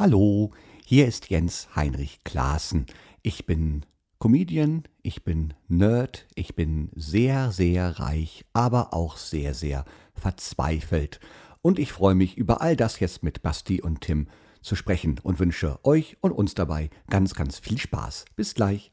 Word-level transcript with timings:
Hallo, 0.00 0.52
hier 0.86 1.06
ist 1.06 1.28
Jens 1.28 1.68
Heinrich 1.76 2.24
Klaassen. 2.24 2.86
Ich 3.20 3.44
bin 3.44 3.84
Comedian, 4.18 4.84
ich 5.02 5.24
bin 5.24 5.52
Nerd, 5.68 6.26
ich 6.34 6.54
bin 6.54 6.88
sehr, 6.94 7.52
sehr 7.52 8.00
reich, 8.00 8.46
aber 8.54 8.94
auch 8.94 9.18
sehr, 9.18 9.52
sehr 9.52 9.84
verzweifelt. 10.14 11.20
Und 11.60 11.78
ich 11.78 11.92
freue 11.92 12.14
mich 12.14 12.38
über 12.38 12.62
all 12.62 12.76
das 12.76 12.98
jetzt 12.98 13.22
mit 13.22 13.42
Basti 13.42 13.82
und 13.82 14.00
Tim 14.00 14.28
zu 14.62 14.74
sprechen 14.74 15.20
und 15.22 15.38
wünsche 15.38 15.78
euch 15.84 16.16
und 16.22 16.32
uns 16.32 16.54
dabei 16.54 16.88
ganz, 17.10 17.34
ganz 17.34 17.58
viel 17.58 17.76
Spaß. 17.76 18.24
Bis 18.36 18.54
gleich. 18.54 18.92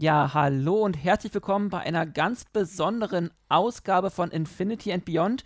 Ja, 0.00 0.30
hallo 0.32 0.76
und 0.76 0.94
herzlich 0.94 1.34
willkommen 1.34 1.68
bei 1.68 1.80
einer 1.80 2.06
ganz 2.06 2.46
besonderen 2.46 3.30
Ausgabe 3.50 4.10
von 4.10 4.30
Infinity 4.30 4.94
and 4.94 5.04
Beyond. 5.04 5.44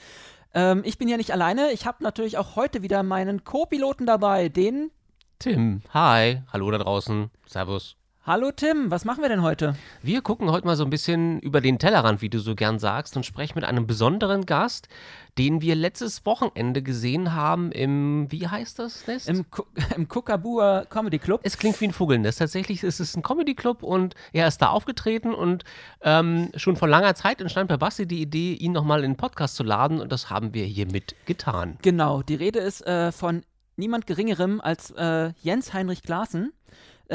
Ähm, 0.54 0.82
ich 0.84 0.96
bin 0.96 1.08
hier 1.08 1.16
nicht 1.16 1.32
alleine. 1.32 1.72
Ich 1.72 1.86
habe 1.86 2.04
natürlich 2.04 2.38
auch 2.38 2.54
heute 2.54 2.80
wieder 2.80 3.02
meinen 3.02 3.42
Co-Piloten 3.42 4.06
dabei, 4.06 4.48
den 4.48 4.92
Tim. 5.40 5.82
Hi, 5.92 6.42
hallo 6.52 6.70
da 6.70 6.78
draußen. 6.78 7.32
Servus. 7.48 7.96
Hallo 8.26 8.50
Tim, 8.50 8.90
was 8.90 9.04
machen 9.04 9.20
wir 9.20 9.28
denn 9.28 9.42
heute? 9.42 9.76
Wir 10.00 10.22
gucken 10.22 10.50
heute 10.50 10.66
mal 10.66 10.76
so 10.76 10.84
ein 10.84 10.88
bisschen 10.88 11.40
über 11.40 11.60
den 11.60 11.78
Tellerrand, 11.78 12.22
wie 12.22 12.30
du 12.30 12.38
so 12.38 12.54
gern 12.54 12.78
sagst, 12.78 13.18
und 13.18 13.26
sprechen 13.26 13.52
mit 13.56 13.64
einem 13.64 13.86
besonderen 13.86 14.46
Gast, 14.46 14.88
den 15.36 15.60
wir 15.60 15.74
letztes 15.74 16.24
Wochenende 16.24 16.80
gesehen 16.80 17.34
haben 17.34 17.70
im, 17.70 18.32
wie 18.32 18.48
heißt 18.48 18.78
das 18.78 19.06
Nest? 19.06 19.28
Im, 19.28 19.44
im 19.94 20.08
Kukabua 20.08 20.86
Comedy 20.88 21.18
Club. 21.18 21.42
Es 21.42 21.58
klingt 21.58 21.78
wie 21.82 21.88
ein 21.88 21.92
Vogelnest. 21.92 22.38
Tatsächlich 22.38 22.82
ist 22.82 22.98
es 22.98 23.14
ein 23.14 23.22
Comedy 23.22 23.54
Club 23.54 23.82
und 23.82 24.14
er 24.32 24.48
ist 24.48 24.56
da 24.62 24.70
aufgetreten 24.70 25.34
und 25.34 25.64
ähm, 26.00 26.50
schon 26.56 26.76
vor 26.76 26.88
langer 26.88 27.14
Zeit 27.14 27.42
entstand 27.42 27.68
bei 27.68 27.76
Basti 27.76 28.06
die 28.06 28.22
Idee, 28.22 28.54
ihn 28.54 28.72
nochmal 28.72 29.04
in 29.04 29.10
den 29.10 29.16
Podcast 29.18 29.54
zu 29.54 29.64
laden 29.64 30.00
und 30.00 30.10
das 30.10 30.30
haben 30.30 30.54
wir 30.54 30.64
hiermit 30.64 31.14
getan. 31.26 31.76
Genau, 31.82 32.22
die 32.22 32.36
Rede 32.36 32.60
ist 32.60 32.86
äh, 32.86 33.12
von 33.12 33.42
niemand 33.76 34.06
Geringerem 34.06 34.62
als 34.62 34.92
äh, 34.92 35.32
Jens 35.42 35.74
Heinrich 35.74 36.02
Klaassen. 36.02 36.54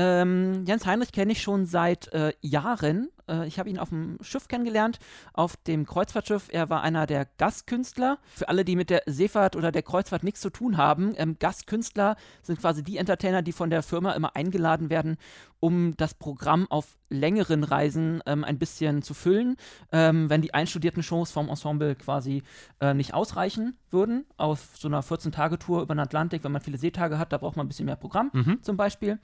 Ähm, 0.01 0.63
Jens 0.65 0.85
Heinrich 0.85 1.11
kenne 1.11 1.33
ich 1.33 1.41
schon 1.41 1.65
seit 1.65 2.07
äh, 2.13 2.31
Jahren. 2.39 3.09
Äh, 3.27 3.45
ich 3.47 3.59
habe 3.59 3.69
ihn 3.69 3.77
auf 3.77 3.89
dem 3.89 4.17
Schiff 4.21 4.47
kennengelernt, 4.47 4.97
auf 5.33 5.57
dem 5.57 5.85
Kreuzfahrtschiff. 5.85 6.47
Er 6.53 6.69
war 6.69 6.83
einer 6.83 7.05
der 7.05 7.25
Gastkünstler. 7.37 8.17
Für 8.33 8.47
alle, 8.47 8.63
die 8.63 8.77
mit 8.77 8.89
der 8.89 9.03
Seefahrt 9.07 9.57
oder 9.57 9.73
der 9.73 9.83
Kreuzfahrt 9.83 10.23
nichts 10.23 10.39
zu 10.39 10.51
tun 10.51 10.77
haben, 10.77 11.13
ähm, 11.17 11.35
Gastkünstler 11.37 12.15
sind 12.43 12.61
quasi 12.61 12.81
die 12.81 12.95
Entertainer, 12.95 13.41
die 13.41 13.51
von 13.51 13.69
der 13.69 13.83
Firma 13.83 14.13
immer 14.13 14.37
eingeladen 14.37 14.89
werden, 14.89 15.17
um 15.59 15.97
das 15.97 16.13
Programm 16.13 16.65
auf 16.69 16.97
längeren 17.09 17.65
Reisen 17.65 18.21
ähm, 18.25 18.45
ein 18.45 18.57
bisschen 18.57 19.01
zu 19.01 19.13
füllen, 19.13 19.57
ähm, 19.91 20.29
wenn 20.29 20.41
die 20.41 20.53
einstudierten 20.53 21.03
Shows 21.03 21.31
vom 21.31 21.49
Ensemble 21.49 21.95
quasi 21.95 22.43
äh, 22.79 22.93
nicht 22.93 23.13
ausreichen 23.13 23.75
würden. 23.91 24.25
Auf 24.37 24.69
so 24.77 24.87
einer 24.87 25.03
14-Tage-Tour 25.03 25.81
über 25.81 25.93
den 25.93 25.99
Atlantik, 25.99 26.45
wenn 26.45 26.53
man 26.53 26.61
viele 26.61 26.77
Seetage 26.77 27.17
hat, 27.17 27.33
da 27.33 27.37
braucht 27.37 27.57
man 27.57 27.65
ein 27.65 27.67
bisschen 27.69 27.87
mehr 27.87 27.97
Programm 27.97 28.29
Mhm. 28.31 28.63
zum 28.63 28.77
Beispiel. 28.77 29.19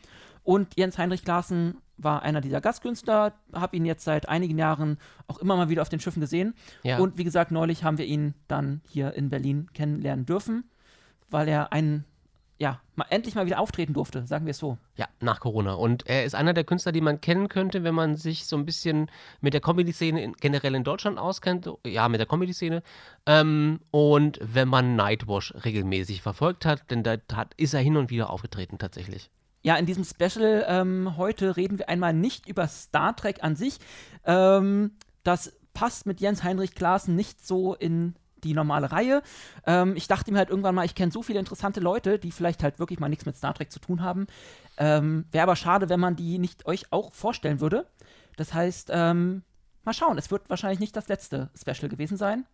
Und 0.45 0.77
Jens 0.77 0.97
Heinrich 0.97 1.25
Klaassen 1.25 1.81
war 1.97 2.21
einer 2.21 2.39
dieser 2.39 2.61
Gastkünstler, 2.61 3.33
habe 3.51 3.75
ihn 3.75 3.83
jetzt 3.83 4.03
seit 4.03 4.29
einigen 4.29 4.57
Jahren 4.57 4.99
auch 5.27 5.39
immer 5.39 5.57
mal 5.57 5.69
wieder 5.69 5.81
auf 5.81 5.89
den 5.89 5.99
Schiffen 5.99 6.21
gesehen. 6.21 6.53
Ja. 6.83 6.99
Und 6.99 7.17
wie 7.17 7.23
gesagt, 7.23 7.51
neulich 7.51 7.83
haben 7.83 7.97
wir 7.97 8.05
ihn 8.05 8.35
dann 8.47 8.81
hier 8.87 9.13
in 9.13 9.29
Berlin 9.29 9.69
kennenlernen 9.73 10.25
dürfen, 10.25 10.69
weil 11.31 11.47
er 11.47 11.73
einen, 11.73 12.05
ja, 12.59 12.79
mal 12.95 13.07
endlich 13.09 13.33
mal 13.33 13.47
wieder 13.47 13.59
auftreten 13.59 13.93
durfte, 13.93 14.27
sagen 14.27 14.45
wir 14.45 14.51
es 14.51 14.59
so. 14.59 14.77
Ja, 14.97 15.07
nach 15.19 15.39
Corona. 15.39 15.73
Und 15.73 16.05
er 16.05 16.25
ist 16.25 16.35
einer 16.35 16.53
der 16.53 16.63
Künstler, 16.63 16.91
die 16.91 17.01
man 17.01 17.21
kennen 17.21 17.49
könnte, 17.49 17.83
wenn 17.83 17.95
man 17.95 18.15
sich 18.15 18.45
so 18.45 18.55
ein 18.55 18.65
bisschen 18.65 19.09
mit 19.41 19.55
der 19.55 19.61
Comedy-Szene 19.61 20.33
generell 20.39 20.75
in 20.75 20.83
Deutschland 20.83 21.17
auskennt. 21.17 21.67
Ja, 21.87 22.07
mit 22.07 22.19
der 22.19 22.27
Comedy-Szene. 22.27 22.83
Ähm, 23.25 23.79
und 23.89 24.37
wenn 24.43 24.67
man 24.67 24.95
Nightwash 24.95 25.55
regelmäßig 25.63 26.21
verfolgt 26.21 26.65
hat, 26.65 26.91
denn 26.91 27.01
da 27.01 27.17
hat, 27.33 27.55
ist 27.55 27.73
er 27.73 27.81
hin 27.81 27.97
und 27.97 28.11
wieder 28.11 28.29
aufgetreten 28.29 28.77
tatsächlich. 28.77 29.31
Ja, 29.65 29.77
in 29.77 29.87
diesem 29.87 30.03
Special 30.03 30.63
ähm, 30.67 31.17
heute 31.17 31.57
reden 31.57 31.79
wir 31.79 31.89
einmal 31.89 32.13
nicht 32.13 32.47
über 32.47 32.67
Star 32.67 33.15
Trek 33.15 33.43
an 33.43 33.55
sich. 33.55 33.79
Ähm, 34.23 34.91
das 35.23 35.53
passt 35.73 36.05
mit 36.05 36.21
Jens 36.21 36.43
Heinrich 36.43 36.75
Klaassen 36.75 37.15
nicht 37.15 37.43
so 37.43 37.73
in 37.73 38.13
die 38.43 38.53
normale 38.53 38.91
Reihe. 38.91 39.23
Ähm, 39.65 39.95
ich 39.95 40.07
dachte 40.07 40.31
mir 40.31 40.37
halt 40.37 40.51
irgendwann 40.51 40.75
mal, 40.75 40.85
ich 40.85 40.93
kenne 40.93 41.11
so 41.11 41.23
viele 41.23 41.39
interessante 41.39 41.79
Leute, 41.79 42.19
die 42.19 42.31
vielleicht 42.31 42.61
halt 42.61 42.77
wirklich 42.77 42.99
mal 42.99 43.09
nichts 43.09 43.25
mit 43.25 43.37
Star 43.37 43.55
Trek 43.55 43.71
zu 43.71 43.79
tun 43.79 44.03
haben. 44.03 44.27
Ähm, 44.77 45.25
Wäre 45.31 45.41
aber 45.41 45.55
schade, 45.55 45.89
wenn 45.89 45.99
man 45.99 46.15
die 46.15 46.37
nicht 46.37 46.67
euch 46.67 46.91
auch 46.91 47.11
vorstellen 47.11 47.59
würde. 47.59 47.87
Das 48.37 48.53
heißt, 48.53 48.91
ähm, 48.93 49.41
mal 49.83 49.93
schauen, 49.93 50.19
es 50.19 50.29
wird 50.29 50.47
wahrscheinlich 50.47 50.79
nicht 50.79 50.95
das 50.95 51.07
letzte 51.07 51.49
Special 51.59 51.89
gewesen 51.89 52.17
sein. 52.17 52.45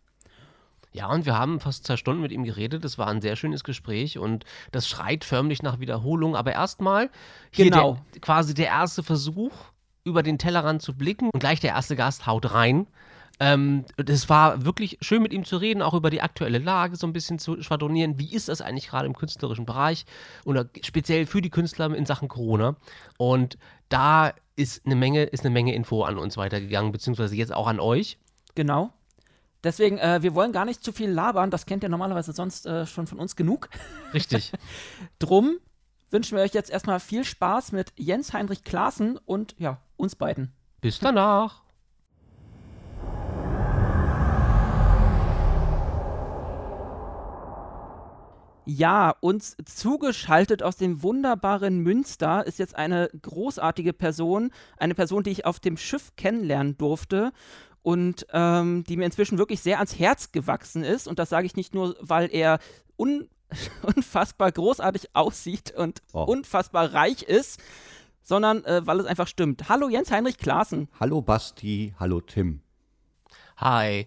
Ja, 0.92 1.08
und 1.08 1.24
wir 1.24 1.38
haben 1.38 1.58
fast 1.58 1.86
zwei 1.86 1.96
Stunden 1.96 2.20
mit 2.22 2.32
ihm 2.32 2.44
geredet. 2.44 2.84
Es 2.84 2.98
war 2.98 3.06
ein 3.06 3.22
sehr 3.22 3.36
schönes 3.36 3.64
Gespräch 3.64 4.18
und 4.18 4.44
das 4.72 4.86
schreit 4.86 5.24
förmlich 5.24 5.62
nach 5.62 5.80
Wiederholung. 5.80 6.36
Aber 6.36 6.52
erstmal 6.52 7.10
hier 7.50 7.66
Genau. 7.66 7.98
der, 8.12 8.20
quasi 8.20 8.52
der 8.54 8.66
erste 8.66 9.02
Versuch, 9.02 9.52
über 10.04 10.22
den 10.22 10.36
Tellerrand 10.38 10.82
zu 10.82 10.94
blicken 10.94 11.30
und 11.32 11.40
gleich 11.40 11.60
der 11.60 11.70
erste 11.70 11.96
Gast 11.96 12.26
haut 12.26 12.52
rein. 12.52 12.86
Ähm, 13.40 13.84
es 13.96 14.28
war 14.28 14.64
wirklich 14.64 14.98
schön 15.00 15.22
mit 15.22 15.32
ihm 15.32 15.44
zu 15.44 15.56
reden, 15.56 15.80
auch 15.80 15.94
über 15.94 16.10
die 16.10 16.20
aktuelle 16.20 16.58
Lage 16.58 16.96
so 16.96 17.06
ein 17.06 17.12
bisschen 17.12 17.38
zu 17.38 17.60
schwadronieren. 17.62 18.18
Wie 18.18 18.34
ist 18.34 18.48
das 18.48 18.60
eigentlich 18.60 18.88
gerade 18.88 19.06
im 19.06 19.16
künstlerischen 19.16 19.64
Bereich 19.64 20.04
oder 20.44 20.66
speziell 20.82 21.24
für 21.26 21.40
die 21.40 21.50
Künstler 21.50 21.94
in 21.94 22.04
Sachen 22.04 22.28
Corona? 22.28 22.76
Und 23.16 23.56
da 23.88 24.32
ist 24.54 24.84
eine 24.84 24.96
Menge, 24.96 25.24
ist 25.24 25.44
eine 25.44 25.52
Menge 25.52 25.74
Info 25.74 26.02
an 26.02 26.18
uns 26.18 26.36
weitergegangen, 26.36 26.92
beziehungsweise 26.92 27.34
jetzt 27.34 27.54
auch 27.54 27.66
an 27.66 27.80
euch. 27.80 28.18
Genau. 28.54 28.92
Deswegen, 29.64 29.98
äh, 29.98 30.22
wir 30.22 30.34
wollen 30.34 30.52
gar 30.52 30.64
nicht 30.64 30.82
zu 30.82 30.92
viel 30.92 31.10
labern, 31.10 31.50
das 31.50 31.66
kennt 31.66 31.84
ihr 31.84 31.88
normalerweise 31.88 32.32
sonst 32.32 32.66
äh, 32.66 32.84
schon 32.86 33.06
von 33.06 33.18
uns 33.18 33.36
genug. 33.36 33.68
Richtig. 34.12 34.52
Drum 35.20 35.58
wünschen 36.10 36.36
wir 36.36 36.42
euch 36.42 36.52
jetzt 36.52 36.70
erstmal 36.70 36.98
viel 36.98 37.24
Spaß 37.24 37.72
mit 37.72 37.92
Jens 37.96 38.32
Heinrich 38.32 38.64
Klaassen 38.64 39.18
und 39.24 39.54
ja, 39.58 39.80
uns 39.96 40.16
beiden. 40.16 40.52
Bis 40.80 40.98
danach. 40.98 41.62
Ja, 48.64 49.16
uns 49.20 49.56
zugeschaltet 49.64 50.62
aus 50.62 50.76
dem 50.76 51.02
wunderbaren 51.02 51.78
Münster 51.78 52.46
ist 52.46 52.60
jetzt 52.60 52.76
eine 52.76 53.10
großartige 53.20 53.92
Person, 53.92 54.52
eine 54.76 54.94
Person, 54.94 55.24
die 55.24 55.30
ich 55.30 55.46
auf 55.46 55.58
dem 55.58 55.76
Schiff 55.76 56.14
kennenlernen 56.16 56.76
durfte 56.78 57.32
und 57.82 58.26
ähm, 58.32 58.84
die 58.84 58.96
mir 58.96 59.04
inzwischen 59.06 59.38
wirklich 59.38 59.60
sehr 59.60 59.78
ans 59.78 59.98
Herz 59.98 60.32
gewachsen 60.32 60.84
ist. 60.84 61.08
Und 61.08 61.18
das 61.18 61.28
sage 61.28 61.46
ich 61.46 61.56
nicht 61.56 61.74
nur, 61.74 61.96
weil 62.00 62.28
er 62.32 62.58
un 62.96 63.28
unfassbar 63.82 64.50
großartig 64.50 65.10
aussieht 65.14 65.74
und 65.76 66.02
Oh. 66.12 66.22
unfassbar 66.24 66.94
reich 66.94 67.22
ist, 67.22 67.60
sondern 68.22 68.64
äh, 68.64 68.86
weil 68.86 68.98
es 69.00 69.06
einfach 69.06 69.26
stimmt. 69.28 69.68
Hallo 69.68 69.88
Jens 69.90 70.10
Heinrich 70.10 70.38
Klaassen. 70.38 70.88
Hallo 70.98 71.20
Basti, 71.20 71.94
hallo 71.98 72.20
Tim. 72.20 72.60
Hi. 73.58 74.06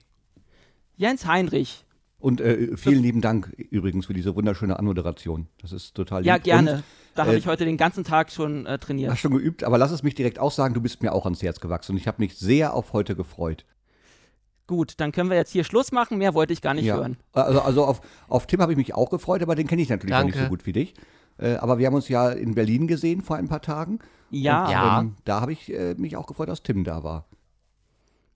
Jens 0.97 1.25
Heinrich. 1.27 1.85
Und 2.17 2.41
äh, 2.41 2.75
vielen 2.77 3.03
lieben 3.03 3.21
Dank 3.21 3.47
übrigens 3.69 4.07
für 4.07 4.13
diese 4.13 4.35
wunderschöne 4.35 4.79
Anmoderation. 4.79 5.47
Das 5.61 5.71
ist 5.73 5.93
total 5.93 6.21
lieb. 6.21 6.27
Ja, 6.27 6.37
gerne. 6.39 6.71
Und, 6.77 6.83
Da 7.15 7.23
habe 7.23 7.35
äh, 7.35 7.37
ich 7.37 7.47
heute 7.47 7.65
den 7.65 7.77
ganzen 7.77 8.03
Tag 8.03 8.31
schon 8.31 8.65
äh, 8.65 8.77
trainiert. 8.77 9.11
Hast 9.11 9.19
schon 9.19 9.31
geübt, 9.31 9.63
aber 9.63 9.77
lass 9.77 9.91
es 9.91 10.03
mich 10.03 10.15
direkt 10.15 10.37
aussagen, 10.37 10.73
du 10.73 10.81
bist 10.81 11.01
mir 11.01 11.13
auch 11.13 11.25
ans 11.25 11.41
Herz 11.41 11.59
gewachsen 11.59 11.93
und 11.93 11.97
ich 11.97 12.07
habe 12.07 12.21
mich 12.21 12.37
sehr 12.37 12.73
auf 12.73 12.93
heute 12.93 13.15
gefreut. 13.15 13.65
Gut, 14.67 14.95
dann 14.97 15.11
können 15.11 15.29
wir 15.29 15.37
jetzt 15.37 15.51
hier 15.51 15.63
Schluss 15.63 15.91
machen. 15.91 16.17
Mehr 16.17 16.33
wollte 16.33 16.51
ich 16.51 16.61
gar 16.61 16.73
nicht 16.73 16.85
ja. 16.85 16.95
hören. 16.95 17.17
Also, 17.33 17.61
also 17.61 17.85
auf, 17.85 18.01
auf 18.27 18.47
Tim 18.47 18.61
habe 18.61 18.71
ich 18.73 18.77
mich 18.77 18.93
auch 18.95 19.09
gefreut, 19.09 19.41
aber 19.43 19.55
den 19.55 19.67
kenne 19.67 19.81
ich 19.81 19.89
natürlich 19.89 20.15
noch 20.15 20.23
nicht 20.23 20.35
Danke. 20.35 20.45
so 20.45 20.49
gut 20.49 20.65
wie 20.65 20.73
dich. 20.73 20.93
Äh, 21.37 21.55
aber 21.55 21.77
wir 21.77 21.87
haben 21.87 21.93
uns 21.93 22.09
ja 22.09 22.29
in 22.31 22.55
Berlin 22.55 22.87
gesehen 22.87 23.21
vor 23.21 23.35
ein 23.35 23.47
paar 23.47 23.61
Tagen. 23.61 23.99
Ja, 24.31 24.65
Und, 24.65 24.71
Ja. 24.71 24.99
Ähm, 25.01 25.15
da 25.23 25.41
habe 25.41 25.53
ich 25.53 25.71
äh, 25.71 25.93
mich 25.95 26.17
auch 26.17 26.25
gefreut, 26.25 26.49
dass 26.49 26.63
Tim 26.63 26.83
da 26.83 27.03
war. 27.03 27.27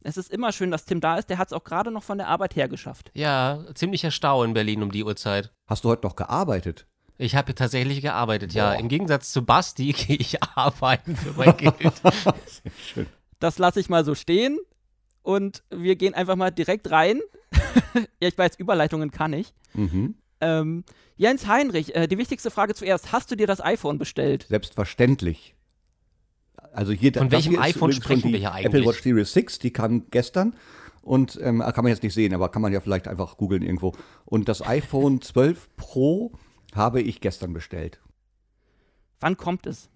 es 0.04 0.18
ist 0.18 0.32
immer 0.32 0.52
schön, 0.52 0.72
dass 0.72 0.86
Tim 0.86 1.02
da 1.02 1.18
ist. 1.18 1.30
Der 1.30 1.40
hat 1.40 1.48
es 1.48 1.54
auch 1.54 1.64
gerade 1.64 1.92
noch 1.92 2.04
von 2.04 2.18
der 2.18 2.28
Arbeit 2.28 2.56
her 2.56 2.68
geschafft. 2.68 3.12
Ja, 3.14 3.66
ziemlicher 3.74 4.12
Stau 4.12 4.44
in 4.44 4.54
Berlin 4.54 4.84
um 4.84 4.92
die 4.92 5.04
Uhrzeit. 5.04 5.52
Hast 5.68 5.84
du 5.84 5.90
heute 5.90 6.06
noch 6.06 6.16
gearbeitet? 6.16 6.86
Ich 7.22 7.36
habe 7.36 7.54
tatsächlich 7.54 8.02
gearbeitet, 8.02 8.54
ja. 8.54 8.72
Boah. 8.72 8.80
Im 8.80 8.88
Gegensatz 8.88 9.32
zu 9.34 9.44
Basti 9.44 9.92
gehe 9.98 10.16
ich 10.16 10.42
arbeiten 10.42 11.18
für 11.18 11.34
mein 11.34 11.56
Geld. 11.58 11.76
Sehr 12.02 12.72
schön. 12.82 13.06
Das 13.40 13.60
lasse 13.60 13.80
ich 13.82 13.90
mal 13.90 14.06
so 14.06 14.16
stehen. 14.16 14.58
Und 15.22 15.62
wir 15.70 15.98
gehen 15.98 16.14
einfach 16.14 16.38
mal 16.38 16.50
direkt 16.50 16.90
rein. 16.92 17.20
ja, 18.22 18.30
ich 18.30 18.38
weiß, 18.38 18.58
Überleitungen 18.58 19.12
kann 19.12 19.34
ich. 19.34 19.54
Mhm. 19.74 20.16
Ähm, 20.40 20.86
Jens 21.18 21.46
Heinrich, 21.46 21.94
äh, 21.94 22.08
die 22.08 22.18
wichtigste 22.18 22.52
Frage 22.52 22.74
zuerst. 22.74 23.12
Hast 23.12 23.30
du 23.30 23.36
dir 23.36 23.48
das 23.48 23.60
iPhone 23.60 23.98
bestellt? 23.98 24.46
Selbstverständlich. 24.48 25.56
Also 26.72 26.94
hier, 26.94 27.14
Von 27.14 27.30
das 27.30 27.46
welchem 27.46 27.62
iPhone 27.62 27.92
sprechen 27.92 28.32
wir 28.32 28.40
hier 28.40 28.50
Apple 28.52 28.66
eigentlich? 28.66 28.88
Watch 28.88 29.02
Series 29.02 29.34
6, 29.34 29.60
die 29.60 29.74
kam 29.74 30.06
gestern. 30.10 30.56
Und 31.02 31.38
ähm, 31.42 31.60
kann 31.60 31.84
man 31.84 31.88
jetzt 31.88 32.04
nicht 32.04 32.14
sehen, 32.14 32.34
aber 32.34 32.48
kann 32.50 32.62
man 32.62 32.72
ja 32.72 32.80
vielleicht 32.80 33.10
einfach 33.10 33.36
googeln 33.36 33.62
irgendwo. 33.62 33.94
Und 34.24 34.48
das 34.48 34.66
iPhone 34.66 35.22
12 35.22 35.76
Pro 35.76 36.32
habe 36.76 37.02
ich 37.02 37.22
gestern 37.22 37.54
bestellt. 37.54 38.02
Wann 39.20 39.38
kommt 39.38 39.66
es? 39.66 39.90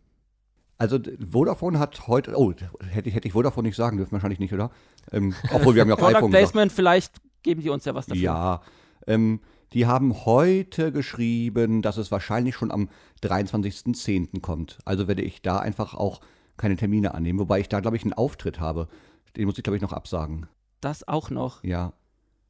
Also 0.78 1.00
Vodafone 1.32 1.80
hat 1.80 2.08
heute, 2.08 2.34
oh, 2.36 2.52
hätte 2.90 3.08
ich, 3.10 3.16
hätte 3.16 3.28
ich 3.28 3.34
Vodafone 3.34 3.68
nicht 3.68 3.78
sagen 3.78 3.98
dürfen, 3.98 4.12
wahrscheinlich 4.12 4.40
nicht, 4.40 4.54
oder? 4.54 4.72
Ähm, 5.12 5.34
obwohl 5.54 5.76
wir 5.76 5.82
haben 5.82 5.90
ja 5.90 5.96
auch 5.96 6.00
Product 6.00 6.18
iPhone 6.18 6.32
gesagt. 6.32 6.52
Placement, 6.52 6.72
vielleicht 6.72 7.16
geben 7.44 7.62
die 7.62 7.70
uns 7.70 7.86
ja 7.86 7.96
was 7.96 8.08
dafür. 8.08 8.22
Ja, 8.22 8.62
ähm, 9.08 9.40
die 9.74 9.86
haben 9.86 10.26
heute 10.26 10.92
geschrieben, 10.92 11.82
dass 11.82 11.98
es 11.98 12.12
wahrscheinlich 12.12 12.56
schon 12.56 12.72
am 12.72 12.90
23.10. 13.24 14.42
kommt. 14.42 14.80
Also 14.86 15.08
werde 15.08 15.22
ich 15.22 15.42
da 15.42 15.60
einfach 15.60 15.94
auch 15.94 16.22
keine 16.58 16.76
Termine 16.76 17.14
annehmen, 17.14 17.40
wobei 17.40 17.60
ich 17.60 17.70
da, 17.70 17.80
glaube 17.80 17.98
ich, 17.98 18.04
einen 18.04 18.14
Auftritt 18.14 18.60
habe. 18.60 18.88
Den 19.36 19.46
muss 19.46 19.58
ich, 19.58 19.64
glaube 19.64 19.78
ich, 19.78 19.82
noch 19.82 19.94
absagen. 19.94 20.48
Das 20.82 21.08
auch 21.08 21.30
noch. 21.30 21.64
Ja. 21.64 21.94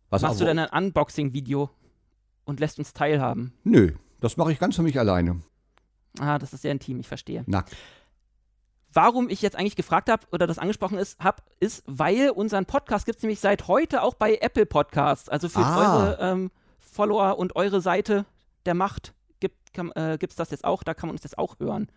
Was 0.09 0.21
Machst 0.21 0.39
du 0.41 0.45
aber- 0.45 0.53
denn 0.53 0.59
ein 0.67 0.85
Unboxing-Video 0.85 1.69
und 2.45 2.59
lässt 2.59 2.77
uns 2.79 2.93
teilhaben? 2.93 3.53
Nö, 3.63 3.93
das 4.23 4.37
mache 4.37 4.51
ich 4.51 4.59
ganz 4.59 4.75
für 4.75 4.81
mich 4.81 4.97
alleine. 4.97 5.41
Ah, 6.19 6.37
das 6.39 6.53
ist 6.53 6.61
sehr 6.61 6.71
intim, 6.71 6.99
ich 6.99 7.07
verstehe. 7.07 7.43
Nackt. 7.47 7.75
Warum 8.91 9.27
ich 9.29 9.41
jetzt 9.41 9.55
eigentlich 9.55 9.75
gefragt 9.75 10.09
habe 10.09 10.25
oder 10.31 10.45
das 10.45 10.59
angesprochen 10.59 10.99
ist, 10.99 11.19
hab, 11.19 11.41
ist, 11.59 11.83
weil 11.87 12.29
unseren 12.29 12.65
Podcast 12.65 13.05
gibt 13.07 13.17
es 13.17 13.23
nämlich 13.23 13.39
seit 13.39 13.67
heute 13.67 14.03
auch 14.03 14.13
bei 14.13 14.37
Apple 14.39 14.67
Podcasts. 14.67 15.29
Also 15.29 15.49
für 15.49 15.59
Ah. 15.59 15.77
eure 15.97 16.17
ähm, 16.21 16.51
Follower 16.79 17.39
und 17.39 17.55
eure 17.55 17.81
Seite 17.81 18.25
der 18.65 18.75
Macht 18.75 19.13
gibt 19.39 19.57
es 19.75 19.95
äh, 19.95 20.17
das 20.37 20.51
jetzt 20.51 20.63
auch, 20.63 20.83
da 20.83 20.93
kann 20.93 21.07
man 21.09 21.15
uns 21.15 21.23
jetzt 21.23 21.37
auch 21.39 21.59
hören. 21.59 21.87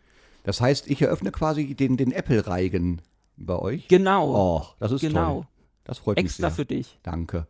Das 0.44 0.61
heißt, 0.62 0.88
ich 0.88 1.02
eröffne 1.02 1.31
quasi 1.31 1.75
den, 1.75 1.96
den 1.99 2.11
Apple-Reigen 2.12 3.02
bei 3.37 3.56
euch. 3.56 3.87
Genau, 3.88 4.34
Oh, 4.34 4.67
das 4.78 4.93
ist 4.93 5.02
genau. 5.02 5.34
toll. 5.43 5.46
Das 5.84 5.99
freut 5.99 6.17
mich 6.17 6.25
Extra 6.26 6.49
sehr. 6.49 6.56
für 6.56 6.64
dich. 6.64 6.99
Danke. 7.02 7.46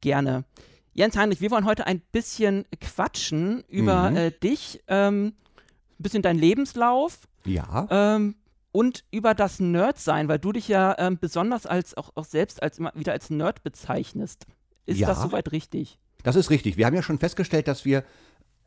Gerne. 0.00 0.44
Jens 0.94 1.16
Heinrich, 1.16 1.40
wir 1.40 1.50
wollen 1.50 1.64
heute 1.64 1.86
ein 1.86 2.00
bisschen 2.12 2.64
quatschen 2.80 3.64
über 3.68 4.10
Mhm. 4.10 4.16
äh, 4.16 4.30
dich, 4.30 4.82
ähm, 4.88 5.32
ein 5.98 6.02
bisschen 6.02 6.22
deinen 6.22 6.38
Lebenslauf 6.38 7.20
Ja. 7.44 7.86
ähm, 7.90 8.34
und 8.72 9.04
über 9.10 9.34
das 9.34 9.58
Nerd-Sein, 9.60 10.28
weil 10.28 10.38
du 10.38 10.52
dich 10.52 10.68
ja 10.68 10.94
ähm, 10.98 11.18
besonders 11.18 11.66
als 11.66 11.96
auch, 11.96 12.10
auch 12.14 12.24
selbst 12.24 12.62
als 12.62 12.78
immer 12.78 12.92
wieder 12.94 13.12
als 13.12 13.30
Nerd 13.30 13.62
bezeichnest. 13.62 14.46
Ist 14.84 14.98
Ja. 15.00 15.06
das 15.08 15.22
soweit 15.22 15.52
richtig? 15.52 15.98
Das 16.22 16.36
ist 16.36 16.50
richtig. 16.50 16.76
Wir 16.76 16.86
haben 16.86 16.94
ja 16.94 17.02
schon 17.02 17.18
festgestellt, 17.18 17.68
dass 17.68 17.84
wir 17.84 18.04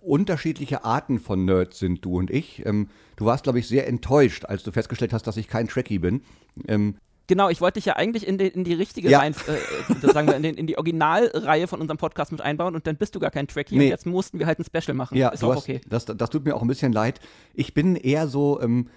unterschiedliche 0.01 0.83
Arten 0.83 1.19
von 1.19 1.45
Nerds 1.45 1.79
sind, 1.79 2.05
du 2.05 2.17
und 2.17 2.29
ich. 2.29 2.65
Ähm, 2.65 2.89
du 3.15 3.25
warst, 3.25 3.43
glaube 3.43 3.59
ich, 3.59 3.67
sehr 3.67 3.87
enttäuscht, 3.87 4.45
als 4.45 4.63
du 4.63 4.71
festgestellt 4.71 5.13
hast, 5.13 5.23
dass 5.27 5.37
ich 5.37 5.47
kein 5.47 5.67
Trekkie 5.67 5.99
bin. 5.99 6.21
Ähm, 6.67 6.95
Genau, 7.27 7.49
ich 7.49 7.59
wollte 7.61 7.75
dich 7.79 7.85
ja 7.85 7.95
eigentlich 7.95 8.27
in, 8.27 8.37
den, 8.37 8.51
in 8.51 8.63
die 8.63 8.73
richtige 8.73 9.09
Ja. 9.09 9.19
Reihen, 9.19 9.33
äh, 9.47 10.07
äh, 10.07 10.11
sagen 10.13 10.27
wir, 10.27 10.35
in, 10.35 10.43
den, 10.43 10.55
in 10.55 10.67
die 10.67 10.77
Originalreihe 10.77 11.67
von 11.67 11.81
unserem 11.81 11.97
Podcast 11.97 12.31
mit 12.31 12.41
einbauen 12.41 12.75
und 12.75 12.85
dann 12.85 12.97
bist 12.97 13.15
du 13.15 13.19
gar 13.19 13.31
kein 13.31 13.47
Trekkie 13.47 13.77
Nee. 13.77 13.85
und 13.85 13.89
jetzt 13.89 14.05
mussten 14.05 14.37
wir 14.39 14.45
halt 14.45 14.59
ein 14.59 14.65
Special 14.65 14.95
machen. 14.95 15.17
ja, 15.17 15.29
ist 15.29 15.43
auch 15.43 15.55
hast, 15.55 15.63
okay. 15.63 15.81
das, 15.89 16.05
das 16.05 16.29
tut 16.29 16.45
mir 16.45 16.55
auch 16.55 16.61
ein 16.61 16.67
bisschen 16.67 16.91
leid. 16.93 17.19
Ich 17.53 17.73
bin 17.73 17.95
eher 17.95 18.27
so, 18.27 18.61
ähm, 18.61 18.89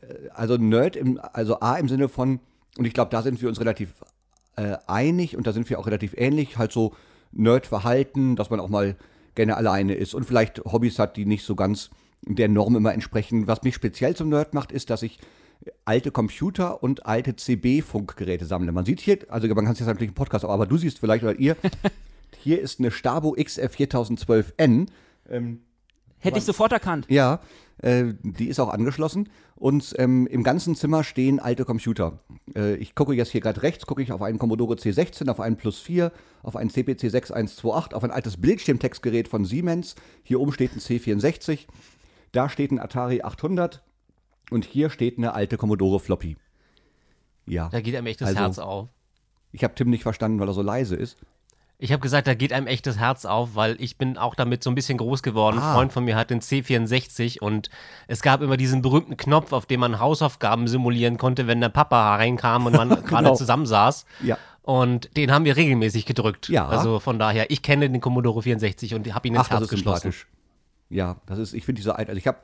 äh, 0.00 0.28
also 0.34 0.56
Nerd, 0.56 0.96
im, 0.96 1.20
also 1.32 1.60
A 1.60 1.76
im 1.76 1.88
Sinne 1.88 2.08
von, 2.08 2.40
und 2.76 2.84
ich 2.84 2.94
glaube, 2.94 3.10
da 3.10 3.22
sind 3.22 3.40
wir 3.40 3.48
uns 3.48 3.60
relativ 3.60 3.94
äh, 4.56 4.76
einig 4.86 5.36
und 5.36 5.46
da 5.46 5.52
sind 5.52 5.70
wir 5.70 5.78
auch 5.78 5.86
relativ 5.86 6.14
ähnlich, 6.16 6.58
halt 6.58 6.72
so 6.72 6.94
Nerd-Verhalten, 7.32 8.36
dass 8.36 8.50
man 8.50 8.60
auch 8.60 8.68
mal 8.68 8.96
gerne 9.34 9.56
alleine 9.56 9.94
ist 9.94 10.14
und 10.14 10.24
vielleicht 10.24 10.64
Hobbys 10.64 10.98
hat, 10.98 11.16
die 11.16 11.24
nicht 11.26 11.44
so 11.44 11.54
ganz 11.54 11.90
der 12.22 12.48
Norm 12.48 12.74
immer 12.74 12.92
entsprechen. 12.92 13.46
Was 13.46 13.62
mich 13.62 13.74
speziell 13.76 14.16
zum 14.16 14.28
Nerd 14.28 14.52
macht, 14.54 14.72
ist, 14.72 14.90
dass 14.90 15.02
ich 15.02 15.18
alte 15.84 16.10
Computer 16.10 16.82
und 16.82 17.06
alte 17.06 17.36
CB-Funkgeräte 17.36 18.44
sammle. 18.44 18.72
Man 18.72 18.84
sieht 18.84 19.00
hier, 19.00 19.18
also 19.28 19.46
man 19.48 19.64
kann 19.64 19.72
es 19.72 19.78
jetzt 19.78 19.88
natürlich 19.88 20.10
im 20.10 20.14
Podcast, 20.14 20.44
aber 20.44 20.66
du 20.66 20.76
siehst 20.76 20.98
vielleicht 20.98 21.24
oder 21.24 21.38
ihr, 21.38 21.56
hier 22.38 22.60
ist 22.60 22.78
eine 22.78 22.90
Stabo 22.90 23.32
XF 23.32 23.74
4012N. 23.74 24.88
Ähm, 25.30 25.60
Hätte 26.20 26.38
ich 26.38 26.44
sofort 26.44 26.72
erkannt. 26.72 27.06
ja, 27.08 27.40
äh, 27.82 28.14
die 28.22 28.48
ist 28.48 28.58
auch 28.58 28.70
angeschlossen. 28.70 29.28
Und 29.54 29.94
ähm, 29.98 30.26
im 30.28 30.44
ganzen 30.44 30.76
Zimmer 30.76 31.02
stehen 31.02 31.40
alte 31.40 31.64
Computer. 31.64 32.20
Äh, 32.54 32.76
ich 32.76 32.94
gucke 32.94 33.12
jetzt 33.14 33.30
hier 33.32 33.40
gerade 33.40 33.62
rechts, 33.62 33.86
gucke 33.86 34.02
ich 34.02 34.12
auf 34.12 34.22
einen 34.22 34.38
Commodore 34.38 34.76
C16, 34.76 35.28
auf 35.28 35.40
einen 35.40 35.56
Plus 35.56 35.80
4, 35.80 36.12
auf 36.42 36.54
einen 36.54 36.70
CPC 36.70 37.10
6128, 37.10 37.94
auf 37.94 38.04
ein 38.04 38.12
altes 38.12 38.40
Bildschirmtextgerät 38.40 39.26
von 39.26 39.44
Siemens. 39.44 39.96
Hier 40.22 40.40
oben 40.40 40.52
steht 40.52 40.76
ein 40.76 40.80
C64. 40.80 41.66
Da 42.32 42.48
steht 42.48 42.70
ein 42.70 42.78
Atari 42.78 43.22
800. 43.22 43.82
Und 44.50 44.64
hier 44.64 44.90
steht 44.90 45.18
eine 45.18 45.34
alte 45.34 45.56
Commodore 45.56 46.00
Floppy. 46.00 46.36
Ja. 47.46 47.68
Da 47.70 47.80
geht 47.80 47.94
einem 47.96 48.06
echt 48.06 48.20
das 48.20 48.28
Also- 48.30 48.40
Herz 48.40 48.58
auf. 48.58 48.88
Ich 49.52 49.64
habe 49.64 49.74
Tim 49.74 49.88
nicht 49.90 50.02
verstanden, 50.02 50.38
weil 50.40 50.48
er 50.48 50.52
so 50.54 50.62
leise 50.62 50.94
ist. 50.96 51.16
Ich 51.80 51.92
habe 51.92 52.00
gesagt, 52.00 52.26
da 52.26 52.34
geht 52.34 52.52
einem 52.52 52.66
echt 52.66 52.86
das 52.86 52.98
Herz 52.98 53.24
auf, 53.24 53.54
weil 53.54 53.80
ich 53.80 53.96
bin 53.98 54.18
auch 54.18 54.34
damit 54.34 54.64
so 54.64 54.70
ein 54.70 54.74
bisschen 54.74 54.98
groß 54.98 55.22
geworden. 55.22 55.58
Ah. 55.60 55.70
Ein 55.70 55.74
Freund 55.76 55.92
von 55.92 56.04
mir 56.04 56.16
hat 56.16 56.28
den 56.30 56.40
C64 56.40 57.40
und 57.40 57.70
es 58.08 58.20
gab 58.20 58.42
immer 58.42 58.56
diesen 58.56 58.82
berühmten 58.82 59.16
Knopf, 59.16 59.52
auf 59.52 59.64
dem 59.64 59.80
man 59.80 60.00
Hausaufgaben 60.00 60.66
simulieren 60.66 61.18
konnte, 61.18 61.46
wenn 61.46 61.60
der 61.60 61.68
Papa 61.68 62.16
reinkam 62.16 62.66
und 62.66 62.72
man 62.76 62.88
gerade 63.04 63.32
zusammensaß. 63.34 64.06
Ja. 64.24 64.36
Und 64.62 65.16
den 65.16 65.30
haben 65.30 65.44
wir 65.44 65.56
regelmäßig 65.56 66.04
gedrückt. 66.04 66.48
Ja. 66.48 66.66
Also 66.68 66.98
von 66.98 67.18
daher, 67.18 67.50
ich 67.50 67.62
kenne 67.62 67.88
den 67.88 68.00
Commodore 68.00 68.42
64 68.42 68.94
und 68.94 69.14
habe 69.14 69.28
ihn 69.28 69.34
ins 69.34 69.44
Ach, 69.44 69.48
das 69.48 69.60
Herz 69.60 69.62
ist 69.62 69.70
geschlossen. 69.70 70.12
Ja, 70.90 71.16
das 71.26 71.38
ist, 71.38 71.54
ich 71.54 71.64
finde 71.64 71.78
diese 71.80 71.96
alte, 71.96 72.10
also 72.10 72.18
ich 72.18 72.26
habe 72.26 72.38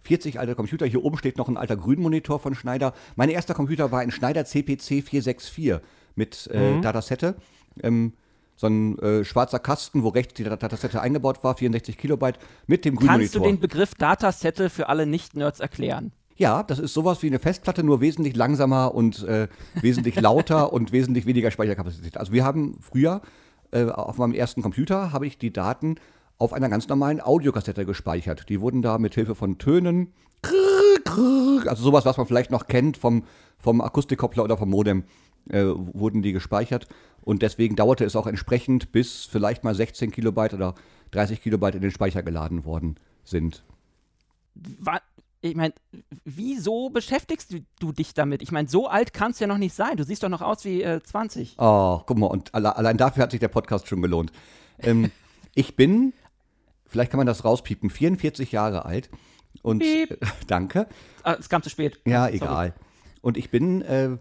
40 0.00 0.38
alte 0.38 0.54
Computer, 0.54 0.86
hier 0.86 1.04
oben 1.04 1.18
steht 1.18 1.36
noch 1.38 1.48
ein 1.48 1.56
alter 1.56 1.76
Grünmonitor 1.76 2.38
von 2.38 2.54
Schneider. 2.54 2.94
Mein 3.16 3.28
erster 3.30 3.54
Computer 3.54 3.90
war 3.92 4.00
ein 4.00 4.10
Schneider 4.10 4.44
CPC 4.44 5.02
464 5.04 5.80
mit 6.14 6.48
äh, 6.52 6.76
Mhm. 6.76 6.82
Datasette. 6.82 7.34
Ähm, 7.82 8.12
so 8.56 8.66
ein 8.66 8.98
äh, 8.98 9.24
schwarzer 9.24 9.58
Kasten, 9.60 10.02
wo 10.02 10.08
rechts 10.08 10.34
die 10.34 10.42
Dat- 10.44 10.62
Datasette 10.62 11.00
eingebaut 11.00 11.44
war, 11.44 11.54
64 11.56 11.96
Kilobyte, 11.96 12.38
mit 12.66 12.84
dem 12.84 12.94
Kannst 12.96 13.04
du 13.34 13.40
Grünmonitor. 13.40 13.46
den 13.46 13.60
Begriff 13.60 13.94
Datasette 13.94 14.68
für 14.70 14.88
alle 14.88 15.06
Nicht-Nerds 15.06 15.60
erklären? 15.60 16.12
Ja, 16.36 16.62
das 16.62 16.78
ist 16.78 16.94
sowas 16.94 17.22
wie 17.22 17.26
eine 17.28 17.38
Festplatte, 17.40 17.82
nur 17.84 18.00
wesentlich 18.00 18.34
langsamer 18.36 18.94
und 18.94 19.22
äh, 19.24 19.48
wesentlich 19.80 20.14
lauter 20.20 20.72
und 20.72 20.90
wesentlich 20.92 21.26
weniger 21.26 21.50
Speicherkapazität. 21.50 22.16
Also 22.16 22.32
wir 22.32 22.44
haben 22.44 22.78
früher 22.80 23.20
äh, 23.70 23.84
auf 23.86 24.18
meinem 24.18 24.34
ersten 24.34 24.62
Computer 24.62 25.12
habe 25.12 25.26
ich 25.26 25.38
die 25.38 25.52
Daten 25.52 25.96
auf 26.38 26.52
einer 26.52 26.68
ganz 26.68 26.88
normalen 26.88 27.20
Audiokassette 27.20 27.84
gespeichert. 27.84 28.48
Die 28.48 28.60
wurden 28.60 28.82
da 28.82 28.98
mit 28.98 29.14
Hilfe 29.14 29.34
von 29.34 29.58
Tönen, 29.58 30.12
also 31.66 31.82
sowas, 31.82 32.04
was 32.04 32.16
man 32.16 32.26
vielleicht 32.26 32.50
noch 32.50 32.66
kennt 32.66 32.96
vom, 32.96 33.24
vom 33.58 33.80
Akustikkoppler 33.80 34.44
oder 34.44 34.56
vom 34.56 34.70
Modem, 34.70 35.04
äh, 35.50 35.64
wurden 35.64 36.22
die 36.22 36.32
gespeichert. 36.32 36.86
Und 37.22 37.42
deswegen 37.42 37.76
dauerte 37.76 38.04
es 38.04 38.16
auch 38.16 38.26
entsprechend, 38.26 38.92
bis 38.92 39.24
vielleicht 39.24 39.64
mal 39.64 39.74
16 39.74 40.10
Kilobyte 40.12 40.54
oder 40.54 40.74
30 41.10 41.42
Kilobyte 41.42 41.74
in 41.74 41.82
den 41.82 41.90
Speicher 41.90 42.22
geladen 42.22 42.64
worden 42.64 42.96
sind. 43.24 43.64
Wa- 44.54 45.00
Ich 45.40 45.56
meine, 45.56 45.74
wieso 46.24 46.90
beschäftigst 46.90 47.52
du, 47.52 47.58
du 47.80 47.92
dich 47.92 48.14
damit? 48.14 48.42
Ich 48.42 48.52
meine, 48.52 48.68
so 48.68 48.88
alt 48.88 49.12
kannst 49.12 49.40
du 49.40 49.44
ja 49.44 49.48
noch 49.48 49.58
nicht 49.58 49.74
sein. 49.74 49.96
Du 49.96 50.04
siehst 50.04 50.22
doch 50.22 50.28
noch 50.28 50.42
aus 50.42 50.64
wie 50.64 50.82
äh, 50.82 51.02
20. 51.02 51.56
Oh, 51.58 52.00
guck 52.06 52.18
mal, 52.18 52.26
und 52.26 52.54
alle, 52.54 52.76
allein 52.76 52.96
dafür 52.96 53.24
hat 53.24 53.30
sich 53.32 53.40
der 53.40 53.48
Podcast 53.48 53.88
schon 53.88 54.02
gelohnt. 54.02 54.32
Ähm, 54.80 55.10
ich 55.54 55.76
bin, 55.76 56.12
vielleicht 56.88 57.10
kann 57.10 57.18
man 57.18 57.26
das 57.26 57.44
rauspiepen, 57.44 57.90
44 57.90 58.52
Jahre 58.52 58.84
alt. 58.84 59.10
Und 59.62 59.80
Piep. 59.80 60.18
danke. 60.46 60.88
Ah, 61.22 61.36
es 61.38 61.48
kam 61.48 61.62
zu 61.62 61.70
spät. 61.70 62.00
Ja, 62.06 62.24
Sorry. 62.24 62.36
egal. 62.36 62.74
Und 63.20 63.36
ich 63.36 63.50
bin, 63.50 63.82
äh, 63.82 64.16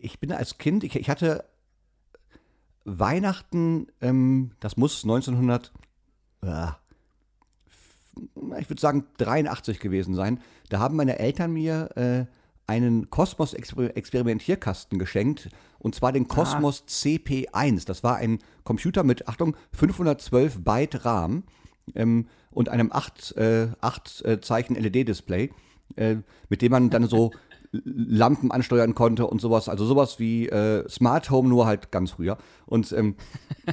ich 0.00 0.20
bin 0.20 0.32
als 0.32 0.58
Kind, 0.58 0.84
ich, 0.84 0.96
ich 0.96 1.10
hatte 1.10 1.44
Weihnachten, 2.84 3.86
ähm, 4.00 4.52
das 4.60 4.76
muss 4.76 5.04
1900, 5.04 5.72
äh, 6.42 6.66
ich 8.58 8.68
würde 8.68 8.80
sagen 8.80 9.04
83 9.18 9.80
gewesen 9.80 10.14
sein. 10.14 10.40
Da 10.68 10.78
haben 10.78 10.96
meine 10.96 11.18
Eltern 11.18 11.52
mir 11.52 11.90
äh, 11.96 12.26
einen 12.66 13.10
Cosmos 13.10 13.54
-Exper 13.54 13.96
Experimentierkasten 13.96 14.98
geschenkt 14.98 15.48
und 15.78 15.94
zwar 15.94 16.12
den 16.12 16.28
Cosmos 16.28 16.84
CP1. 16.86 17.86
Das 17.86 18.04
war 18.04 18.16
ein 18.16 18.38
Computer 18.64 19.02
mit, 19.02 19.28
Achtung, 19.28 19.56
512 19.72 20.62
Byte 20.62 21.04
RAM 21.04 21.44
ähm, 21.94 22.26
und 22.50 22.68
einem 22.68 22.90
8, 22.92 23.36
äh, 23.36 23.68
8 23.80 24.24
äh, 24.24 24.38
äh, 25.96 26.16
mit 26.48 26.62
dem 26.62 26.72
man 26.72 26.90
dann 26.90 27.06
so 27.06 27.32
Lampen 27.72 28.50
ansteuern 28.50 28.94
konnte 28.94 29.26
und 29.26 29.40
sowas. 29.40 29.68
Also 29.68 29.84
sowas 29.86 30.18
wie 30.18 30.48
äh, 30.48 30.88
Smart 30.88 31.30
Home, 31.30 31.48
nur 31.48 31.66
halt 31.66 31.92
ganz 31.92 32.12
früher. 32.12 32.38
Und 32.66 32.92
ähm, 32.92 33.14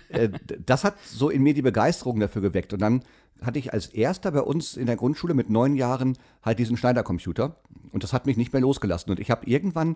äh, 0.10 0.30
das 0.66 0.84
hat 0.84 0.96
so 1.06 1.30
in 1.30 1.42
mir 1.42 1.54
die 1.54 1.62
Begeisterung 1.62 2.20
dafür 2.20 2.42
geweckt. 2.42 2.74
Und 2.74 2.82
dann 2.82 3.04
hatte 3.42 3.60
ich 3.60 3.74
als 3.74 3.88
erster 3.88 4.32
bei 4.32 4.42
uns 4.42 4.78
in 4.78 4.86
der 4.86 4.96
Grundschule 4.96 5.34
mit 5.34 5.50
neun 5.50 5.76
Jahren 5.76 6.18
halt 6.44 6.60
diesen 6.60 6.78
Schneider-Computer. 6.78 7.56
Und 7.92 8.04
das 8.04 8.14
hat 8.14 8.26
mich 8.26 8.38
nicht 8.38 8.54
mehr 8.54 8.62
losgelassen. 8.62 9.12
Und 9.12 9.20
ich 9.20 9.32
habe 9.32 9.48
irgendwann, 9.48 9.96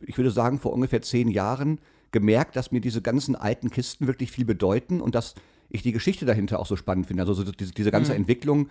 ich 0.00 0.16
würde 0.16 0.30
sagen 0.30 0.58
vor 0.58 0.72
ungefähr 0.72 1.02
zehn 1.02 1.28
Jahren, 1.28 1.80
gemerkt, 2.10 2.56
dass 2.56 2.72
mir 2.72 2.80
diese 2.80 3.02
ganzen 3.02 3.36
alten 3.36 3.70
Kisten 3.70 4.06
wirklich 4.06 4.30
viel 4.30 4.44
bedeuten 4.44 5.00
und 5.00 5.14
dass 5.14 5.34
ich 5.70 5.82
die 5.82 5.92
Geschichte 5.92 6.24
dahinter 6.26 6.58
auch 6.60 6.66
so 6.66 6.76
spannend 6.76 7.06
finde. 7.06 7.22
Also 7.22 7.34
so 7.34 7.44
diese, 7.52 7.72
diese 7.72 7.90
ganze 7.90 8.14
Entwicklung 8.14 8.68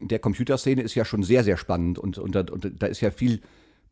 der 0.00 0.18
Computerszene 0.18 0.82
ist 0.82 0.94
ja 0.94 1.04
schon 1.04 1.22
sehr, 1.22 1.44
sehr 1.44 1.56
spannend 1.56 1.98
und, 1.98 2.18
und, 2.18 2.34
da, 2.34 2.44
und 2.50 2.70
da 2.82 2.86
ist 2.86 3.00
ja 3.00 3.10
viel 3.10 3.40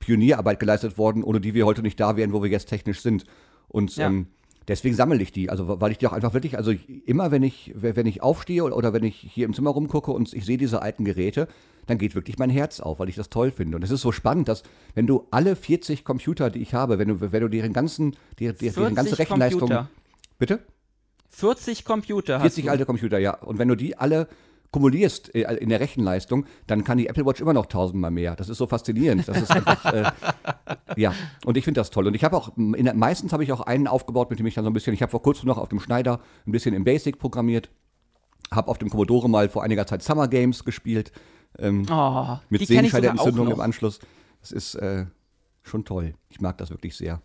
Pionierarbeit 0.00 0.58
geleistet 0.60 0.98
worden, 0.98 1.22
ohne 1.22 1.40
die 1.40 1.54
wir 1.54 1.66
heute 1.66 1.82
nicht 1.82 1.98
da 2.00 2.16
wären, 2.16 2.32
wo 2.32 2.42
wir 2.42 2.50
jetzt 2.50 2.68
technisch 2.68 3.00
sind. 3.00 3.24
Und 3.68 3.96
Ja. 3.96 4.08
ähm, 4.08 4.26
deswegen 4.68 4.94
sammle 4.94 5.22
ich 5.22 5.32
die. 5.32 5.50
Also 5.50 5.80
weil 5.80 5.92
ich 5.92 5.98
die 5.98 6.06
auch 6.06 6.12
einfach 6.12 6.34
wirklich, 6.34 6.58
also 6.58 6.72
immer 7.06 7.30
wenn 7.30 7.42
ich, 7.42 7.72
wenn 7.74 8.06
ich 8.06 8.22
aufstehe 8.22 8.64
oder, 8.64 8.76
oder 8.76 8.92
wenn 8.92 9.04
ich 9.04 9.16
hier 9.16 9.46
im 9.46 9.54
Zimmer 9.54 9.70
rumgucke 9.70 10.10
und 10.10 10.32
ich 10.34 10.44
sehe 10.44 10.58
diese 10.58 10.82
alten 10.82 11.04
Geräte, 11.04 11.48
dann 11.86 11.98
geht 11.98 12.14
wirklich 12.14 12.38
mein 12.38 12.50
Herz 12.50 12.80
auf, 12.80 12.98
weil 12.98 13.08
ich 13.08 13.14
das 13.16 13.30
toll 13.30 13.50
finde. 13.50 13.76
Und 13.76 13.84
es 13.84 13.90
ist 13.90 14.00
so 14.00 14.10
spannend, 14.10 14.48
dass 14.48 14.62
wenn 14.94 15.06
du 15.06 15.26
alle 15.30 15.54
40 15.54 16.04
Computer, 16.04 16.50
die 16.50 16.60
ich 16.60 16.74
habe, 16.74 16.98
wenn 16.98 17.08
du, 17.08 17.20
wenn 17.20 17.40
du 17.40 17.48
deren 17.48 17.72
ganzen, 17.72 18.16
die, 18.38 18.52
die, 18.52 18.70
deren 18.70 18.94
ganze 18.94 19.16
40 19.16 19.18
Rechenleistung. 19.18 19.60
Computer. 19.60 19.88
Bitte? 20.38 20.60
40 21.36 21.84
Computer 21.84 22.34
hast 22.36 22.42
40 22.42 22.64
du. 22.64 22.70
alte 22.70 22.86
Computer, 22.86 23.18
ja. 23.18 23.34
Und 23.34 23.58
wenn 23.58 23.68
du 23.68 23.74
die 23.74 23.96
alle 23.96 24.28
kumulierst 24.70 25.34
äh, 25.34 25.42
in 25.56 25.68
der 25.68 25.78
Rechenleistung, 25.80 26.46
dann 26.66 26.82
kann 26.84 26.98
die 26.98 27.06
Apple 27.06 27.24
Watch 27.24 27.40
immer 27.40 27.52
noch 27.52 27.66
tausendmal 27.66 28.10
mehr. 28.10 28.34
Das 28.34 28.48
ist 28.48 28.58
so 28.58 28.66
faszinierend. 28.66 29.28
Das 29.28 29.40
ist 29.40 29.50
einfach, 29.50 29.84
äh, 29.92 30.10
ja. 30.96 31.14
Und 31.44 31.56
ich 31.56 31.64
finde 31.64 31.80
das 31.80 31.90
toll. 31.90 32.06
Und 32.06 32.14
ich 32.14 32.24
habe 32.24 32.36
auch, 32.36 32.56
in 32.56 32.90
meistens 32.96 33.32
habe 33.32 33.44
ich 33.44 33.52
auch 33.52 33.60
einen 33.60 33.86
aufgebaut, 33.86 34.30
mit 34.30 34.38
dem 34.38 34.46
ich 34.46 34.54
dann 34.54 34.64
so 34.64 34.70
ein 34.70 34.72
bisschen, 34.72 34.92
ich 34.94 35.02
habe 35.02 35.10
vor 35.10 35.22
kurzem 35.22 35.46
noch 35.46 35.58
auf 35.58 35.68
dem 35.68 35.80
Schneider 35.80 36.20
ein 36.46 36.52
bisschen 36.52 36.74
im 36.74 36.82
Basic 36.84 37.18
programmiert, 37.18 37.70
habe 38.50 38.68
auf 38.68 38.78
dem 38.78 38.90
Commodore 38.90 39.28
mal 39.30 39.48
vor 39.48 39.62
einiger 39.62 39.86
Zeit 39.86 40.02
Summer 40.02 40.28
Games 40.28 40.64
gespielt, 40.64 41.12
ähm, 41.58 41.86
Oh, 41.90 42.36
mit 42.48 42.66
Sehenscheidenentzündung 42.66 43.50
im. 43.50 43.60
Anschluss. 43.60 44.00
Das 44.40 44.50
ist 44.50 44.74
äh, 44.74 45.06
schon 45.62 45.84
toll. 45.84 46.14
Ich 46.30 46.40
mag 46.40 46.58
das 46.58 46.70
wirklich 46.70 46.96
sehr. 46.96 47.22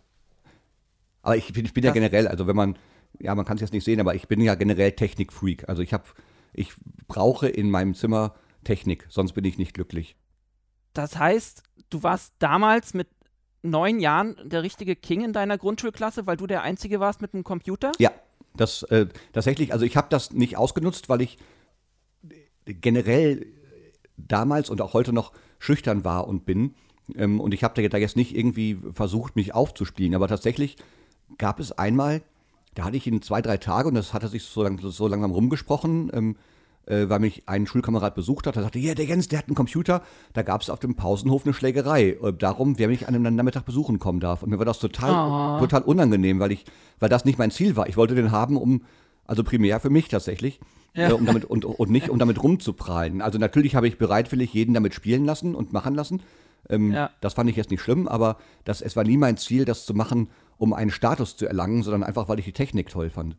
Aber 1.22 1.36
ich 1.36 1.52
bin, 1.52 1.64
ich 1.64 1.74
bin 1.74 1.84
ja 1.84 1.90
generell, 1.90 2.28
also 2.28 2.46
wenn 2.46 2.56
man, 2.56 2.76
ja, 3.20 3.34
man 3.34 3.44
kann 3.44 3.56
es 3.56 3.60
jetzt 3.60 3.72
nicht 3.72 3.84
sehen, 3.84 4.00
aber 4.00 4.14
ich 4.14 4.28
bin 4.28 4.40
ja 4.40 4.54
generell 4.54 4.92
Technikfreak. 4.92 5.68
Also 5.68 5.82
ich 5.82 5.92
habe, 5.92 6.04
ich 6.52 6.72
brauche 7.06 7.48
in 7.48 7.70
meinem 7.70 7.94
Zimmer 7.94 8.34
Technik, 8.64 9.06
sonst 9.08 9.32
bin 9.32 9.44
ich 9.44 9.58
nicht 9.58 9.74
glücklich. 9.74 10.16
Das 10.92 11.18
heißt, 11.18 11.62
du 11.88 12.02
warst 12.02 12.34
damals 12.38 12.94
mit 12.94 13.08
neun 13.62 14.00
Jahren 14.00 14.36
der 14.44 14.62
richtige 14.62 14.96
King 14.96 15.22
in 15.22 15.32
deiner 15.32 15.58
Grundschulklasse, 15.58 16.26
weil 16.26 16.36
du 16.36 16.46
der 16.46 16.62
Einzige 16.62 17.00
warst 17.00 17.20
mit 17.20 17.34
einem 17.34 17.44
Computer? 17.44 17.92
Ja, 17.98 18.10
das 18.56 18.82
äh, 18.84 19.06
tatsächlich, 19.32 19.72
also 19.72 19.84
ich 19.84 19.96
habe 19.96 20.08
das 20.10 20.32
nicht 20.32 20.56
ausgenutzt, 20.56 21.08
weil 21.08 21.20
ich 21.20 21.38
generell 22.64 23.46
damals 24.16 24.70
und 24.70 24.80
auch 24.80 24.92
heute 24.92 25.12
noch 25.12 25.32
schüchtern 25.58 26.04
war 26.04 26.26
und 26.26 26.44
bin. 26.44 26.74
Ähm, 27.16 27.40
und 27.40 27.54
ich 27.54 27.64
habe 27.64 27.80
da, 27.80 27.88
da 27.88 27.98
jetzt 27.98 28.16
nicht 28.16 28.34
irgendwie 28.34 28.78
versucht, 28.92 29.36
mich 29.36 29.54
aufzuspielen. 29.54 30.14
Aber 30.14 30.28
tatsächlich 30.28 30.76
gab 31.38 31.60
es 31.60 31.72
einmal, 31.72 32.22
da 32.74 32.84
hatte 32.84 32.96
ich 32.96 33.06
in 33.06 33.20
zwei, 33.22 33.42
drei 33.42 33.56
Tage, 33.56 33.88
und 33.88 33.94
das 33.94 34.14
hatte 34.14 34.28
sich 34.28 34.44
so, 34.44 34.62
lang, 34.62 34.78
so 34.80 35.06
langsam 35.08 35.30
rumgesprochen, 35.32 36.10
ähm, 36.14 36.36
äh, 36.86 37.08
weil 37.08 37.18
mich 37.20 37.42
ein 37.46 37.66
Schulkamerad 37.66 38.14
besucht 38.14 38.46
hat. 38.46 38.56
Der 38.56 38.62
sagte, 38.62 38.78
ja, 38.78 38.94
der 38.94 39.04
Jens, 39.04 39.28
der 39.28 39.38
hat 39.40 39.48
einen 39.48 39.54
Computer. 39.54 40.02
Da 40.32 40.42
gab 40.42 40.62
es 40.62 40.70
auf 40.70 40.80
dem 40.80 40.94
Pausenhof 40.96 41.44
eine 41.44 41.52
Schlägerei. 41.54 42.16
Äh, 42.22 42.32
darum, 42.32 42.78
wer 42.78 42.88
mich 42.88 43.06
an 43.06 43.14
einem 43.14 43.34
Nachmittag 43.36 43.64
besuchen 43.66 43.98
kommen 43.98 44.20
darf. 44.20 44.42
Und 44.42 44.50
mir 44.50 44.58
war 44.58 44.64
das 44.64 44.78
total, 44.78 45.10
Oh. 45.10 45.60
total 45.60 45.82
unangenehm, 45.82 46.40
weil 46.40 46.52
ich, 46.52 46.64
weil 46.98 47.08
das 47.08 47.24
nicht 47.24 47.38
mein 47.38 47.50
Ziel 47.50 47.76
war. 47.76 47.88
Ich 47.88 47.96
wollte 47.96 48.14
den 48.14 48.30
haben, 48.32 48.56
um, 48.56 48.82
also 49.26 49.44
primär 49.44 49.78
für 49.80 49.90
mich 49.90 50.08
tatsächlich. 50.08 50.58
Ja. 50.94 51.10
Äh, 51.10 51.12
um 51.12 51.26
damit, 51.26 51.44
und, 51.44 51.64
und 51.64 51.90
nicht, 51.90 52.08
um 52.08 52.18
damit 52.18 52.42
rumzuprallen. 52.42 53.20
Also 53.20 53.38
natürlich 53.38 53.76
habe 53.76 53.86
ich 53.86 53.98
bereitwillig 53.98 54.52
jeden 54.54 54.74
damit 54.74 54.94
spielen 54.94 55.24
lassen 55.24 55.54
und 55.54 55.72
machen 55.72 55.94
lassen. 55.94 56.22
Ähm, 56.68 56.92
Ja. 56.92 57.10
Das 57.20 57.34
fand 57.34 57.48
ich 57.50 57.56
jetzt 57.56 57.70
nicht 57.70 57.82
schlimm, 57.82 58.08
aber 58.08 58.38
das, 58.64 58.80
es 58.82 58.96
war 58.96 59.04
nie 59.04 59.16
mein 59.16 59.36
Ziel, 59.36 59.64
das 59.64 59.86
zu 59.86 59.94
machen, 59.94 60.28
um 60.60 60.74
einen 60.74 60.90
Status 60.90 61.36
zu 61.36 61.46
erlangen, 61.46 61.82
sondern 61.82 62.04
einfach, 62.04 62.28
weil 62.28 62.38
ich 62.38 62.44
die 62.44 62.52
Technik 62.52 62.90
toll 62.90 63.08
fand. 63.08 63.34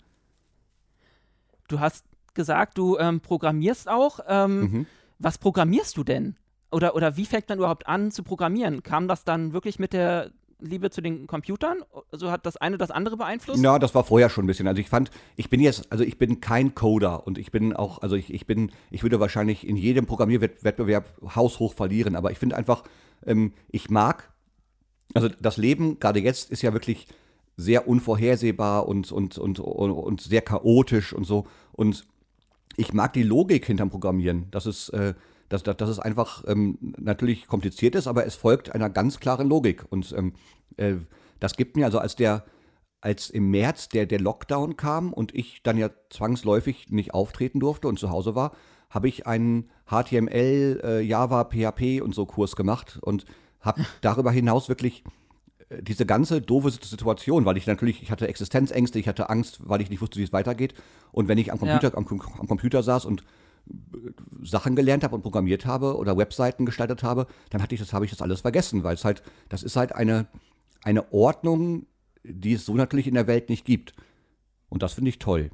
Du 1.68 1.80
hast 1.80 2.04
gesagt, 2.34 2.78
du 2.78 2.98
ähm, 2.98 3.22
programmierst 3.22 3.88
auch. 3.88 4.20
Ähm, 4.28 4.60
Mhm. 4.62 4.86
Was 5.24 5.38
programmierst 5.38 5.96
du 5.98 6.04
denn? 6.04 6.36
Oder, 6.72 6.96
oder 6.96 7.16
wie 7.16 7.28
fängt 7.28 7.48
man 7.48 7.60
überhaupt 7.60 7.86
an 7.86 8.10
zu 8.10 8.24
programmieren? 8.24 8.82
Kam 8.82 9.08
das 9.08 9.24
dann 9.24 9.54
wirklich 9.54 9.78
mit 9.78 9.94
der 9.94 10.32
Liebe 10.60 10.90
zu 10.90 11.02
den 11.02 11.28
Computern? 11.28 11.84
Also 12.12 12.32
hat 12.32 12.48
das 12.48 12.58
eine 12.58 12.80
das 12.80 12.90
andere 12.90 13.18
beeinflusst? 13.18 13.62
Ja, 13.64 13.78
das 13.78 13.94
war 13.94 14.04
vorher 14.04 14.32
schon 14.32 14.46
ein 14.46 14.48
bisschen. 14.48 14.68
Also 14.68 14.82
ich 14.82 14.90
fand, 14.90 15.12
ich 15.36 15.52
bin 15.52 15.60
jetzt, 15.60 15.92
also 15.92 16.04
ich 16.04 16.18
bin 16.18 16.42
kein 16.42 16.74
Coder 16.74 17.28
und 17.28 17.38
ich 17.38 17.52
bin 17.52 17.74
auch, 17.74 18.02
also 18.02 18.16
ich, 18.16 18.34
ich 18.34 18.48
bin, 18.48 18.72
ich 18.90 19.04
würde 19.04 19.20
wahrscheinlich 19.20 19.68
in 19.68 19.76
jedem 19.76 20.08
Programmierwettbewerb 20.08 21.36
haushoch 21.36 21.76
verlieren, 21.76 22.16
aber 22.16 22.32
ich 22.32 22.40
finde 22.40 22.56
einfach, 22.58 22.84
ähm, 23.28 23.54
ich 23.70 23.92
mag, 23.92 24.31
also 25.14 25.30
das 25.40 25.58
Leben 25.58 26.00
gerade 26.00 26.20
jetzt 26.20 26.52
ist 26.52 26.62
ja 26.62 26.74
wirklich 26.74 27.08
sehr 27.58 27.88
unvorhersehbar 27.88 28.88
und, 28.88 29.12
und, 29.12 29.38
und, 29.38 29.60
und, 29.60 29.92
und 29.92 30.22
sehr 30.22 30.42
chaotisch 30.42 31.14
und 31.14 31.26
so. 31.26 31.46
Und 31.74 32.06
ich 32.78 32.94
mag 32.94 33.14
die 33.14 33.24
Logik 33.24 33.66
hinterm 33.66 33.90
Programmieren. 33.90 34.48
Das 34.52 34.66
ist, 34.66 34.90
äh, 34.90 35.14
dass, 35.50 35.64
dass, 35.64 35.78
dass 35.78 35.90
es 35.90 36.00
einfach 36.00 36.44
ähm, 36.48 36.78
natürlich 36.98 37.48
kompliziert 37.48 37.96
ist, 37.96 38.08
aber 38.08 38.26
es 38.26 38.36
folgt 38.36 38.74
einer 38.74 38.90
ganz 38.90 39.20
klaren 39.20 39.50
Logik. 39.50 39.86
Und 39.90 40.14
ähm, 40.18 40.34
äh, 40.78 40.96
das 41.40 41.56
gibt 41.56 41.76
mir, 41.76 41.86
also 41.86 42.00
als 42.00 42.16
der, 42.16 42.46
als 43.02 43.30
im 43.30 43.52
März 43.52 43.90
der, 43.90 44.06
der 44.06 44.20
Lockdown 44.20 44.78
kam 44.78 45.12
und 45.12 45.36
ich 45.36 45.62
dann 45.64 45.78
ja 45.78 45.90
zwangsläufig 46.10 46.90
nicht 46.90 47.14
auftreten 47.14 47.60
durfte 47.60 47.88
und 47.88 48.00
zu 48.00 48.10
Hause 48.10 48.36
war, 48.36 48.54
habe 48.90 49.08
ich 49.08 49.26
einen 49.28 49.70
HTML, 49.88 50.82
äh, 50.84 51.02
Java, 51.02 51.46
PHP 51.46 52.02
und 52.02 52.14
so 52.14 52.26
Kurs 52.26 52.56
gemacht 52.56 53.00
und 53.02 53.26
habe 53.62 53.86
darüber 54.02 54.32
hinaus 54.32 54.70
wirklich 54.70 55.04
äh, 55.70 55.82
diese 55.82 56.06
ganze 56.06 56.42
doofe 56.42 56.72
Situation, 56.72 57.46
weil 57.46 57.58
ich 57.58 57.68
natürlich, 57.68 58.02
ich 58.02 58.12
hatte 58.12 58.28
Existenzängste, 58.28 59.00
ich 59.00 59.08
hatte 59.08 59.30
Angst, 59.30 59.60
weil 59.64 59.82
ich 59.82 59.90
nicht 59.90 60.02
wusste, 60.02 60.20
wie 60.20 60.24
es 60.24 60.34
weitergeht. 60.34 60.74
Und 61.12 61.28
wenn 61.28 61.38
ich 61.38 61.52
am 61.52 61.60
Ja. 61.60 61.80
Computer, 61.80 61.98
am, 61.98 62.40
am 62.40 62.48
Computer 62.48 62.84
saß 62.84 63.06
und 63.06 63.22
äh, 63.22 64.44
Sachen 64.44 64.76
gelernt 64.76 65.04
habe 65.04 65.16
und 65.16 65.22
programmiert 65.22 65.66
habe 65.66 65.98
oder 65.98 66.18
Webseiten 66.18 66.66
gestaltet 66.66 67.04
habe, 67.04 67.28
dann 67.50 67.62
hatte 67.62 67.76
ich 67.76 67.82
das, 67.82 67.94
habe 67.94 68.06
ich 68.06 68.12
das 68.12 68.22
alles 68.22 68.42
vergessen, 68.42 68.84
weil 68.84 68.96
es 68.96 69.06
halt, 69.06 69.24
das 69.50 69.64
ist 69.64 69.76
halt 69.76 69.94
eine, 69.94 70.28
eine 70.84 71.12
Ordnung, 71.14 71.86
die 72.24 72.54
es 72.54 72.66
so 72.66 72.76
natürlich 72.76 73.08
in 73.08 73.14
der 73.16 73.28
Welt 73.28 73.50
nicht 73.50 73.66
gibt. 73.66 73.94
Und 74.70 74.84
das 74.84 74.94
finde 74.94 75.10
ich 75.10 75.20
toll. 75.20 75.52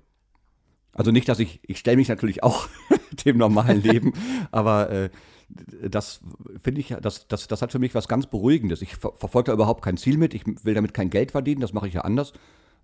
Also 0.94 1.12
nicht, 1.12 1.30
dass 1.30 1.40
ich, 1.40 1.60
ich 1.64 1.78
stelle 1.78 1.98
mich 1.98 2.08
natürlich 2.08 2.44
auch 2.44 2.68
dem 3.26 3.38
normalen 3.38 3.82
Leben, 3.82 4.14
aber 4.52 4.90
äh, 4.90 5.10
das 5.50 6.22
finde 6.62 6.82
ich, 6.82 6.96
das, 7.02 7.28
das, 7.28 7.48
das 7.48 7.62
hat 7.62 7.72
für 7.72 7.80
mich 7.80 7.96
was 7.96 8.08
ganz 8.08 8.28
Beruhigendes. 8.28 8.82
Ich 8.82 8.96
ver 8.96 9.14
verfolge 9.16 9.48
da 9.48 9.54
überhaupt 9.54 9.84
kein 9.84 9.98
Ziel 9.98 10.18
mit, 10.18 10.34
ich 10.34 10.46
will 10.46 10.74
damit 10.74 10.94
kein 10.94 11.10
Geld 11.10 11.32
verdienen, 11.32 11.62
das 11.62 11.74
mache 11.74 11.88
ich 11.88 11.94
ja 11.94 12.02
anders. 12.02 12.34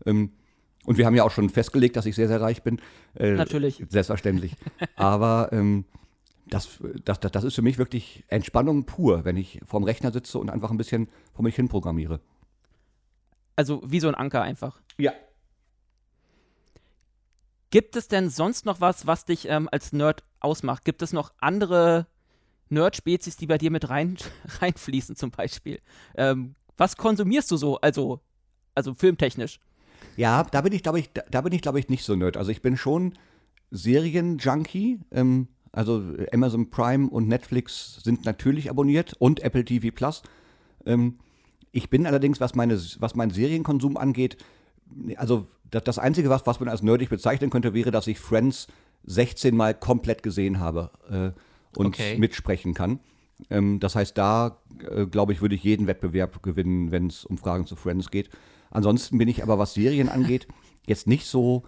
Ähm, 0.06 0.32
und 0.86 0.98
wir 0.98 1.06
haben 1.06 1.16
ja 1.16 1.24
auch 1.24 1.32
schon 1.32 1.50
festgelegt, 1.50 1.96
dass 1.96 2.06
ich 2.06 2.16
sehr, 2.16 2.28
sehr 2.28 2.42
reich 2.42 2.64
bin. 2.64 2.82
Äh, 3.16 3.32
Natürlich. 3.32 3.84
Selbstverständlich. 3.90 4.56
Aber 4.96 5.50
ähm, 5.52 5.86
das, 6.48 6.80
das, 7.06 7.20
das, 7.20 7.32
das 7.32 7.44
ist 7.44 7.56
für 7.56 7.62
mich 7.62 7.78
wirklich 7.78 8.24
Entspannung 8.28 8.86
pur, 8.86 9.24
wenn 9.24 9.38
ich 9.38 9.62
vorm 9.66 9.84
Rechner 9.84 10.12
sitze 10.12 10.40
und 10.40 10.50
einfach 10.50 10.72
ein 10.72 10.78
bisschen 10.78 11.08
vor 11.34 11.44
mich 11.44 11.56
hin 11.56 11.70
programmiere. 11.70 12.20
Also 13.56 13.82
wie 13.86 14.00
so 14.00 14.08
ein 14.08 14.16
Anker 14.16 14.42
einfach. 14.42 14.82
Ja. 14.98 15.14
Gibt 17.70 17.96
es 17.96 18.08
denn 18.08 18.30
sonst 18.30 18.66
noch 18.66 18.82
was, 18.82 19.08
was 19.08 19.26
dich 19.26 19.48
ähm, 19.48 19.70
als 19.72 19.94
Nerd 19.94 20.24
ausmacht? 20.40 20.86
Gibt 20.86 21.02
es 21.02 21.14
noch 21.14 21.34
andere 21.40 22.08
Nerd-Spezies, 22.74 23.38
die 23.38 23.48
bei 23.48 23.58
dir 23.58 23.72
mit 23.72 23.90
rein, 23.90 24.18
reinfließen 24.60 25.16
zum 25.16 25.32
Beispiel? 25.32 25.80
Ähm, 26.16 26.56
was 26.78 26.98
konsumierst 26.98 27.52
du 27.52 27.58
so, 27.58 27.78
also, 27.78 28.20
also 28.76 28.94
filmtechnisch? 28.94 29.60
Ja, 30.18 30.44
da 30.44 30.62
bin 30.62 30.74
ich, 30.74 30.84
glaube 30.84 31.00
ich, 31.00 31.12
da, 31.12 31.22
da 31.30 31.44
ich, 31.50 31.62
glaube 31.62 31.80
ich, 31.80 31.90
nicht 31.90 32.04
so 32.04 32.16
nerd. 32.16 32.38
Also 32.38 32.52
ich 32.52 32.62
bin 32.62 32.78
schon 32.78 33.14
Serien-Junkie. 33.72 35.00
Ähm, 35.12 35.48
also 35.72 36.04
Amazon 36.32 36.70
Prime 36.70 37.10
und 37.10 37.28
Netflix 37.28 38.00
sind 38.04 38.26
natürlich 38.26 38.70
abonniert 38.70 39.16
und 39.18 39.40
Apple 39.42 39.66
TV 39.66 39.90
Plus. 39.94 40.22
Ähm, 40.86 41.18
ich 41.72 41.90
bin 41.90 42.06
allerdings, 42.06 42.40
was, 42.40 42.54
meine, 42.54 42.80
was 43.00 43.16
meinen 43.16 43.32
Serienkonsum 43.32 43.98
angeht, 43.98 44.38
also 45.18 45.48
das, 45.72 45.84
das 45.84 46.00
Einzige, 46.00 46.30
was, 46.30 46.46
was 46.46 46.60
man 46.60 46.70
als 46.70 46.84
nerdig 46.84 47.10
bezeichnen 47.10 47.50
könnte, 47.50 47.74
wäre, 47.74 47.90
dass 47.90 48.06
ich 48.06 48.20
Friends 48.20 48.68
16 49.06 49.56
Mal 49.56 49.74
komplett 49.74 50.22
gesehen 50.22 50.60
habe 50.60 50.92
äh, 51.10 51.32
und 51.78 51.88
Okay. 51.88 52.18
mitsprechen 52.18 52.74
kann. 52.74 53.00
Ähm, 53.50 53.80
das 53.80 53.96
heißt, 53.96 54.18
da, 54.18 54.60
äh, 54.90 55.06
glaube 55.06 55.34
ich, 55.34 55.42
würde 55.42 55.56
ich 55.56 55.64
jeden 55.64 55.88
Wettbewerb 55.88 56.42
gewinnen, 56.44 56.92
wenn 56.92 57.08
es 57.08 57.26
um 57.26 57.38
Fragen 57.38 57.66
zu 57.66 57.76
Friends 57.76 58.12
geht. 58.12 58.30
Ansonsten 58.72 59.18
bin 59.18 59.28
ich 59.28 59.44
aber, 59.44 59.58
was 59.60 59.74
Serien 59.74 60.10
angeht, 60.10 60.48
jetzt 60.88 61.08
nicht 61.08 61.26
so, 61.26 61.64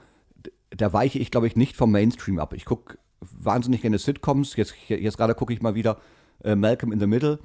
da 0.69 0.91
weiche 0.93 1.19
ich, 1.19 1.31
glaube 1.31 1.47
ich, 1.47 1.55
nicht 1.55 1.75
vom 1.75 1.91
Mainstream 1.91 2.39
ab. 2.39 2.53
Ich 2.53 2.65
gucke 2.65 2.97
wahnsinnig 3.19 3.81
gerne 3.81 3.97
Sitcoms. 3.97 4.55
Jetzt, 4.55 4.75
jetzt 4.87 5.17
gerade 5.17 5.35
gucke 5.35 5.53
ich 5.53 5.61
mal 5.61 5.75
wieder 5.75 5.99
äh, 6.43 6.55
Malcolm 6.55 6.91
in 6.91 6.99
the 6.99 7.07
Middle. 7.07 7.39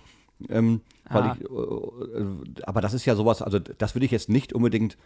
Ähm, 0.48 0.80
Ah. 1.12 1.36
ich, 1.36 1.44
äh, 1.44 2.62
aber 2.62 2.80
das 2.80 2.94
ist 2.94 3.04
ja 3.04 3.16
sowas, 3.16 3.42
also 3.42 3.58
das 3.58 3.94
würde 3.96 4.04
ich 4.04 4.12
jetzt 4.12 4.28
nicht 4.28 4.52
unbedingt 4.52 4.96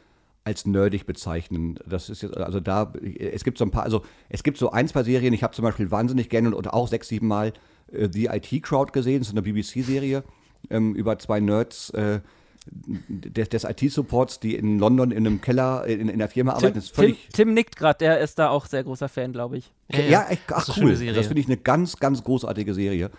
als 0.45 0.67
nerdig 0.67 1.07
bezeichnen. 1.07 1.79
Das 1.87 2.11
ist 2.11 2.23
jetzt, 2.23 2.37
also 2.37 2.61
da, 2.61 2.93
es 3.19 3.45
gibt 3.45 3.59
so 3.59 3.65
ein 3.65 3.71
paar, 3.71 3.83
also 3.85 4.03
es 4.29 4.43
gibt 4.43 4.59
so 4.59 4.71
ein, 4.71 4.87
zwei 4.89 5.03
Serien, 5.03 5.33
ich 5.33 5.43
habe 5.43 5.55
zum 5.55 5.65
Beispiel 5.65 5.91
wahnsinnig 5.91 6.29
gerne 6.29 6.49
und, 6.49 6.55
und 6.55 6.69
auch 6.69 6.87
sechs, 6.89 7.09
sieben 7.09 7.27
Mal 7.27 7.53
äh, 7.91 8.09
The 8.13 8.27
IT 8.27 8.63
Crowd 8.63 8.93
gesehen, 8.93 9.21
das 9.21 9.29
ist 9.29 9.35
eine 9.35 9.43
BBC-Serie 9.43 10.23
ähm, 10.71 10.95
über 10.95 11.19
zwei 11.19 11.41
Nerds 11.41 11.91
äh, 11.91 12.21
des, 12.67 13.49
des 13.51 13.65
IT-Supports, 13.65 14.41
die 14.41 14.55
in 14.55 14.79
London 14.79 15.11
in 15.11 15.27
einem 15.27 15.41
Keller 15.41 15.87
in, 15.87 16.09
in 16.09 16.19
der 16.19 16.29
Firma 16.29 16.53
Tim, 16.53 16.59
arbeiten. 16.59 16.75
Das 16.75 16.85
ist 16.85 16.95
Tim, 16.95 17.05
völlig, 17.05 17.29
Tim 17.33 17.55
nickt 17.55 17.77
gerade, 17.77 17.99
der 17.99 18.21
ist 18.21 18.39
da 18.39 18.49
auch 18.51 18.67
sehr 18.67 18.85
großer 18.85 19.09
Fan, 19.09 19.33
glaube 19.33 19.59
ich. 19.59 19.73
ja, 19.91 20.27
echt, 20.29 20.43
Das 20.49 20.59
ach 20.59 20.69
ist 20.69 20.77
eine 20.77 20.87
cool. 20.87 20.97
Serie. 20.97 21.15
Das 21.15 21.27
finde 21.27 21.41
ich 21.41 21.47
eine 21.47 21.57
ganz, 21.57 21.97
ganz 21.97 22.23
großartige 22.25 22.75
Serie. 22.75 23.11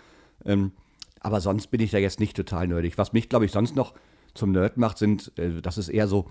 Ähm, 0.44 0.72
aber 1.20 1.40
sonst 1.40 1.68
bin 1.68 1.80
ich 1.80 1.90
da 1.90 1.98
jetzt 1.98 2.20
nicht 2.20 2.36
total 2.36 2.68
nerdig. 2.68 2.98
Was 2.98 3.12
mich, 3.12 3.28
glaube 3.28 3.44
ich, 3.44 3.52
sonst 3.52 3.74
noch 3.76 3.94
zum 4.34 4.52
Nerd 4.52 4.76
macht, 4.76 4.98
sind, 4.98 5.32
äh, 5.36 5.60
das 5.62 5.78
ist 5.78 5.88
eher 5.88 6.08
so, 6.08 6.30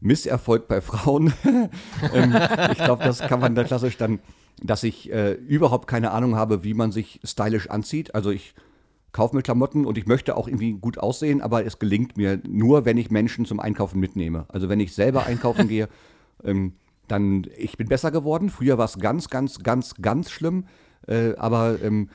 Misserfolg 0.00 0.68
bei 0.68 0.80
Frauen. 0.80 1.32
ähm, 2.14 2.36
ich 2.72 2.78
glaube, 2.78 3.04
das 3.04 3.20
kann 3.20 3.40
man 3.40 3.54
da 3.54 3.64
klassisch 3.64 3.96
dann, 3.96 4.18
dass 4.62 4.82
ich 4.82 5.12
äh, 5.12 5.32
überhaupt 5.32 5.86
keine 5.86 6.10
Ahnung 6.10 6.36
habe, 6.36 6.64
wie 6.64 6.74
man 6.74 6.92
sich 6.92 7.20
stylisch 7.24 7.70
anzieht. 7.70 8.14
Also 8.14 8.30
ich 8.30 8.54
kaufe 9.12 9.34
mir 9.36 9.42
Klamotten 9.42 9.86
und 9.86 9.98
ich 9.98 10.06
möchte 10.06 10.36
auch 10.36 10.46
irgendwie 10.46 10.72
gut 10.72 10.98
aussehen, 10.98 11.40
aber 11.40 11.64
es 11.66 11.78
gelingt 11.78 12.16
mir 12.16 12.40
nur, 12.46 12.84
wenn 12.84 12.96
ich 12.96 13.10
Menschen 13.10 13.44
zum 13.44 13.60
Einkaufen 13.60 14.00
mitnehme. 14.00 14.46
Also 14.48 14.68
wenn 14.68 14.80
ich 14.80 14.94
selber 14.94 15.26
einkaufen 15.26 15.68
gehe, 15.68 15.88
ähm, 16.44 16.74
dann, 17.08 17.46
ich 17.56 17.76
bin 17.76 17.88
besser 17.88 18.10
geworden. 18.10 18.50
Früher 18.50 18.78
war 18.78 18.84
es 18.84 18.98
ganz, 18.98 19.28
ganz, 19.28 19.58
ganz, 19.58 19.94
ganz 20.00 20.30
schlimm. 20.30 20.64
Äh, 21.08 21.34
aber 21.36 21.82
ähm, 21.82 22.08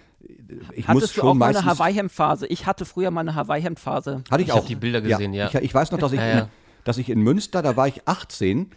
ich 0.73 0.87
Hattest 0.87 0.93
muss 0.93 1.13
du 1.13 1.19
schon 1.19 1.29
auch 1.29 1.33
mal 1.33 1.47
meistens. 1.47 1.65
eine 1.67 1.71
Hawaii-Hemd-Phase? 1.79 2.47
Ich 2.47 2.65
hatte 2.65 2.85
früher 2.85 3.11
mal 3.11 3.21
eine 3.21 3.35
Hawaii-Hemd-Phase. 3.35 4.23
Hatte 4.31 4.41
ich, 4.41 4.47
Ich 4.49 4.53
auch. 4.53 4.65
die 4.65 4.75
Bilder 4.75 5.01
gesehen, 5.01 5.33
ja. 5.33 5.47
Ich, 5.47 5.55
ich 5.55 5.73
weiß 5.73 5.91
noch, 5.91 5.99
dass 5.99 6.13
ich, 6.13 6.19
Ja, 6.19 6.27
ja. 6.27 6.49
Dass 6.85 6.97
ich 6.97 7.09
in 7.09 7.19
Münster, 7.19 7.61
da 7.61 7.75
war 7.75 7.89
ich 7.89 8.07
18 8.07 8.69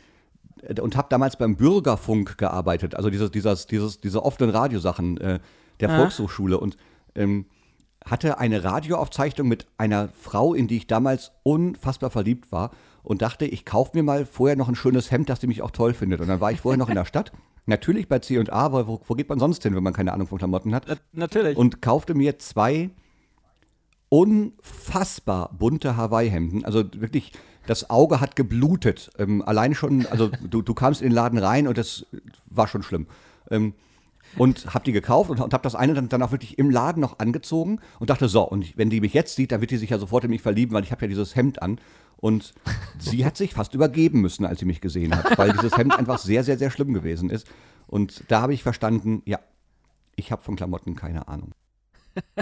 äh, 0.62 0.80
und 0.80 0.96
habe 0.96 1.06
damals 1.08 1.36
beim 1.36 1.54
Bürgerfunk 1.54 2.36
gearbeitet, 2.38 2.96
also 2.96 3.10
dieses, 3.10 3.30
dieses, 3.30 3.66
dieses, 3.68 4.00
diese 4.00 4.24
offenen 4.24 4.50
Radiosachen 4.50 5.18
äh, 5.18 5.38
der 5.78 5.90
Ja. 5.90 5.96
Volkshochschule 5.98 6.58
und 6.58 6.76
ähm, 7.14 7.46
hatte 8.04 8.38
eine 8.38 8.64
Radioaufzeichnung 8.64 9.46
mit 9.46 9.66
einer 9.76 10.08
Frau, 10.08 10.54
in 10.54 10.66
die 10.66 10.78
ich 10.78 10.86
damals 10.86 11.30
unfassbar 11.42 12.10
verliebt 12.10 12.50
war 12.50 12.70
und 13.02 13.22
dachte, 13.22 13.44
ich 13.44 13.64
kaufe 13.64 13.92
mir 13.94 14.02
mal 14.02 14.24
vorher 14.26 14.56
noch 14.56 14.68
ein 14.68 14.74
schönes 14.74 15.10
Hemd, 15.10 15.28
das 15.28 15.40
die 15.40 15.46
mich 15.46 15.62
auch 15.62 15.70
toll 15.70 15.94
findet. 15.94 16.20
Und 16.20 16.28
dann 16.28 16.40
war 16.40 16.50
ich 16.50 16.60
vorher 16.60 16.78
noch 16.78 16.88
in 16.88 16.94
der 16.94 17.04
Stadt, 17.06 17.32
natürlich 17.66 18.08
bei 18.08 18.18
C&A, 18.18 18.72
weil 18.72 18.86
wo, 18.86 19.00
wo 19.06 19.14
geht 19.14 19.28
man 19.28 19.38
sonst 19.38 19.62
hin, 19.62 19.74
wenn 19.74 19.82
man 19.82 19.92
keine 19.92 20.12
Ahnung 20.12 20.26
von 20.26 20.38
Klamotten 20.38 20.74
hat? 20.74 20.84
Na, 20.88 20.96
natürlich. 21.12 21.56
und 21.56 21.82
kaufte 21.82 22.14
mir 22.14 22.38
zwei 22.38 22.90
unfassbar 24.08 25.50
bunte 25.58 25.96
Hawaii-Hemden. 25.96 26.64
Also 26.64 26.84
wirklich, 26.94 27.32
das 27.68 27.90
Auge 27.90 28.20
hat 28.20 28.34
geblutet. 28.34 29.10
Ähm, 29.18 29.42
allein 29.42 29.74
schon, 29.74 30.06
also 30.06 30.30
du, 30.48 30.62
du 30.62 30.74
kamst 30.74 31.02
in 31.02 31.10
den 31.10 31.14
Laden 31.14 31.38
rein 31.38 31.68
und 31.68 31.76
das 31.78 32.06
war 32.46 32.66
schon 32.66 32.82
schlimm. 32.82 33.06
Ähm, 33.50 33.74
und 34.36 34.74
hab 34.74 34.84
die 34.84 34.92
gekauft 34.92 35.30
und, 35.30 35.40
und 35.40 35.54
hab 35.54 35.62
das 35.62 35.74
eine 35.74 35.94
dann, 35.94 36.08
dann 36.08 36.22
auch 36.22 36.32
wirklich 36.32 36.58
im 36.58 36.70
Laden 36.70 37.00
noch 37.00 37.18
angezogen 37.18 37.80
und 37.98 38.10
dachte, 38.10 38.28
so, 38.28 38.42
und 38.42 38.76
wenn 38.76 38.90
die 38.90 39.00
mich 39.00 39.14
jetzt 39.14 39.36
sieht, 39.36 39.52
dann 39.52 39.60
wird 39.60 39.70
die 39.70 39.76
sich 39.76 39.90
ja 39.90 39.98
sofort 39.98 40.24
in 40.24 40.30
mich 40.30 40.42
verlieben, 40.42 40.74
weil 40.74 40.82
ich 40.82 40.92
habe 40.92 41.02
ja 41.02 41.08
dieses 41.08 41.36
Hemd 41.36 41.62
an. 41.62 41.80
Und 42.16 42.54
sie 42.98 43.24
hat 43.24 43.36
sich 43.36 43.54
fast 43.54 43.74
übergeben 43.74 44.20
müssen, 44.20 44.44
als 44.44 44.58
sie 44.58 44.64
mich 44.64 44.80
gesehen 44.80 45.14
hat, 45.14 45.38
weil 45.38 45.52
dieses 45.52 45.76
Hemd 45.76 45.96
einfach 45.96 46.18
sehr, 46.18 46.42
sehr, 46.42 46.58
sehr 46.58 46.70
schlimm 46.70 46.92
gewesen 46.92 47.30
ist. 47.30 47.46
Und 47.86 48.24
da 48.28 48.40
habe 48.40 48.54
ich 48.54 48.62
verstanden, 48.62 49.22
ja, 49.24 49.38
ich 50.16 50.32
habe 50.32 50.42
von 50.42 50.56
Klamotten 50.56 50.96
keine 50.96 51.28
Ahnung. 51.28 51.52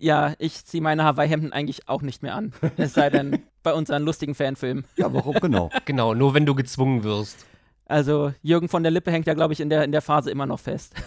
ja, 0.00 0.34
ich 0.38 0.64
ziehe 0.64 0.82
meine 0.82 1.04
Hawaii-Hemden 1.04 1.52
eigentlich 1.52 1.88
auch 1.88 2.02
nicht 2.02 2.22
mehr 2.22 2.34
an. 2.34 2.52
Es 2.76 2.94
sei 2.94 3.10
denn 3.10 3.42
bei 3.62 3.72
unseren 3.72 4.02
lustigen 4.02 4.34
Fanfilmen. 4.34 4.84
Ja, 4.96 5.12
warum 5.12 5.34
genau? 5.34 5.70
Genau, 5.84 6.14
nur 6.14 6.34
wenn 6.34 6.46
du 6.46 6.54
gezwungen 6.54 7.04
wirst. 7.04 7.46
Also 7.86 8.32
Jürgen 8.42 8.68
von 8.68 8.82
der 8.82 8.92
Lippe 8.92 9.10
hängt 9.10 9.26
ja, 9.26 9.34
glaube 9.34 9.52
ich, 9.52 9.60
in 9.60 9.68
der, 9.68 9.84
in 9.84 9.92
der 9.92 10.02
Phase 10.02 10.30
immer 10.30 10.46
noch 10.46 10.60
fest. 10.60 10.94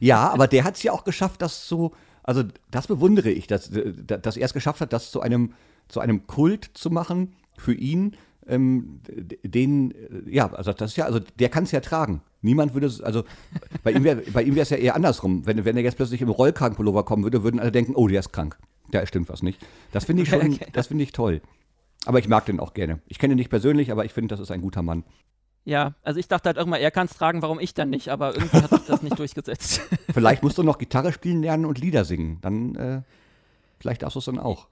Ja, 0.00 0.30
aber 0.30 0.48
der 0.48 0.64
hat 0.64 0.74
es 0.74 0.82
ja 0.82 0.90
auch 0.90 1.04
geschafft, 1.04 1.42
das 1.42 1.68
so, 1.68 1.92
also 2.24 2.42
das 2.72 2.88
bewundere 2.88 3.30
ich, 3.30 3.46
dass, 3.46 3.70
dass 3.70 4.36
er 4.36 4.44
es 4.44 4.52
geschafft 4.52 4.80
hat, 4.80 4.92
das 4.92 5.12
zu 5.12 5.20
einem, 5.20 5.52
zu 5.86 6.00
einem 6.00 6.26
Kult 6.26 6.68
zu 6.74 6.90
machen 6.90 7.36
für 7.56 7.72
ihn, 7.72 8.16
ähm, 8.46 9.00
den, 9.44 9.94
ja, 10.26 10.52
also 10.52 10.72
das 10.72 10.92
ist 10.92 10.96
ja, 10.96 11.04
also 11.04 11.20
der 11.38 11.48
kann 11.48 11.64
es 11.64 11.72
ja 11.72 11.80
tragen. 11.80 12.22
Niemand 12.40 12.74
würde 12.74 12.86
es, 12.88 13.00
also 13.00 13.24
bei 13.84 13.92
ihm 13.92 14.04
wäre 14.04 14.22
bei 14.32 14.42
ihm 14.42 14.54
wäre 14.54 14.62
es 14.62 14.70
ja 14.70 14.76
eher 14.76 14.96
andersrum. 14.96 15.46
Wenn, 15.46 15.64
wenn 15.64 15.76
er 15.76 15.82
jetzt 15.82 15.96
plötzlich 15.96 16.20
im 16.22 16.28
Rollkragenpullover 16.28 17.04
kommen 17.04 17.22
würde, 17.22 17.42
würden 17.44 17.60
alle 17.60 17.72
denken, 17.72 17.94
oh, 17.94 18.08
der 18.08 18.20
ist 18.20 18.32
krank. 18.32 18.58
Da 18.90 19.06
stimmt 19.06 19.28
was 19.28 19.42
nicht. 19.42 19.64
Das 19.92 20.04
finde 20.04 20.24
ich 20.24 20.28
schon, 20.28 20.40
Okay. 20.54 20.66
das 20.72 20.88
finde 20.88 21.04
ich 21.04 21.12
toll. 21.12 21.40
Aber 22.04 22.18
ich 22.18 22.28
mag 22.28 22.44
den 22.46 22.58
auch 22.58 22.74
gerne. 22.74 23.00
Ich 23.06 23.18
kenne 23.18 23.34
ihn 23.34 23.38
nicht 23.38 23.48
persönlich, 23.50 23.92
aber 23.92 24.04
ich 24.04 24.12
finde, 24.12 24.28
das 24.34 24.40
ist 24.40 24.50
ein 24.50 24.60
guter 24.60 24.82
Mann. 24.82 25.04
Ja, 25.64 25.94
also 26.02 26.18
ich 26.18 26.26
dachte 26.26 26.48
halt 26.48 26.56
irgendwann, 26.56 26.80
er 26.80 26.90
kann 26.90 27.06
es 27.06 27.16
tragen, 27.16 27.40
warum 27.40 27.60
ich 27.60 27.72
dann 27.74 27.88
nicht? 27.90 28.08
Aber 28.08 28.34
irgendwie 28.34 28.56
hat 28.56 28.70
sich 28.70 28.86
das 28.86 29.02
nicht 29.02 29.16
durchgesetzt. 29.16 29.80
Vielleicht 30.12 30.42
musst 30.42 30.58
du 30.58 30.64
noch 30.64 30.78
Gitarre 30.78 31.12
spielen 31.12 31.40
lernen 31.40 31.64
und 31.64 31.78
Lieder 31.78 32.04
singen. 32.04 32.38
Dann, 32.40 32.74
äh, 32.74 33.02
vielleicht 33.78 34.02
darfst 34.02 34.16
du 34.16 34.18
es 34.18 34.24
dann 34.24 34.40
auch. 34.40 34.66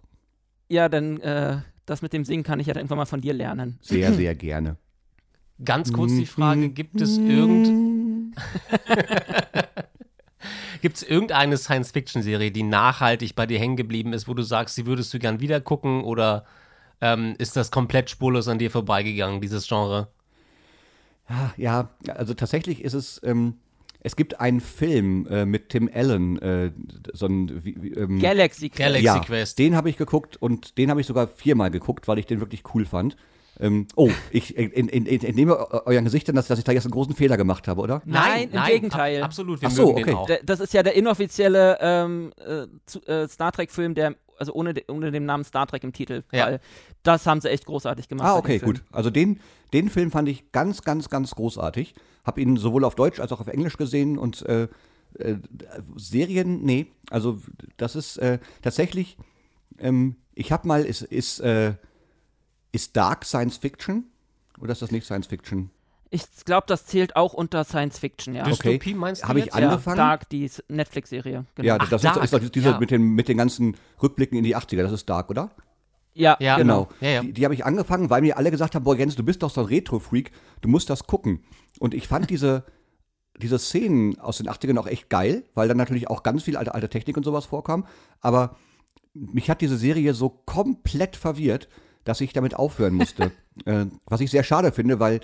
ja, 0.68 0.88
dann 0.88 1.20
äh, 1.20 1.58
das 1.90 2.02
mit 2.02 2.12
dem 2.12 2.24
Singen 2.24 2.44
kann 2.44 2.60
ich 2.60 2.66
ja 2.66 2.74
dann 2.74 2.82
irgendwann 2.82 2.98
mal 2.98 3.06
von 3.06 3.20
dir 3.20 3.34
lernen. 3.34 3.78
Sehr, 3.82 4.12
sehr 4.14 4.34
gerne. 4.34 4.76
Ganz 5.64 5.92
kurz 5.92 6.12
die 6.12 6.26
Frage, 6.26 6.70
gibt 6.70 7.00
es 7.00 7.18
irgend, 7.18 7.68
gibt 10.80 10.96
es 10.96 11.02
irgendeine 11.02 11.58
Science-Fiction-Serie, 11.58 12.50
die 12.50 12.62
nachhaltig 12.62 13.34
bei 13.34 13.46
dir 13.46 13.58
hängen 13.58 13.76
geblieben 13.76 14.14
ist, 14.14 14.26
wo 14.26 14.34
du 14.34 14.42
sagst, 14.42 14.76
sie 14.76 14.86
würdest 14.86 15.12
du 15.12 15.18
gern 15.18 15.40
wieder 15.40 15.60
gucken 15.60 16.02
oder 16.02 16.46
ähm, 17.02 17.34
ist 17.38 17.56
das 17.56 17.70
komplett 17.70 18.08
spurlos 18.08 18.48
an 18.48 18.58
dir 18.58 18.70
vorbeigegangen, 18.70 19.42
dieses 19.42 19.68
Genre? 19.68 20.08
Ah, 21.28 21.50
Ja, 21.56 21.90
also 22.14 22.34
tatsächlich 22.34 22.82
ist 22.82 22.94
es, 22.94 23.20
ähm, 23.22 23.54
es 24.02 24.16
gibt 24.16 24.40
einen 24.40 24.60
Film 24.60 25.26
äh, 25.30 25.44
mit 25.44 25.68
Tim 25.68 25.90
Allen, 25.92 26.40
äh, 26.40 26.72
so 27.12 27.26
ein, 27.26 27.64
wie, 27.64 27.76
wie, 27.82 27.88
ähm, 27.92 28.18
Galaxy 28.20 28.68
Quest. 28.68 28.78
Galaxy 28.78 29.04
ja, 29.04 29.18
Quest. 29.20 29.58
den 29.58 29.76
habe 29.76 29.90
ich 29.90 29.96
geguckt 29.96 30.36
und 30.40 30.78
den 30.78 30.90
habe 30.90 31.00
ich 31.00 31.06
sogar 31.06 31.28
viermal 31.28 31.70
geguckt, 31.70 32.08
weil 32.08 32.18
ich 32.18 32.26
den 32.26 32.40
wirklich 32.40 32.62
cool 32.74 32.84
fand. 32.84 33.16
Ähm, 33.58 33.88
oh, 33.96 34.08
ich 34.30 34.56
äh, 34.56 34.64
in, 34.64 34.88
in, 34.88 35.04
in, 35.04 35.22
entnehme 35.22 35.52
eu- 35.58 35.82
euren 35.84 36.04
Gesichtern, 36.04 36.34
dass, 36.34 36.46
dass 36.46 36.58
ich 36.58 36.64
da 36.64 36.72
jetzt 36.72 36.86
einen 36.86 36.92
großen 36.92 37.14
Fehler 37.14 37.36
gemacht 37.36 37.68
habe, 37.68 37.82
oder? 37.82 38.00
Nein, 38.06 38.48
im 38.52 38.62
Gegenteil. 38.64 39.18
Ab, 39.18 39.26
absolut, 39.26 39.60
wir 39.60 39.68
Ach 39.68 39.72
so, 39.72 39.88
mögen 39.88 39.98
okay. 39.98 40.04
den 40.10 40.14
auch. 40.16 40.26
D- 40.26 40.38
Das 40.46 40.60
ist 40.60 40.72
ja 40.72 40.82
der 40.82 40.94
inoffizielle 40.94 41.76
ähm, 41.82 42.32
äh, 42.38 43.12
äh, 43.12 43.28
Star 43.28 43.52
Trek-Film, 43.52 43.94
der, 43.94 44.14
also 44.38 44.54
ohne, 44.54 44.72
de, 44.72 44.84
ohne 44.88 45.10
den 45.10 45.26
Namen 45.26 45.44
Star 45.44 45.66
Trek 45.66 45.84
im 45.84 45.92
Titel. 45.92 46.22
Ja. 46.32 46.46
Weil 46.46 46.60
das 47.02 47.26
haben 47.26 47.42
sie 47.42 47.50
echt 47.50 47.66
großartig 47.66 48.08
gemacht. 48.08 48.26
Ah, 48.28 48.36
okay, 48.38 48.60
gut. 48.60 48.82
Also 48.92 49.10
den, 49.10 49.40
den 49.74 49.90
Film 49.90 50.10
fand 50.10 50.30
ich 50.30 50.52
ganz, 50.52 50.80
ganz, 50.82 51.10
ganz 51.10 51.32
großartig. 51.32 51.94
Hab 52.24 52.38
ihn 52.38 52.56
sowohl 52.56 52.84
auf 52.84 52.94
Deutsch 52.94 53.20
als 53.20 53.32
auch 53.32 53.40
auf 53.40 53.48
Englisch 53.48 53.76
gesehen 53.76 54.18
und 54.18 54.42
äh, 54.42 54.68
äh, 55.18 55.36
Serien, 55.96 56.62
nee. 56.62 56.86
Also 57.10 57.40
das 57.76 57.96
ist 57.96 58.18
äh, 58.18 58.38
tatsächlich, 58.62 59.16
ähm, 59.78 60.16
ich 60.34 60.52
habe 60.52 60.68
mal, 60.68 60.84
ist, 60.84 61.02
ist, 61.02 61.40
äh, 61.40 61.74
ist 62.72 62.96
Dark 62.96 63.24
Science 63.24 63.56
Fiction? 63.56 64.04
Oder 64.60 64.72
ist 64.72 64.82
das 64.82 64.90
nicht 64.90 65.04
Science 65.04 65.26
Fiction? 65.26 65.70
Ich 66.12 66.24
glaube, 66.44 66.64
das 66.66 66.86
zählt 66.86 67.14
auch 67.14 67.34
unter 67.34 67.62
Science 67.64 67.98
Fiction, 67.98 68.34
ja. 68.34 68.42
Dystopie 68.42 68.74
okay. 68.76 68.94
meinst 68.94 69.22
du 69.22 69.28
Hab 69.28 69.36
ich 69.36 69.44
jetzt? 69.46 69.54
an- 69.54 69.62
ja, 69.62 69.68
angefangen? 69.70 69.96
Dark, 69.96 70.28
die 70.28 70.50
Netflix-Serie. 70.68 71.44
Genau. 71.54 71.66
Ja, 71.66 71.76
Ach, 71.80 71.88
das 71.88 72.02
Dark, 72.02 72.22
ist, 72.22 72.32
ist 72.32 72.54
diese 72.54 72.70
ja. 72.70 72.78
mit, 72.78 72.90
den, 72.90 73.02
mit 73.14 73.28
den 73.28 73.36
ganzen 73.38 73.76
Rückblicken 74.02 74.36
in 74.36 74.42
die 74.44 74.56
80er, 74.56 74.82
das 74.82 74.92
ist 74.92 75.08
Dark, 75.08 75.30
oder? 75.30 75.50
ja, 76.14 76.36
Ja, 76.40 76.56
genau. 76.56 76.86
Genau. 76.86 77.00
Ja, 77.00 77.08
ja. 77.10 77.22
Die, 77.22 77.32
die 77.32 77.44
habe 77.44 77.54
ich 77.54 77.64
angefangen, 77.64 78.10
weil 78.10 78.22
mir 78.22 78.36
alle 78.36 78.50
gesagt 78.50 78.74
haben, 78.74 78.82
boah 78.82 78.96
Jens, 78.96 79.14
du 79.14 79.22
bist 79.22 79.42
doch 79.44 79.50
so 79.50 79.60
ein 79.60 79.66
Retro-Freak, 79.68 80.32
du 80.60 80.68
musst 80.68 80.90
das 80.90 81.06
gucken. 81.06 81.44
Und 81.78 81.94
ich 81.94 82.08
fand 82.08 82.30
diese, 82.30 82.64
diese 83.40 83.58
Szenen 83.58 84.18
aus 84.18 84.38
den 84.38 84.48
80ern 84.48 84.78
auch 84.78 84.86
echt 84.86 85.08
geil, 85.08 85.44
weil 85.54 85.68
dann 85.68 85.76
natürlich 85.76 86.08
auch 86.08 86.22
ganz 86.22 86.42
viel 86.42 86.56
alte, 86.56 86.74
alte 86.74 86.88
Technik 86.88 87.16
und 87.16 87.24
sowas 87.24 87.46
vorkam. 87.46 87.86
Aber 88.20 88.56
mich 89.14 89.50
hat 89.50 89.60
diese 89.60 89.76
Serie 89.76 90.14
so 90.14 90.28
komplett 90.28 91.16
verwirrt, 91.16 91.68
dass 92.04 92.20
ich 92.20 92.32
damit 92.32 92.54
aufhören 92.54 92.94
musste. 92.94 93.32
äh, 93.64 93.86
was 94.06 94.20
ich 94.20 94.30
sehr 94.30 94.44
schade 94.44 94.72
finde, 94.72 95.00
weil 95.00 95.20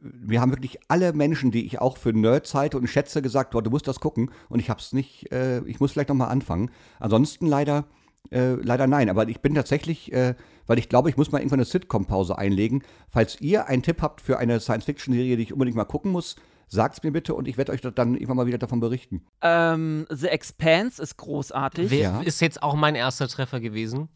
mir 0.00 0.40
haben 0.40 0.50
wirklich 0.50 0.78
alle 0.88 1.12
Menschen, 1.12 1.50
die 1.50 1.64
ich 1.64 1.80
auch 1.80 1.96
für 1.96 2.12
Nerds 2.12 2.54
halte 2.54 2.76
und 2.76 2.88
schätze, 2.88 3.22
gesagt, 3.22 3.52
boah, 3.52 3.62
du 3.62 3.70
musst 3.70 3.86
das 3.86 4.00
gucken. 4.00 4.30
Und 4.48 4.58
ich 4.58 4.68
habe 4.68 4.80
es 4.80 4.92
nicht, 4.92 5.30
äh, 5.32 5.60
ich 5.64 5.80
muss 5.80 5.92
vielleicht 5.92 6.08
noch 6.08 6.16
mal 6.16 6.26
anfangen. 6.26 6.70
Ansonsten 6.98 7.46
leider, 7.46 7.84
äh, 8.30 8.54
leider 8.54 8.86
nein. 8.86 9.08
Aber 9.10 9.28
ich 9.28 9.40
bin 9.40 9.54
tatsächlich, 9.54 10.12
äh, 10.12 10.34
weil 10.66 10.78
ich 10.78 10.88
glaube, 10.88 11.10
ich 11.10 11.16
muss 11.16 11.32
mal 11.32 11.38
irgendwann 11.38 11.58
eine 11.60 11.64
Sitcom-Pause 11.66 12.38
einlegen. 12.38 12.82
Falls 13.08 13.40
ihr 13.40 13.66
einen 13.66 13.82
Tipp 13.82 14.02
habt 14.02 14.20
für 14.20 14.38
eine 14.38 14.60
Science-Fiction-Serie, 14.60 15.36
die 15.36 15.42
ich 15.44 15.52
unbedingt 15.52 15.76
mal 15.76 15.84
gucken 15.84 16.12
muss, 16.12 16.36
sagt's 16.68 17.02
mir 17.04 17.12
bitte 17.12 17.34
und 17.34 17.46
ich 17.46 17.56
werde 17.56 17.72
euch 17.72 17.80
dann 17.80 18.14
irgendwann 18.14 18.36
mal 18.38 18.46
wieder 18.46 18.58
davon 18.58 18.80
berichten. 18.80 19.22
Ähm, 19.42 20.06
The 20.10 20.26
Expanse 20.28 21.00
ist 21.00 21.16
großartig. 21.16 21.90
Wer 21.90 22.00
Ja. 22.00 22.20
ist 22.22 22.40
jetzt 22.40 22.62
auch 22.62 22.74
mein 22.74 22.96
erster 22.96 23.28
Treffer 23.28 23.60
gewesen? 23.60 24.08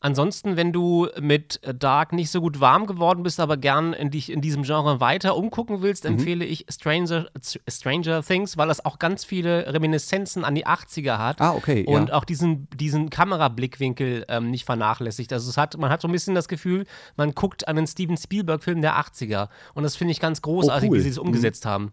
Ansonsten, 0.00 0.56
wenn 0.56 0.72
du 0.72 1.08
mit 1.20 1.60
Dark 1.76 2.12
nicht 2.12 2.30
so 2.30 2.40
gut 2.40 2.60
warm 2.60 2.86
geworden 2.86 3.24
bist, 3.24 3.40
aber 3.40 3.56
gern 3.56 3.92
in, 3.92 4.10
dich 4.10 4.30
in 4.30 4.40
diesem 4.40 4.62
Genre 4.62 5.00
weiter 5.00 5.36
umgucken 5.36 5.82
willst, 5.82 6.04
Mhm. 6.04 6.10
empfehle 6.12 6.44
ich 6.44 6.66
Stranger, 6.70 7.26
Stranger 7.68 8.22
Things, 8.22 8.56
weil 8.56 8.68
das 8.68 8.84
auch 8.84 9.00
ganz 9.00 9.24
viele 9.24 9.72
Reminiszenzen 9.72 10.44
an 10.44 10.54
die 10.54 10.66
80er 10.66 11.18
hat. 11.18 11.40
Ah, 11.40 11.52
okay, 11.52 11.84
ja. 11.88 11.96
Und 11.98 12.12
auch 12.12 12.24
diesen, 12.24 12.68
diesen 12.70 13.10
Kamerablickwinkel 13.10 14.24
ähm, 14.28 14.50
nicht 14.52 14.64
vernachlässigt. 14.64 15.32
Also 15.32 15.50
es 15.50 15.56
hat, 15.56 15.76
man 15.78 15.90
hat 15.90 16.00
so 16.00 16.06
ein 16.06 16.12
bisschen 16.12 16.36
das 16.36 16.46
Gefühl, 16.46 16.84
man 17.16 17.34
guckt 17.34 17.66
an 17.66 17.76
einen 17.76 17.88
Steven 17.88 18.16
Spielberg-Film 18.16 18.80
der 18.82 18.98
80er. 19.00 19.48
Und 19.74 19.82
das 19.82 19.96
finde 19.96 20.12
ich 20.12 20.20
ganz 20.20 20.42
großartig, 20.42 20.88
Oh, 20.88 20.92
cool. 20.92 20.98
wie 20.98 21.02
sie 21.02 21.08
es 21.08 21.18
umgesetzt 21.18 21.66
haben. 21.66 21.90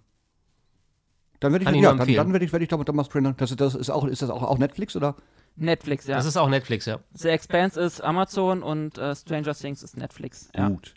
Dann 1.39 1.52
werde 1.52 1.65
ich, 1.65 1.82
ja, 1.82 1.94
dann, 1.94 2.08
dann 2.08 2.32
werde 2.34 2.46
ich, 2.46 2.52
werde 2.54 2.63
ich 2.63 2.70
doch 2.70 2.94
mal 2.94 3.04
Stranger. 3.04 3.34
Das, 3.34 3.56
das 3.56 3.76
ist, 3.76 3.89
auch, 3.89 4.06
ist 4.06 4.22
das 4.22 4.30
auch, 4.30 4.44
auch 4.44 4.58
Netflix 4.58 4.96
oder? 4.96 5.15
Netflix, 5.56 6.08
ja. 6.08 6.18
Das 6.18 6.26
ist 6.26 6.38
auch 6.38 6.50
Netflix, 6.50 6.86
ja. 6.86 7.00
The 7.13 7.30
Expanse 7.30 7.80
ist 7.80 8.02
Amazon 8.02 8.63
und 8.63 8.98
äh, 8.98 9.15
Stranger 9.15 9.54
Things 9.54 9.84
ist 9.84 9.98
Netflix. 9.98 10.50
Ja. 10.56 10.70
Gut. 10.70 10.94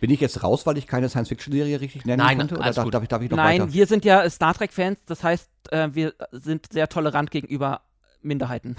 Bin 0.00 0.10
ich 0.10 0.20
jetzt 0.20 0.42
raus, 0.42 0.64
weil 0.64 0.78
ich 0.78 0.86
keine 0.86 1.10
Science-Fiction-Serie 1.10 1.80
richtig 1.80 2.06
nennen 2.06 2.22
Nein, 2.22 2.38
konnte? 2.38 2.54
Oder 2.56 2.72
darf, 2.72 2.90
darf, 2.90 3.02
ich, 3.02 3.08
darf 3.08 3.22
ich 3.22 3.30
noch 3.30 3.36
Nein, 3.36 3.62
weiter? 3.62 3.72
wir 3.72 3.86
sind 3.86 4.04
ja 4.06 4.28
Star 4.30 4.54
Trek-Fans, 4.54 5.00
das 5.04 5.22
heißt, 5.22 5.50
äh, 5.70 5.88
wir 5.92 6.14
sind 6.32 6.72
sehr 6.72 6.88
tolerant 6.88 7.30
gegenüber 7.30 7.82
Minderheiten. 8.22 8.76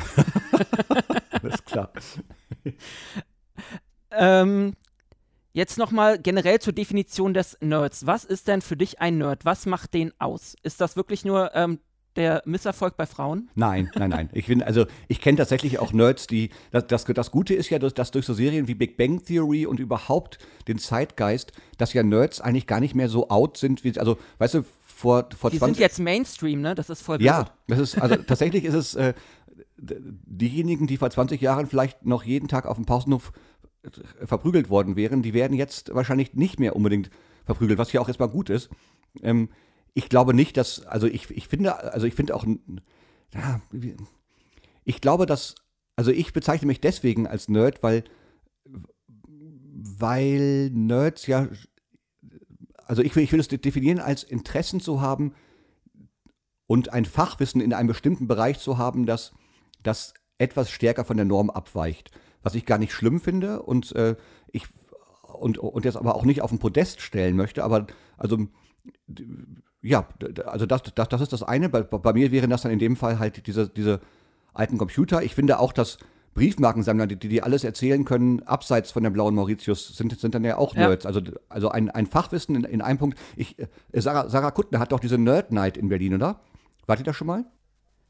Alles 1.32 1.64
klar. 1.64 1.92
ähm, 4.12 4.74
Jetzt 5.54 5.78
nochmal 5.78 6.18
generell 6.18 6.60
zur 6.60 6.72
Definition 6.72 7.34
des 7.34 7.58
Nerds. 7.60 8.06
Was 8.06 8.24
ist 8.24 8.48
denn 8.48 8.62
für 8.62 8.78
dich 8.78 9.02
ein 9.02 9.18
Nerd? 9.18 9.44
Was 9.44 9.66
macht 9.66 9.94
den 9.94 10.14
aus? 10.18 10.56
Ist 10.64 10.80
das 10.80 10.96
wirklich 10.96 11.26
nur 11.26 11.54
ähm, 11.54 11.80
der 12.15 12.41
Misserfolg 12.45 12.97
bei 12.97 13.06
Frauen? 13.06 13.50
Nein, 13.56 13.89
nein, 13.95 14.10
nein. 14.10 14.30
Ich 14.34 14.47
bin, 14.47 14.62
also 14.62 14.86
ich 15.08 15.21
kenne 15.21 15.38
tatsächlich 15.38 15.80
auch 15.80 15.93
Nerds, 15.93 16.28
die. 16.28 16.50
Das, 16.71 16.88
das, 16.88 17.06
das 17.06 17.32
Gute 17.32 17.54
ist 17.54 17.69
ja, 17.69 17.80
dass, 17.80 17.93
dass 17.93 18.12
durch 18.12 18.26
so 18.26 18.34
Serien 18.34 18.67
wie 18.67 18.76
Big 18.76 18.97
Bang 18.97 19.24
Theory 19.24 19.65
und 19.65 19.80
überhaupt 19.80 20.39
den 20.67 20.78
Zeitgeist, 20.78 21.54
dass 21.78 21.93
ja 21.93 22.04
Nerds 22.04 22.41
eigentlich 22.41 22.67
gar 22.67 22.80
nicht 22.80 22.95
mehr 22.95 23.10
so 23.10 23.30
out 23.30 23.58
sind, 23.58 23.84
wie. 23.84 23.97
Also, 23.97 24.17
weißt 24.39 24.56
du, 24.56 24.65
vor, 25.02 25.30
vor 25.36 25.50
Die 25.50 25.58
20 25.58 25.76
sind 25.78 25.82
jetzt 25.82 26.00
Mainstream, 26.00 26.62
ne? 26.62 26.76
Das 26.76 26.89
ist 26.89 27.02
voll 27.02 27.17
blöd. 27.17 27.28
Ja, 27.28 27.45
das 27.67 27.80
ist, 27.80 27.97
also 28.00 28.15
tatsächlich 28.28 28.65
ist 28.65 28.76
es 28.76 28.95
äh, 28.95 29.13
diejenigen, 29.78 30.88
die 30.88 30.97
vor 30.97 31.10
20 31.10 31.41
Jahren 31.41 31.65
vielleicht 31.67 32.06
noch 32.06 32.24
jeden 32.24 32.47
Tag 32.47 32.65
auf 32.65 32.78
dem 32.78 32.86
Pausenhof 32.86 33.32
äh, 33.84 34.28
verprügelt 34.28 34.69
worden 34.69 34.95
wären, 34.95 35.24
die 35.24 35.34
werden 35.34 35.58
jetzt 35.58 35.93
wahrscheinlich 35.93 36.34
nicht 36.34 36.60
mehr 36.60 36.76
unbedingt 36.76 37.10
verprügelt, 37.45 37.80
was 37.80 37.91
ja 37.91 38.02
auch 38.02 38.08
erstmal 38.08 38.30
gut 38.30 38.50
ist. 38.50 38.69
Ähm, 39.24 39.50
ich 39.94 40.10
glaube 40.10 40.34
nicht, 40.34 40.58
dass, 40.58 40.86
also 40.86 41.08
ich, 41.08 41.30
ich 41.32 41.48
finde, 41.48 41.94
also 41.94 42.08
ich 42.08 42.14
finde 42.14 42.36
auch, 42.36 42.46
ja, 43.34 43.62
ich 44.84 45.02
glaube, 45.02 45.26
dass, 45.26 45.56
also 45.96 46.12
ich 46.12 46.34
bezeichne 46.34 46.68
mich 46.68 46.82
deswegen 46.82 47.28
als 47.28 47.50
Nerd, 47.50 47.84
weil, 47.84 48.04
weil 49.64 50.70
Nerds 50.72 51.28
ja, 51.28 51.48
also 52.86 53.02
ich 53.02 53.16
will, 53.16 53.24
ich 53.24 53.32
will 53.32 53.40
es 53.40 53.48
definieren 53.48 54.00
als 54.00 54.24
Interessen 54.24 54.80
zu 54.80 55.02
haben, 55.02 55.34
und 56.72 56.94
ein 56.94 57.04
Fachwissen 57.04 57.60
in 57.60 57.74
einem 57.74 57.90
bestimmten 57.90 58.30
Bereich 58.30 58.58
zu 58.60 58.78
haben, 58.78 59.06
das, 59.06 59.34
das 59.84 60.14
etwas 60.38 60.72
stärker 60.72 61.04
von 61.04 61.18
der 61.18 61.26
Norm 61.26 61.50
abweicht. 61.50 62.12
Was 62.44 62.56
ich 62.56 62.66
gar 62.66 62.78
nicht 62.78 62.94
schlimm 62.94 63.20
finde 63.20 63.62
und 63.62 63.94
äh, 63.94 64.16
ich 64.54 64.68
und, 65.34 65.58
und 65.58 65.84
jetzt 65.84 65.98
aber 65.98 66.16
auch 66.16 66.24
nicht 66.24 66.42
auf 66.42 66.50
den 66.50 66.60
Podest 66.60 67.02
stellen 67.02 67.36
möchte, 67.36 67.66
aber 67.66 67.88
also 68.16 68.48
ja, 69.82 70.08
also 70.46 70.65
das, 70.65 70.84
das, 70.96 71.10
das 71.10 71.22
ist 71.22 71.34
das 71.34 71.44
eine. 71.44 71.70
Bei, 71.70 71.82
bei 71.82 72.13
mir 72.13 72.32
wären 72.32 72.50
das 72.50 72.62
dann 72.62 72.72
in 72.72 72.80
dem 72.80 72.96
Fall 72.96 73.20
halt 73.20 73.48
diese, 73.48 73.67
diese 73.70 74.00
alten 74.54 74.78
Computer. 74.78 75.24
Ich 75.24 75.34
finde 75.36 75.60
auch, 75.60 75.74
dass 75.74 75.98
Briefmarkensammler, 76.34 77.08
die, 77.08 77.17
die 77.28 77.44
alles 77.44 77.63
erzählen 77.63 78.06
können, 78.06 78.41
abseits 78.44 78.91
von 78.91 79.04
der 79.04 79.10
blauen 79.10 79.36
Mauritius, 79.36 79.96
sind, 79.98 80.17
sind 80.20 80.34
dann 80.34 80.44
ja 80.46 80.58
auch 80.58 80.76
Ja. 80.76 80.88
Nerds. 80.88 81.06
Also, 81.06 81.22
also 81.50 81.70
ein, 81.70 81.89
ein 81.89 82.06
Fachwissen 82.08 82.56
in, 82.56 82.63
in 82.63 82.82
einem 82.82 83.00
Punkt. 83.00 83.17
Ich, 83.36 83.60
äh, 83.60 83.67
Sarah, 83.94 84.30
Sarah 84.30 84.52
Kuttner 84.52 84.80
hat 84.80 84.91
doch 84.91 85.00
diese 85.00 85.17
Nerd 85.17 85.52
Night 85.52 85.78
in 85.78 85.89
Berlin, 85.89 86.13
oder? 86.15 86.39
Wart 86.86 87.00
ihr 87.00 87.06
da 87.06 87.13
schon 87.13 87.28
mal? 87.28 87.46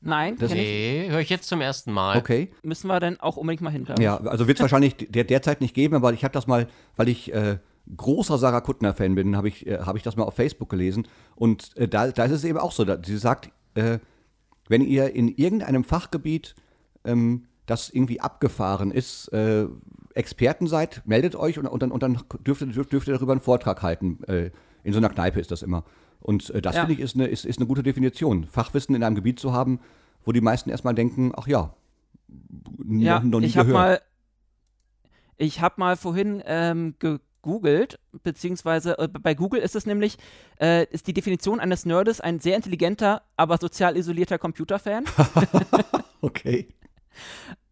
Nein, 0.01 0.35
Das-. 0.37 0.51
Nee, 0.51 1.07
höre 1.09 1.19
ich 1.19 1.29
jetzt 1.29 1.47
zum 1.47 1.61
ersten 1.61 1.91
Mal. 1.91 2.17
Okay. 2.17 2.51
müssen 2.63 2.87
wir 2.87 2.99
dann 2.99 3.19
auch 3.19 3.37
unbedingt 3.37 3.61
mal 3.61 3.69
hin. 3.71 3.85
glaub 3.85 3.97
ich. 3.99 4.03
Ja, 4.03 4.17
also 4.17 4.47
wird 4.47 4.57
es 4.57 4.61
wahrscheinlich 4.61 4.95
der 4.97 5.23
derzeit 5.23 5.61
nicht 5.61 5.73
geben, 5.73 5.95
aber 5.95 6.11
ich 6.13 6.23
habe 6.23 6.33
das 6.33 6.47
mal, 6.47 6.67
weil 6.95 7.07
ich 7.09 7.33
äh, 7.33 7.57
großer 7.95 8.37
Sarah 8.37 8.61
Kuttner-Fan 8.61 9.15
bin, 9.15 9.35
habe 9.35 9.47
ich, 9.47 9.65
äh, 9.67 9.79
hab 9.79 9.95
ich 9.95 10.03
das 10.03 10.15
mal 10.15 10.23
auf 10.23 10.35
Facebook 10.35 10.69
gelesen. 10.69 11.07
Und 11.35 11.75
äh, 11.77 11.87
da, 11.87 12.11
da 12.11 12.25
ist 12.25 12.31
es 12.31 12.43
eben 12.43 12.57
auch 12.57 12.71
so. 12.71 12.85
Da, 12.85 12.97
sie 13.03 13.17
sagt, 13.17 13.51
äh, 13.75 13.99
wenn 14.67 14.81
ihr 14.81 15.13
in 15.15 15.27
irgendeinem 15.27 15.83
Fachgebiet, 15.83 16.55
ähm, 17.03 17.45
das 17.65 17.89
irgendwie 17.89 18.19
abgefahren 18.21 18.91
ist, 18.91 19.27
äh, 19.29 19.67
Experten 20.13 20.67
seid, 20.67 21.01
meldet 21.05 21.35
euch 21.35 21.57
und, 21.57 21.67
und 21.67 21.81
dann, 21.81 21.91
und 21.91 22.03
dann 22.03 22.19
dürft, 22.45 22.61
ihr, 22.61 22.67
dürft, 22.67 22.91
dürft 22.91 23.07
ihr 23.07 23.13
darüber 23.13 23.31
einen 23.31 23.41
Vortrag 23.41 23.81
halten. 23.81 24.23
Äh, 24.25 24.51
in 24.83 24.93
so 24.93 24.97
einer 24.99 25.09
Kneipe 25.09 25.39
ist 25.39 25.51
das 25.51 25.61
immer. 25.61 25.83
Und 26.19 26.49
äh, 26.51 26.61
das 26.61 26.75
Ja. 26.75 26.81
finde 26.81 26.95
ich 26.95 26.99
ist 26.99 27.15
eine, 27.15 27.27
ist, 27.27 27.45
ist 27.45 27.59
eine 27.59 27.67
gute 27.67 27.83
Definition. 27.83 28.45
Fachwissen 28.45 28.93
in 28.95 29.03
einem 29.03 29.15
Gebiet 29.15 29.39
zu 29.39 29.53
haben, 29.53 29.79
wo 30.25 30.31
die 30.31 30.41
meisten 30.41 30.69
erstmal 30.69 30.93
denken, 30.95 31.31
ach 31.35 31.47
ja, 31.47 31.73
Ja, 32.87 33.19
noch, 33.19 33.23
noch 33.23 33.39
nie 33.39 33.45
ich 33.47 33.57
habe 33.57 33.69
gehört. 33.69 33.83
mal, 33.85 34.01
ich 35.37 35.61
habe 35.61 35.75
mal 35.77 35.95
vorhin 35.97 36.41
ähm, 36.45 36.95
gegoogelt, 37.41 37.99
beziehungsweise 38.23 38.97
äh, 38.99 39.07
bei 39.07 39.33
Google 39.33 39.61
ist 39.61 39.75
es 39.75 39.85
nämlich, 39.85 40.17
äh, 40.59 40.85
ist 40.91 41.07
die 41.07 41.13
Definition 41.13 41.59
eines 41.59 41.85
Nerdes 41.85 42.21
ein 42.21 42.39
sehr 42.39 42.55
intelligenter, 42.55 43.23
aber 43.37 43.57
sozial 43.57 43.97
isolierter 43.97 44.37
Computerfan. 44.37 45.05
Okay. 46.23 46.67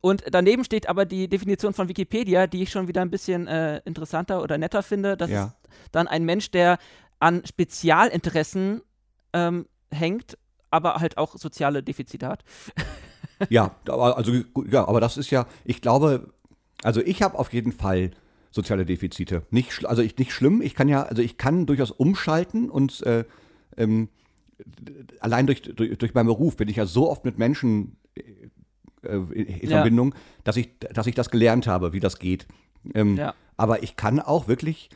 Und 0.01 0.23
daneben 0.31 0.63
steht 0.63 0.89
aber 0.89 1.05
die 1.05 1.27
Definition 1.27 1.73
von 1.75 1.87
Wikipedia, 1.87 2.47
die 2.47 2.63
ich 2.63 2.71
schon 2.71 2.87
wieder 2.87 3.01
ein 3.01 3.11
bisschen 3.11 3.45
äh, 3.45 3.79
interessanter 3.85 4.41
oder 4.41 4.57
netter 4.57 4.81
finde. 4.81 5.15
Das 5.15 5.29
Ja. 5.29 5.45
ist 5.45 5.53
dann 5.91 6.07
ein 6.07 6.25
Mensch, 6.25 6.49
der 6.49 6.79
an 7.19 7.43
Spezialinteressen 7.45 8.81
ähm, 9.33 9.67
hängt, 9.91 10.35
aber 10.71 10.95
halt 10.95 11.17
auch 11.19 11.35
soziale 11.37 11.83
Defizite 11.83 12.27
hat. 12.27 12.43
Ja, 13.49 13.75
aber, 13.87 14.17
also, 14.17 14.33
ja, 14.69 14.87
aber 14.87 14.99
das 14.99 15.15
ist 15.17 15.29
ja, 15.29 15.45
ich 15.63 15.81
glaube, 15.81 16.33
also 16.81 17.01
ich 17.01 17.21
habe 17.21 17.37
auf 17.37 17.53
jeden 17.53 17.71
Fall 17.71 18.11
soziale 18.51 18.85
Defizite. 18.85 19.43
Nicht, 19.51 19.85
also 19.85 20.01
ich, 20.01 20.17
nicht 20.17 20.31
schlimm, 20.31 20.61
ich 20.61 20.75
kann 20.75 20.87
ja, 20.87 21.03
also 21.03 21.21
ich 21.21 21.37
kann 21.37 21.65
durchaus 21.65 21.91
umschalten 21.91 22.69
und 22.69 23.01
äh, 23.03 23.25
ähm, 23.77 24.09
allein 25.19 25.45
durch, 25.47 25.61
durch, 25.61 25.97
durch 25.97 26.13
meinen 26.13 26.27
Beruf 26.27 26.57
bin 26.57 26.67
ich 26.67 26.77
ja 26.77 26.85
so 26.85 27.09
oft 27.09 27.25
mit 27.25 27.37
Menschen 27.37 27.97
äh, 28.15 28.21
in, 29.03 29.45
in 29.45 29.69
Ja. 29.69 29.77
Verbindung, 29.77 30.15
dass 30.43 30.57
ich, 30.57 30.77
dass 30.79 31.07
ich 31.07 31.15
das 31.15 31.29
gelernt 31.29 31.67
habe, 31.67 31.93
wie 31.93 31.99
das 31.99 32.19
geht. 32.19 32.47
Ähm, 32.93 33.17
Ja. 33.17 33.33
Aber 33.57 33.83
ich 33.83 33.97
kann 33.97 34.19
auch 34.21 34.47
wirklich, 34.47 34.89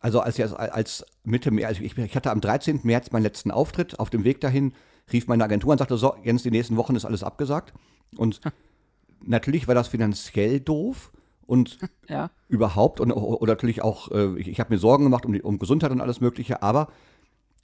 also 0.00 0.20
als, 0.20 0.40
als, 0.40 0.54
als 0.54 1.04
Mitte 1.22 1.50
März, 1.50 1.68
also 1.68 1.82
ich, 1.82 1.96
ich 1.98 2.16
hatte 2.16 2.30
am 2.30 2.40
13. 2.40 2.80
März 2.82 3.10
meinen 3.12 3.22
letzten 3.24 3.50
Auftritt. 3.50 3.98
Auf 3.98 4.08
dem 4.10 4.24
Weg 4.24 4.40
dahin 4.40 4.72
rief 5.12 5.26
meine 5.26 5.44
Agentur 5.44 5.72
und 5.72 5.78
sagte, 5.78 5.98
so, 5.98 6.14
Jens, 6.24 6.42
die 6.42 6.50
nächsten 6.50 6.76
Wochen 6.76 6.96
ist 6.96 7.04
alles 7.04 7.22
abgesagt. 7.22 7.74
Und 8.16 8.40
natürlich 9.20 9.68
war 9.68 9.74
das 9.74 9.88
finanziell 9.88 10.60
doof 10.60 11.12
und 11.46 11.78
Ja. 12.08 12.30
überhaupt 12.48 13.00
und 13.00 13.12
oder 13.12 13.52
natürlich 13.52 13.82
auch, 13.82 14.10
äh, 14.10 14.38
ich, 14.38 14.48
ich 14.48 14.60
habe 14.60 14.72
mir 14.74 14.78
Sorgen 14.78 15.04
gemacht 15.04 15.24
um, 15.26 15.32
die, 15.32 15.42
um 15.42 15.58
Gesundheit 15.58 15.90
und 15.90 16.00
alles 16.00 16.20
Mögliche, 16.20 16.62
aber 16.62 16.88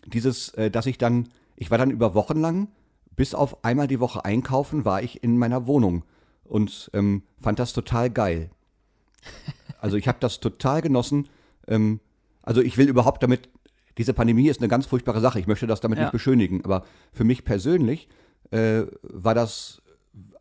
dieses, 0.07 0.51
äh, 0.55 0.71
dass 0.71 0.87
ich 0.87 0.99
dann, 0.99 1.29
ich 1.57 1.71
war 1.71 1.79
dann 1.79 1.90
über 1.90 2.14
Wochen 2.14 2.38
lang, 2.40 2.69
bis 3.16 3.35
auf 3.35 3.64
einmal 3.64 3.87
die 3.87 4.01
Woche 4.01 4.25
einkaufen, 4.25 4.85
war 4.85 5.03
ich 5.03 5.23
in 5.23 5.37
meiner 5.37 5.66
Wohnung 5.66 6.05
und 6.45 6.90
ähm, 6.95 7.23
fand 7.40 7.59
das 7.59 7.73
total 7.73 8.11
geil. 8.11 8.51
Also 9.83 9.97
ich 9.97 10.09
habe 10.09 10.19
das 10.21 10.40
total 10.40 10.83
genossen. 10.83 11.27
Ähm, 11.66 12.01
also 12.43 12.61
ich 12.61 12.77
will 12.77 12.87
überhaupt 12.88 13.23
damit, 13.23 13.49
diese 13.97 14.12
Pandemie 14.12 14.49
ist 14.49 14.61
eine 14.61 14.69
ganz 14.69 14.85
furchtbare 14.85 15.21
Sache, 15.23 15.40
ich 15.40 15.47
möchte 15.47 15.66
das 15.66 15.81
damit 15.81 15.97
Ja. 15.99 16.05
nicht 16.05 16.12
beschönigen, 16.12 16.62
aber 16.66 16.85
für 17.14 17.25
mich 17.25 17.45
persönlich 17.47 18.07
äh, 18.51 18.83
war 19.03 19.35
das 19.35 19.81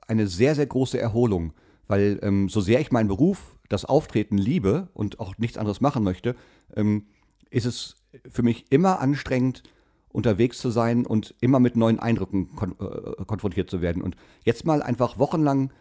eine 0.08 0.28
sehr, 0.28 0.56
sehr 0.56 0.66
große 0.66 1.00
Erholung, 1.00 1.54
weil 1.90 2.20
ähm, 2.22 2.48
so 2.48 2.62
sehr 2.62 2.80
ich 2.80 2.92
meinen 2.92 3.10
Beruf, 3.10 3.58
das 3.68 3.84
Auftreten 3.84 4.38
liebe 4.38 4.88
und 4.94 5.20
auch 5.20 5.38
nichts 5.38 5.58
anderes 5.58 5.82
machen 5.82 6.04
möchte, 6.04 6.36
ähm, 6.76 7.08
ist 7.50 7.66
es 7.66 7.96
für 8.30 8.44
mich 8.44 8.72
immer 8.72 9.00
anstrengend, 9.02 9.64
unterwegs 10.10 10.60
zu 10.60 10.70
sein 10.70 11.06
und 11.06 11.36
immer 11.42 11.60
mit 11.60 11.76
neuen 11.76 12.00
Eindrücken 12.00 12.56
kon 12.56 12.76
äh, 12.80 13.26
konfrontiert 13.26 13.70
zu 13.70 13.82
werden. 13.82 14.02
Und 14.02 14.16
jetzt 14.44 14.66
mal 14.66 14.82
einfach 14.82 15.20
wochenlang, 15.20 15.72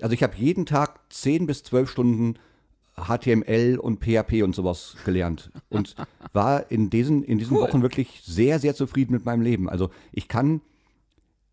also 0.00 0.14
ich 0.14 0.22
habe 0.22 0.36
jeden 0.36 0.64
Tag 0.64 1.00
10 1.10 1.46
bis 1.46 1.64
12 1.64 1.90
Stunden 1.90 2.34
HTML 2.96 3.78
und 3.78 4.04
PHP 4.04 4.42
und 4.42 4.54
sowas 4.54 4.96
gelernt 5.04 5.50
und 5.68 5.96
war 6.32 6.70
in 6.70 6.90
diesen, 6.90 7.22
in 7.22 7.38
diesen 7.38 7.56
Wochen 7.56 7.82
wirklich 7.82 8.22
sehr, 8.24 8.58
sehr 8.58 8.74
zufrieden 8.74 9.12
mit 9.12 9.24
meinem 9.24 9.42
Leben. 9.42 9.68
Also 9.68 9.90
ich 10.12 10.28
kann 10.28 10.60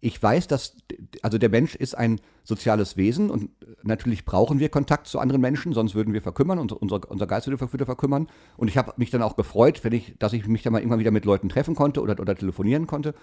ich 0.01 0.21
weiß, 0.21 0.47
dass, 0.47 0.75
also 1.21 1.37
der 1.37 1.49
Mensch 1.49 1.75
ist 1.75 1.95
ein 1.95 2.19
soziales 2.43 2.97
Wesen 2.97 3.29
und 3.29 3.51
natürlich 3.83 4.25
brauchen 4.25 4.59
wir 4.59 4.69
Kontakt 4.69 5.07
zu 5.07 5.19
anderen 5.19 5.41
Menschen, 5.41 5.73
sonst 5.73 5.95
würden 5.95 6.13
wir 6.13 6.21
verkümmern, 6.21 6.59
unser, 6.59 6.81
unser, 6.81 7.09
unser 7.09 7.27
Geist 7.27 7.47
würde, 7.47 7.59
würde 7.59 7.85
verkümmern. 7.85 8.27
Und 8.57 8.67
ich 8.67 8.77
habe 8.77 8.93
mich 8.97 9.09
dann 9.09 9.21
auch 9.21 9.35
gefreut, 9.35 9.83
wenn 9.83 9.93
ich, 9.93 10.15
dass 10.19 10.33
ich 10.33 10.47
mich 10.47 10.63
dann 10.63 10.73
mal 10.73 10.79
irgendwann 10.79 10.99
wieder 10.99 11.11
mit 11.11 11.25
Leuten 11.25 11.49
treffen 11.49 11.75
konnte 11.75 12.01
oder, 12.01 12.19
oder 12.19 12.35
telefonieren 12.35 12.87
konnte. 12.87 13.13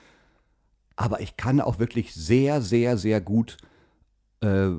Aber 0.96 1.20
ich 1.20 1.36
kann 1.36 1.60
auch 1.60 1.78
wirklich 1.78 2.14
sehr, 2.14 2.60
sehr, 2.60 2.96
sehr 2.96 3.20
gut 3.20 3.56
äh, 4.40 4.70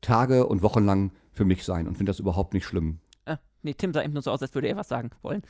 Tage 0.00 0.46
und 0.46 0.62
Wochen 0.62 0.84
lang 0.84 1.12
für 1.32 1.44
mich 1.44 1.64
sein 1.64 1.86
und 1.86 1.96
finde 1.96 2.10
das 2.10 2.18
überhaupt 2.18 2.54
nicht 2.54 2.64
schlimm. 2.64 3.00
Äh, 3.24 3.36
nee, 3.62 3.74
Tim 3.74 3.92
sah 3.92 4.02
eben 4.02 4.12
nur 4.12 4.22
so 4.22 4.30
aus, 4.30 4.42
als 4.42 4.54
würde 4.54 4.68
er 4.68 4.76
was 4.76 4.88
sagen 4.88 5.10
wollen. 5.22 5.42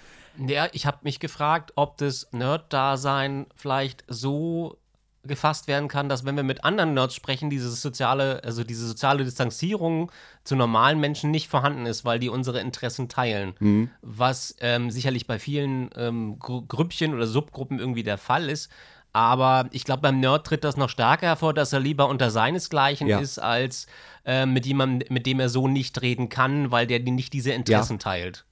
Ja, 0.46 0.68
ich 0.72 0.86
habe 0.86 0.98
mich 1.02 1.20
gefragt, 1.20 1.72
ob 1.76 1.96
das 1.98 2.28
Nerd-Dasein 2.32 3.46
vielleicht 3.54 4.04
so 4.08 4.78
gefasst 5.26 5.68
werden 5.68 5.88
kann, 5.88 6.08
dass 6.08 6.24
wenn 6.24 6.36
wir 6.36 6.42
mit 6.42 6.64
anderen 6.64 6.94
Nerds 6.94 7.14
sprechen, 7.14 7.50
diese 7.50 7.70
soziale, 7.70 8.42
also 8.44 8.64
diese 8.64 8.86
soziale 8.86 9.24
Distanzierung 9.24 10.10
zu 10.44 10.56
normalen 10.56 11.00
Menschen 11.00 11.30
nicht 11.30 11.48
vorhanden 11.48 11.86
ist, 11.86 12.04
weil 12.04 12.18
die 12.18 12.28
unsere 12.28 12.60
Interessen 12.60 13.08
teilen. 13.08 13.54
Was 14.02 14.54
ähm, 14.60 14.90
sicherlich 14.90 15.26
bei 15.26 15.38
vielen 15.38 15.90
ähm, 15.96 16.38
Grüppchen 16.38 17.14
oder 17.14 17.26
Subgruppen 17.26 17.78
irgendwie 17.78 18.02
der 18.02 18.18
Fall 18.18 18.48
ist. 18.48 18.70
Aber 19.12 19.68
ich 19.70 19.84
glaube, 19.84 20.02
beim 20.02 20.18
Nerd 20.18 20.44
tritt 20.44 20.64
das 20.64 20.76
noch 20.76 20.88
stärker 20.88 21.26
hervor, 21.28 21.54
dass 21.54 21.72
er 21.72 21.78
lieber 21.78 22.08
unter 22.08 22.30
seinesgleichen 22.30 23.06
Ja. 23.06 23.20
ist, 23.20 23.38
als 23.38 23.86
äh, 24.24 24.44
mit 24.44 24.66
jemandem, 24.66 25.06
mit 25.12 25.24
dem 25.26 25.38
er 25.38 25.48
so 25.48 25.68
nicht 25.68 26.02
reden 26.02 26.28
kann, 26.28 26.72
weil 26.72 26.88
der 26.88 26.98
nicht 26.98 27.32
diese 27.32 27.52
Interessen 27.52 28.00
teilt. 28.00 28.44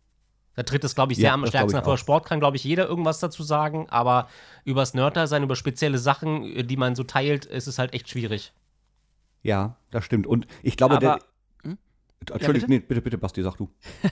Da 0.55 0.63
tritt 0.65 0.85
es, 0.85 0.95
glaube 0.95 1.13
ich, 1.13 1.19
sehr 1.19 1.29
Ja, 1.29 1.35
am 1.35 1.47
stärksten 1.47 1.77
hervor. 1.79 1.97
Sport 1.97 2.27
kann, 2.27 2.39
glaube 2.41 2.57
ich, 2.59 2.65
jeder 2.65 2.87
irgendwas 2.87 3.21
dazu 3.21 3.43
sagen, 3.43 3.87
aber 3.89 4.29
übers 4.65 4.93
Nerd-Dasein, 4.95 5.43
über 5.43 5.57
spezielle 5.57 5.99
Sachen, 5.99 6.45
äh, 6.45 6.63
die 6.65 6.77
man 6.77 6.95
so 6.95 7.05
teilt, 7.05 7.47
ist 7.47 7.67
es 7.69 7.79
halt 7.79 7.95
echt 7.95 8.09
schwierig. 8.11 8.53
Ja, 9.43 9.77
das 9.91 10.05
stimmt. 10.05 10.27
Und 10.27 10.47
ich 10.63 10.77
glaube, 10.77 10.97
Aber- 10.97 11.19
der. 11.19 11.19
Entschuldigung, 12.21 12.53
bitte? 12.53 12.67
nee, 12.69 12.79
bitte, 12.79 13.03
bitte, 13.03 13.19
Basti, 13.19 13.43
sag 13.43 13.57
du. 13.57 13.69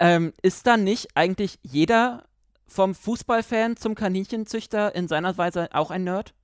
Ähm, 0.00 0.32
ist 0.42 0.64
dann 0.68 0.84
nicht 0.84 1.08
eigentlich 1.16 1.58
jeder 1.62 2.22
vom 2.68 2.94
Fußballfan 2.94 3.76
zum 3.76 3.96
Kaninchenzüchter 3.96 4.94
in 4.94 5.08
seiner 5.08 5.36
Weise 5.38 5.68
auch 5.72 5.90
ein 5.90 6.04
Nerd? 6.04 6.34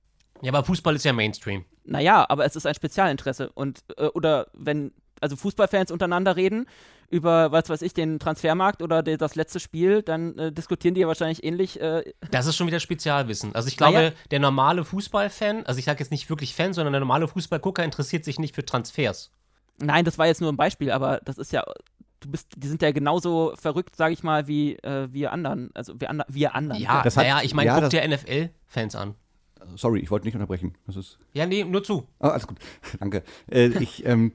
Ja, 0.41 0.51
aber 0.51 0.65
Fußball 0.65 0.93
ist 0.95 1.05
ja 1.05 1.13
Mainstream. 1.13 1.63
Naja, 1.85 2.25
aber 2.27 2.43
es 2.43 2.57
ist 2.57 2.65
ein 2.65 2.75
Spezialinteresse. 2.75 3.49
Und, 3.53 3.79
äh, 3.95 4.07
oder 4.07 4.47
wenn, 4.53 4.91
also 5.25 5.35
Fußballfans 5.35 5.91
untereinander 5.91 6.35
reden 6.35 6.65
über, 7.09 7.51
was 7.51 7.69
weiß 7.69 7.81
ich, 7.83 7.93
den 7.93 8.17
Transfermarkt 8.19 8.81
oder 8.81 9.03
de, 9.03 9.17
das 9.17 9.35
letzte 9.35 9.59
Spiel, 9.59 10.01
dann 10.01 10.37
äh, 10.39 10.51
diskutieren 10.51 10.95
die 10.95 11.01
ja 11.01 11.07
wahrscheinlich 11.07 11.43
ähnlich. 11.43 11.79
Äh, 11.79 12.03
Das 12.31 12.45
ist 12.47 12.55
schon 12.55 12.65
wieder 12.67 12.79
Spezialwissen. 12.79 13.53
Also 13.53 13.67
ich 13.67 13.77
glaube, 13.77 13.97
Naja. 13.97 14.11
der 14.31 14.39
normale 14.39 14.83
Fußballfan, 14.83 15.65
also 15.65 15.77
ich 15.77 15.85
sage 15.85 15.99
jetzt 15.99 16.09
nicht 16.11 16.29
wirklich 16.29 16.55
Fan, 16.55 16.73
sondern 16.73 16.93
der 16.93 16.99
normale 17.01 17.27
Fußballgucker 17.27 17.83
interessiert 17.83 18.25
sich 18.25 18.39
nicht 18.39 18.55
für 18.55 18.65
Transfers. 18.65 19.31
Nein, 19.77 20.05
das 20.05 20.17
war 20.17 20.25
jetzt 20.27 20.41
nur 20.41 20.51
ein 20.51 20.57
Beispiel, 20.57 20.89
aber 20.89 21.19
das 21.25 21.37
ist 21.37 21.51
ja, 21.51 21.63
du 22.21 22.31
bist, 22.31 22.47
die 22.57 22.67
sind 22.67 22.81
ja 22.81 22.91
genauso 22.91 23.53
verrückt, 23.55 23.95
sage 23.95 24.13
ich 24.13 24.23
mal, 24.23 24.47
wie 24.47 24.75
äh, 24.77 25.07
wir 25.11 25.31
anderen, 25.31 25.69
also 25.75 25.93
wir, 25.99 26.09
ander, 26.09 26.25
wir 26.29 26.55
anderen. 26.55 26.81
Ja, 26.81 27.03
Das 27.03 27.17
hat- 27.17 27.23
naja, 27.25 27.41
ich 27.43 27.53
meine, 27.53 27.67
ja, 27.67 27.79
guck 27.81 27.89
dir 27.91 28.01
NFL-Fans 28.07 28.95
an. 28.95 29.15
Sorry, 29.75 29.99
ich 29.99 30.11
wollte 30.11 30.25
nicht 30.27 30.35
unterbrechen. 30.35 30.75
Das 30.85 30.95
ist 30.95 31.17
Ja, 31.33 31.45
nee, 31.45 31.63
nur 31.63 31.83
zu. 31.83 32.07
Oh, 32.19 32.27
alles 32.27 32.45
gut, 32.47 32.57
danke. 32.99 33.23
Äh, 33.51 33.67
ich, 33.79 34.05
ähm, 34.05 34.31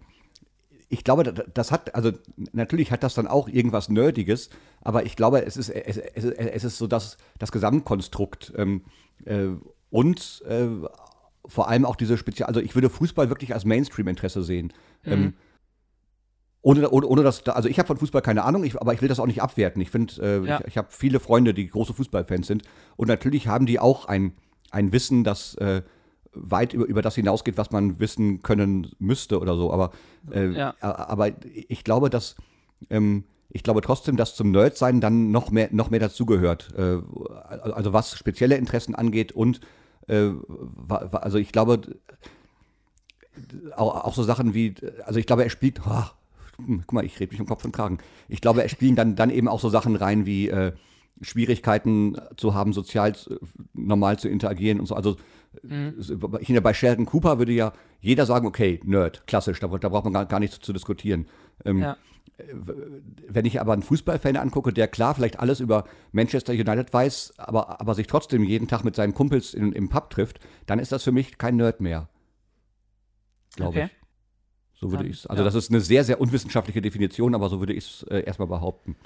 ich 0.93 1.05
glaube, 1.05 1.23
da- 1.23 1.45
das 1.55 1.71
hat, 1.71 1.95
also 1.95 2.11
natürlich 2.53 2.91
hat 2.91 3.03
das 3.05 3.15
dann 3.15 3.27
auch 3.29 3.49
irgendwas 3.49 3.89
Nerdiges, 3.89 4.51
aber 4.83 5.07
ich 5.07 5.15
glaube, 5.17 5.47
es 5.47 5.57
ist, 5.57 5.71
es, 5.71 5.97
es, 5.97 6.25
es 6.25 6.65
ist 6.65 6.79
so 6.79 6.87
das, 6.89 7.17
das 7.39 7.53
Gesamtkonstrukt 7.53 8.53
ähm, 8.57 8.83
äh, 9.25 9.47
und 9.91 10.43
äh, 10.47 10.67
vor 11.47 11.69
allem 11.69 11.87
auch 11.87 11.97
diese 11.97 12.19
Spezial, 12.19 12.49
also 12.49 12.61
ich 12.61 12.75
würde 12.75 12.91
Fußball 12.91 13.29
wirklich 13.31 13.55
als 13.55 13.65
Mainstream-Interesse 13.65 14.43
sehen. 14.43 14.73
Ähm, 15.05 15.35
ohne, 16.63 16.91
ohne, 16.91 17.07
ohne 17.07 17.23
das, 17.23 17.47
also 17.49 17.69
ich 17.69 17.79
habe 17.79 17.87
von 17.87 17.97
Fußball 17.97 18.21
keine 18.21 18.45
Ahnung, 18.45 18.65
ich, 18.65 18.79
aber 18.79 18.93
ich 18.93 19.01
will 19.01 19.09
das 19.09 19.19
auch 19.21 19.27
nicht 19.27 19.41
abwerten. 19.43 19.81
Ich 19.81 19.91
finde, 19.91 20.15
äh, 20.21 20.47
Ja. 20.47 20.61
ich, 20.61 20.67
ich 20.69 20.77
habe 20.79 20.89
viele 20.91 21.19
Freunde, 21.21 21.55
die 21.55 21.69
große 21.69 21.95
Fußballfans 21.95 22.47
sind 22.47 22.63
und 22.97 23.09
natürlich 23.09 23.47
haben 23.47 23.65
die 23.65 23.79
auch 23.79 24.05
ein, 24.07 24.33
ein 24.71 24.93
Wissen, 24.93 25.25
das 25.25 25.55
äh, 25.55 25.83
weit 26.33 26.73
über, 26.73 26.87
über 26.87 27.03
das 27.03 27.15
hinausgeht, 27.15 27.57
was 27.59 27.71
man 27.71 27.99
wissen 27.99 28.43
können 28.43 28.89
müsste 28.99 29.41
oder 29.41 29.57
so. 29.57 29.73
Aber, 29.73 29.91
äh, 30.31 30.51
Ja. 30.51 30.75
aber 30.81 31.31
ich 31.69 31.85
glaube, 31.85 32.11
dass 32.11 32.37
ähm, 32.89 33.25
ich 33.53 33.63
glaube 33.65 33.81
trotzdem, 33.81 34.17
dass 34.17 34.37
zum 34.37 34.53
Nerdsein 34.53 35.01
dann 35.01 35.33
noch 35.33 35.51
mehr, 35.51 35.69
noch 35.73 35.91
mehr 35.91 36.01
dazugehört. 36.01 36.69
Äh, 36.77 36.99
also 37.73 37.93
was 37.93 38.17
spezielle 38.17 38.57
Interessen 38.57 38.95
angeht 38.95 39.33
und 39.33 39.61
äh, 40.07 40.31
also 41.13 41.39
ich 41.39 41.53
glaube 41.53 41.81
auch, 43.77 44.05
auch 44.05 44.15
so 44.15 44.23
Sachen 44.23 44.55
wie, 44.55 44.75
also 45.05 45.19
ich 45.19 45.27
glaube, 45.27 45.45
er 45.45 45.51
spielt, 45.51 45.81
oh, 45.87 46.05
guck 46.57 46.93
mal, 46.93 47.05
ich 47.05 47.19
rede 47.21 47.33
mich 47.33 47.41
um 47.41 47.47
Kopf 47.47 47.65
und 47.65 47.73
Kragen. 47.73 47.99
Ich 48.29 48.41
glaube, 48.41 48.63
er 48.63 48.69
spielen 48.69 48.97
dann, 48.97 49.17
dann 49.17 49.31
eben 49.31 49.49
auch 49.49 49.61
so 49.61 49.69
Sachen 49.69 49.97
rein 49.97 50.27
wie 50.27 50.49
äh, 50.49 50.73
Schwierigkeiten 51.23 52.17
zu 52.37 52.55
haben, 52.55 52.73
sozial 52.73 53.11
äh, 53.13 53.37
normal 53.73 54.19
zu 54.19 54.29
interagieren 54.29 54.81
und 54.81 54.87
so. 54.87 54.95
Also 54.95 55.17
finde, 55.63 56.61
bei 56.63 56.75
Sheldon 56.75 57.07
Cooper 57.07 57.39
würde 57.39 57.53
ja 57.53 57.73
jeder 58.01 58.27
sagen, 58.27 58.47
okay, 58.47 58.81
Nerd, 58.85 59.27
klassisch, 59.27 59.61
da, 59.61 59.67
da 59.67 59.89
braucht 59.89 60.05
man 60.05 60.13
gar, 60.13 60.27
gar 60.27 60.41
nichts 60.41 60.61
zu 60.61 60.73
diskutieren. 60.73 61.27
Ähm, 61.65 61.79
Ja. 61.83 61.97
wenn 63.29 63.45
ich 63.45 63.61
aber 63.61 63.73
einen 63.75 63.83
Fußballfan 63.83 64.37
angucke, 64.37 64.73
der 64.73 64.89
klar 64.89 65.15
vielleicht 65.15 65.39
alles 65.41 65.61
über 65.61 65.85
Manchester 66.13 66.53
United 66.53 66.93
weiß, 66.93 67.35
aber, 67.37 67.81
aber 67.81 67.95
sich 67.95 68.07
trotzdem 68.07 68.45
jeden 68.45 68.67
Tag 68.69 68.85
mit 68.85 68.97
seinen 68.97 69.13
Kumpels 69.13 69.53
in, 69.53 69.73
im 69.73 69.89
Pub 69.91 70.09
trifft, 70.11 70.41
dann 70.67 70.79
ist 70.79 70.93
das 70.93 71.03
für 71.05 71.13
mich 71.13 71.37
kein 71.37 71.57
Nerd 71.57 71.81
mehr. 71.81 72.09
Glaube 73.57 73.79
Okay. 73.79 73.85
ich. 73.87 74.79
So 74.81 74.91
würde 74.91 75.07
ich 75.07 75.17
es. 75.19 75.27
Also, 75.27 75.43
ja. 75.43 75.45
das 75.45 75.55
ist 75.55 75.71
eine 75.71 75.81
sehr, 75.83 76.05
sehr 76.05 76.21
unwissenschaftliche 76.21 76.81
Definition, 76.81 77.35
aber 77.35 77.51
so 77.51 77.61
würde 77.61 77.75
ich 77.75 77.85
es 77.85 78.03
äh, 78.05 78.21
erstmal 78.21 78.49
behaupten. 78.49 78.97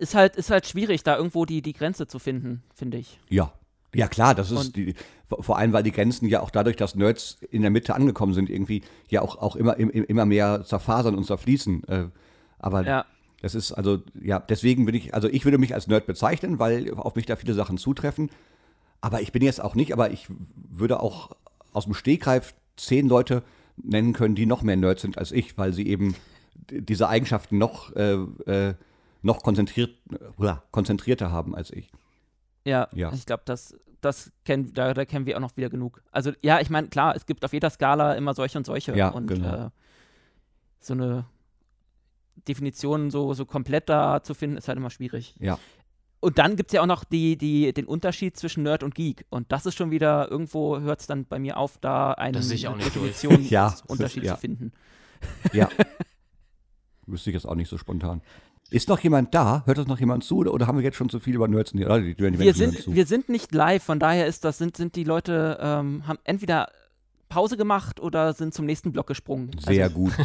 Ist 0.00 0.14
halt, 0.14 0.36
ist 0.36 0.50
halt 0.50 0.66
schwierig, 0.66 1.04
da 1.04 1.16
irgendwo 1.16 1.46
die, 1.46 1.62
die 1.62 1.72
Grenze 1.72 2.06
zu 2.06 2.18
finden, 2.18 2.62
finde 2.74 2.98
ich. 2.98 3.18
Ja. 3.30 3.54
Ja, 3.94 4.06
klar, 4.06 4.34
das 4.34 4.50
ist 4.50 4.76
die, 4.76 4.94
vor 5.28 5.56
allem, 5.58 5.72
weil 5.72 5.82
die 5.82 5.92
Grenzen 5.92 6.28
ja 6.28 6.40
auch 6.40 6.50
dadurch, 6.50 6.76
dass 6.76 6.94
Nerds 6.94 7.38
in 7.50 7.62
der 7.62 7.70
Mitte 7.70 7.94
angekommen 7.94 8.34
sind, 8.34 8.50
irgendwie 8.50 8.82
ja 9.08 9.22
auch, 9.22 9.36
auch 9.38 9.56
immer, 9.56 9.76
im- 9.78 9.90
im- 9.90 10.04
immer 10.04 10.26
mehr 10.26 10.62
zerfasern 10.64 11.14
und 11.14 11.24
zerfließen. 11.24 11.84
Äh, 11.88 12.04
aber 12.58 12.84
Ja. 12.84 13.06
das 13.40 13.54
ist 13.54 13.72
also, 13.72 14.02
ja, 14.20 14.40
deswegen 14.40 14.84
bin 14.84 14.94
ich, 14.94 15.14
also 15.14 15.28
ich 15.28 15.44
würde 15.44 15.56
mich 15.58 15.74
als 15.74 15.86
Nerd 15.86 16.06
bezeichnen, 16.06 16.58
weil 16.58 16.92
auf 16.94 17.14
mich 17.14 17.24
da 17.26 17.36
viele 17.36 17.54
Sachen 17.54 17.78
zutreffen. 17.78 18.30
Aber 19.00 19.22
ich 19.22 19.32
bin 19.32 19.42
jetzt 19.42 19.62
auch 19.62 19.74
nicht, 19.74 19.92
aber 19.94 20.10
ich 20.10 20.26
würde 20.70 21.00
auch 21.00 21.30
aus 21.72 21.84
dem 21.84 21.94
Stegreif 21.94 22.54
zehn 22.76 23.08
Leute 23.08 23.42
nennen 23.76 24.12
können, 24.12 24.34
die 24.34 24.44
noch 24.46 24.62
mehr 24.62 24.76
Nerds 24.76 25.02
sind 25.02 25.16
als 25.18 25.32
ich, 25.32 25.56
weil 25.56 25.72
sie 25.72 25.86
eben 25.86 26.14
diese 26.70 27.08
Eigenschaften 27.08 27.56
noch, 27.58 27.94
äh, 27.96 28.14
äh, 28.46 28.74
noch 29.22 29.42
konzentriert, 29.42 29.90
äh, 30.40 30.52
konzentrierter 30.72 31.30
haben 31.32 31.54
als 31.54 31.70
ich. 31.70 31.90
Ja, 32.68 32.88
Ja. 32.94 33.12
ich 33.12 33.24
glaube, 33.26 33.42
das, 33.46 33.74
das 34.00 34.30
kennen, 34.44 34.72
da, 34.74 34.94
da 34.94 35.04
kennen 35.04 35.26
wir 35.26 35.36
auch 35.36 35.40
noch 35.40 35.56
wieder 35.56 35.70
genug. 35.70 36.02
Also 36.12 36.32
ja, 36.42 36.60
ich 36.60 36.70
meine, 36.70 36.88
klar, 36.88 37.16
es 37.16 37.26
gibt 37.26 37.44
auf 37.44 37.52
jeder 37.52 37.70
Skala 37.70 38.14
immer 38.14 38.34
solche 38.34 38.58
und 38.58 38.64
solche. 38.66 38.96
Ja, 38.96 39.08
und 39.08 39.26
genau. 39.26 39.66
äh, 39.66 39.70
so 40.80 40.94
eine 40.94 41.24
Definition 42.46 43.10
so, 43.10 43.34
so 43.34 43.44
komplett 43.44 43.88
da 43.88 44.22
zu 44.22 44.34
finden, 44.34 44.56
ist 44.56 44.68
halt 44.68 44.78
immer 44.78 44.90
schwierig. 44.90 45.34
Ja. 45.40 45.58
Und 46.20 46.38
dann 46.38 46.56
gibt 46.56 46.70
es 46.70 46.74
ja 46.74 46.82
auch 46.82 46.86
noch 46.86 47.04
die, 47.04 47.36
die, 47.36 47.72
den 47.72 47.86
Unterschied 47.86 48.36
zwischen 48.36 48.64
Nerd 48.64 48.82
und 48.82 48.94
Geek. 48.94 49.24
Und 49.30 49.52
das 49.52 49.66
ist 49.66 49.76
schon 49.76 49.90
wieder, 49.90 50.28
irgendwo 50.30 50.78
hört 50.80 51.00
es 51.00 51.06
dann 51.06 51.26
bei 51.26 51.38
mir 51.38 51.56
auf, 51.56 51.78
da 51.78 52.12
eine 52.12 52.38
Das 52.38 52.48
sehe 52.48 52.56
ich 52.56 52.66
auch 52.68 52.76
nicht 52.76 52.94
durch. 52.96 53.12
Definition 53.18 53.44
Ja, 53.50 53.64
das 53.70 53.74
ist- 53.82 53.90
Unterschied 53.90 54.24
ja. 54.24 54.34
zu 54.34 54.40
finden. 54.40 54.72
Ja. 55.52 55.68
Wüsste 57.06 57.30
ich 57.30 57.34
jetzt 57.34 57.46
auch 57.46 57.54
nicht 57.54 57.68
so 57.68 57.78
spontan. 57.78 58.20
Ist 58.70 58.88
noch 58.88 59.00
jemand 59.00 59.34
da? 59.34 59.62
Hört 59.64 59.78
das 59.78 59.86
noch 59.86 59.98
jemand 59.98 60.24
zu 60.24 60.36
oder, 60.36 60.52
oder 60.52 60.66
haben 60.66 60.76
wir 60.76 60.84
jetzt 60.84 60.96
schon 60.96 61.08
zu 61.08 61.20
viel 61.20 61.34
über 61.34 61.48
Nerds? 61.48 61.74
Oder? 61.74 62.00
Die, 62.00 62.14
die, 62.14 62.30
die 62.30 62.38
Wir 62.38 62.54
sind, 62.54 62.78
zu. 62.78 62.94
wir 62.94 63.06
sind 63.06 63.28
nicht 63.28 63.54
live, 63.54 63.82
von 63.82 63.98
daher 63.98 64.26
ist 64.26 64.44
das, 64.44 64.58
sind, 64.58 64.76
sind 64.76 64.94
die 64.94 65.04
Leute, 65.04 65.58
ähm, 65.60 66.06
haben 66.06 66.18
entweder 66.24 66.68
Pause 67.28 67.56
gemacht 67.56 68.00
oder 68.00 68.32
sind 68.32 68.52
zum 68.52 68.66
nächsten 68.66 68.92
Block 68.92 69.06
gesprungen. 69.06 69.50
Sehr 69.58 69.84
also, 69.84 69.96
gut. 69.96 70.12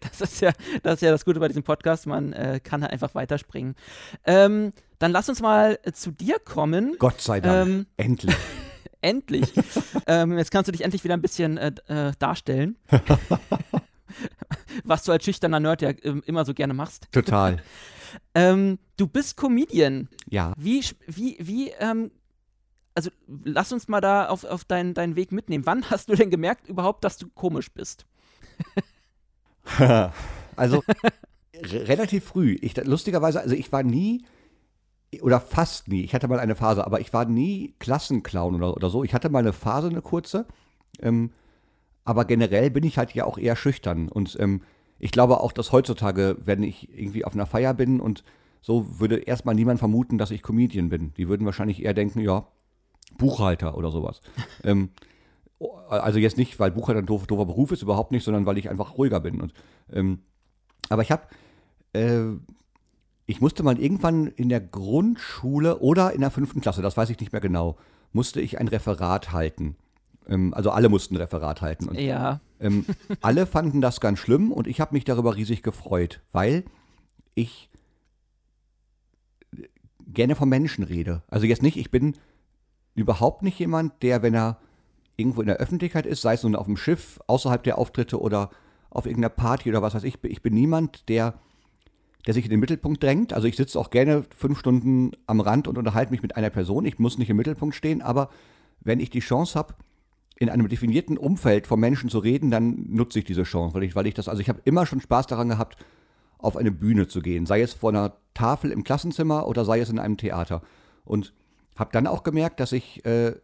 Das 0.00 0.20
ist 0.22 0.40
ja 0.40 0.52
das, 0.82 0.94
ist 0.94 1.02
ja 1.02 1.10
das 1.10 1.24
Gute 1.24 1.38
bei 1.38 1.48
diesem 1.48 1.62
Podcast, 1.62 2.06
man 2.06 2.32
äh, 2.32 2.60
kann 2.62 2.82
halt 2.82 2.92
einfach 2.92 3.14
weiterspringen. 3.14 3.74
Ähm, 4.24 4.72
dann 4.98 5.12
lass 5.12 5.28
uns 5.28 5.42
mal 5.42 5.78
äh, 5.82 5.92
zu 5.92 6.10
dir 6.10 6.38
kommen. 6.38 6.96
Gott 6.98 7.20
sei 7.20 7.40
Dank. 7.40 7.68
Ähm, 7.68 7.86
Endlich. 7.96 8.34
Endlich. 9.00 9.52
ähm, 10.06 10.38
jetzt 10.38 10.50
kannst 10.50 10.68
du 10.68 10.72
dich 10.72 10.82
endlich 10.82 11.04
wieder 11.04 11.14
ein 11.14 11.22
bisschen 11.22 11.56
äh, 11.56 11.72
äh, 11.86 12.12
darstellen. 12.18 12.76
Was 14.84 15.04
du 15.04 15.12
als 15.12 15.24
schüchterner 15.24 15.60
Nerd 15.60 15.82
ja 15.82 15.90
ähm, 16.02 16.22
immer 16.26 16.44
so 16.44 16.54
gerne 16.54 16.74
machst. 16.74 17.08
Total. 17.12 17.62
Ähm, 18.34 18.78
du 18.96 19.06
bist 19.06 19.36
Comedian. 19.36 20.08
Ja. 20.30 20.54
Wie, 20.56 20.82
wie, 21.06 21.36
wie, 21.38 21.68
ähm, 21.78 22.10
also 22.94 23.10
lass 23.44 23.70
uns 23.70 23.86
mal 23.86 24.00
da 24.00 24.28
auf, 24.30 24.44
auf 24.44 24.64
deinen, 24.64 24.94
deinen 24.94 25.14
Weg 25.14 25.30
mitnehmen. 25.30 25.66
Wann 25.66 25.90
hast 25.90 26.08
du 26.08 26.14
denn 26.14 26.30
gemerkt 26.30 26.68
überhaupt, 26.68 27.04
dass 27.04 27.18
du 27.18 27.28
komisch 27.28 27.70
bist? 27.70 28.06
also 30.56 30.82
re- 31.54 31.88
relativ 31.88 32.24
früh. 32.24 32.56
Ich, 32.62 32.76
lustigerweise, 32.76 33.40
also 33.42 33.54
ich 33.54 33.70
war 33.72 33.82
nie 33.82 34.24
oder 35.20 35.40
fast 35.40 35.88
nie. 35.88 36.02
Ich 36.02 36.14
hatte 36.14 36.28
mal 36.28 36.40
eine 36.40 36.56
Phase, 36.56 36.86
aber 36.86 37.00
ich 37.00 37.12
war 37.12 37.24
nie 37.24 37.74
Klassenclown 37.78 38.54
oder, 38.54 38.74
oder 38.74 38.90
so. 38.90 39.04
Ich 39.04 39.14
hatte 39.14 39.28
mal 39.28 39.40
eine 39.40 39.52
Phase, 39.52 39.88
eine 39.88 40.02
kurze. 40.02 40.46
Ähm, 41.00 41.30
aber 42.08 42.24
generell 42.24 42.70
bin 42.70 42.84
ich 42.84 42.96
halt 42.96 43.12
ja 43.12 43.26
auch 43.26 43.36
eher 43.36 43.54
schüchtern. 43.54 44.08
Und 44.08 44.34
ähm, 44.40 44.62
ich 44.98 45.10
glaube 45.10 45.40
auch, 45.40 45.52
dass 45.52 45.72
heutzutage, 45.72 46.38
wenn 46.42 46.62
ich 46.62 46.88
irgendwie 46.98 47.26
auf 47.26 47.34
einer 47.34 47.44
Feier 47.44 47.74
bin 47.74 48.00
und 48.00 48.24
so, 48.62 48.98
würde 48.98 49.16
erstmal 49.18 49.54
niemand 49.54 49.78
vermuten, 49.78 50.16
dass 50.16 50.30
ich 50.30 50.42
Comedian 50.42 50.88
bin. 50.88 51.12
Die 51.18 51.28
würden 51.28 51.44
wahrscheinlich 51.44 51.84
eher 51.84 51.92
denken, 51.92 52.20
ja, 52.20 52.46
Buchhalter 53.18 53.76
oder 53.76 53.90
sowas. 53.90 54.22
ähm, 54.64 54.88
also 55.90 56.18
jetzt 56.18 56.38
nicht, 56.38 56.58
weil 56.58 56.70
Buchhalter 56.70 57.02
ein 57.02 57.06
doof, 57.06 57.26
doofer 57.26 57.44
Beruf 57.44 57.72
ist, 57.72 57.82
überhaupt 57.82 58.10
nicht, 58.10 58.24
sondern 58.24 58.46
weil 58.46 58.56
ich 58.56 58.70
einfach 58.70 58.96
ruhiger 58.96 59.20
bin. 59.20 59.42
Und, 59.42 59.52
ähm, 59.92 60.20
aber 60.88 61.02
ich 61.02 61.10
habe, 61.10 61.24
äh, 61.92 62.22
ich 63.26 63.42
musste 63.42 63.62
mal 63.62 63.78
irgendwann 63.78 64.28
in 64.28 64.48
der 64.48 64.62
Grundschule 64.62 65.80
oder 65.80 66.14
in 66.14 66.22
der 66.22 66.30
fünften 66.30 66.62
Klasse, 66.62 66.80
das 66.80 66.96
weiß 66.96 67.10
ich 67.10 67.20
nicht 67.20 67.32
mehr 67.32 67.42
genau, 67.42 67.76
musste 68.14 68.40
ich 68.40 68.58
ein 68.58 68.68
Referat 68.68 69.30
halten. 69.32 69.76
Ähm, 70.28 70.52
also 70.54 70.70
alle 70.70 70.88
mussten 70.88 71.14
ein 71.14 71.20
Referat 71.20 71.62
halten. 71.62 71.88
Und 71.88 71.98
Ja. 71.98 72.40
ähm, 72.60 72.84
alle 73.20 73.46
fanden 73.46 73.80
das 73.80 74.00
ganz 74.00 74.18
schlimm 74.18 74.52
und 74.52 74.66
ich 74.66 74.80
habe 74.80 74.94
mich 74.94 75.04
darüber 75.04 75.36
riesig 75.36 75.62
gefreut, 75.62 76.20
weil 76.32 76.64
ich 77.34 77.70
gerne 80.06 80.34
vom 80.34 80.48
Menschen 80.48 80.84
rede. 80.84 81.22
Also 81.28 81.46
jetzt 81.46 81.62
nicht, 81.62 81.76
ich 81.76 81.90
bin 81.90 82.14
überhaupt 82.94 83.42
nicht 83.42 83.58
jemand, 83.58 84.02
der, 84.02 84.22
wenn 84.22 84.34
er 84.34 84.58
irgendwo 85.16 85.40
in 85.40 85.46
der 85.46 85.56
Öffentlichkeit 85.56 86.06
ist, 86.06 86.22
sei 86.22 86.34
es 86.34 86.42
nun 86.42 86.56
auf 86.56 86.66
dem 86.66 86.76
Schiff, 86.76 87.20
außerhalb 87.26 87.62
der 87.62 87.78
Auftritte 87.78 88.20
oder 88.20 88.50
auf 88.90 89.04
irgendeiner 89.06 89.28
Party 89.34 89.68
oder 89.68 89.82
was 89.82 89.94
weiß 89.94 90.04
ich, 90.04 90.22
ich 90.24 90.42
bin 90.42 90.54
niemand, 90.54 91.08
der, 91.08 91.34
der 92.26 92.34
sich 92.34 92.44
in 92.44 92.50
den 92.50 92.60
Mittelpunkt 92.60 93.02
drängt. 93.02 93.32
Also 93.32 93.46
ich 93.46 93.56
sitze 93.56 93.78
auch 93.78 93.90
gerne 93.90 94.24
fünf 94.34 94.58
Stunden 94.58 95.12
am 95.26 95.40
Rand 95.40 95.68
und 95.68 95.76
unterhalte 95.76 96.10
mich 96.12 96.22
mit 96.22 96.36
einer 96.36 96.50
Person. 96.50 96.84
Ich 96.86 96.98
muss 96.98 97.18
nicht 97.18 97.28
im 97.30 97.36
Mittelpunkt 97.36 97.74
stehen, 97.74 98.00
aber 98.00 98.30
wenn 98.80 99.00
ich 99.00 99.10
die 99.10 99.20
Chance 99.20 99.58
habe, 99.58 99.74
in 100.40 100.48
einem 100.50 100.68
definierten 100.68 101.18
Umfeld 101.18 101.66
von 101.66 101.80
Menschen 101.80 102.10
zu 102.10 102.18
reden, 102.20 102.50
dann 102.50 102.86
nutze 102.88 103.18
ich 103.18 103.24
diese 103.24 103.42
Chance, 103.42 103.74
weil 103.74 103.82
ich, 103.82 103.96
weil 103.96 104.06
ich 104.06 104.14
das, 104.14 104.28
also 104.28 104.40
ich 104.40 104.48
habe 104.48 104.60
immer 104.64 104.86
schon 104.86 105.00
Spaß 105.00 105.26
daran 105.26 105.48
gehabt, 105.48 105.76
auf 106.38 106.56
eine 106.56 106.70
Bühne 106.70 107.08
zu 107.08 107.20
gehen, 107.20 107.46
sei 107.46 107.60
es 107.60 107.74
vor 107.74 107.90
einer 107.90 108.16
Tafel 108.34 108.70
im 108.70 108.84
Klassenzimmer 108.84 109.48
oder 109.48 109.64
sei 109.64 109.80
es 109.80 109.90
in 109.90 109.98
einem 109.98 110.16
Theater. 110.16 110.62
Und 111.04 111.34
habe 111.76 111.90
dann 111.92 112.06
auch 112.06 112.22
gemerkt, 112.22 112.60
dass 112.60 112.70
ich 112.70 113.04
äh, 113.04 113.34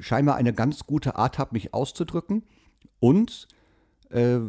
scheinbar 0.00 0.36
eine 0.36 0.52
ganz 0.52 0.84
gute 0.84 1.14
Art 1.16 1.38
habe, 1.38 1.54
mich 1.54 1.74
auszudrücken 1.74 2.42
und 2.98 3.46
äh, 4.10 4.40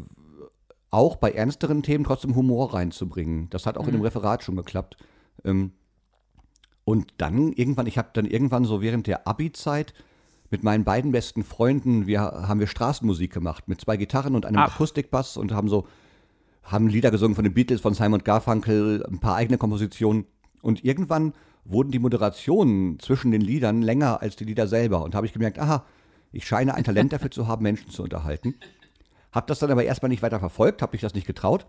auch 0.89 1.17
bei 1.17 1.31
ernsteren 1.31 1.83
Themen 1.83 2.05
trotzdem 2.05 2.35
Humor 2.35 2.73
reinzubringen. 2.73 3.49
Das 3.51 3.65
hat 3.65 3.77
auch 3.77 3.83
mhm. 3.83 3.89
in 3.89 3.95
dem 3.95 4.01
Referat 4.01 4.43
schon 4.43 4.55
geklappt. 4.55 4.97
Ähm, 5.43 5.73
und 6.85 7.13
dann 7.17 7.51
irgendwann, 7.53 7.87
ich 7.87 7.97
habe 7.97 8.09
dann 8.13 8.25
irgendwann 8.25 8.65
so 8.65 8.81
während 8.81 9.07
der 9.07 9.27
Abi-Zeit 9.27 9.93
mit 10.55 10.63
meinen 10.63 10.85
beiden 10.85 11.11
besten 11.11 11.43
Freunden, 11.43 12.07
wir 12.07 12.21
haben 12.21 12.61
wir 12.61 12.67
Straßenmusik 12.67 13.33
gemacht 13.33 13.67
mit 13.67 13.81
zwei 13.81 13.97
Gitarren 13.97 14.35
und 14.35 14.45
einem 14.45 14.59
Ach. 14.59 14.73
Akustikbass 14.73 15.35
und 15.35 15.51
haben 15.51 15.67
so 15.67 15.85
haben 16.63 16.87
Lieder 16.87 17.11
gesungen 17.11 17.35
von 17.35 17.43
den 17.43 17.53
Beatles, 17.53 17.81
von 17.81 17.93
Simon 17.93 18.23
Garfunkel, 18.23 19.05
ein 19.05 19.19
paar 19.19 19.35
eigene 19.35 19.57
Kompositionen 19.57 20.23
und 20.61 20.85
irgendwann 20.85 21.33
wurden 21.65 21.91
die 21.91 21.99
Moderationen 21.99 22.99
zwischen 22.99 23.31
den 23.31 23.41
Liedern 23.41 23.81
länger 23.81 24.21
als 24.21 24.37
die 24.37 24.45
Lieder 24.45 24.65
selber 24.65 25.03
und 25.03 25.13
habe 25.13 25.25
ich 25.25 25.33
gemerkt, 25.33 25.59
aha, 25.59 25.83
ich 26.31 26.47
scheine 26.47 26.73
ein 26.73 26.85
Talent 26.85 27.11
dafür 27.11 27.31
zu 27.31 27.49
haben, 27.49 27.61
Menschen 27.61 27.89
zu 27.89 28.01
unterhalten. 28.01 28.55
Habe 29.33 29.47
das 29.47 29.59
dann 29.59 29.71
aber 29.71 29.83
erstmal 29.83 30.07
nicht 30.07 30.23
weiter 30.23 30.39
verfolgt, 30.39 30.81
habe 30.81 30.93
mich 30.93 31.01
das 31.01 31.15
nicht 31.15 31.27
getraut. 31.27 31.65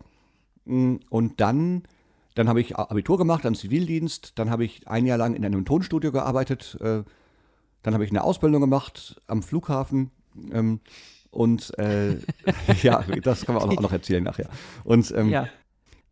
Mm, 0.64 0.96
und 1.10 1.40
dann, 1.40 1.82
dann 2.36 2.48
habe 2.48 2.60
ich 2.60 2.76
Abitur 2.76 3.18
gemacht, 3.18 3.44
dann 3.44 3.56
Zivildienst, 3.56 4.38
dann 4.38 4.48
habe 4.48 4.64
ich 4.64 4.86
ein 4.86 5.06
Jahr 5.06 5.18
lang 5.18 5.34
in 5.34 5.44
einem 5.44 5.64
Tonstudio 5.64 6.12
gearbeitet, 6.12 6.78
äh, 6.80 7.02
dann 7.82 7.94
habe 7.94 8.04
ich 8.04 8.10
eine 8.10 8.24
Ausbildung 8.24 8.60
gemacht 8.60 9.20
am 9.26 9.42
Flughafen. 9.42 10.10
Ähm, 10.52 10.80
und 11.30 11.78
äh, 11.78 12.16
ja, 12.82 13.02
das 13.22 13.44
kann 13.44 13.54
man 13.54 13.64
auch 13.64 13.80
noch, 13.80 13.92
erzählen 13.92 14.24
nachher. 14.24 14.48
Und, 14.84 15.12
ähm, 15.16 15.28
ja. 15.28 15.48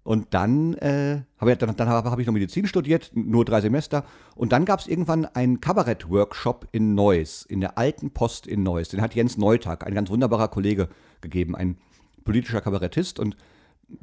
und 0.02 0.34
dann, 0.34 0.74
äh, 0.74 1.22
habe 1.38 1.52
ich, 1.52 1.58
dann, 1.58 1.74
dann 1.76 1.88
habe 1.88 2.10
hab 2.10 2.18
ich 2.18 2.26
noch 2.26 2.34
Medizin 2.34 2.66
studiert, 2.66 3.10
nur 3.14 3.44
drei 3.44 3.60
Semester. 3.60 4.04
Und 4.34 4.52
dann 4.52 4.64
gab 4.64 4.80
es 4.80 4.86
irgendwann 4.86 5.24
einen 5.24 5.60
Kabarett-Workshop 5.60 6.68
in 6.72 6.94
Neuss, 6.94 7.42
in 7.42 7.60
der 7.60 7.78
alten 7.78 8.10
Post 8.10 8.46
in 8.46 8.62
Neuss. 8.62 8.90
Den 8.90 9.00
hat 9.00 9.14
Jens 9.14 9.38
Neutag, 9.38 9.86
ein 9.86 9.94
ganz 9.94 10.10
wunderbarer 10.10 10.48
Kollege, 10.48 10.88
gegeben, 11.20 11.56
ein 11.56 11.78
politischer 12.24 12.60
Kabarettist. 12.60 13.18
Und 13.18 13.36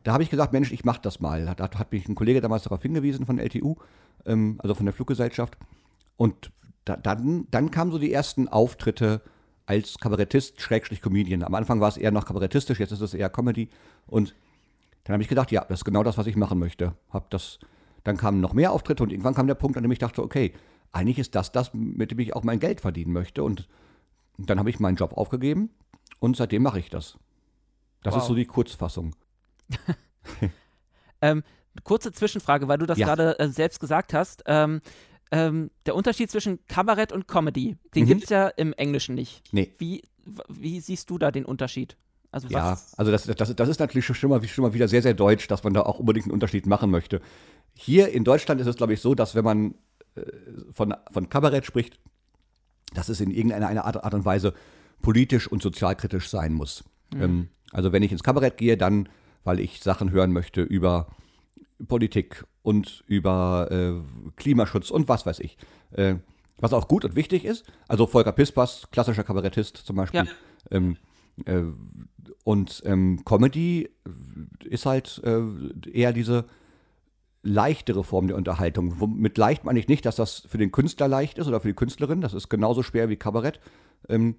da 0.03 0.13
habe 0.13 0.23
ich 0.23 0.29
gesagt, 0.29 0.53
Mensch, 0.53 0.71
ich 0.71 0.85
mache 0.85 1.01
das 1.01 1.19
mal. 1.19 1.45
Da 1.45 1.63
hat, 1.63 1.77
hat 1.77 1.91
mich 1.91 2.07
ein 2.07 2.15
Kollege 2.15 2.41
damals 2.41 2.63
darauf 2.63 2.81
hingewiesen 2.81 3.25
von 3.25 3.37
der 3.37 3.45
LTU, 3.45 3.75
ähm, 4.25 4.55
also 4.59 4.73
von 4.73 4.85
der 4.85 4.93
Fluggesellschaft. 4.93 5.57
Und 6.17 6.51
da, 6.85 6.95
dann, 6.95 7.47
dann 7.51 7.71
kamen 7.71 7.91
so 7.91 7.99
die 7.99 8.11
ersten 8.11 8.47
Auftritte 8.47 9.21
als 9.65 9.97
Kabarettist, 9.99 10.59
Schrägstrich 10.61 11.01
Comedian. 11.01 11.43
Am 11.43 11.55
Anfang 11.55 11.79
war 11.79 11.87
es 11.87 11.97
eher 11.97 12.11
noch 12.11 12.25
kabarettistisch, 12.25 12.79
jetzt 12.79 12.91
ist 12.91 13.01
es 13.01 13.13
eher 13.13 13.29
Comedy. 13.29 13.69
Und 14.07 14.35
dann 15.03 15.13
habe 15.13 15.23
ich 15.23 15.29
gedacht, 15.29 15.51
ja, 15.51 15.63
das 15.65 15.79
ist 15.79 15.85
genau 15.85 16.03
das, 16.03 16.17
was 16.17 16.27
ich 16.27 16.35
machen 16.35 16.59
möchte. 16.59 16.93
Hab 17.09 17.29
das, 17.29 17.59
dann 18.03 18.17
kamen 18.17 18.41
noch 18.41 18.53
mehr 18.53 18.71
Auftritte 18.71 19.03
und 19.03 19.11
irgendwann 19.11 19.33
kam 19.33 19.47
der 19.47 19.55
Punkt, 19.55 19.77
an 19.77 19.83
dem 19.83 19.91
ich 19.91 19.99
dachte, 19.99 20.23
okay, 20.23 20.53
eigentlich 20.91 21.19
ist 21.19 21.35
das 21.35 21.51
das, 21.51 21.73
mit 21.73 22.11
dem 22.11 22.19
ich 22.19 22.35
auch 22.35 22.43
mein 22.43 22.59
Geld 22.59 22.81
verdienen 22.81 23.13
möchte. 23.13 23.43
Und 23.43 23.67
dann 24.37 24.59
habe 24.59 24.69
ich 24.69 24.79
meinen 24.79 24.95
Job 24.95 25.13
aufgegeben 25.13 25.69
und 26.19 26.35
seitdem 26.35 26.63
mache 26.63 26.79
ich 26.79 26.89
das. 26.89 27.17
Das 28.03 28.13
wow. 28.13 28.21
ist 28.21 28.27
so 28.27 28.35
die 28.35 28.45
Kurzfassung. 28.45 29.15
ähm, 31.21 31.43
kurze 31.83 32.11
Zwischenfrage, 32.11 32.67
weil 32.67 32.77
du 32.77 32.85
das 32.85 32.97
ja. 32.97 33.07
gerade 33.07 33.39
äh, 33.39 33.47
selbst 33.47 33.79
gesagt 33.79 34.13
hast. 34.13 34.43
Ähm, 34.47 34.81
ähm, 35.31 35.71
der 35.85 35.95
Unterschied 35.95 36.29
zwischen 36.29 36.65
Kabarett 36.67 37.11
und 37.11 37.27
Comedy, 37.27 37.77
den 37.95 38.03
mhm. 38.03 38.07
gibt 38.07 38.23
es 38.25 38.29
ja 38.29 38.47
im 38.49 38.73
Englischen 38.73 39.15
nicht. 39.15 39.41
Nee. 39.51 39.73
Wie, 39.77 40.03
wie 40.49 40.79
siehst 40.79 41.09
du 41.09 41.17
da 41.17 41.31
den 41.31 41.45
Unterschied? 41.45 41.97
Also 42.31 42.47
ja, 42.47 42.79
also 42.95 43.11
das, 43.11 43.25
das, 43.25 43.55
das 43.55 43.69
ist 43.69 43.79
natürlich 43.79 44.05
schon 44.05 44.29
mal, 44.29 44.41
schon 44.47 44.63
mal 44.63 44.73
wieder 44.73 44.87
sehr, 44.87 45.01
sehr 45.01 45.13
deutsch, 45.13 45.47
dass 45.47 45.63
man 45.63 45.73
da 45.73 45.81
auch 45.81 45.99
unbedingt 45.99 46.27
einen 46.27 46.33
Unterschied 46.33 46.65
machen 46.65 46.89
möchte. 46.89 47.21
Hier 47.73 48.09
in 48.09 48.23
Deutschland 48.23 48.61
ist 48.61 48.67
es, 48.67 48.77
glaube 48.77 48.93
ich, 48.93 49.01
so, 49.01 49.15
dass 49.15 49.35
wenn 49.35 49.43
man 49.43 49.75
äh, 50.15 50.21
von, 50.71 50.93
von 51.11 51.27
Kabarett 51.29 51.65
spricht, 51.65 51.99
dass 52.93 53.09
es 53.09 53.19
in 53.19 53.31
irgendeiner 53.31 53.85
Art, 53.85 54.03
Art 54.03 54.13
und 54.13 54.23
Weise 54.23 54.53
politisch 55.01 55.47
und 55.47 55.61
sozialkritisch 55.61 56.29
sein 56.29 56.53
muss. 56.53 56.83
Mhm. 57.13 57.21
Ähm, 57.21 57.49
also 57.71 57.91
wenn 57.91 58.03
ich 58.03 58.11
ins 58.11 58.23
Kabarett 58.23 58.57
gehe, 58.57 58.77
dann, 58.77 59.09
weil 59.43 59.59
ich 59.59 59.81
Sachen 59.81 60.11
hören 60.11 60.31
möchte 60.31 60.61
über 60.61 61.07
Politik 61.87 62.45
und 62.63 63.03
über 63.07 63.67
äh, 63.71 63.93
Klimaschutz 64.35 64.91
und 64.91 65.07
was 65.07 65.25
weiß 65.25 65.39
ich. 65.39 65.57
Äh, 65.91 66.15
was 66.57 66.73
auch 66.73 66.87
gut 66.87 67.05
und 67.05 67.15
wichtig 67.15 67.43
ist. 67.43 67.65
Also 67.87 68.05
Volker 68.05 68.31
Pispas, 68.31 68.87
klassischer 68.91 69.23
Kabarettist 69.23 69.77
zum 69.77 69.95
Beispiel. 69.95 70.25
Ja. 70.25 70.31
Ähm, 70.69 70.97
äh, 71.45 71.63
und 72.43 72.81
ähm, 72.85 73.23
Comedy 73.25 73.89
ist 74.63 74.85
halt 74.85 75.21
äh, 75.23 75.41
eher 75.89 76.13
diese 76.13 76.45
leichtere 77.43 78.03
Form 78.03 78.27
der 78.27 78.37
Unterhaltung. 78.37 78.95
Mit 79.19 79.37
leicht 79.37 79.63
meine 79.63 79.79
ich 79.79 79.87
nicht, 79.87 80.05
dass 80.05 80.15
das 80.15 80.43
für 80.47 80.57
den 80.57 80.71
Künstler 80.71 81.07
leicht 81.07 81.37
ist 81.39 81.47
oder 81.47 81.59
für 81.59 81.69
die 81.69 81.73
Künstlerin. 81.73 82.21
Das 82.21 82.33
ist 82.33 82.49
genauso 82.49 82.83
schwer 82.83 83.09
wie 83.09 83.15
Kabarett. 83.15 83.59
Ähm, 84.07 84.35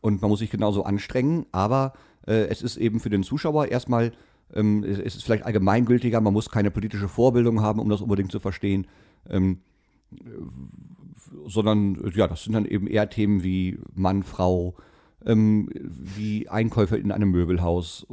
und 0.00 0.22
man 0.22 0.30
muss 0.30 0.38
sich 0.38 0.50
genauso 0.50 0.84
anstrengen, 0.84 1.46
aber 1.52 1.92
äh, 2.26 2.46
es 2.48 2.62
ist 2.62 2.76
eben 2.76 3.00
für 3.00 3.10
den 3.10 3.22
Zuschauer 3.22 3.66
erstmal, 3.68 4.12
ähm, 4.54 4.84
es 4.84 4.98
ist 4.98 5.24
vielleicht 5.24 5.44
allgemeingültiger, 5.44 6.20
man 6.20 6.32
muss 6.32 6.50
keine 6.50 6.70
politische 6.70 7.08
Vorbildung 7.08 7.60
haben, 7.60 7.80
um 7.80 7.88
das 7.88 8.00
unbedingt 8.00 8.32
zu 8.32 8.40
verstehen. 8.40 8.86
Ähm, 9.28 9.60
äh, 10.12 10.24
sondern 11.46 12.12
ja, 12.14 12.28
das 12.28 12.44
sind 12.44 12.52
dann 12.52 12.64
eben 12.64 12.86
eher 12.86 13.10
Themen 13.10 13.42
wie 13.42 13.78
Mann, 13.94 14.22
Frau, 14.22 14.76
ähm, 15.24 15.68
wie 15.74 16.48
Einkäufe 16.48 16.96
in 16.96 17.12
einem 17.12 17.30
Möbelhaus, 17.30 18.06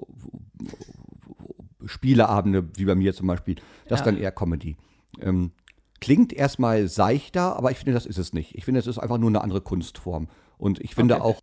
Spieleabende, 1.85 2.69
wie 2.75 2.85
bei 2.85 2.95
mir 2.95 3.13
zum 3.13 3.27
Beispiel. 3.27 3.55
Das 3.87 3.89
ja. 3.89 3.95
ist 3.97 4.05
dann 4.05 4.17
eher 4.17 4.31
Comedy. 4.31 4.77
Ähm, 5.19 5.51
klingt 5.99 6.33
erstmal 6.33 6.87
seichter, 6.87 7.55
aber 7.55 7.71
ich 7.71 7.77
finde, 7.77 7.93
das 7.93 8.05
ist 8.05 8.17
es 8.17 8.33
nicht. 8.33 8.55
Ich 8.55 8.65
finde, 8.65 8.79
es 8.79 8.87
ist 8.87 8.97
einfach 8.97 9.17
nur 9.17 9.29
eine 9.29 9.41
andere 9.41 9.61
Kunstform. 9.61 10.27
Und 10.57 10.79
ich 10.79 10.95
finde 10.95 11.15
okay. 11.15 11.23
auch, 11.23 11.39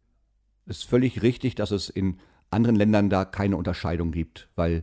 ist 0.67 0.85
völlig 0.85 1.23
richtig, 1.23 1.55
dass 1.55 1.71
es 1.71 1.89
in 1.89 2.19
anderen 2.51 2.77
Ländern 2.77 3.11
da 3.11 3.25
keine 3.25 3.57
Unterscheidung 3.57 4.13
gibt, 4.13 4.49
weil 4.57 4.83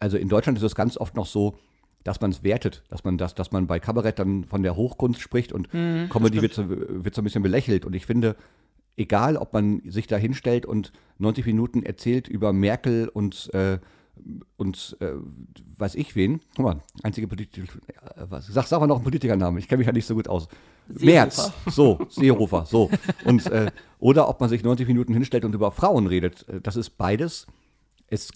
also 0.00 0.16
in 0.16 0.28
Deutschland 0.28 0.58
ist 0.58 0.64
es 0.64 0.74
ganz 0.74 0.96
oft 0.96 1.16
noch 1.16 1.26
so, 1.26 1.58
dass 2.02 2.20
man 2.20 2.30
es 2.30 2.42
wertet, 2.42 2.82
dass 2.90 3.04
man 3.04 3.16
das, 3.16 3.34
dass 3.34 3.52
man 3.52 3.66
bei 3.66 3.80
Kabarett 3.80 4.18
dann 4.18 4.44
von 4.44 4.62
der 4.62 4.76
Hochkunst 4.76 5.20
spricht 5.20 5.52
und 5.52 5.72
mhm, 5.72 6.08
Comedy 6.10 6.42
wird 6.42 6.52
so, 6.52 6.68
wird 6.68 7.14
so 7.14 7.22
ein 7.22 7.24
bisschen 7.24 7.42
belächelt. 7.42 7.86
Und 7.86 7.94
ich 7.94 8.04
finde, 8.04 8.36
egal 8.96 9.36
ob 9.36 9.54
man 9.54 9.80
sich 9.86 10.06
da 10.06 10.16
hinstellt 10.16 10.66
und 10.66 10.92
90 11.18 11.46
Minuten 11.46 11.82
erzählt 11.82 12.28
über 12.28 12.52
Merkel 12.52 13.08
und 13.08 13.52
äh, 13.54 13.78
und 14.56 14.96
äh, 15.00 15.12
weiß 15.78 15.96
ich 15.96 16.14
wen. 16.14 16.40
Guck 16.54 16.64
mal, 16.64 16.82
einzige 17.02 17.26
Politiker. 17.26 17.66
Äh, 17.88 18.26
was, 18.28 18.46
sag, 18.46 18.66
sag 18.66 18.80
mal 18.80 18.86
noch 18.86 18.96
einen 18.96 19.04
Politikernamen, 19.04 19.58
ich 19.58 19.68
kenne 19.68 19.78
mich 19.78 19.86
ja 19.86 19.92
nicht 19.92 20.06
so 20.06 20.14
gut 20.14 20.28
aus. 20.28 20.48
Seehofer. 20.88 21.04
Merz, 21.04 21.52
so, 21.66 21.98
Seehofer, 22.10 22.66
so. 22.66 22.90
Und, 23.24 23.46
äh, 23.46 23.70
oder 23.98 24.28
ob 24.28 24.40
man 24.40 24.48
sich 24.48 24.62
90 24.62 24.86
Minuten 24.86 25.14
hinstellt 25.14 25.44
und 25.44 25.54
über 25.54 25.70
Frauen 25.70 26.06
redet. 26.06 26.46
Äh, 26.48 26.60
das 26.60 26.76
ist 26.76 26.90
beides, 26.90 27.46
es 28.08 28.30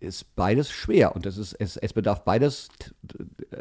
ist 0.00 0.34
beides 0.36 0.70
schwer 0.70 1.14
und 1.14 1.26
es, 1.26 1.38
ist, 1.38 1.54
es, 1.54 1.76
es 1.76 1.92
bedarf 1.92 2.24
beides 2.24 2.68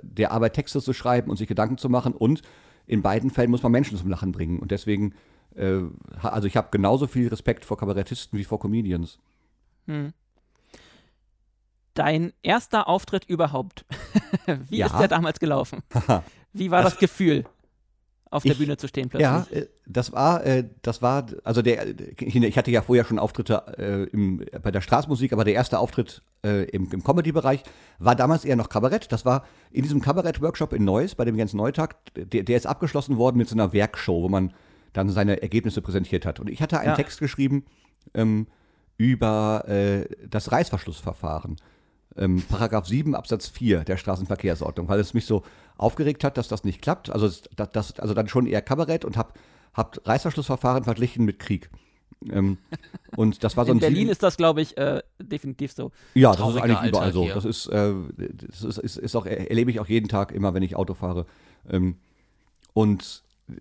der 0.01 0.31
Arbeit, 0.31 0.53
Texte 0.53 0.81
zu 0.81 0.93
schreiben 0.93 1.29
und 1.29 1.37
sich 1.37 1.47
Gedanken 1.47 1.77
zu 1.77 1.89
machen 1.89 2.13
und 2.13 2.41
in 2.85 3.01
beiden 3.01 3.29
Fällen 3.29 3.51
muss 3.51 3.63
man 3.63 3.71
Menschen 3.71 3.97
zum 3.97 4.09
Lachen 4.09 4.31
bringen. 4.31 4.59
Und 4.59 4.71
deswegen, 4.71 5.13
äh, 5.55 5.81
also 6.21 6.47
ich 6.47 6.57
habe 6.57 6.67
genauso 6.71 7.07
viel 7.07 7.27
Respekt 7.29 7.65
vor 7.65 7.77
Kabarettisten 7.77 8.37
wie 8.37 8.43
vor 8.43 8.59
Comedians. 8.59 9.19
Hm. 9.87 10.13
Dein 11.93 12.33
erster 12.41 12.87
Auftritt 12.87 13.25
überhaupt. 13.25 13.85
Wie 14.69 14.77
ja. 14.77 14.87
ist 14.87 14.97
der 14.97 15.07
damals 15.07 15.39
gelaufen? 15.39 15.83
Wie 16.51 16.71
war 16.71 16.81
das, 16.81 16.93
das 16.93 16.99
Gefühl, 16.99 17.45
auf 18.33 18.43
der 18.43 18.53
ich, 18.53 18.57
Bühne 18.57 18.77
zu 18.77 18.87
stehen 18.87 19.09
plötzlich? 19.09 19.21
Ja, 19.21 19.45
äh, 19.51 19.67
das 19.85 20.11
war, 20.11 20.45
äh, 20.45 20.65
das 20.81 21.01
war, 21.01 21.25
also 21.43 21.61
der, 21.61 21.85
ich 22.19 22.57
hatte 22.57 22.71
ja 22.71 22.81
vorher 22.81 23.05
schon 23.05 23.19
Auftritte 23.19 23.63
äh, 23.77 24.03
im, 24.09 24.43
bei 24.61 24.71
der 24.71 24.81
Straßenmusik, 24.81 25.33
aber 25.33 25.43
der 25.43 25.53
erste 25.53 25.79
Auftritt 25.79 26.21
im, 26.45 26.91
im 26.91 27.03
Comedy-Bereich 27.05 27.63
war 27.99 28.15
damals 28.15 28.43
eher 28.43 28.57
noch 28.57 28.67
Kabarett. 28.67 29.13
Das 29.13 29.23
war 29.23 29.45
in 29.71 29.83
diesem 29.83 30.01
Kabarett-Workshop 30.01 30.73
in 30.73 30.83
Neuss, 30.83 31.15
bei 31.15 31.23
dem 31.23 31.37
Jens 31.37 31.53
Neutag, 31.53 31.95
der, 32.15 32.43
der 32.43 32.57
ist 32.57 32.67
abgeschlossen 32.67 33.15
worden 33.15 33.37
mit 33.37 33.47
so 33.47 33.55
einer 33.55 33.71
Werkshow, 33.71 34.23
wo 34.23 34.27
man 34.27 34.53
dann 34.91 35.07
seine 35.09 35.41
Ergebnisse 35.41 35.81
präsentiert 35.81 36.25
hat. 36.25 36.41
Und 36.41 36.49
ich 36.49 36.61
hatte 36.61 36.79
einen 36.79 36.89
ja. 36.89 36.95
Text 36.95 37.19
geschrieben 37.19 37.63
ähm, 38.13 38.47
über 38.97 39.63
äh, 39.69 40.05
das 40.27 40.51
Reißverschlussverfahren 40.51 41.55
ähm, 42.17 42.43
Paragraph 42.49 42.87
7 42.87 43.15
Absatz 43.15 43.47
4 43.47 43.83
der 43.83 43.97
Straßenverkehrsordnung, 43.97 44.87
weil 44.87 44.99
es 44.99 45.13
mich 45.13 45.25
so 45.25 45.43
aufgeregt 45.77 46.23
hat, 46.23 46.37
dass 46.37 46.47
das 46.47 46.63
nicht 46.63 46.81
klappt. 46.81 47.09
Also, 47.09 47.29
das, 47.55 47.71
das 47.71 47.99
also 47.99 48.13
dann 48.13 48.27
schon 48.27 48.45
eher 48.45 48.61
Kabarett 48.61 49.05
und 49.05 49.17
habe 49.17 49.33
hab 49.73 49.99
Reißverschlussverfahren 50.07 50.83
verglichen 50.83 51.25
mit 51.25 51.39
Krieg. 51.39 51.69
Ähm, 52.31 52.57
und 53.15 53.43
das 53.43 53.57
war 53.57 53.65
so 53.65 53.71
In 53.71 53.79
Berlin 53.79 54.09
ist 54.09 54.23
das, 54.23 54.37
glaube 54.37 54.61
ich, 54.61 54.77
äh, 54.77 55.01
definitiv 55.19 55.73
so. 55.73 55.91
Ja, 56.13 56.35
das 56.35 56.55
ist 56.55 56.61
eigentlich 56.61 56.89
überall 56.89 57.11
so. 57.11 57.27
Das 57.27 57.45
ist, 57.45 57.67
äh, 57.67 57.93
das 58.17 58.63
ist, 58.63 58.77
ist, 58.77 58.97
ist, 58.97 59.15
auch, 59.15 59.25
erlebe 59.25 59.71
ich 59.71 59.79
auch 59.79 59.87
jeden 59.87 60.07
Tag 60.07 60.31
immer, 60.31 60.53
wenn 60.53 60.63
ich 60.63 60.75
Auto 60.75 60.93
fahre. 60.93 61.25
Ähm, 61.69 61.97
und 62.73 63.23
äh, 63.49 63.53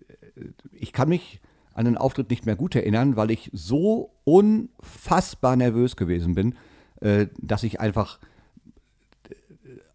ich 0.73 0.93
kann 0.93 1.09
mich 1.09 1.41
an 1.75 1.87
den 1.87 1.97
Auftritt 1.97 2.31
nicht 2.31 2.47
mehr 2.47 2.57
gut 2.57 2.75
erinnern, 2.75 3.17
weil 3.17 3.31
ich 3.31 3.51
so 3.53 4.11
unfassbar 4.25 5.57
nervös 5.57 5.97
gewesen 5.97 6.35
bin, 6.35 6.55
äh, 7.01 7.27
dass 7.39 7.63
ich 7.63 7.81
einfach 7.81 8.19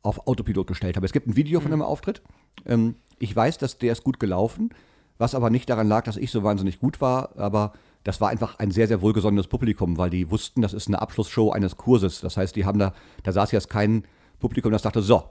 auf 0.08 0.26
Autopilot 0.28 0.68
gestellt 0.68 0.95
habe. 0.95 1.05
Es 1.05 1.14
gibt 1.14 1.28
ein 1.28 1.36
Video 1.36 1.60
von 1.60 1.72
einem 1.72 1.82
Auftritt. 1.82 2.22
Ähm, 2.66 2.95
ich 3.20 3.36
weiß, 3.36 3.58
dass 3.58 3.78
der 3.78 3.91
ist 3.91 4.03
gut 4.03 4.20
gelaufen, 4.20 4.70
was 5.18 5.36
aber 5.36 5.49
nicht 5.49 5.70
daran 5.70 5.88
lag, 5.88 6.03
dass 6.03 6.18
ich 6.18 6.32
so 6.32 6.43
wahnsinnig 6.43 6.80
gut 6.80 7.01
war, 7.01 7.38
aber 7.38 7.74
das 8.03 8.22
war 8.22 8.30
einfach 8.30 8.60
ein 8.60 8.72
sehr, 8.72 8.88
sehr 8.88 9.01
wohlgesonnenes 9.01 9.47
Publikum, 9.47 9.97
weil 9.97 10.10
die 10.10 10.32
wussten, 10.32 10.62
das 10.62 10.74
ist 10.74 10.88
eine 10.88 11.01
Abschlussshow 11.01 11.51
eines 11.51 11.76
Kurses. 11.76 12.22
Das 12.22 12.38
heißt, 12.38 12.55
die 12.55 12.66
haben 12.66 12.80
da, 12.80 12.93
da 13.24 13.32
saß 13.34 13.51
jetzt 13.51 13.70
kein 13.70 14.03
Publikum, 14.39 14.72
das 14.72 14.84
dachte, 14.84 15.01
so, 15.01 15.24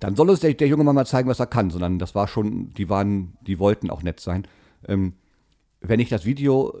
dann 0.00 0.16
soll 0.16 0.30
uns 0.30 0.40
der, 0.40 0.54
der 0.54 0.66
junge 0.66 0.82
Mann 0.82 0.94
mal 0.94 1.06
zeigen, 1.06 1.28
was 1.28 1.38
er 1.38 1.46
kann, 1.46 1.70
sondern 1.70 1.98
das 1.98 2.14
war 2.14 2.26
schon, 2.26 2.70
die 2.70 2.88
waren, 2.88 3.34
die 3.42 3.58
wollten 3.58 3.90
auch 3.90 4.02
nett 4.02 4.18
sein. 4.18 4.46
Ähm, 4.88 5.12
wenn 5.80 6.00
ich 6.00 6.08
das 6.08 6.24
Video 6.24 6.74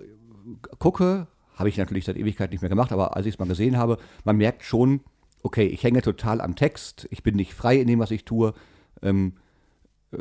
gucke, 0.78 1.28
habe 1.54 1.68
ich 1.68 1.76
natürlich 1.76 2.06
seit 2.06 2.16
Ewigkeit 2.16 2.50
nicht 2.50 2.62
mehr 2.62 2.70
gemacht, 2.70 2.90
aber 2.90 3.14
als 3.14 3.26
ich 3.26 3.34
es 3.34 3.38
mal 3.38 3.46
gesehen 3.46 3.76
habe, 3.76 3.98
man 4.24 4.36
merkt 4.36 4.64
schon, 4.64 5.00
okay, 5.42 5.66
ich 5.66 5.82
hänge 5.82 6.02
total 6.02 6.40
am 6.40 6.56
Text, 6.56 7.06
ich 7.10 7.22
bin 7.22 7.36
nicht 7.36 7.54
frei 7.54 7.76
in 7.80 7.86
dem, 7.86 7.98
was 7.98 8.10
ich 8.10 8.24
tue, 8.24 8.54
ähm, 9.02 9.36
äh, 10.12 10.18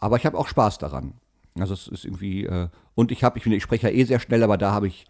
aber 0.00 0.16
ich 0.16 0.26
habe 0.26 0.38
auch 0.38 0.48
Spaß 0.48 0.78
daran. 0.78 1.14
Also 1.58 1.74
es 1.74 1.86
ist 1.88 2.04
irgendwie, 2.04 2.44
äh, 2.46 2.68
und 2.94 3.12
ich 3.12 3.24
habe, 3.24 3.38
ich, 3.38 3.46
ich 3.46 3.62
spreche 3.62 3.88
ja 3.88 3.94
eh 3.94 4.04
sehr 4.04 4.20
schnell, 4.20 4.42
aber 4.42 4.56
da 4.58 4.72
habe 4.72 4.86
ich 4.86 5.06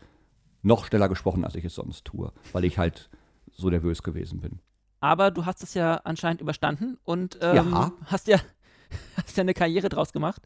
noch 0.63 0.85
schneller 0.87 1.09
gesprochen, 1.09 1.45
als 1.45 1.55
ich 1.55 1.65
es 1.65 1.75
sonst 1.75 2.05
tue, 2.05 2.33
weil 2.53 2.65
ich 2.65 2.79
halt 2.79 3.11
so 3.53 3.71
nervös 3.71 4.03
gewesen 4.03 4.41
bin. 4.41 4.61
Aber 5.01 5.31
du 5.31 5.45
hast 5.47 5.63
es 5.63 5.75
ja 5.75 5.97
anscheinend 6.05 6.41
überstanden 6.41 6.99
und 7.05 7.39
ähm, 7.41 7.57
Ja. 7.57 7.93
hast, 8.07 8.29
ja, 8.29 8.39
hast 9.17 9.37
ja 9.37 9.43
eine 9.43 9.55
Karriere 9.55 9.89
draus 9.89 10.13
gemacht. 10.13 10.43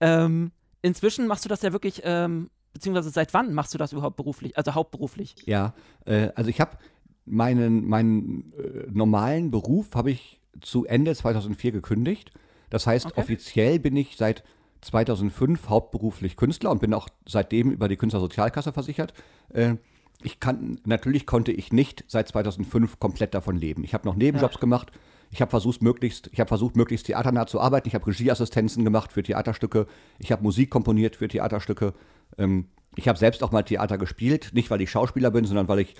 Ähm, 0.00 0.52
inzwischen 0.82 1.26
machst 1.26 1.44
du 1.44 1.48
das 1.48 1.62
ja 1.62 1.72
wirklich, 1.72 2.02
ähm, 2.04 2.50
beziehungsweise 2.74 3.10
seit 3.10 3.32
wann 3.34 3.54
machst 3.54 3.72
du 3.74 3.78
das 3.78 3.92
überhaupt 3.92 4.16
beruflich, 4.16 4.56
also 4.56 4.74
hauptberuflich? 4.74 5.34
Ja, 5.46 5.74
äh, 6.04 6.28
also 6.34 6.50
ich 6.50 6.60
habe 6.60 6.76
meinen, 7.30 7.86
meinen 7.88 8.52
äh, 8.58 8.86
normalen 8.90 9.50
Beruf 9.50 9.94
habe 9.94 10.10
ich 10.10 10.40
zu 10.60 10.84
Ende 10.84 11.14
2004 11.14 11.72
gekündigt. 11.72 12.32
Das 12.70 12.86
heißt, 12.86 13.06
Okay. 13.06 13.20
offiziell 13.20 13.78
bin 13.78 13.96
ich 13.96 14.16
seit 14.16 14.44
2005 14.82 15.68
hauptberuflich 15.68 16.36
Künstler 16.36 16.70
und 16.70 16.80
bin 16.80 16.94
auch 16.94 17.08
seitdem 17.26 17.70
über 17.70 17.88
die 17.88 17.96
Künstlersozialkasse 17.96 18.72
versichert. 18.72 19.12
Äh, 19.50 19.76
ich 20.22 20.40
kann, 20.40 20.80
natürlich 20.84 21.26
konnte 21.26 21.52
ich 21.52 21.72
nicht 21.72 22.04
seit 22.08 22.28
2005 22.28 22.98
komplett 22.98 23.34
davon 23.34 23.56
leben. 23.56 23.84
Ich 23.84 23.94
habe 23.94 24.06
noch 24.06 24.16
Nebenjobs 24.16 24.58
gemacht. 24.58 24.90
Ich 25.30 25.40
habe 25.40 25.50
versucht, 25.50 25.82
möglichst, 25.82 26.28
ich 26.32 26.40
habe 26.40 26.48
versucht, 26.48 26.76
möglichst 26.76 27.06
theaternah 27.06 27.46
zu 27.46 27.60
arbeiten. 27.60 27.86
Ich 27.86 27.94
habe 27.94 28.06
Regieassistenzen 28.06 28.84
gemacht 28.84 29.12
für 29.12 29.22
Theaterstücke. 29.22 29.86
Ich 30.18 30.32
habe 30.32 30.42
Musik 30.42 30.70
komponiert 30.70 31.16
für 31.16 31.28
Theaterstücke. 31.28 31.92
Ähm, 32.36 32.68
ich 32.96 33.06
habe 33.08 33.18
selbst 33.18 33.42
auch 33.44 33.52
mal 33.52 33.62
Theater 33.62 33.98
gespielt. 33.98 34.50
Nicht, 34.54 34.70
weil 34.70 34.80
ich 34.80 34.90
Schauspieler 34.90 35.30
bin, 35.30 35.44
sondern 35.44 35.68
weil 35.68 35.80
ich, 35.80 35.94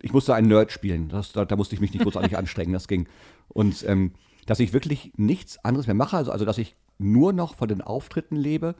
ich 0.00 0.12
musste 0.12 0.34
einen 0.34 0.48
Nerd 0.48 0.72
spielen. 0.72 1.08
Das, 1.08 1.32
da, 1.32 1.44
da 1.44 1.56
musste 1.56 1.74
ich 1.74 1.80
mich 1.80 1.92
nicht 1.92 2.02
großartig 2.02 2.36
anstrengen. 2.38 2.72
Das 2.72 2.88
ging. 2.88 3.08
Und 3.48 3.84
ähm, 3.86 4.12
dass 4.46 4.60
ich 4.60 4.72
wirklich 4.72 5.12
nichts 5.16 5.64
anderes 5.64 5.86
mehr 5.86 5.94
mache, 5.94 6.16
also, 6.16 6.32
also 6.32 6.44
dass 6.44 6.58
ich 6.58 6.76
nur 6.98 7.32
noch 7.32 7.54
von 7.54 7.68
den 7.68 7.80
Auftritten 7.80 8.36
lebe. 8.36 8.74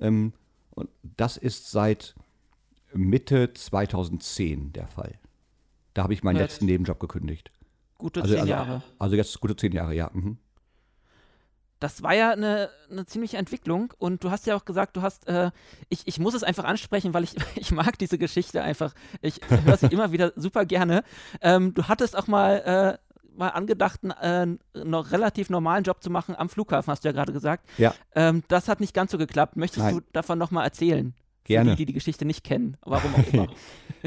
Ähm, 0.00 0.32
und 0.70 0.90
das 1.16 1.36
ist 1.36 1.70
seit 1.70 2.14
Mitte 2.92 3.52
2010 3.52 4.72
der 4.72 4.86
Fall. 4.86 5.14
Da 5.94 6.02
habe 6.02 6.12
ich 6.12 6.22
meinen 6.22 6.36
Ja, 6.36 6.42
letzten 6.42 6.66
Nebenjob 6.66 7.00
gekündigt. 7.00 7.50
Gute 7.98 8.20
Also, 8.20 8.34
zehn 8.34 8.40
also, 8.42 8.50
Jahre. 8.50 8.82
also 8.98 9.16
jetzt 9.16 9.40
gute 9.40 9.56
zehn 9.56 9.72
Jahre, 9.72 9.94
ja. 9.94 10.10
Mhm. 10.12 10.36
Das 11.78 12.02
war 12.02 12.14
ja 12.14 12.30
eine, 12.30 12.70
eine 12.90 13.04
ziemliche 13.04 13.36
Entwicklung 13.36 13.92
und 13.98 14.24
du 14.24 14.30
hast 14.30 14.46
ja 14.46 14.56
auch 14.56 14.64
gesagt, 14.64 14.96
du 14.96 15.02
hast, 15.02 15.28
äh, 15.28 15.50
ich, 15.88 16.06
ich 16.06 16.18
muss 16.18 16.34
es 16.34 16.42
einfach 16.42 16.64
ansprechen, 16.64 17.12
weil 17.12 17.24
ich, 17.24 17.34
ich 17.54 17.70
mag 17.70 17.98
diese 17.98 18.18
Geschichte 18.18 18.62
einfach. 18.62 18.94
Ich 19.20 19.40
höre 19.48 19.76
sie 19.76 19.86
immer 19.86 20.12
wieder 20.12 20.32
super 20.36 20.64
gerne. 20.64 21.02
Ähm, 21.42 21.74
du 21.74 21.84
hattest 21.84 22.16
auch 22.16 22.28
mal, 22.28 22.98
äh, 23.02 23.36
mal 23.36 23.50
angedacht, 23.50 24.00
einen 24.02 24.58
äh, 24.74 24.84
noch 24.84 25.10
relativ 25.12 25.50
normalen 25.50 25.84
Job 25.84 26.02
zu 26.02 26.10
machen 26.10 26.34
am 26.36 26.48
Flughafen, 26.48 26.90
hast 26.90 27.04
du 27.04 27.08
ja 27.08 27.12
gerade 27.12 27.32
gesagt. 27.32 27.68
Ja. 27.76 27.94
Ähm, 28.14 28.42
das 28.48 28.68
hat 28.68 28.80
nicht 28.80 28.94
ganz 28.94 29.10
so 29.10 29.18
geklappt. 29.18 29.56
Möchtest 29.56 29.84
Nein. 29.84 29.96
du 29.96 30.00
davon 30.12 30.38
nochmal 30.38 30.64
erzählen? 30.64 31.14
Gerne. 31.44 31.70
Für 31.70 31.76
die, 31.76 31.82
die 31.82 31.86
die 31.86 31.92
Geschichte 31.92 32.24
nicht 32.24 32.42
kennen, 32.42 32.76
warum 32.84 33.14
auch 33.14 33.32
immer. 33.32 33.48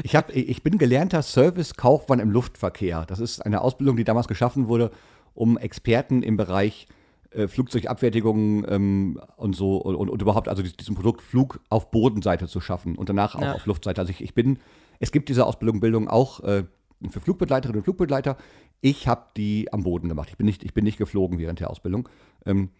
Ich, 0.02 0.16
hab, 0.16 0.34
ich 0.34 0.62
bin 0.62 0.78
gelernter 0.78 1.20
Service-Kaufmann 1.20 2.20
im 2.20 2.30
Luftverkehr. 2.30 3.04
Das 3.06 3.20
ist 3.20 3.44
eine 3.44 3.60
Ausbildung, 3.60 3.96
die 3.96 4.04
damals 4.04 4.28
geschaffen 4.28 4.66
wurde, 4.66 4.92
um 5.34 5.58
Experten 5.58 6.22
im 6.22 6.38
Bereich 6.38 6.86
äh, 7.30 7.48
Flugzeugabfertigung 7.48 8.64
ähm, 8.68 9.20
und 9.36 9.54
so 9.54 9.76
und, 9.76 9.96
und, 10.08 10.22
überhaupt 10.22 10.48
also 10.48 10.62
diesen 10.62 10.94
Produkt 10.94 11.22
Flug 11.22 11.60
auf 11.68 11.90
Bodenseite 11.90 12.48
zu 12.48 12.60
schaffen 12.60 12.96
und 12.96 13.08
danach 13.08 13.34
auch 13.34 13.42
Ja. 13.42 13.54
auf 13.54 13.66
Luftseite. 13.66 14.00
Also 14.00 14.10
ich, 14.10 14.22
ich 14.22 14.34
bin, 14.34 14.58
es 14.98 15.12
gibt 15.12 15.28
diese 15.28 15.46
Ausbildung 15.46 15.80
Bildung 15.80 16.08
auch 16.08 16.40
äh, 16.40 16.64
für 17.08 17.20
Flugbegleiterinnen 17.20 17.80
und 17.80 17.84
Flugbegleiter. 17.84 18.36
Ich 18.80 19.08
habe 19.08 19.26
die 19.36 19.72
am 19.72 19.82
Boden 19.82 20.08
gemacht. 20.08 20.28
Ich 20.30 20.36
bin 20.36 20.46
nicht, 20.46 20.64
ich 20.64 20.74
bin 20.74 20.84
nicht 20.84 20.98
geflogen 20.98 21.38
während 21.38 21.60
der 21.60 21.70
Ausbildung. 21.70 22.08
Ähm, 22.46 22.70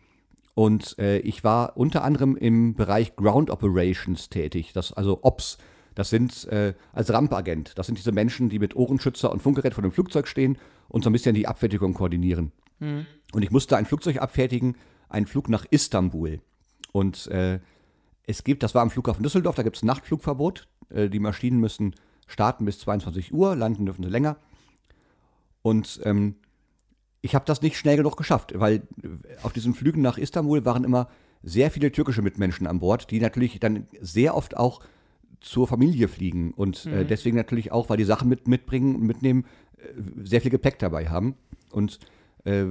und 0.54 0.98
äh, 0.98 1.18
ich 1.18 1.44
war 1.44 1.76
unter 1.76 2.02
anderem 2.04 2.36
im 2.36 2.74
Bereich 2.74 3.16
Ground 3.16 3.50
Operations 3.50 4.28
tätig, 4.28 4.72
das, 4.72 4.92
also 4.92 5.20
Ops. 5.22 5.58
Das 5.94 6.10
sind 6.10 6.46
äh, 6.48 6.74
als 6.92 7.12
Rampagent. 7.12 7.78
Das 7.78 7.86
sind 7.86 7.98
diese 7.98 8.12
Menschen, 8.12 8.48
die 8.48 8.58
mit 8.58 8.76
Ohrenschützer 8.76 9.30
und 9.32 9.42
Funkgerät 9.42 9.74
vor 9.74 9.82
dem 9.82 9.92
Flugzeug 9.92 10.28
stehen 10.28 10.58
und 10.88 11.04
so 11.04 11.10
ein 11.10 11.12
bisschen 11.12 11.34
die 11.34 11.46
Abfertigung 11.46 11.94
koordinieren. 11.94 12.52
Und 13.32 13.42
ich 13.42 13.50
musste 13.50 13.76
ein 13.76 13.86
Flugzeug 13.86 14.20
abfertigen, 14.20 14.76
einen 15.08 15.26
Flug 15.26 15.48
nach 15.48 15.64
Istanbul. 15.70 16.40
Und 16.92 17.26
äh, 17.28 17.60
es 18.26 18.44
gibt, 18.44 18.62
das 18.62 18.74
war 18.74 18.82
am 18.82 18.90
Flughafen 18.90 19.22
Düsseldorf, 19.22 19.56
da 19.56 19.62
gibt 19.62 19.76
es 19.76 19.82
ein 19.82 19.86
Nachtflugverbot. 19.86 20.68
Äh, 20.90 21.08
die 21.08 21.20
Maschinen 21.20 21.60
müssen 21.60 21.94
starten 22.26 22.64
bis 22.64 22.78
22 22.80 23.32
Uhr, 23.32 23.56
landen 23.56 23.86
dürfen 23.86 24.04
sie 24.04 24.10
länger. 24.10 24.36
Und 25.62 26.00
ähm, 26.04 26.36
ich 27.22 27.34
habe 27.34 27.44
das 27.44 27.60
nicht 27.62 27.76
schnell 27.76 27.96
genug 27.96 28.16
geschafft, 28.16 28.52
weil 28.58 28.76
äh, 28.76 29.08
auf 29.42 29.52
diesen 29.52 29.74
Flügen 29.74 30.00
nach 30.00 30.18
Istanbul 30.18 30.64
waren 30.64 30.84
immer 30.84 31.08
sehr 31.42 31.70
viele 31.70 31.90
türkische 31.90 32.22
Mitmenschen 32.22 32.66
an 32.66 32.80
Bord, 32.80 33.10
die 33.10 33.20
natürlich 33.20 33.58
dann 33.60 33.86
sehr 34.00 34.36
oft 34.36 34.56
auch 34.56 34.80
zur 35.40 35.66
Familie 35.66 36.08
fliegen 36.08 36.52
und 36.52 36.84
äh, 36.86 37.04
deswegen 37.04 37.36
natürlich 37.36 37.72
auch, 37.72 37.88
weil 37.88 37.96
die 37.96 38.04
Sachen 38.04 38.28
mit, 38.28 38.46
mitbringen 38.46 38.94
und 38.94 39.02
mitnehmen, 39.02 39.46
äh, 39.78 39.84
sehr 40.22 40.42
viel 40.42 40.50
Gepäck 40.50 40.78
dabei 40.78 41.08
haben. 41.08 41.34
Und 41.70 41.98
äh, 42.44 42.64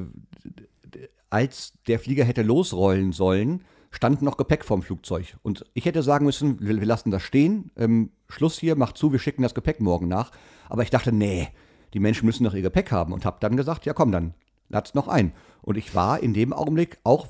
als 1.29 1.73
der 1.87 1.99
Flieger 1.99 2.23
hätte 2.23 2.41
losrollen 2.41 3.11
sollen, 3.11 3.63
stand 3.91 4.21
noch 4.21 4.37
Gepäck 4.37 4.65
vorm 4.65 4.81
Flugzeug. 4.81 5.37
Und 5.41 5.65
ich 5.73 5.85
hätte 5.85 6.03
sagen 6.03 6.25
müssen, 6.25 6.59
wir, 6.59 6.79
wir 6.79 6.85
lassen 6.85 7.11
das 7.11 7.23
stehen, 7.23 7.71
ähm, 7.75 8.11
Schluss 8.27 8.59
hier, 8.59 8.75
macht 8.75 8.97
zu, 8.97 9.11
wir 9.11 9.19
schicken 9.19 9.41
das 9.41 9.55
Gepäck 9.55 9.79
morgen 9.79 10.07
nach. 10.07 10.31
Aber 10.69 10.83
ich 10.83 10.89
dachte, 10.89 11.11
nee, 11.11 11.49
die 11.93 11.99
Menschen 11.99 12.25
müssen 12.25 12.43
doch 12.43 12.53
ihr 12.53 12.61
Gepäck 12.61 12.91
haben 12.91 13.13
und 13.13 13.25
habe 13.25 13.37
dann 13.39 13.57
gesagt, 13.57 13.85
ja 13.85 13.93
komm, 13.93 14.11
dann 14.11 14.33
lad's 14.69 14.93
noch 14.93 15.07
ein. 15.07 15.33
Und 15.61 15.77
ich 15.77 15.95
war 15.95 16.21
in 16.21 16.33
dem 16.33 16.53
Augenblick 16.53 16.99
auch, 17.03 17.27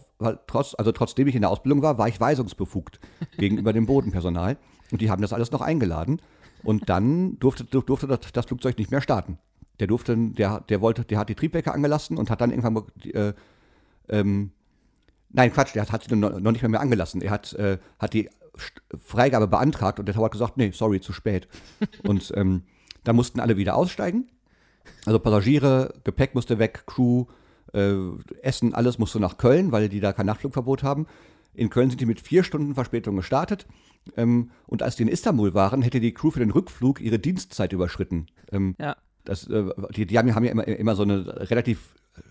trotz, 0.48 0.76
also 0.78 0.92
trotzdem 0.92 1.28
ich 1.28 1.36
in 1.36 1.42
der 1.42 1.50
Ausbildung 1.50 1.82
war, 1.82 1.98
war 1.98 2.08
ich 2.08 2.20
weisungsbefugt 2.20 3.00
gegenüber 3.38 3.74
dem 3.74 3.86
Bodenpersonal. 3.86 4.58
Und 4.92 5.02
die 5.02 5.10
haben 5.10 5.22
das 5.22 5.34
alles 5.34 5.52
noch 5.52 5.62
eingeladen. 5.62 6.22
Und 6.64 6.90
dann 6.90 7.40
durfte, 7.40 7.64
durfte 7.64 8.20
das 8.34 8.46
Flugzeug 8.46 8.78
nicht 8.78 8.92
mehr 8.92 9.02
starten. 9.02 9.38
Der 9.80 9.88
durfte, 9.88 10.16
der, 10.18 10.62
der 10.62 10.82
wollte, 10.82 11.06
der 11.06 11.20
hat 11.20 11.30
die 11.30 11.36
Triebwerke 11.36 11.74
angelassen 11.74 12.18
und 12.18 12.30
hat 12.30 12.42
dann 12.42 12.52
irgendwann 12.52 12.84
äh, 13.14 13.34
ähm, 14.10 14.52
Nein, 15.32 15.54
Quatsch, 15.54 15.76
der 15.76 15.84
hat, 15.84 15.92
hat 15.92 16.04
sie 16.04 16.16
noch 16.16 16.40
noch 16.40 16.52
nicht 16.52 16.62
mehr, 16.62 16.70
mehr 16.70 16.82
angelassen. 16.82 17.22
Er 17.22 17.32
hat, 17.32 17.54
äh, 17.54 17.78
hat 18.00 18.14
die 18.14 18.30
Freigabe 18.98 19.48
beantragt 19.48 20.00
und 20.00 20.08
der 20.08 20.16
Tower 20.16 20.26
hat 20.26 20.32
gesagt, 20.32 20.58
nee, 20.58 20.72
sorry, 20.72 21.02
zu 21.02 21.14
spät. 21.14 21.48
und 22.04 22.32
ähm, 22.36 22.64
da 23.04 23.14
mussten 23.14 23.40
alle 23.40 23.58
wieder 23.58 23.76
aussteigen. 23.76 24.28
Also 25.06 25.20
Passagiere, 25.20 25.94
Gepäck 26.04 26.36
musste 26.36 26.60
weg, 26.60 26.84
Crew, 26.88 27.26
äh, 27.74 27.94
Essen, 28.42 28.74
alles 28.74 28.98
musste 28.98 29.20
nach 29.20 29.38
Köln, 29.38 29.72
weil 29.72 29.88
die 29.88 30.00
da 30.00 30.14
kein 30.14 30.26
Nachtflugverbot 30.26 30.84
haben. 30.84 31.06
In 31.54 31.70
Köln 31.70 31.90
sind 31.90 32.02
die 32.02 32.06
mit 32.06 32.20
vier 32.22 32.44
Stunden 32.44 32.74
Verspätung 32.74 33.16
gestartet. 33.16 33.68
Ähm, 34.18 34.52
und 34.66 34.82
als 34.82 34.96
die 34.96 35.04
in 35.04 35.10
Istanbul 35.10 35.54
waren, 35.54 35.82
hätte 35.82 36.00
die 36.00 36.14
Crew 36.14 36.32
für 36.32 36.40
den 36.40 36.52
Rückflug 36.52 37.02
ihre 37.02 37.20
Dienstzeit 37.20 37.74
überschritten. 37.74 38.28
Ähm, 38.52 38.76
Ja. 38.80 38.96
Das, 39.26 39.48
äh, 39.48 39.66
die, 39.96 40.06
die 40.06 40.18
haben, 40.18 40.28
ja 40.28 40.52
immer, 40.52 40.68
immer 40.68 40.96
so 40.96 41.04
eine 41.04 41.50
relativ 41.50 41.96
äh, 42.16 42.22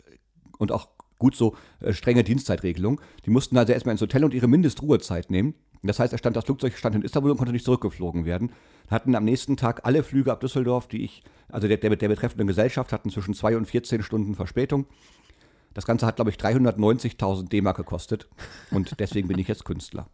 und 0.58 0.72
auch 0.72 0.88
gut 1.18 1.36
so 1.36 1.56
äh, 1.80 1.92
strenge 1.92 2.24
Dienstzeitregelung. 2.24 3.00
Die 3.26 3.30
mussten 3.30 3.56
also 3.56 3.72
erstmal 3.72 3.92
ins 3.92 4.00
Hotel 4.00 4.24
und 4.24 4.34
ihre 4.34 4.48
Mindestruhezeit 4.48 5.30
nehmen. 5.30 5.54
Das 5.82 6.00
heißt, 6.00 6.12
er 6.12 6.18
stand, 6.18 6.36
das 6.36 6.44
Flugzeug 6.44 6.76
stand 6.76 6.96
in 6.96 7.02
Istanbul 7.02 7.30
und 7.30 7.36
konnte 7.36 7.52
nicht 7.52 7.64
zurückgeflogen 7.64 8.24
werden. 8.24 8.50
Hatten 8.88 9.14
am 9.14 9.24
nächsten 9.24 9.56
Tag 9.56 9.84
alle 9.84 10.02
Flüge 10.02 10.32
ab 10.32 10.40
Düsseldorf, 10.40 10.88
die 10.88 11.04
ich, 11.04 11.22
also 11.48 11.68
der, 11.68 11.76
der, 11.76 11.94
der 11.94 12.08
betreffenden 12.08 12.46
Gesellschaft, 12.46 12.92
hatten 12.92 13.10
zwischen 13.10 13.34
zwei 13.34 13.56
und 13.56 13.66
14 13.66 14.02
Stunden 14.02 14.34
Verspätung. 14.34 14.86
Das 15.74 15.86
Ganze 15.86 16.06
hat, 16.06 16.16
glaube 16.16 16.30
ich, 16.30 16.36
390.000 16.36 17.48
D-Mark 17.48 17.76
gekostet. 17.76 18.28
Und 18.72 18.98
deswegen 18.98 19.28
bin 19.28 19.38
ich 19.38 19.46
jetzt 19.46 19.64
Künstler. 19.64 20.08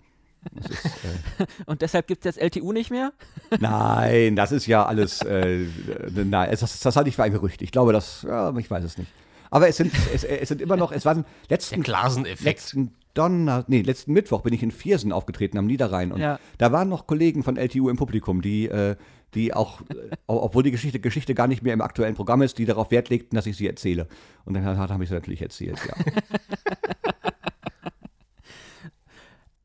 Ist, 0.58 0.84
äh, 0.86 1.46
Und 1.66 1.82
deshalb 1.82 2.06
gibt 2.06 2.24
es 2.24 2.36
jetzt 2.36 2.42
LTU 2.42 2.72
nicht 2.72 2.90
mehr? 2.90 3.12
Nein, 3.60 4.36
das 4.36 4.52
ist 4.52 4.66
ja 4.66 4.84
alles. 4.84 5.22
Äh, 5.22 5.66
nein, 6.14 6.50
das, 6.50 6.80
das 6.80 6.96
halte 6.96 7.08
ich 7.08 7.16
für 7.16 7.22
ein 7.22 7.32
Gerücht. 7.32 7.62
Ich 7.62 7.72
glaube, 7.72 7.92
das. 7.92 8.22
Ja, 8.28 8.56
ich 8.56 8.70
weiß 8.70 8.84
es 8.84 8.98
nicht. 8.98 9.10
Aber 9.50 9.68
es 9.68 9.76
sind, 9.76 9.92
es, 10.12 10.24
es 10.24 10.48
sind 10.48 10.60
immer 10.60 10.76
noch. 10.76 10.90
Es 10.92 11.04
waren 11.04 11.24
letzten, 11.48 11.82
Glaseneffekt. 11.82 12.42
letzten 12.42 12.94
Donner, 13.14 13.64
nee, 13.68 13.82
letzten 13.82 14.12
Mittwoch 14.12 14.42
bin 14.42 14.52
ich 14.52 14.62
in 14.64 14.72
Viersen 14.72 15.12
aufgetreten 15.12 15.56
am 15.58 15.66
Niederrhein 15.66 16.10
und 16.10 16.20
Ja. 16.20 16.40
da 16.58 16.72
waren 16.72 16.88
noch 16.88 17.06
Kollegen 17.06 17.44
von 17.44 17.56
LTU 17.56 17.88
im 17.88 17.96
Publikum, 17.96 18.42
die, 18.42 18.66
äh, 18.66 18.96
die 19.34 19.54
auch, 19.54 19.82
äh, 19.82 20.16
obwohl 20.26 20.64
die 20.64 20.72
Geschichte, 20.72 20.98
Geschichte 20.98 21.34
gar 21.34 21.46
nicht 21.46 21.62
mehr 21.62 21.74
im 21.74 21.80
aktuellen 21.80 22.16
Programm 22.16 22.42
ist, 22.42 22.58
die 22.58 22.64
darauf 22.64 22.90
Wert 22.90 23.10
legten, 23.10 23.36
dass 23.36 23.46
ich 23.46 23.56
sie 23.56 23.68
erzähle. 23.68 24.08
Und 24.44 24.54
dann 24.54 24.64
habe 24.64 25.02
ich 25.04 25.08
sie 25.08 25.14
natürlich 25.14 25.42
erzählt, 25.42 25.78
ja. 25.86 25.94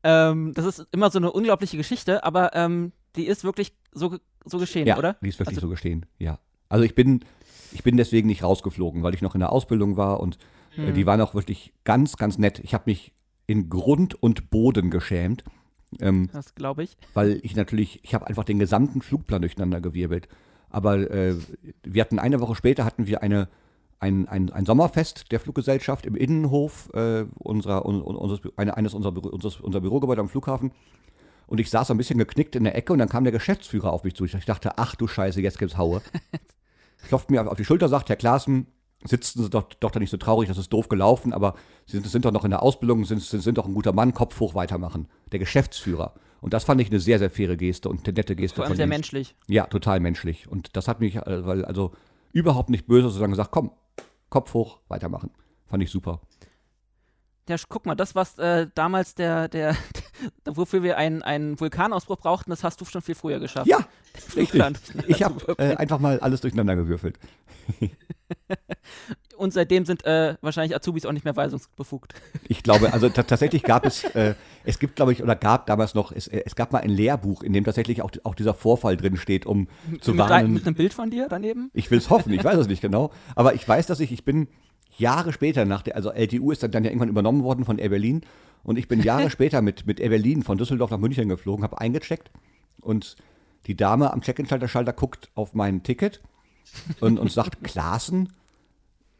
Ähm, 0.02 0.52
das 0.54 0.64
ist 0.64 0.86
immer 0.92 1.10
so 1.10 1.18
eine 1.18 1.30
unglaubliche 1.32 1.76
Geschichte, 1.76 2.24
aber 2.24 2.54
ähm, 2.54 2.92
die 3.16 3.26
ist 3.26 3.44
wirklich 3.44 3.72
so, 3.92 4.16
so 4.44 4.58
geschehen, 4.58 4.86
ja, 4.86 4.96
oder? 4.98 5.16
die 5.22 5.28
ist 5.28 5.38
wirklich 5.38 5.56
Also- 5.58 5.66
so 5.66 5.70
gestehen, 5.70 6.06
ja. 6.18 6.38
Also 6.68 6.84
ich 6.84 6.94
bin, 6.94 7.24
ich 7.72 7.82
bin 7.82 7.96
deswegen 7.96 8.28
nicht 8.28 8.42
rausgeflogen, 8.42 9.02
weil 9.02 9.14
ich 9.14 9.22
noch 9.22 9.34
in 9.34 9.40
der 9.40 9.52
Ausbildung 9.52 9.96
war 9.96 10.20
und 10.20 10.38
Hm. 10.76 10.94
die 10.94 11.04
waren 11.04 11.20
auch 11.20 11.34
wirklich 11.34 11.72
ganz, 11.82 12.16
ganz 12.16 12.38
nett. 12.38 12.60
Ich 12.60 12.74
habe 12.74 12.84
mich 12.86 13.12
in 13.48 13.68
Grund 13.68 14.14
und 14.22 14.50
Boden 14.50 14.88
geschämt. 14.90 15.42
Ähm, 16.00 16.30
Das 16.32 16.54
glaube 16.54 16.84
ich. 16.84 16.96
weil 17.12 17.40
ich 17.42 17.56
natürlich, 17.56 17.98
ich 18.04 18.14
habe 18.14 18.28
einfach 18.28 18.44
den 18.44 18.60
gesamten 18.60 19.02
Flugplan 19.02 19.42
durcheinander 19.42 19.80
gewirbelt. 19.80 20.28
Aber 20.68 21.10
äh, 21.10 21.34
wir 21.82 22.00
hatten 22.02 22.20
eine 22.20 22.38
Woche 22.40 22.54
später 22.54 22.84
hatten 22.84 23.08
wir 23.08 23.20
eine, 23.24 23.48
ein, 24.00 24.26
ein, 24.28 24.50
ein 24.50 24.64
Sommerfest 24.64 25.30
der 25.30 25.40
Fluggesellschaft 25.40 26.06
im 26.06 26.16
Innenhof 26.16 26.90
äh, 26.94 27.26
unserer, 27.38 27.84
un, 27.84 28.02
un, 28.02 28.16
unseres, 28.16 28.40
eine, 28.56 28.76
eines 28.76 28.94
unserer, 28.94 29.16
unseres, 29.32 29.60
unser 29.60 29.80
Bürogebäude 29.80 30.20
am 30.20 30.28
Flughafen. 30.28 30.72
Und 31.46 31.60
ich 31.60 31.68
saß 31.68 31.88
so 31.88 31.94
ein 31.94 31.98
bisschen 31.98 32.18
geknickt 32.18 32.56
in 32.56 32.64
der 32.64 32.76
Ecke 32.76 32.92
und 32.92 32.98
dann 32.98 33.08
kam 33.08 33.24
der 33.24 33.32
Geschäftsführer 33.32 33.92
auf 33.92 34.04
mich 34.04 34.14
zu. 34.14 34.24
Ich 34.24 34.32
dachte, 34.44 34.78
ach 34.78 34.94
du 34.94 35.06
Scheiße, 35.06 35.40
jetzt 35.40 35.58
gibt's 35.58 35.76
Haue. 35.76 36.00
Klopft 37.08 37.30
mir 37.30 37.50
auf 37.50 37.56
die 37.56 37.64
Schulter, 37.64 37.88
sagt, 37.88 38.08
Herr 38.08 38.16
Klaassen, 38.16 38.68
sitzen 39.04 39.42
Sie 39.42 39.50
doch, 39.50 39.64
doch 39.80 39.90
da 39.90 39.98
nicht 39.98 40.10
so 40.10 40.16
traurig, 40.16 40.48
das 40.48 40.58
ist 40.58 40.72
doof 40.72 40.88
gelaufen, 40.88 41.32
aber 41.32 41.54
Sie 41.86 41.98
sind, 41.98 42.06
sind 42.06 42.24
doch 42.24 42.32
noch 42.32 42.44
in 42.44 42.50
der 42.50 42.62
Ausbildung, 42.62 43.04
sind, 43.04 43.22
sind, 43.22 43.42
sind 43.42 43.58
doch 43.58 43.66
ein 43.66 43.74
guter 43.74 43.92
Mann, 43.92 44.14
Kopf 44.14 44.38
hoch 44.40 44.54
weitermachen. 44.54 45.08
Der 45.32 45.38
Geschäftsführer. 45.38 46.14
Und 46.40 46.54
das 46.54 46.64
fand 46.64 46.80
ich 46.80 46.88
eine 46.88 47.00
sehr, 47.00 47.18
sehr 47.18 47.30
faire 47.30 47.56
Geste 47.56 47.88
und 47.88 48.06
eine 48.06 48.14
nette 48.14 48.34
Geste 48.34 48.56
Vor 48.56 48.64
allem 48.64 48.76
sehr 48.76 48.86
menschlich. 48.86 49.34
Ja, 49.46 49.66
total 49.66 50.00
menschlich. 50.00 50.48
Und 50.48 50.76
das 50.76 50.88
hat 50.88 51.00
mich, 51.00 51.16
äh, 51.16 51.46
weil, 51.46 51.64
also 51.64 51.92
überhaupt 52.32 52.70
nicht 52.70 52.86
böse, 52.86 53.10
sondern 53.10 53.30
gesagt, 53.30 53.50
komm, 53.50 53.72
Kopf 54.30 54.54
hoch, 54.54 54.80
weitermachen. 54.88 55.30
Fand 55.66 55.82
ich 55.82 55.90
super. 55.90 56.20
Ja, 57.48 57.56
guck 57.68 57.84
mal, 57.84 57.96
das, 57.96 58.14
was 58.14 58.38
äh, 58.38 58.68
damals 58.74 59.14
der, 59.14 59.48
der, 59.48 59.76
wofür 60.44 60.82
wir 60.82 60.96
einen, 60.96 61.22
einen 61.22 61.58
Vulkanausbruch 61.58 62.18
brauchten, 62.18 62.50
das 62.50 62.64
hast 62.64 62.80
du 62.80 62.84
schon 62.84 63.02
viel 63.02 63.14
früher 63.14 63.40
geschafft. 63.40 63.66
Ja, 63.66 63.78
richtig. 64.36 64.62
Ich 65.06 65.22
habe 65.22 65.54
äh, 65.58 65.76
einfach 65.76 65.98
mal 65.98 66.20
alles 66.20 66.40
durcheinander 66.40 66.76
gewürfelt. 66.76 67.18
Und 69.36 69.54
seitdem 69.54 69.86
sind 69.86 70.04
äh, 70.04 70.36
wahrscheinlich 70.42 70.76
Azubis 70.76 71.06
auch 71.06 71.12
nicht 71.12 71.24
mehr 71.24 71.34
weisungsbefugt. 71.34 72.12
Ich 72.46 72.62
glaube, 72.62 72.92
also 72.92 73.08
ta- 73.08 73.22
tatsächlich 73.26 73.62
gab 73.62 73.86
es, 73.86 74.04
äh, 74.04 74.34
es 74.64 74.78
gibt, 74.78 74.96
glaube 74.96 75.12
ich, 75.12 75.22
oder 75.22 75.34
gab 75.34 75.66
damals 75.66 75.94
noch, 75.94 76.12
es, 76.12 76.28
es 76.28 76.54
gab 76.56 76.72
mal 76.72 76.80
ein 76.80 76.90
Lehrbuch, 76.90 77.42
in 77.42 77.54
dem 77.54 77.64
tatsächlich 77.64 78.02
auch, 78.02 78.10
auch 78.24 78.34
dieser 78.34 78.52
Vorfall 78.52 78.98
drin 78.98 79.16
steht, 79.16 79.46
um 79.46 79.68
zu 80.02 80.12
mit, 80.12 80.20
ein, 80.20 80.28
warnen. 80.30 80.52
mit 80.52 80.66
einem 80.66 80.76
Bild 80.76 80.92
von 80.92 81.10
dir 81.10 81.26
daneben? 81.30 81.70
Ich 81.72 81.90
will 81.90 81.96
es 81.98 82.10
hoffen, 82.10 82.34
ich 82.34 82.44
weiß 82.44 82.58
es 82.58 82.68
nicht 82.68 82.82
genau. 82.82 83.12
Aber 83.34 83.54
ich 83.54 83.66
weiß, 83.66 83.86
dass 83.86 84.00
ich, 84.00 84.12
ich 84.12 84.26
bin 84.26 84.48
Jahre 84.98 85.32
später 85.32 85.64
nach 85.64 85.80
der, 85.80 85.96
also 85.96 86.10
LTU 86.10 86.50
ist 86.50 86.62
dann, 86.62 86.70
dann 86.72 86.84
ja 86.84 86.90
irgendwann 86.90 87.08
übernommen 87.08 87.42
worden 87.42 87.64
von 87.64 87.78
Air 87.78 87.88
Berlin. 87.88 88.20
Und 88.62 88.78
ich 88.78 88.88
bin 88.88 89.02
Jahre 89.02 89.30
später 89.30 89.62
mit, 89.62 89.86
mit 89.86 89.96
Berlin 89.98 90.42
von 90.42 90.58
Düsseldorf 90.58 90.90
nach 90.90 90.98
München 90.98 91.28
geflogen, 91.28 91.64
habe 91.64 91.80
eingecheckt. 91.80 92.30
Und 92.80 93.16
die 93.66 93.76
Dame 93.76 94.12
am 94.12 94.22
Check-in-Schalter 94.22 94.68
Schalter 94.68 94.92
guckt 94.92 95.30
auf 95.34 95.54
mein 95.54 95.82
Ticket 95.82 96.20
und, 97.00 97.18
und 97.18 97.30
sagt, 97.30 97.62
Klaassen? 97.64 98.32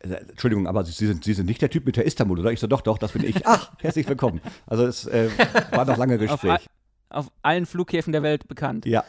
Äh, 0.01 0.14
Entschuldigung, 0.14 0.66
aber 0.66 0.84
Sie 0.84 1.07
sind, 1.07 1.24
Sie 1.24 1.34
sind 1.34 1.47
nicht 1.47 1.61
der 1.61 1.70
Typ 1.70 1.84
mit 1.86 1.97
der 1.97 2.07
Istanbul, 2.07 2.38
oder? 2.41 2.53
Ich 2.53 2.61
so, 2.61 2.66
doch, 2.66 2.80
doch, 2.80 2.97
das 2.99 3.12
bin 3.12 3.24
ich. 3.24 3.47
Ach, 3.47 3.72
herzlich 3.80 4.09
willkommen. 4.09 4.41
Also 4.66 4.84
es 4.86 5.07
äh, 5.07 5.28
war 5.72 5.84
noch 5.84 5.97
lange 5.99 6.14
Auf, 6.14 6.41
Gespräch. 6.41 6.66
a- 7.11 7.18
auf 7.18 7.30
allen 7.43 7.66
Flughäfen 7.66 8.12
der 8.12 8.22
Welt 8.22 8.47
bekannt. 8.49 8.86
Ja, 8.86 9.05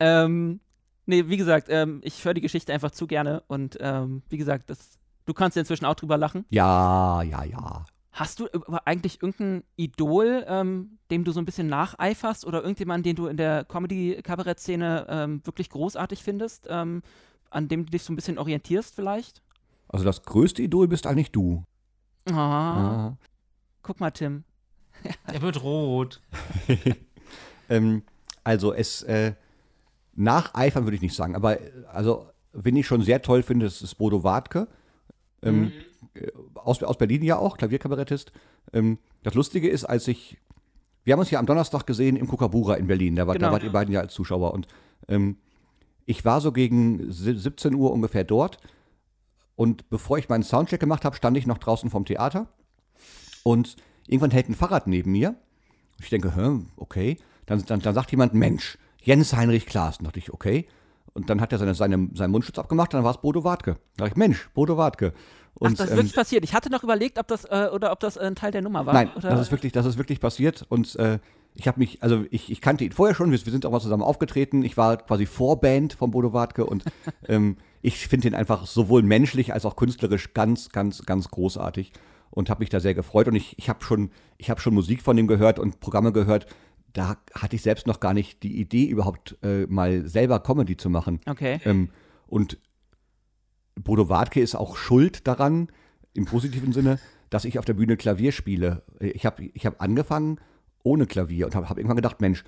Ähm, 0.00 0.60
nee, 1.06 1.28
wie 1.28 1.36
gesagt, 1.36 1.68
ähm, 1.70 2.00
ich 2.04 2.24
höre 2.24 2.34
die 2.34 2.40
Geschichte 2.40 2.72
einfach 2.72 2.90
zu 2.90 3.06
gerne 3.06 3.42
und 3.46 3.78
ähm, 3.80 4.22
wie 4.28 4.36
gesagt, 4.36 4.68
das, 4.68 4.98
du 5.24 5.32
kannst 5.32 5.56
ja 5.56 5.60
inzwischen 5.60 5.84
auch 5.84 5.94
drüber 5.94 6.18
lachen. 6.18 6.44
ja, 6.50 7.22
ja, 7.22 7.44
ja. 7.44 7.84
Hast 8.16 8.38
du 8.38 8.46
aber 8.52 8.86
eigentlich 8.86 9.20
irgendein 9.20 9.64
Idol, 9.74 10.44
ähm, 10.46 10.98
dem 11.10 11.24
du 11.24 11.32
so 11.32 11.40
ein 11.40 11.44
bisschen 11.44 11.66
nacheiferst 11.66 12.46
oder 12.46 12.62
irgendjemanden, 12.62 13.02
den 13.02 13.16
du 13.16 13.26
in 13.26 13.36
der 13.36 13.64
Comedy-Kabarett-Szene 13.64 15.06
ähm, 15.08 15.40
wirklich 15.44 15.68
großartig 15.68 16.22
findest, 16.22 16.68
ähm, 16.70 17.02
an 17.50 17.66
dem 17.66 17.84
du 17.86 17.90
dich 17.90 18.04
so 18.04 18.12
ein 18.12 18.16
bisschen 18.16 18.38
orientierst 18.38 18.94
vielleicht? 18.94 19.42
Also 19.88 20.04
das 20.04 20.22
größte 20.22 20.62
Idol 20.62 20.86
bist 20.86 21.06
eigentlich 21.08 21.32
du. 21.32 21.64
Ah, 22.30 22.34
Ah. 22.34 23.16
guck 23.82 23.98
mal, 23.98 24.12
Tim. 24.12 24.44
Er 25.26 25.42
wird 25.42 25.62
rot. 25.62 26.20
Ähm, 27.70 28.02
also 28.44 28.74
es 28.74 29.02
äh, 29.04 29.32
nacheifern 30.14 30.84
würde 30.84 30.96
ich 30.96 31.00
nicht 31.02 31.14
sagen, 31.16 31.34
aber 31.34 31.60
äh, 31.62 31.70
also 31.90 32.28
wen 32.52 32.76
ich 32.76 32.86
schon 32.86 33.00
sehr 33.00 33.22
toll 33.22 33.42
finde, 33.42 33.64
das 33.64 33.80
ist 33.80 33.94
Bodo 33.94 34.22
Wartke. 34.22 34.68
Ähm, 35.42 35.68
äh, 35.68 35.72
aus, 36.54 36.82
aus 36.82 36.98
Berlin 36.98 37.22
ja 37.22 37.38
auch, 37.38 37.56
Klavierkabarettist. 37.56 38.32
Ähm, 38.72 38.98
das 39.22 39.34
Lustige 39.34 39.68
ist, 39.68 39.84
als 39.84 40.08
ich, 40.08 40.38
wir 41.04 41.12
haben 41.12 41.20
uns 41.20 41.30
ja 41.30 41.38
am 41.38 41.46
Donnerstag 41.46 41.86
gesehen 41.86 42.16
im 42.16 42.28
Kukabura 42.28 42.74
in 42.74 42.86
Berlin, 42.86 43.16
da, 43.16 43.26
war, 43.26 43.34
Genau. 43.34 43.48
da 43.48 43.52
wart 43.52 43.62
ihr 43.64 43.72
beiden 43.72 43.92
ja 43.92 44.00
als 44.00 44.14
Zuschauer 44.14 44.54
und 44.54 44.66
ähm, 45.08 45.36
ich 46.06 46.24
war 46.24 46.40
so 46.40 46.52
gegen 46.52 47.10
si- 47.10 47.36
17 47.36 47.74
Uhr 47.74 47.92
ungefähr 47.92 48.24
dort 48.24 48.58
und 49.56 49.88
bevor 49.90 50.18
ich 50.18 50.28
meinen 50.28 50.42
Soundcheck 50.42 50.80
gemacht 50.80 51.04
habe, 51.04 51.16
stand 51.16 51.36
ich 51.36 51.46
noch 51.46 51.58
draußen 51.58 51.90
vom 51.90 52.04
Theater 52.04 52.48
und 53.42 53.76
irgendwann 54.06 54.30
hält 54.30 54.48
ein 54.48 54.54
Fahrrad 54.54 54.86
neben 54.86 55.12
mir. 55.12 55.34
Ich 56.00 56.10
denke, 56.10 56.62
okay. 56.76 57.18
Dann, 57.46 57.64
dann, 57.66 57.80
dann 57.80 57.94
sagt 57.94 58.10
jemand, 58.10 58.34
Mensch, 58.34 58.78
Jens 59.02 59.34
Heinrich 59.34 59.66
Klaas. 59.66 59.98
Dann 59.98 60.06
dachte 60.06 60.18
ich, 60.18 60.32
okay. 60.32 60.66
Und 61.14 61.30
dann 61.30 61.40
hat 61.40 61.52
er 61.52 61.58
seine, 61.58 61.74
seine, 61.74 62.10
seinen 62.14 62.30
Mundschutz 62.32 62.58
abgemacht, 62.58 62.92
dann 62.92 63.04
war 63.04 63.12
es 63.12 63.18
Bodo 63.18 63.44
Wartke. 63.44 63.76
Da 63.96 64.04
dachte 64.04 64.10
ich, 64.10 64.16
Mensch, 64.16 64.50
Bodo 64.52 64.76
Wartke. 64.76 65.14
Und, 65.54 65.74
Ach, 65.74 65.76
das 65.76 65.86
ist 65.86 65.92
ähm, 65.92 65.96
wirklich 65.98 66.14
passiert. 66.14 66.44
Ich 66.44 66.54
hatte 66.54 66.70
noch 66.70 66.82
überlegt, 66.82 67.18
ob 67.18 67.28
das 67.28 67.44
äh, 67.44 67.68
oder 67.72 67.92
ob 67.92 68.00
das 68.00 68.18
ein 68.18 68.34
Teil 68.34 68.50
der 68.50 68.62
Nummer 68.62 68.84
war. 68.84 68.92
Nein, 68.92 69.10
oder? 69.16 69.30
das 69.30 69.40
ist 69.40 69.50
wirklich, 69.52 69.72
das 69.72 69.86
ist 69.86 69.96
wirklich 69.96 70.18
passiert. 70.18 70.66
Und 70.68 70.96
äh, 70.96 71.20
ich 71.54 71.68
habe 71.68 71.78
mich, 71.78 72.02
also 72.02 72.24
ich, 72.30 72.50
ich 72.50 72.60
kannte 72.60 72.84
ihn 72.84 72.90
vorher 72.90 73.14
schon, 73.14 73.30
wir, 73.30 73.44
wir 73.44 73.52
sind 73.52 73.64
auch 73.64 73.70
mal 73.70 73.80
zusammen 73.80 74.02
aufgetreten. 74.02 74.64
Ich 74.64 74.76
war 74.76 74.96
quasi 74.96 75.26
Vorband 75.26 75.92
von 75.92 76.10
Bodo 76.10 76.32
Wartke 76.32 76.66
und 76.66 76.84
ähm, 77.28 77.56
ich 77.82 78.08
finde 78.08 78.28
ihn 78.28 78.34
einfach 78.34 78.66
sowohl 78.66 79.02
menschlich 79.02 79.52
als 79.52 79.64
auch 79.64 79.76
künstlerisch 79.76 80.34
ganz, 80.34 80.70
ganz, 80.70 81.06
ganz 81.06 81.28
großartig 81.28 81.92
und 82.30 82.50
habe 82.50 82.60
mich 82.60 82.70
da 82.70 82.80
sehr 82.80 82.94
gefreut. 82.94 83.28
Und 83.28 83.36
ich, 83.36 83.56
ich 83.56 83.68
habe 83.68 83.84
schon, 83.84 84.10
ich 84.38 84.50
habe 84.50 84.60
schon 84.60 84.74
Musik 84.74 85.02
von 85.02 85.16
ihm 85.16 85.28
gehört 85.28 85.60
und 85.60 85.78
Programme 85.78 86.10
gehört. 86.10 86.46
Da 86.94 87.18
hatte 87.34 87.56
ich 87.56 87.62
selbst 87.62 87.86
noch 87.86 88.00
gar 88.00 88.14
nicht 88.14 88.42
die 88.42 88.58
Idee, 88.58 88.86
überhaupt 88.86 89.36
äh, 89.42 89.66
mal 89.66 90.06
selber 90.06 90.40
Comedy 90.40 90.76
zu 90.76 90.88
machen. 90.88 91.20
Okay. 91.26 91.60
Ähm, 91.64 91.90
und 92.26 92.58
Bodo 93.74 94.08
Wartke 94.08 94.40
ist 94.40 94.54
auch 94.54 94.76
schuld 94.76 95.26
daran, 95.26 95.68
im 96.14 96.24
positiven 96.24 96.72
Sinne, 96.72 96.98
dass 97.30 97.44
ich 97.44 97.58
auf 97.58 97.64
der 97.64 97.74
Bühne 97.74 97.96
Klavier 97.96 98.30
spiele. 98.30 98.82
Ich 99.00 99.26
habe 99.26 99.44
ich 99.44 99.66
hab 99.66 99.82
angefangen 99.82 100.38
ohne 100.84 101.06
Klavier 101.06 101.46
und 101.46 101.56
habe 101.56 101.68
hab 101.68 101.76
irgendwann 101.76 101.96
gedacht, 101.96 102.20
Mensch, 102.20 102.44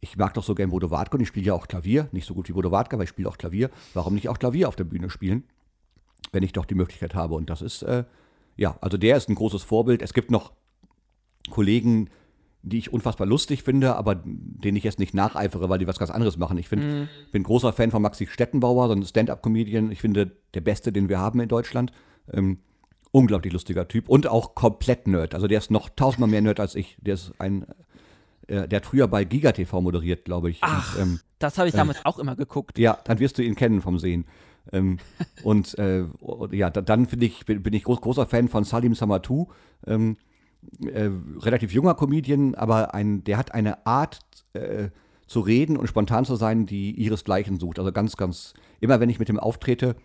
ich 0.00 0.16
mag 0.16 0.34
doch 0.34 0.44
so 0.44 0.54
gern 0.54 0.70
Bodo 0.70 0.90
Wartke 0.90 1.16
und 1.16 1.22
ich 1.22 1.28
spiele 1.28 1.46
ja 1.46 1.54
auch 1.54 1.66
Klavier. 1.66 2.08
Nicht 2.12 2.26
so 2.26 2.34
gut 2.34 2.48
wie 2.48 2.52
Bodo 2.52 2.70
Wartke, 2.70 2.94
aber 2.94 3.04
ich 3.04 3.08
spiele 3.08 3.28
auch 3.28 3.38
Klavier. 3.38 3.70
Warum 3.94 4.14
nicht 4.14 4.28
auch 4.28 4.38
Klavier 4.38 4.68
auf 4.68 4.76
der 4.76 4.84
Bühne 4.84 5.10
spielen, 5.10 5.44
wenn 6.30 6.42
ich 6.42 6.52
doch 6.52 6.66
die 6.66 6.74
Möglichkeit 6.74 7.14
habe? 7.14 7.34
Und 7.34 7.48
das 7.50 7.62
ist, 7.62 7.82
äh, 7.82 8.04
ja, 8.56 8.76
also 8.80 8.98
der 8.98 9.16
ist 9.16 9.28
ein 9.28 9.34
großes 9.34 9.62
Vorbild. 9.62 10.02
Es 10.02 10.12
gibt 10.12 10.30
noch 10.30 10.52
Kollegen, 11.50 12.10
die 12.68 12.78
ich 12.78 12.92
unfassbar 12.92 13.26
lustig 13.26 13.62
finde, 13.62 13.96
aber 13.96 14.20
denen 14.24 14.76
ich 14.76 14.84
jetzt 14.84 14.98
nicht 14.98 15.14
nacheifere, 15.14 15.68
weil 15.68 15.78
die 15.78 15.86
was 15.86 15.98
ganz 15.98 16.10
anderes 16.10 16.36
machen. 16.36 16.58
Ich 16.58 16.68
find, 16.68 17.08
bin 17.32 17.42
großer 17.42 17.72
Fan 17.72 17.90
von 17.90 18.02
Maxi 18.02 18.26
Stettenbauer, 18.26 18.88
so 18.88 18.94
ein 18.94 19.02
Stand-up-Comedian. 19.04 19.90
Ich 19.90 20.00
finde, 20.00 20.32
der 20.54 20.60
beste, 20.60 20.92
den 20.92 21.08
wir 21.08 21.18
haben 21.18 21.40
in 21.40 21.48
Deutschland. 21.48 21.92
Ähm, 22.32 22.58
unglaublich 23.10 23.52
lustiger 23.52 23.88
Typ 23.88 24.08
und 24.08 24.26
auch 24.26 24.54
komplett 24.54 25.06
Nerd. 25.08 25.34
Also 25.34 25.46
der 25.46 25.58
ist 25.58 25.70
noch 25.70 25.88
tausendmal 25.88 26.28
mehr 26.28 26.42
Nerd 26.42 26.60
als 26.60 26.74
ich. 26.74 26.98
Der 27.00 27.14
ist 27.14 27.32
ein, 27.38 27.66
äh, 28.46 28.68
der 28.68 28.78
hat 28.78 28.86
früher 28.86 29.08
bei 29.08 29.24
Giga 29.24 29.52
TV 29.52 29.80
moderiert, 29.80 30.24
glaube 30.24 30.50
ich. 30.50 30.58
Ach. 30.60 30.96
Und, 30.96 31.02
ähm, 31.02 31.20
Das 31.38 31.56
habe 31.58 31.68
ich 31.68 31.74
damals 31.74 32.04
auch 32.04 32.18
immer 32.18 32.36
geguckt. 32.36 32.78
ja, 32.78 32.98
dann 33.04 33.18
wirst 33.18 33.38
du 33.38 33.42
ihn 33.42 33.54
kennen 33.54 33.80
vom 33.80 33.98
Sehen. 33.98 34.26
Ähm, 34.72 34.98
und 35.42 35.78
äh, 35.78 36.04
und 36.20 36.52
ja, 36.52 36.68
da, 36.68 36.82
dann 36.82 37.06
finde 37.06 37.24
ich, 37.24 37.46
bin, 37.46 37.62
bin 37.62 37.72
ich 37.72 37.84
groß, 37.84 38.02
großer 38.02 38.26
Fan 38.26 38.48
von 38.48 38.64
Salim 38.64 38.94
Samatou. 38.94 39.48
Ähm, 39.86 40.18
äh, 40.86 41.10
relativ 41.40 41.72
junger 41.72 41.94
Comedian, 41.94 42.54
aber 42.54 42.94
ein, 42.94 43.24
der 43.24 43.36
hat 43.38 43.52
eine 43.54 43.86
Art 43.86 44.20
äh, 44.52 44.88
zu 45.26 45.40
reden 45.40 45.76
und 45.76 45.86
spontan 45.88 46.24
zu 46.24 46.36
sein, 46.36 46.66
die 46.66 46.92
ihresgleichen 46.92 47.58
sucht. 47.58 47.78
Also 47.78 47.92
ganz, 47.92 48.16
ganz, 48.16 48.54
immer 48.80 49.00
wenn 49.00 49.10
ich 49.10 49.18
mit 49.18 49.28
ihm 49.28 49.38
auftrete, 49.38 49.96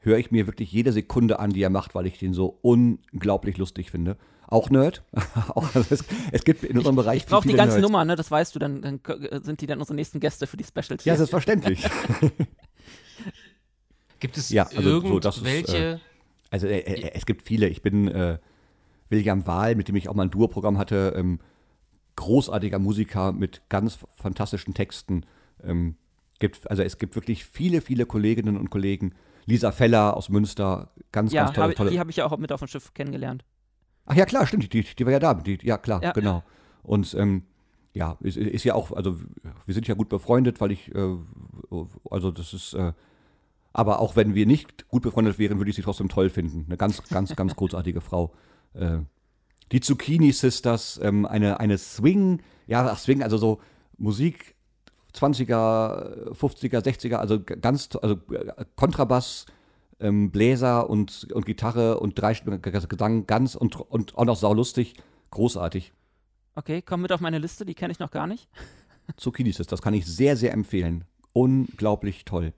höre 0.00 0.18
ich 0.18 0.30
mir 0.32 0.46
wirklich 0.46 0.72
jede 0.72 0.92
Sekunde 0.92 1.38
an, 1.38 1.50
die 1.50 1.62
er 1.62 1.70
macht, 1.70 1.94
weil 1.94 2.06
ich 2.06 2.18
den 2.18 2.34
so 2.34 2.58
unglaublich 2.62 3.56
lustig 3.58 3.90
finde. 3.90 4.16
Auch 4.48 4.68
Nerd. 4.68 5.02
Auch, 5.54 5.74
also 5.74 5.96
es, 6.32 6.44
gibt 6.44 6.64
in 6.64 6.76
unserem 6.76 6.96
Bereich 6.96 7.18
Ich 7.22 7.26
brauche 7.26 7.46
die 7.48 7.54
ganze 7.54 7.76
Nerds. 7.76 7.88
Nummer, 7.88 8.04
ne? 8.04 8.16
Das 8.16 8.30
weißt 8.30 8.54
du, 8.54 8.58
dann, 8.58 8.82
dann 8.82 9.02
k- 9.02 9.40
sind 9.42 9.60
die 9.60 9.66
dann 9.66 9.78
unsere 9.78 9.94
nächsten 9.94 10.20
Gäste 10.20 10.46
für 10.46 10.56
die 10.58 10.64
Specials. 10.64 11.04
Ja, 11.04 11.16
selbstverständlich. 11.16 11.88
Gibt 14.20 14.36
es 14.36 14.50
Ja, 14.50 14.64
also 14.76 15.00
so, 15.00 15.18
das 15.20 15.38
ist, 15.38 15.44
irgendwelche. 15.46 16.00
Also 16.50 16.66
äh, 16.66 16.80
äh, 16.80 17.10
es 17.14 17.24
gibt 17.26 17.42
viele. 17.42 17.68
Ich 17.68 17.82
bin, 17.82 18.08
äh, 18.08 18.38
William 19.12 19.46
Wahl, 19.46 19.76
mit 19.76 19.86
dem 19.86 19.94
ich 19.94 20.08
auch 20.08 20.14
mal 20.14 20.24
ein 20.24 20.30
Duo-Programm 20.30 20.78
hatte, 20.78 21.14
ähm, 21.16 21.38
großartiger 22.16 22.78
Musiker 22.78 23.32
mit 23.32 23.62
ganz 23.68 23.98
fantastischen 24.16 24.74
Texten. 24.74 25.24
Ähm, 25.62 25.96
gibt, 26.40 26.68
also 26.70 26.82
es 26.82 26.98
gibt 26.98 27.14
wirklich 27.14 27.44
viele, 27.44 27.80
viele 27.80 28.06
Kolleginnen 28.06 28.56
und 28.56 28.70
Kollegen. 28.70 29.14
Lisa 29.46 29.72
Feller 29.72 30.16
aus 30.16 30.28
Münster, 30.28 30.92
ganz, 31.10 31.32
ja, 31.32 31.44
ganz 31.44 31.54
tolle, 31.54 31.68
hab, 31.68 31.76
tolle. 31.76 31.90
die 31.90 32.00
habe 32.00 32.10
ich 32.10 32.16
ja 32.16 32.26
auch 32.26 32.36
mit 32.36 32.52
auf 32.52 32.60
dem 32.60 32.68
Schiff 32.68 32.94
kennengelernt. 32.94 33.44
Ach 34.06 34.14
ja, 34.14 34.24
klar, 34.24 34.46
stimmt, 34.46 34.72
die, 34.72 34.82
die 34.82 35.04
war 35.04 35.12
ja 35.12 35.18
da. 35.18 35.34
Die, 35.34 35.58
ja, 35.62 35.78
klar, 35.78 36.02
Ja. 36.02 36.12
genau. 36.12 36.42
Und 36.82 37.14
ähm, 37.14 37.44
ja, 37.94 38.16
ist, 38.20 38.36
ist 38.36 38.64
ja 38.64 38.74
auch, 38.74 38.92
also 38.92 39.18
wir 39.66 39.74
sind 39.74 39.86
ja 39.86 39.94
gut 39.94 40.08
befreundet, 40.08 40.60
weil 40.60 40.72
ich, 40.72 40.92
äh, 40.94 41.16
also 42.10 42.30
das 42.30 42.52
ist, 42.54 42.74
äh, 42.74 42.92
aber 43.72 44.00
auch 44.00 44.16
wenn 44.16 44.34
wir 44.34 44.46
nicht 44.46 44.88
gut 44.88 45.02
befreundet 45.02 45.38
wären, 45.38 45.58
würde 45.58 45.70
ich 45.70 45.76
sie 45.76 45.82
trotzdem 45.82 46.08
toll 46.08 46.30
finden. 46.30 46.64
Eine 46.66 46.76
ganz, 46.76 47.02
ganz, 47.04 47.34
ganz 47.36 47.54
großartige 47.56 48.00
Frau. 48.00 48.32
Äh, 48.74 48.98
die 49.72 49.80
Zucchini 49.80 50.32
Sisters, 50.32 51.00
ähm, 51.02 51.24
eine, 51.26 51.60
eine 51.60 51.78
Swing, 51.78 52.42
ja, 52.66 52.86
ach, 52.86 52.98
Swing, 52.98 53.22
also 53.22 53.38
so 53.38 53.60
Musik 53.96 54.54
20er, 55.14 56.32
50er, 56.32 56.80
60er, 56.80 57.16
also 57.16 57.40
ganz, 57.42 57.88
also 58.00 58.16
äh, 58.32 58.64
Kontrabass, 58.76 59.46
ähm, 60.00 60.30
Bläser 60.30 60.90
und, 60.90 61.28
und 61.32 61.46
Gitarre 61.46 62.00
und 62.00 62.20
dreistimmiger 62.20 62.70
Gesang, 62.86 63.26
ganz 63.26 63.54
und, 63.54 63.76
und 63.76 64.16
auch 64.16 64.24
noch 64.24 64.36
saulustig, 64.36 64.94
großartig. 65.30 65.92
Okay, 66.54 66.82
komm 66.82 67.02
mit 67.02 67.12
auf 67.12 67.20
meine 67.20 67.38
Liste, 67.38 67.64
die 67.64 67.74
kenne 67.74 67.92
ich 67.92 67.98
noch 67.98 68.10
gar 68.10 68.26
nicht. 68.26 68.48
Zucchini 69.16 69.52
Sisters 69.52 69.80
kann 69.80 69.94
ich 69.94 70.06
sehr, 70.06 70.36
sehr 70.36 70.52
empfehlen. 70.52 71.04
Unglaublich 71.32 72.24
toll. 72.24 72.52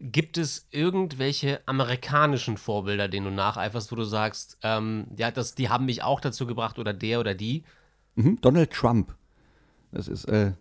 Gibt 0.00 0.38
es 0.38 0.68
irgendwelche 0.70 1.60
amerikanischen 1.66 2.56
Vorbilder, 2.56 3.08
denen 3.08 3.26
du 3.26 3.32
nacheiferst, 3.32 3.90
wo 3.90 3.96
du 3.96 4.04
sagst, 4.04 4.58
ähm, 4.62 5.06
ja, 5.16 5.30
das, 5.30 5.54
die 5.56 5.68
haben 5.68 5.86
mich 5.86 6.02
auch 6.04 6.20
dazu 6.20 6.46
gebracht 6.46 6.78
oder 6.78 6.92
der 6.94 7.18
oder 7.18 7.34
die? 7.34 7.64
Mhm, 8.14 8.40
Donald 8.40 8.72
Trump. 8.72 9.14
Das 9.90 10.06
ist, 10.06 10.24
äh, 10.26 10.52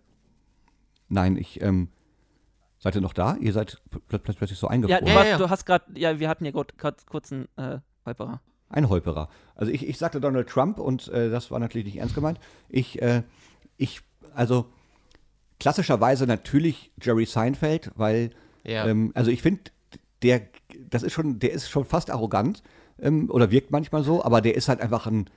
nein, 1.09 1.37
ich, 1.37 1.61
ähm, 1.61 1.89
seid 2.79 2.95
ihr 2.95 3.01
noch 3.01 3.13
da? 3.13 3.35
Ihr 3.35 3.53
seid 3.53 3.79
pl 3.91 4.19
pl 4.19 4.33
plötzlich 4.33 4.57
so 4.57 4.67
Ja, 4.67 4.71
eingefroren. 4.71 5.05
du, 5.05 5.11
Ja, 5.11 5.15
warst, 5.17 5.29
ja. 5.29 5.37
du 5.37 5.49
hast 5.49 5.65
gerade, 5.65 5.85
ja, 5.95 6.19
wir 6.19 6.29
hatten 6.29 6.45
ja 6.45 6.51
gerade 6.51 6.97
kurz 7.07 7.31
einen 7.31 7.47
äh, 7.57 7.79
Holperer. 8.05 8.41
Ein 8.69 8.89
Holperer. 8.89 9.29
Also 9.55 9.71
ich, 9.71 9.87
ich 9.87 9.97
sagte 9.97 10.19
Donald 10.19 10.49
Trump 10.49 10.79
und 10.79 11.07
äh, 11.09 11.29
das 11.29 11.51
war 11.51 11.59
natürlich 11.59 11.85
nicht 11.85 11.97
ernst 11.97 12.15
gemeint. 12.15 12.39
Ich, 12.69 13.01
äh, 13.01 13.23
ich, 13.77 14.01
also 14.33 14.65
klassischerweise 15.59 16.25
natürlich 16.25 16.91
Jerry 17.01 17.25
Seinfeld, 17.25 17.91
weil, 17.95 18.31
Ja. 18.67 18.85
ähm, 18.87 19.11
also 19.15 19.31
ich 19.31 19.41
finde, 19.41 19.61
der, 20.21 20.41
das 20.89 21.03
ist 21.03 21.13
schon, 21.13 21.39
der 21.39 21.51
ist 21.51 21.69
schon 21.69 21.85
fast 21.85 22.09
arrogant 22.11 22.63
ähm, 22.99 23.29
oder 23.29 23.51
wirkt 23.51 23.71
manchmal 23.71 24.03
so, 24.03 24.23
aber 24.23 24.41
der 24.41 24.55
ist 24.55 24.67
halt 24.67 24.81
einfach 24.81 25.07
ein, 25.07 25.29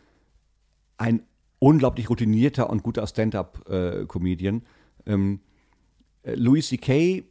ein 0.98 1.22
unglaublich 1.58 2.10
routinierter 2.10 2.68
und 2.68 2.82
guter 2.82 3.06
Stand-up-Comedian. 3.06 4.62
ähm, 5.06 5.40
äh, 6.22 6.34
Louis 6.34 6.68
C.K., 6.68 7.24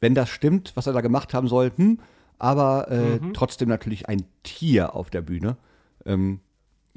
wenn 0.00 0.14
das 0.14 0.30
stimmt, 0.30 0.72
was 0.76 0.86
er 0.86 0.94
da 0.94 1.02
gemacht 1.02 1.34
haben 1.34 1.48
soll, 1.48 1.72
hm, 1.74 2.00
aber 2.38 2.90
äh, 2.90 3.20
trotzdem 3.34 3.68
natürlich 3.68 4.08
ein 4.08 4.24
Tier 4.42 4.94
auf 4.94 5.10
der 5.10 5.20
Bühne. 5.20 5.58
Ähm, 6.06 6.40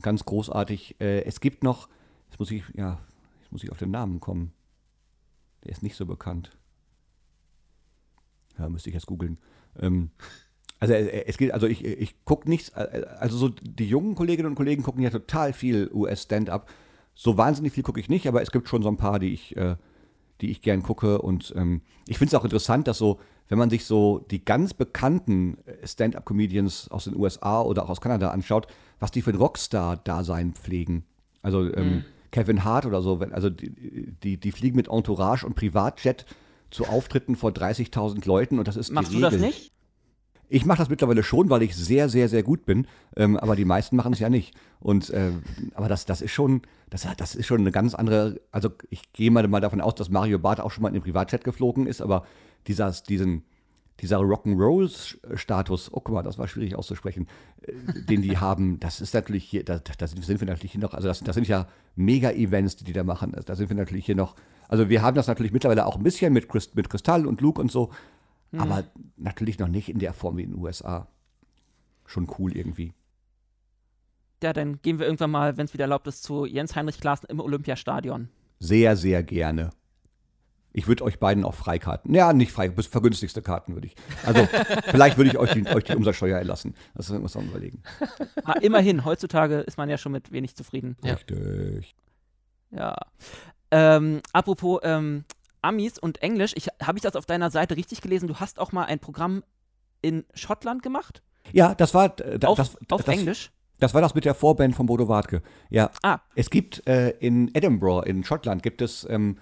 ganz 0.01 0.23
großartig. 0.23 1.01
Äh, 1.01 1.23
es 1.23 1.41
gibt 1.41 1.63
noch, 1.63 1.89
jetzt 2.29 2.39
muss 2.39 2.49
ich, 2.49 2.63
ja, 2.75 2.99
jetzt 3.41 3.51
muss 3.51 3.63
ich 3.63 3.71
auf 3.71 3.77
den 3.77 3.91
Namen 3.91 4.21
kommen. 4.21 4.53
Der 5.65 5.73
ist 5.73 5.83
nicht 5.83 5.97
so 5.97 6.05
bekannt. 6.05 6.51
Ja, 8.57 8.69
müsste 8.69 8.89
ich 8.89 8.95
jetzt 8.95 9.07
googeln. 9.07 9.37
Ähm, 9.79 10.11
also 10.79 10.93
äh, 10.93 11.25
es 11.27 11.37
geht, 11.37 11.53
also 11.53 11.67
ich, 11.67 11.85
ich 11.85 12.25
gucke 12.25 12.49
nichts, 12.49 12.69
äh, 12.69 13.05
also 13.19 13.37
so 13.37 13.49
die 13.49 13.87
jungen 13.87 14.15
Kolleginnen 14.15 14.49
und 14.49 14.55
Kollegen 14.55 14.83
gucken 14.83 15.01
ja 15.01 15.09
total 15.09 15.53
viel 15.53 15.89
US-Stand-up. 15.93 16.69
So 17.15 17.37
wahnsinnig 17.37 17.73
viel 17.73 17.83
gucke 17.83 17.99
ich 17.99 18.09
nicht, 18.09 18.27
aber 18.27 18.41
es 18.41 18.51
gibt 18.51 18.67
schon 18.67 18.83
so 18.83 18.89
ein 18.89 18.97
paar, 18.97 19.19
die 19.19 19.33
ich, 19.33 19.55
äh, 19.55 19.75
die 20.41 20.51
ich 20.51 20.61
gern 20.61 20.83
gucke. 20.83 21.21
Und 21.21 21.53
ähm, 21.55 21.81
ich 22.05 22.17
finde 22.17 22.35
es 22.35 22.39
auch 22.39 22.43
interessant, 22.43 22.87
dass 22.87 22.97
so, 22.97 23.19
wenn 23.47 23.57
man 23.57 23.69
sich 23.69 23.85
so 23.85 24.25
die 24.29 24.43
ganz 24.43 24.73
bekannten 24.73 25.57
äh, 25.65 25.87
Stand-up-Comedians 25.87 26.89
aus 26.89 27.05
den 27.05 27.15
USA 27.15 27.61
oder 27.61 27.85
auch 27.85 27.89
aus 27.89 28.01
Kanada 28.01 28.31
anschaut, 28.31 28.67
was 28.99 29.11
die 29.11 29.21
für 29.21 29.31
ein 29.31 29.37
Rockstar-Dasein 29.37 30.53
pflegen. 30.53 31.05
Also 31.41 31.73
ähm, 31.73 32.03
Kevin 32.31 32.63
Hart 32.63 32.85
oder 32.85 33.01
so, 33.01 33.19
also 33.31 33.49
die, 33.49 34.13
die, 34.23 34.37
die 34.37 34.51
fliegen 34.51 34.75
mit 34.75 34.87
Entourage 34.89 35.45
und 35.45 35.55
Privatjet 35.55 36.25
zu 36.73 36.85
Auftritten 36.85 37.35
vor 37.35 37.51
30.000 37.51 38.25
Leuten 38.27 38.59
und 38.59 38.67
das 38.67 38.75
ist 38.75 38.91
Machst 38.91 39.11
die 39.11 39.19
du 39.19 39.25
Regel. 39.25 39.39
das 39.39 39.47
nicht? 39.47 39.71
Ich 40.49 40.65
mache 40.65 40.79
das 40.79 40.89
mittlerweile 40.89 41.23
schon, 41.23 41.49
weil 41.49 41.63
ich 41.63 41.75
sehr, 41.75 42.09
sehr, 42.09 42.29
sehr 42.29 42.43
gut 42.43 42.65
bin. 42.65 42.85
Ähm, 43.15 43.37
aber 43.37 43.55
die 43.55 43.65
meisten 43.65 43.95
machen 43.95 44.13
es 44.13 44.19
ja 44.19 44.29
nicht. 44.29 44.53
Und 44.79 45.11
ähm, 45.13 45.41
aber 45.73 45.87
das, 45.87 46.05
das 46.05 46.21
ist 46.21 46.31
schon, 46.31 46.61
das, 46.89 47.07
das 47.17 47.33
ist 47.33 47.47
schon 47.47 47.61
eine 47.61 47.71
ganz 47.71 47.95
andere. 47.95 48.39
Also 48.51 48.69
ich 48.89 49.13
gehe 49.13 49.31
mal, 49.31 49.47
mal 49.47 49.61
davon 49.61 49.81
aus, 49.81 49.95
dass 49.95 50.09
Mario 50.09 50.39
Barth 50.39 50.59
auch 50.59 50.69
schon 50.69 50.83
mal 50.83 50.89
in 50.89 50.95
den 50.95 51.03
Privatchat 51.03 51.43
geflogen 51.43 51.87
ist, 51.87 52.01
aber 52.01 52.25
dieser, 52.67 52.91
diesen, 52.91 53.43
dieser 53.99 54.17
Rock'n'Roll-Status, 54.17 55.91
oh 55.93 56.01
guck 56.01 56.13
mal, 56.13 56.23
das 56.23 56.37
war 56.37 56.47
schwierig 56.47 56.75
auszusprechen, 56.75 57.27
äh, 57.61 57.73
den 58.05 58.21
die 58.21 58.37
haben, 58.39 58.79
das 58.79 59.01
ist 59.01 59.13
natürlich 59.13 59.45
hier, 59.45 59.63
da, 59.63 59.79
da 59.79 60.07
sind 60.07 60.39
wir 60.39 60.47
natürlich 60.47 60.73
hier 60.73 60.81
noch, 60.81 60.93
also 60.93 61.07
das, 61.07 61.21
das 61.21 61.35
sind 61.35 61.47
ja 61.47 61.67
Mega-Events, 61.95 62.75
die 62.75 62.83
die 62.83 62.93
da 62.93 63.03
machen. 63.03 63.35
Da 63.45 63.55
sind 63.55 63.69
wir 63.69 63.75
natürlich 63.75 64.05
hier 64.05 64.15
noch, 64.15 64.35
also 64.67 64.89
wir 64.89 65.01
haben 65.01 65.15
das 65.15 65.27
natürlich 65.27 65.51
mittlerweile 65.51 65.85
auch 65.85 65.97
ein 65.97 66.03
bisschen 66.03 66.33
mit, 66.33 66.49
Christ, 66.49 66.75
mit 66.75 66.89
Kristall 66.89 67.25
und 67.25 67.41
Luke 67.41 67.61
und 67.61 67.71
so, 67.71 67.91
aber 68.55 68.83
natürlich 69.17 69.57
noch 69.59 69.67
nicht 69.67 69.89
in 69.89 69.99
der 69.99 70.13
Form 70.13 70.37
wie 70.37 70.43
in 70.43 70.51
den 70.51 70.59
USA. 70.59 71.07
Schon 72.05 72.29
cool 72.37 72.55
irgendwie. 72.55 72.93
Ja, 74.43 74.53
dann 74.53 74.81
gehen 74.81 74.99
wir 74.99 75.05
irgendwann 75.05 75.31
mal, 75.31 75.57
wenn 75.57 75.65
es 75.65 75.73
wieder 75.73 75.85
erlaubt 75.85 76.05
ist, 76.07 76.23
zu 76.23 76.45
Jens 76.45 76.75
Heinrich 76.75 76.99
Klaassen 76.99 77.29
im 77.29 77.39
Olympiastadion. 77.39 78.29
Sehr, 78.59 78.95
sehr 78.95 79.23
gerne. 79.23 79.71
Ich 80.73 80.87
würde 80.87 81.03
euch 81.03 81.19
beiden 81.19 81.45
auch 81.45 81.53
Freikarten. 81.53 82.13
Ja, 82.13 82.33
nicht 82.33 82.51
frei, 82.51 82.67
bis 82.67 82.87
vergünstigste 82.87 83.41
Karten 83.41 83.75
würde 83.75 83.87
ich. 83.87 83.95
Also, 84.25 84.47
vielleicht 84.85 85.17
würde 85.17 85.29
ich 85.29 85.37
euch 85.37 85.53
die, 85.53 85.65
euch 85.67 85.83
die 85.83 85.95
Umsatzsteuer 85.95 86.37
erlassen. 86.37 86.73
Das 86.95 87.09
muss 87.09 87.35
man 87.35 87.45
überlegen. 87.45 87.83
Ah, 88.43 88.53
immerhin, 88.59 89.05
heutzutage 89.05 89.59
ist 89.59 89.77
man 89.77 89.89
ja 89.89 89.97
schon 89.97 90.11
mit 90.11 90.31
wenig 90.31 90.55
zufrieden. 90.55 90.97
Ja. 91.03 91.13
Richtig. 91.13 91.95
Ja. 92.71 92.95
Ähm, 93.73 94.21
apropos 94.33 94.81
ähm, 94.83 95.23
Amis 95.63 95.97
und 95.97 96.21
Englisch, 96.21 96.53
ich, 96.55 96.67
habe 96.81 96.99
ich 96.99 97.01
das 97.01 97.15
auf 97.15 97.25
deiner 97.25 97.49
Seite 97.49 97.75
richtig 97.75 98.01
gelesen? 98.01 98.27
Du 98.27 98.35
hast 98.35 98.59
auch 98.59 98.71
mal 98.71 98.85
ein 98.85 98.99
Programm 98.99 99.43
in 100.01 100.25
Schottland 100.35 100.83
gemacht? 100.83 101.23
Ja, 101.51 101.73
das 101.73 101.95
war 101.95 102.19
äh, 102.19 102.37
auf 102.45 102.57
das, 102.57 102.77
auf 102.91 103.03
das, 103.03 103.17
Englisch? 103.17 103.51
Das 103.79 103.95
war 103.95 104.01
das 104.01 104.13
mit 104.13 104.25
der 104.25 104.35
Vorband 104.35 104.75
von 104.75 104.85
Bodo 104.85 105.07
Wartke. 105.07 105.41
Ja. 105.71 105.89
Ah. 106.03 106.19
Es 106.35 106.51
gibt 106.51 106.87
äh, 106.87 107.09
in 107.19 107.53
Edinburgh, 107.55 108.07
in 108.07 108.23
Schottland, 108.23 108.61
gibt 108.61 108.83
es 108.83 109.07
ähm, 109.09 109.39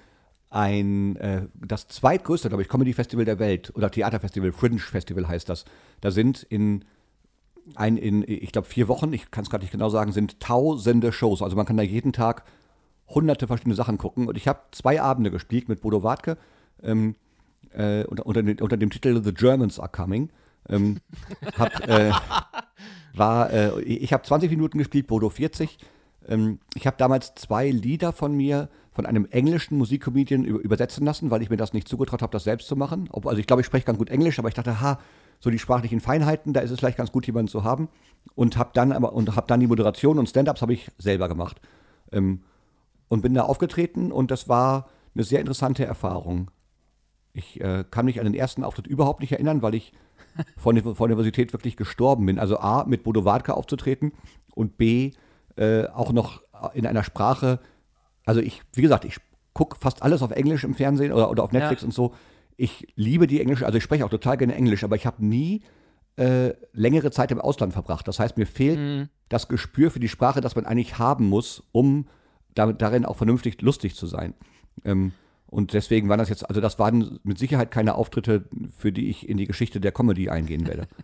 ein, 0.49 1.17
äh, 1.17 1.47
das 1.53 1.89
zweitgrößte, 1.89 2.47
glaube 2.47 2.63
ich, 2.63 2.69
Comedy-Festival 2.69 3.25
der 3.25 3.39
Welt 3.39 3.73
oder 3.75 3.91
Theaterfestival, 3.91 4.53
Fringe 4.53 4.79
Festival 4.79 5.27
heißt 5.27 5.49
das. 5.49 5.65
Da 5.99 6.09
sind 6.09 6.43
in, 6.43 6.85
ein, 7.75 7.97
in 7.97 8.23
ich 8.25 8.53
glaube, 8.53 8.67
vier 8.67 8.87
Wochen, 8.87 9.11
ich 9.11 9.29
kann 9.29 9.43
es 9.43 9.49
gerade 9.49 9.65
nicht 9.65 9.73
genau 9.73 9.89
sagen, 9.89 10.13
sind 10.13 10.39
tausende 10.39 11.11
Shows. 11.11 11.41
Also 11.41 11.57
man 11.57 11.65
kann 11.65 11.75
da 11.75 11.83
jeden 11.83 12.13
Tag 12.13 12.45
hunderte 13.13 13.47
verschiedene 13.47 13.75
Sachen 13.75 13.97
gucken. 13.97 14.27
Und 14.27 14.37
ich 14.37 14.47
habe 14.47 14.59
zwei 14.71 15.01
Abende 15.01 15.31
gespielt 15.31 15.69
mit 15.69 15.81
Bodo 15.81 16.03
Wartke 16.03 16.37
ähm, 16.83 17.15
äh, 17.73 18.03
unter, 18.05 18.25
unter, 18.25 18.43
den- 18.43 18.59
unter 18.61 18.77
dem 18.77 18.89
Titel 18.89 19.21
The 19.23 19.33
Germans 19.33 19.79
Are 19.79 19.89
Coming. 19.89 20.29
Ähm, 20.69 20.99
hab, 21.57 21.87
äh, 21.87 22.11
war, 23.13 23.51
äh, 23.51 23.81
ich 23.81 24.13
habe 24.13 24.23
20 24.23 24.49
Minuten 24.49 24.77
gespielt, 24.77 25.07
Bodo 25.07 25.29
40. 25.29 25.77
Ähm, 26.27 26.59
ich 26.75 26.87
habe 26.87 26.97
damals 26.97 27.33
zwei 27.35 27.69
Lieder 27.69 28.13
von 28.13 28.35
mir 28.35 28.69
von 28.91 29.05
einem 29.05 29.25
englischen 29.31 29.77
Musikcomedian 29.77 30.43
über, 30.43 30.59
übersetzen 30.59 31.05
lassen, 31.05 31.31
weil 31.31 31.41
ich 31.41 31.49
mir 31.49 31.57
das 31.57 31.73
nicht 31.73 31.87
zugetraut 31.87 32.21
habe, 32.21 32.31
das 32.31 32.43
selbst 32.43 32.67
zu 32.67 32.75
machen. 32.75 33.09
Also 33.13 33.37
ich 33.37 33.47
glaube, 33.47 33.61
ich 33.61 33.65
spreche 33.65 33.85
ganz 33.85 33.97
gut 33.97 34.09
Englisch, 34.09 34.37
aber 34.37 34.49
ich 34.49 34.53
dachte, 34.53 34.81
ha, 34.81 34.99
so 35.39 35.49
die 35.49 35.59
sprachlichen 35.59 36.01
Feinheiten, 36.01 36.53
da 36.53 36.59
ist 36.59 36.71
es 36.71 36.79
vielleicht 36.79 36.97
ganz 36.97 37.11
gut, 37.11 37.25
jemanden 37.25 37.47
zu 37.49 37.63
haben. 37.63 37.87
Und 38.35 38.57
habe 38.57 38.71
dann 38.73 38.91
aber 38.91 39.13
und 39.13 39.35
habe 39.35 39.47
dann 39.47 39.59
die 39.61 39.67
Moderation 39.67 40.19
und 40.19 40.27
Stand-ups 40.29 40.61
habe 40.61 40.73
ich 40.73 40.91
selber 40.99 41.27
gemacht. 41.27 41.59
Ähm, 42.11 42.41
und 43.11 43.21
bin 43.21 43.33
da 43.33 43.43
aufgetreten 43.43 44.11
und 44.13 44.31
das 44.31 44.47
war 44.47 44.87
eine 45.13 45.25
sehr 45.25 45.41
interessante 45.41 45.83
Erfahrung. 45.85 46.49
Ich 47.33 47.59
äh, 47.59 47.83
kann 47.91 48.05
mich 48.05 48.19
an 48.19 48.25
den 48.25 48.33
ersten 48.33 48.63
Auftritt 48.63 48.87
überhaupt 48.87 49.19
nicht 49.19 49.33
erinnern, 49.33 49.61
weil 49.61 49.75
ich 49.75 49.91
von 50.57 50.75
der, 50.75 50.83
von 50.85 51.09
der 51.09 51.17
Universität 51.17 51.51
wirklich 51.51 51.75
gestorben 51.75 52.25
bin. 52.25 52.39
Also 52.39 52.57
A, 52.59 52.85
mit 52.85 53.03
Bodo 53.03 53.25
Wartke 53.25 53.53
aufzutreten 53.53 54.13
und 54.55 54.77
B, 54.77 55.11
äh, 55.57 55.87
auch 55.87 56.13
noch 56.13 56.41
in 56.73 56.87
einer 56.87 57.03
Sprache, 57.03 57.59
also 58.25 58.39
ich, 58.39 58.61
wie 58.73 58.81
gesagt, 58.81 59.03
ich 59.03 59.17
gucke 59.53 59.77
fast 59.77 60.03
alles 60.03 60.21
auf 60.21 60.31
Englisch 60.31 60.63
im 60.63 60.73
Fernsehen 60.73 61.11
oder, 61.11 61.29
oder 61.29 61.43
auf 61.43 61.51
Netflix 61.51 61.81
Ja. 61.81 61.87
und 61.87 61.91
so. 61.93 62.13
Ich 62.55 62.87
liebe 62.95 63.27
die 63.27 63.41
Englische, 63.41 63.65
also 63.65 63.77
ich 63.77 63.83
spreche 63.83 64.05
auch 64.05 64.09
total 64.09 64.37
gerne 64.37 64.55
Englisch, 64.55 64.85
aber 64.85 64.95
ich 64.95 65.05
habe 65.05 65.25
nie 65.25 65.63
äh, 66.17 66.53
längere 66.71 67.11
Zeit 67.11 67.31
im 67.31 67.41
Ausland 67.41 67.73
verbracht. 67.73 68.07
Das 68.07 68.19
heißt, 68.21 68.37
mir 68.37 68.45
fehlt 68.47 68.79
Mhm. 68.79 69.09
das 69.27 69.49
Gespür 69.49 69.91
für 69.91 69.99
die 69.99 70.07
Sprache, 70.07 70.39
das 70.39 70.55
man 70.55 70.65
eigentlich 70.65 70.97
haben 70.97 71.27
muss, 71.27 71.63
um 71.73 72.05
damit, 72.55 72.81
darin 72.81 73.05
auch 73.05 73.17
vernünftig 73.17 73.61
lustig 73.61 73.95
zu 73.95 74.07
sein. 74.07 74.33
Ähm, 74.85 75.13
und 75.47 75.73
deswegen 75.73 76.07
waren 76.07 76.19
das 76.19 76.29
jetzt, 76.29 76.47
also 76.47 76.61
das 76.61 76.79
waren 76.79 77.19
mit 77.23 77.37
Sicherheit 77.37 77.71
keine 77.71 77.95
Auftritte, 77.95 78.45
für 78.75 78.91
die 78.91 79.09
ich 79.09 79.27
in 79.27 79.37
die 79.37 79.47
Geschichte 79.47 79.81
der 79.81 79.91
Comedy 79.91 80.29
eingehen 80.29 80.67
werde. 80.67 80.87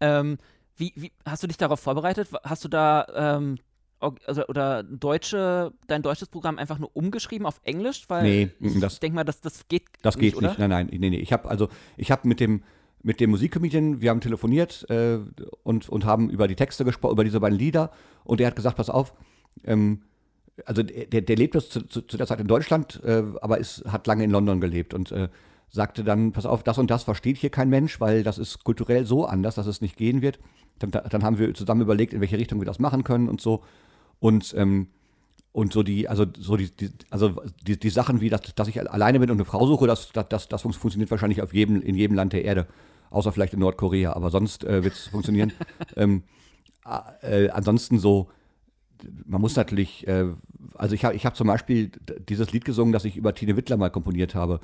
Ähm, 0.00 0.38
Wie, 0.76 0.92
wie, 0.96 1.12
hast 1.26 1.42
du 1.42 1.46
dich 1.46 1.58
darauf 1.58 1.78
vorbereitet? 1.78 2.28
Hast 2.42 2.64
du 2.64 2.68
da 2.68 3.06
ähm, 3.14 3.58
also, 4.00 4.46
oder 4.46 4.82
deutsche, 4.82 5.72
dein 5.86 6.02
deutsches 6.02 6.28
Programm 6.28 6.58
einfach 6.58 6.78
nur 6.78 6.94
umgeschrieben 6.94 7.46
auf 7.46 7.60
Englisch? 7.64 8.04
Weil 8.08 8.22
nee, 8.22 8.50
ich 8.60 8.80
das, 8.80 9.00
denke 9.00 9.16
mal, 9.16 9.24
das, 9.24 9.40
das 9.40 9.68
geht 9.68 9.84
das 10.02 10.16
nicht, 10.16 10.34
geht 10.34 10.42
nicht. 10.42 10.58
Nein, 10.58 10.70
nein, 10.70 10.88
nee, 10.90 11.10
nee. 11.10 11.18
Ich 11.18 11.32
habe 11.32 11.48
also, 11.48 11.68
ich 11.96 12.10
habe 12.10 12.26
mit 12.28 12.40
dem 12.40 12.62
mit 13.02 13.20
dem 13.20 13.30
Musikcomedian, 13.30 14.00
wir 14.00 14.08
haben 14.08 14.22
telefoniert 14.22 14.86
äh, 14.88 15.18
und, 15.62 15.90
und 15.90 16.06
haben 16.06 16.30
über 16.30 16.48
die 16.48 16.56
Texte 16.56 16.86
gesprochen, 16.86 17.12
über 17.12 17.24
diese 17.24 17.38
beiden 17.38 17.58
Lieder 17.58 17.90
und 18.24 18.40
der 18.40 18.46
hat 18.46 18.56
gesagt, 18.56 18.78
pass 18.78 18.88
auf, 18.88 19.12
ähm, 19.64 20.02
also 20.66 20.82
der, 20.82 21.22
der 21.22 21.36
lebt 21.36 21.60
zu, 21.60 21.86
zu, 21.86 22.02
zu, 22.02 22.16
der 22.16 22.26
Zeit 22.26 22.40
in 22.40 22.46
Deutschland, 22.46 23.02
äh, 23.04 23.22
aber 23.40 23.58
ist, 23.58 23.84
hat 23.86 24.06
lange 24.06 24.24
in 24.24 24.30
London 24.30 24.60
gelebt 24.60 24.94
und 24.94 25.10
äh, 25.12 25.28
sagte 25.68 26.04
dann, 26.04 26.32
pass 26.32 26.46
auf, 26.46 26.62
das 26.62 26.78
und 26.78 26.90
das 26.90 27.02
versteht 27.02 27.36
hier 27.36 27.50
kein 27.50 27.68
Mensch, 27.68 28.00
weil 28.00 28.22
das 28.22 28.38
ist 28.38 28.62
kulturell 28.62 29.06
so 29.06 29.26
anders, 29.26 29.56
dass 29.56 29.66
es 29.66 29.80
nicht 29.80 29.96
gehen 29.96 30.22
wird. 30.22 30.38
Dann, 30.78 30.90
dann 30.90 31.24
haben 31.24 31.38
wir 31.38 31.52
zusammen 31.54 31.82
überlegt, 31.82 32.12
in 32.12 32.20
welche 32.20 32.38
Richtung 32.38 32.60
wir 32.60 32.66
das 32.66 32.78
machen 32.78 33.04
können 33.04 33.28
und 33.28 33.40
so. 33.40 33.62
Und, 34.20 34.54
ähm, 34.56 34.88
und 35.52 35.72
so 35.72 35.82
die, 35.82 36.08
also 36.08 36.26
so 36.38 36.56
die, 36.56 36.70
die 36.70 36.90
also 37.10 37.34
die, 37.66 37.78
die 37.78 37.90
Sachen 37.90 38.20
wie, 38.20 38.28
dass, 38.28 38.42
dass 38.54 38.68
ich 38.68 38.80
alleine 38.90 39.20
bin 39.20 39.30
und 39.30 39.36
eine 39.36 39.44
Frau 39.44 39.66
suche, 39.66 39.86
das, 39.86 40.12
das, 40.12 40.28
das, 40.28 40.48
das 40.48 40.62
funktioniert 40.62 41.10
wahrscheinlich 41.10 41.42
auf 41.42 41.52
jedem, 41.52 41.82
in 41.82 41.96
jedem 41.96 42.16
Land 42.16 42.32
der 42.32 42.44
Erde. 42.44 42.66
Außer 43.10 43.32
vielleicht 43.32 43.54
in 43.54 43.60
Nordkorea, 43.60 44.12
aber 44.12 44.30
sonst 44.30 44.64
äh, 44.64 44.82
wird 44.82 44.94
es 44.94 45.06
funktionieren. 45.08 45.52
ähm, 45.96 46.24
äh, 47.22 47.48
ansonsten 47.50 47.98
so, 47.98 48.28
man 49.26 49.40
muss 49.40 49.56
natürlich, 49.56 50.06
äh, 50.06 50.26
also 50.74 50.94
ich 50.94 51.04
habe 51.04 51.14
ich 51.14 51.26
hab 51.26 51.36
zum 51.36 51.46
Beispiel 51.46 51.90
dieses 52.28 52.52
Lied 52.52 52.64
gesungen, 52.64 52.92
das 52.92 53.04
ich 53.04 53.16
über 53.16 53.34
Tine 53.34 53.56
Wittler 53.56 53.76
mal 53.76 53.90
komponiert 53.90 54.34
habe. 54.34 54.60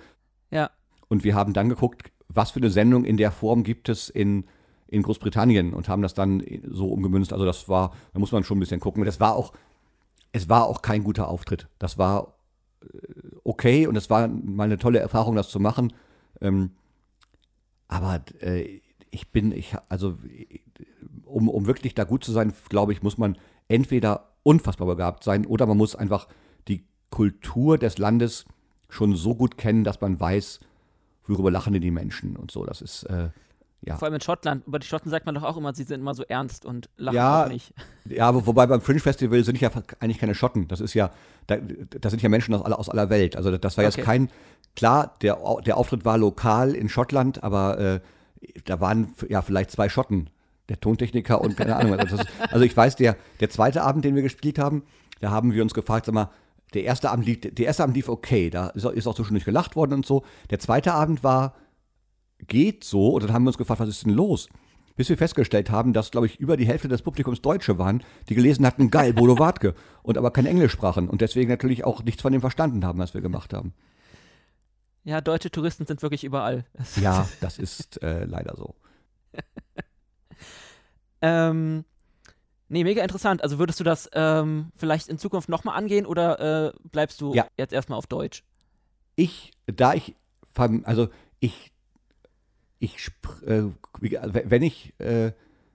Ja. 0.50 0.70
Und 1.08 1.24
wir 1.24 1.34
haben 1.34 1.52
dann 1.52 1.68
geguckt, 1.68 2.12
was 2.28 2.50
für 2.50 2.60
eine 2.60 2.70
Sendung 2.70 3.04
in 3.04 3.16
der 3.16 3.32
Form 3.32 3.64
gibt 3.64 3.88
es 3.88 4.08
in, 4.08 4.44
in 4.86 5.02
Großbritannien 5.02 5.74
und 5.74 5.88
haben 5.88 6.02
das 6.02 6.14
dann 6.14 6.42
so 6.68 6.88
umgemünzt. 6.88 7.32
Also 7.32 7.44
das 7.44 7.68
war, 7.68 7.92
da 8.12 8.20
muss 8.20 8.32
man 8.32 8.44
schon 8.44 8.58
ein 8.58 8.60
bisschen 8.60 8.80
gucken. 8.80 9.04
Das 9.04 9.20
war 9.20 9.34
auch, 9.34 9.52
es 10.32 10.48
war 10.48 10.66
auch 10.66 10.82
kein 10.82 11.02
guter 11.02 11.28
Auftritt. 11.28 11.68
Das 11.78 11.98
war 11.98 12.34
äh, 12.82 12.86
okay 13.44 13.86
und 13.86 13.96
es 13.96 14.10
war 14.10 14.28
mal 14.28 14.64
eine 14.64 14.78
tolle 14.78 15.00
Erfahrung, 15.00 15.34
das 15.34 15.48
zu 15.48 15.58
machen. 15.58 15.92
Ähm, 16.40 16.70
aber 17.88 18.22
äh, 18.40 18.80
ich 19.10 19.30
bin, 19.32 19.50
ich, 19.50 19.74
also 19.88 20.16
um, 21.24 21.48
um 21.48 21.66
wirklich 21.66 21.94
da 21.94 22.04
gut 22.04 22.24
zu 22.24 22.32
sein, 22.32 22.52
glaube 22.68 22.92
ich, 22.92 23.02
muss 23.02 23.18
man 23.18 23.36
entweder 23.70 24.30
unfassbar 24.42 24.86
begabt 24.86 25.24
sein 25.24 25.46
oder 25.46 25.66
man 25.66 25.76
muss 25.76 25.94
einfach 25.94 26.28
die 26.68 26.84
Kultur 27.10 27.78
des 27.78 27.98
Landes 27.98 28.44
schon 28.88 29.14
so 29.14 29.34
gut 29.34 29.56
kennen, 29.56 29.84
dass 29.84 30.00
man 30.00 30.18
weiß, 30.18 30.60
worüber 31.24 31.50
lachen 31.50 31.72
denn 31.72 31.82
die 31.82 31.90
Menschen 31.90 32.36
und 32.36 32.50
so. 32.50 32.64
Das 32.64 32.80
ist, 32.82 33.04
äh, 33.04 33.30
ja. 33.82 33.96
Vor 33.96 34.06
allem 34.06 34.16
in 34.16 34.20
Schottland. 34.20 34.66
Über 34.66 34.78
die 34.78 34.86
Schotten 34.86 35.10
sagt 35.10 35.24
man 35.24 35.34
doch 35.34 35.42
auch 35.42 35.56
immer, 35.56 35.74
sie 35.74 35.84
sind 35.84 36.00
immer 36.00 36.14
so 36.14 36.22
ernst 36.24 36.66
und 36.66 36.90
lachen 36.96 37.16
ja, 37.16 37.44
auch 37.44 37.48
nicht. 37.48 37.72
Ja, 38.04 38.34
wobei 38.34 38.66
beim 38.66 38.80
Fringe 38.80 39.00
Festival 39.00 39.42
sind 39.44 39.60
ja 39.60 39.70
eigentlich 40.00 40.18
keine 40.18 40.34
Schotten. 40.34 40.68
Das 40.68 40.80
ist 40.80 40.94
ja, 40.94 41.10
da, 41.46 41.56
das 41.56 42.10
sind 42.10 42.22
ja 42.22 42.28
Menschen 42.28 42.54
aus 42.54 42.64
aller, 42.64 42.78
aus 42.78 42.88
aller 42.88 43.08
Welt. 43.08 43.36
Also 43.36 43.56
das 43.56 43.76
war 43.76 43.84
okay. 43.84 43.96
jetzt 43.96 44.04
kein, 44.04 44.28
klar, 44.74 45.16
der, 45.22 45.38
der 45.64 45.76
Auftritt 45.76 46.04
war 46.04 46.18
lokal 46.18 46.74
in 46.74 46.88
Schottland, 46.88 47.42
aber 47.42 47.78
äh, 47.78 48.00
da 48.64 48.80
waren 48.80 49.14
ja 49.28 49.42
vielleicht 49.42 49.70
zwei 49.70 49.88
Schotten. 49.88 50.28
Der 50.70 50.80
Tontechniker 50.80 51.40
und 51.40 51.56
keine 51.56 51.76
Ahnung. 51.76 51.98
Also, 51.98 52.16
also 52.50 52.64
ich 52.64 52.74
weiß, 52.76 52.96
der, 52.96 53.16
der 53.40 53.50
zweite 53.50 53.82
Abend, 53.82 54.04
den 54.04 54.14
wir 54.14 54.22
gespielt 54.22 54.58
haben, 54.58 54.84
da 55.20 55.30
haben 55.30 55.52
wir 55.52 55.62
uns 55.62 55.74
gefragt, 55.74 56.06
sag 56.06 56.14
mal, 56.14 56.30
der 56.74 56.84
erste 56.84 57.10
Abend 57.10 57.26
lief, 57.26 57.40
der 57.40 57.66
erste 57.66 57.82
Abend 57.82 57.96
lief 57.96 58.08
okay, 58.08 58.50
da 58.50 58.68
ist, 58.68 58.86
auch 58.86 59.14
zwischendurch 59.14 59.44
gelacht 59.44 59.74
worden 59.74 59.94
und 59.94 60.06
so. 60.06 60.24
Der 60.48 60.60
zweite 60.60 60.94
Abend 60.94 61.24
war 61.24 61.54
geht 62.46 62.84
so. 62.84 63.08
Und 63.08 63.24
dann 63.24 63.32
haben 63.32 63.44
wir 63.44 63.48
uns 63.48 63.58
gefragt, 63.58 63.80
was 63.80 63.88
ist 63.88 64.06
denn 64.06 64.14
los? 64.14 64.48
Bis 64.96 65.08
wir 65.08 65.16
festgestellt 65.16 65.70
haben, 65.70 65.92
dass, 65.92 66.10
glaube 66.10 66.26
ich, 66.26 66.38
über 66.38 66.56
die 66.56 66.66
Hälfte 66.66 66.88
des 66.88 67.02
Publikums 67.02 67.42
Deutsche 67.42 67.78
waren, 67.78 68.02
die 68.28 68.34
gelesen 68.34 68.66
hatten, 68.66 68.90
geil, 68.90 69.12
Bodo 69.12 69.38
Wartke, 69.38 69.74
und 70.02 70.18
aber 70.18 70.30
kein 70.30 70.46
Englisch 70.46 70.72
sprachen 70.72 71.08
und 71.08 71.20
deswegen 71.20 71.50
natürlich 71.50 71.84
auch 71.84 72.02
nichts 72.02 72.22
von 72.22 72.32
dem 72.32 72.40
verstanden 72.40 72.84
haben, 72.84 72.98
was 72.98 73.14
wir 73.14 73.20
gemacht 73.20 73.52
haben. 73.52 73.72
Ja, 75.04 75.20
deutsche 75.20 75.50
Touristen 75.50 75.86
sind 75.86 76.02
wirklich 76.02 76.24
überall. 76.24 76.64
Ja, 77.00 77.26
das 77.40 77.58
ist 77.58 78.02
äh, 78.02 78.24
leider 78.24 78.54
so. 78.56 78.74
ähm, 81.22 81.84
nee, 82.68 82.84
mega 82.84 83.02
interessant. 83.02 83.42
Also 83.42 83.58
würdest 83.58 83.80
du 83.80 83.84
das 83.84 84.08
ähm, 84.12 84.72
vielleicht 84.76 85.08
in 85.08 85.18
Zukunft 85.18 85.48
nochmal 85.48 85.76
angehen 85.76 86.06
oder 86.06 86.68
äh, 86.68 86.72
bleibst 86.90 87.20
du 87.20 87.34
ja. 87.34 87.46
jetzt 87.56 87.72
erstmal 87.72 87.98
auf 87.98 88.06
Deutsch? 88.06 88.44
Ich, 89.16 89.52
da 89.66 89.94
ich, 89.94 90.14
also 90.84 91.08
ich 91.40 91.72
ich, 92.80 92.96
äh, 93.46 93.64
wenn 94.00 94.62
ich 94.62 94.94
äh, 94.98 95.32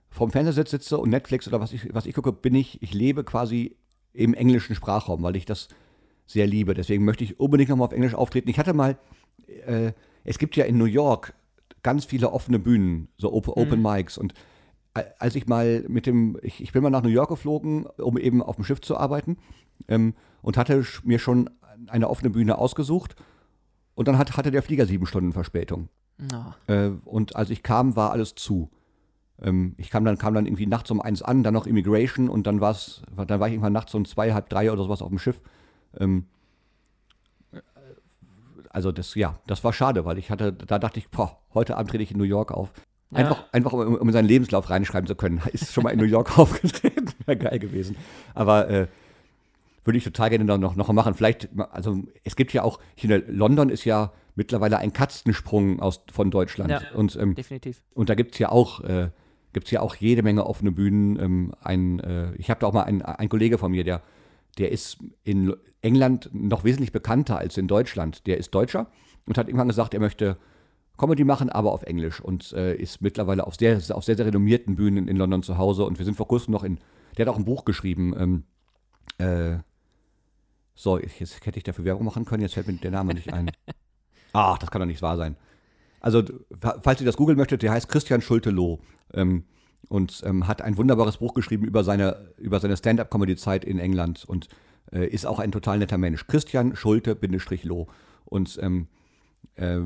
vorm 0.09 0.31
Fernseher 0.31 0.65
sitze 0.65 0.97
und 0.97 1.09
Netflix 1.11 1.47
oder 1.47 1.61
was 1.61 1.71
ich, 1.71 1.93
was 1.93 2.05
ich 2.05 2.15
gucke, 2.15 2.33
bin 2.33 2.55
ich, 2.55 2.81
ich 2.81 2.93
lebe 2.93 3.23
quasi 3.23 3.77
im 4.11 4.33
englischen 4.33 4.75
Sprachraum, 4.75 5.23
weil 5.23 5.35
ich 5.35 5.45
das 5.45 5.69
sehr 6.25 6.47
liebe. 6.47 6.73
Deswegen 6.73 7.05
möchte 7.05 7.23
ich 7.23 7.39
unbedingt 7.39 7.69
nochmal 7.69 7.87
auf 7.87 7.93
Englisch 7.93 8.15
auftreten. 8.15 8.49
Ich 8.49 8.57
hatte 8.57 8.73
mal, 8.73 8.97
äh, 9.67 9.93
es 10.23 10.39
gibt 10.39 10.55
ja 10.55 10.65
in 10.65 10.77
New 10.77 10.85
York 10.85 11.33
ganz 11.83 12.05
viele 12.05 12.31
offene 12.31 12.57
Bühnen, 12.57 13.09
so 13.17 13.31
Open, 13.31 13.53
mhm. 13.55 13.61
Open 13.61 13.81
Mics. 13.81 14.17
Und 14.17 14.33
als 15.19 15.35
ich 15.35 15.47
mal 15.47 15.83
mit 15.87 16.05
dem, 16.05 16.37
ich, 16.41 16.61
ich, 16.61 16.71
bin 16.71 16.81
mal 16.81 16.89
nach 16.89 17.03
New 17.03 17.09
York 17.09 17.29
geflogen, 17.29 17.85
um 17.97 18.17
eben 18.17 18.41
auf 18.41 18.55
dem 18.55 18.63
Schiff 18.63 18.81
zu 18.81 18.97
arbeiten 18.97 19.37
ähm, 19.87 20.13
und 20.41 20.57
hatte 20.57 20.85
mir 21.03 21.19
schon 21.19 21.49
eine 21.87 22.09
offene 22.09 22.29
Bühne 22.29 22.57
ausgesucht. 22.57 23.15
Und 23.93 24.07
dann 24.07 24.17
hat, 24.17 24.35
hatte 24.37 24.51
der 24.51 24.63
Flieger 24.63 24.85
sieben 24.85 25.05
Stunden 25.05 25.33
Verspätung. 25.33 25.89
Oh. 26.33 26.71
Äh, 26.71 26.91
und 27.03 27.35
als 27.35 27.49
ich 27.49 27.63
kam, 27.63 27.95
war 27.95 28.11
alles 28.11 28.35
zu. 28.35 28.69
Ähm, 29.41 29.75
ich 29.77 29.89
kam 29.89 30.05
dann, 30.05 30.17
kam 30.17 30.33
dann 30.33 30.45
irgendwie 30.45 30.65
nachts 30.65 30.91
um 30.91 31.01
eins 31.01 31.21
an, 31.21 31.43
dann 31.43 31.53
noch 31.53 31.67
Immigration 31.67 32.29
und 32.29 32.47
dann 32.47 32.61
war's, 32.61 33.01
dann 33.15 33.39
war 33.39 33.47
ich 33.47 33.53
irgendwann 33.53 33.73
nachts 33.73 33.93
um 33.93 34.05
zwei, 34.05 34.33
halb 34.33 34.49
drei 34.49 34.71
oder 34.71 34.83
sowas 34.83 35.01
auf 35.01 35.09
dem 35.09 35.19
Schiff. 35.19 35.41
Ähm, 35.97 36.25
also 38.69 38.91
das, 38.91 39.15
ja, 39.15 39.39
das 39.47 39.63
war 39.63 39.71
schade, 39.71 40.03
weil 40.03 40.17
ich 40.17 40.29
hatte, 40.29 40.51
da 40.51 40.79
dachte 40.79 40.99
ich, 40.99 41.09
boah, 41.09 41.39
heute 41.53 41.77
Abend 41.77 41.91
trete 41.91 42.03
ich 42.03 42.11
in 42.11 42.17
New 42.17 42.25
York 42.25 42.51
auf. 42.51 42.73
Einfach, 43.15 43.37
ja. 43.37 43.45
einfach 43.51 43.73
um, 43.73 43.95
um 43.95 44.11
seinen 44.11 44.27
Lebenslauf 44.27 44.69
reinschreiben 44.69 45.07
zu 45.07 45.15
können. 45.15 45.41
Ist 45.53 45.73
schon 45.73 45.83
mal 45.83 45.91
in 45.91 45.99
New 45.99 46.05
York 46.05 46.37
aufgetreten. 46.37 47.07
Wäre 47.25 47.37
geil 47.37 47.59
gewesen. 47.59 47.95
Aber 48.33 48.69
äh, 48.69 48.87
würde 49.83 49.97
ich 49.97 50.03
total 50.03 50.29
gerne 50.29 50.45
noch, 50.45 50.75
noch 50.75 50.91
machen. 50.91 51.13
Vielleicht, 51.13 51.49
also 51.71 51.99
es 52.23 52.35
gibt 52.35 52.53
ja 52.53 52.63
auch, 52.63 52.79
hier 52.95 53.27
in 53.27 53.37
London 53.37 53.69
ist 53.69 53.85
ja 53.85 54.11
mittlerweile 54.35 54.77
ein 54.79 54.93
Katzensprung 54.93 55.79
aus, 55.79 56.01
von 56.11 56.31
Deutschland. 56.31 56.71
Ja, 56.71 56.81
und, 56.93 57.15
ähm, 57.15 57.35
definitiv. 57.35 57.81
Und 57.93 58.09
da 58.09 58.15
gibt 58.15 58.33
es 58.33 58.39
ja 58.39 58.49
auch, 58.49 58.81
äh, 58.81 59.09
gibt's 59.53 59.71
ja 59.71 59.81
auch 59.81 59.95
jede 59.95 60.23
Menge 60.23 60.45
offene 60.45 60.71
Bühnen. 60.71 61.19
Ähm, 61.19 61.53
ein, 61.61 61.99
äh, 61.99 62.33
ich 62.35 62.49
habe 62.49 62.59
da 62.59 62.67
auch 62.67 62.73
mal 62.73 62.83
einen, 62.83 63.01
einen 63.01 63.29
Kollege 63.29 63.57
von 63.57 63.71
mir, 63.71 63.83
der, 63.83 64.01
der 64.57 64.71
ist 64.71 64.97
in 65.23 65.53
England 65.81 66.29
noch 66.33 66.63
wesentlich 66.63 66.91
bekannter 66.91 67.37
als 67.37 67.57
in 67.57 67.67
Deutschland. 67.67 68.27
Der 68.27 68.37
ist 68.37 68.53
Deutscher 68.53 68.87
und 69.27 69.37
hat 69.37 69.47
irgendwann 69.47 69.67
gesagt, 69.67 69.93
er 69.93 69.99
möchte 69.99 70.37
Comedy 70.97 71.23
machen, 71.23 71.49
aber 71.49 71.71
auf 71.71 71.83
Englisch 71.83 72.21
und 72.21 72.53
äh, 72.53 72.75
ist 72.75 73.01
mittlerweile 73.01 73.45
auf 73.45 73.55
sehr, 73.55 73.81
auf 73.89 74.03
sehr, 74.03 74.15
sehr 74.15 74.25
renommierten 74.25 74.75
Bühnen 74.75 75.07
in 75.07 75.17
London 75.17 75.43
zu 75.43 75.57
Hause. 75.57 75.83
Und 75.85 75.97
wir 75.97 76.05
sind 76.05 76.15
vor 76.15 76.27
kurzem 76.27 76.51
noch 76.51 76.63
in, 76.63 76.79
der 77.17 77.25
hat 77.25 77.33
auch 77.33 77.37
ein 77.37 77.45
Buch 77.45 77.65
geschrieben, 77.65 78.13
ähm, 78.17 78.43
äh, 79.17 79.59
so, 80.73 80.99
jetzt 80.99 81.45
hätte 81.45 81.57
ich 81.57 81.63
dafür 81.63 81.85
Werbung 81.85 82.05
machen 82.05 82.25
können, 82.25 82.41
jetzt 82.41 82.53
fällt 82.53 82.67
mir 82.67 82.73
der 82.73 82.91
Name 82.91 83.13
nicht 83.13 83.31
ein. 83.31 83.51
Ach, 84.33 84.57
das 84.59 84.69
kann 84.71 84.81
doch 84.81 84.85
nicht 84.85 85.01
wahr 85.01 85.17
sein. 85.17 85.37
Also, 86.01 86.21
falls 86.59 86.99
ihr 87.01 87.05
das 87.05 87.17
googeln 87.17 87.37
möchtet, 87.37 87.63
der 87.63 87.71
heißt 87.71 87.87
Christian 87.87 88.21
Schulte-Loh 88.21 88.79
ähm, 89.13 89.45
und 89.89 90.21
ähm, 90.25 90.47
hat 90.47 90.61
ein 90.61 90.77
wunderbares 90.77 91.17
Buch 91.17 91.33
geschrieben 91.33 91.65
über 91.65 91.83
seine, 91.83 92.33
über 92.37 92.59
seine 92.59 92.77
Stand-up-Comedy-Zeit 92.77 93.65
in 93.65 93.79
England 93.79 94.25
und 94.25 94.49
äh, 94.91 95.07
ist 95.07 95.25
auch 95.25 95.39
ein 95.39 95.51
total 95.51 95.79
netter 95.79 95.97
Mensch. 95.97 96.27
Christian 96.27 96.75
Schulte-Loh. 96.75 97.87
Und, 98.25 98.59
ähm, 98.61 98.87
äh, 99.55 99.79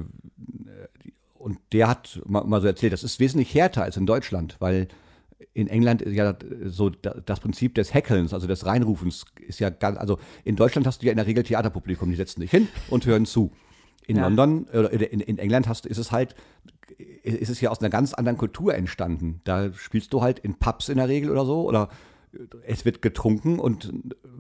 und 1.38 1.58
der 1.72 1.88
hat 1.88 2.22
mal, 2.26 2.44
mal 2.44 2.62
so 2.62 2.68
erzählt, 2.68 2.94
das 2.94 3.04
ist 3.04 3.20
wesentlich 3.20 3.54
härter 3.54 3.84
als 3.84 3.98
in 3.98 4.06
Deutschland, 4.06 4.58
weil 4.60 4.88
in 5.54 5.68
England 5.68 6.02
ist 6.02 6.14
ja 6.14 6.36
so 6.66 6.90
das 6.90 7.40
Prinzip 7.40 7.76
des 7.76 7.94
Heckelns, 7.94 8.34
also 8.34 8.48
des 8.48 8.66
Reinrufens, 8.66 9.26
ist 9.48 9.60
ja 9.60 9.70
ganz, 9.70 9.98
also 9.98 10.20
in 10.44 10.56
Deutschland 10.56 10.86
hast 10.86 11.02
du 11.02 11.06
ja 11.06 11.12
in 11.12 11.18
der 11.18 11.28
Regel 11.28 11.44
Theaterpublikum, 11.44 12.10
die 12.10 12.16
setzen 12.16 12.42
sich 12.42 12.52
hin 12.52 12.68
und 12.90 13.06
hören 13.06 13.26
zu. 13.26 13.52
In 14.06 14.18
ja. 14.18 14.24
London 14.24 14.66
oder 14.74 14.92
in, 14.92 15.20
in, 15.20 15.38
England 15.38 15.68
hast, 15.68 15.86
ist 15.86 15.98
es 15.98 16.12
halt, 16.12 16.36
ist 17.24 17.50
es 17.50 17.62
ja 17.62 17.70
aus 17.70 17.80
einer 17.80 17.90
ganz 17.90 18.14
anderen 18.14 18.38
Kultur 18.38 18.74
entstanden. 18.74 19.40
Da 19.44 19.72
spielst 19.74 20.12
du 20.14 20.22
halt 20.22 20.40
in 20.40 20.56
Pubs 20.56 20.90
in 20.90 20.98
der 20.98 21.08
Regel 21.08 21.30
oder 21.30 21.46
so 21.46 21.68
oder 21.68 21.90
es 22.66 22.86
wird 22.86 23.02
getrunken 23.02 23.60
und 23.60 23.92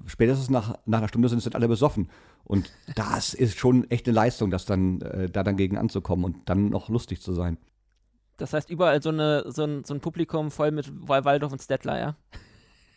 spätestens 0.06 0.50
nach, 0.50 0.78
nach 0.86 1.00
einer 1.00 1.08
Stunde 1.08 1.30
sind, 1.30 1.42
sind 1.42 1.56
alle 1.56 1.68
besoffen. 1.68 2.10
Und 2.44 2.72
das 2.96 3.34
ist 3.34 3.58
schon 3.58 3.90
echt 3.90 4.08
eine 4.08 4.16
Leistung, 4.16 4.52
das 4.52 4.66
dann, 4.66 5.02
äh, 5.02 5.30
da 5.30 5.44
dann 5.44 5.58
gegen 5.58 5.78
anzukommen 5.78 6.26
und 6.26 6.50
dann 6.50 6.70
noch 6.70 6.90
lustig 6.90 7.22
zu 7.22 7.34
sein. 7.34 7.58
Das 8.38 8.54
heißt, 8.54 8.70
überall 8.70 9.02
so, 9.02 9.10
eine, 9.10 9.52
so, 9.52 9.64
ein, 9.64 9.84
so 9.84 9.94
ein 9.94 10.00
Publikum 10.00 10.50
voll 10.50 10.72
mit 10.72 10.90
Waldorf 11.08 11.52
und 11.52 11.62
Stettler, 11.62 12.00
ja? 12.00 12.16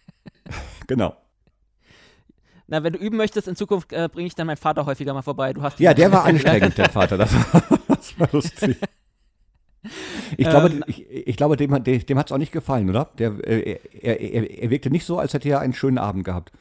genau. 0.87 1.17
Na, 2.69 2.83
wenn 2.83 2.93
du 2.93 2.99
üben 2.99 3.17
möchtest, 3.17 3.49
in 3.49 3.57
Zukunft 3.57 3.93
äh, 3.93 4.09
bringe 4.11 4.29
ich 4.29 4.35
dann 4.35 4.47
meinen 4.47 4.57
Vater 4.57 4.87
häufiger 4.87 5.13
mal 5.13 5.23
vorbei. 5.23 5.53
Du 5.53 5.63
hast 5.63 5.81
ja, 5.81 5.93
der 5.93 6.13
war 6.13 6.25
anstrengend, 6.25 6.79
der 6.79 6.89
Vater. 6.89 7.19
Das 7.19 7.35
war, 7.35 7.63
das 7.89 8.19
war 8.19 8.29
lustig. 8.33 8.79
Ich 10.37 10.49
glaube, 10.49 10.69
Ähm, 10.71 10.85
ich, 10.87 11.07
ich 11.11 11.37
glaube 11.37 11.57
dem, 11.57 11.73
hat- 11.73 11.87
dem 11.87 12.19
hat 12.19 12.27
es 12.29 12.33
auch 12.33 12.39
nicht 12.39 12.53
gefallen, 12.53 12.89
oder? 12.91 13.11
Der, 13.19 13.33
äh, 13.47 13.79
er, 14.01 14.21
er, 14.21 14.63
er 14.63 14.71
wirkte 14.71 14.91
nicht 14.91 15.05
so, 15.05 15.19
als 15.19 15.35
hätte 15.35 15.49
er 15.49 15.61
einen 15.61 15.75
schönen 15.75 15.99
Abend 15.99 16.25
gehabt. 16.25 16.53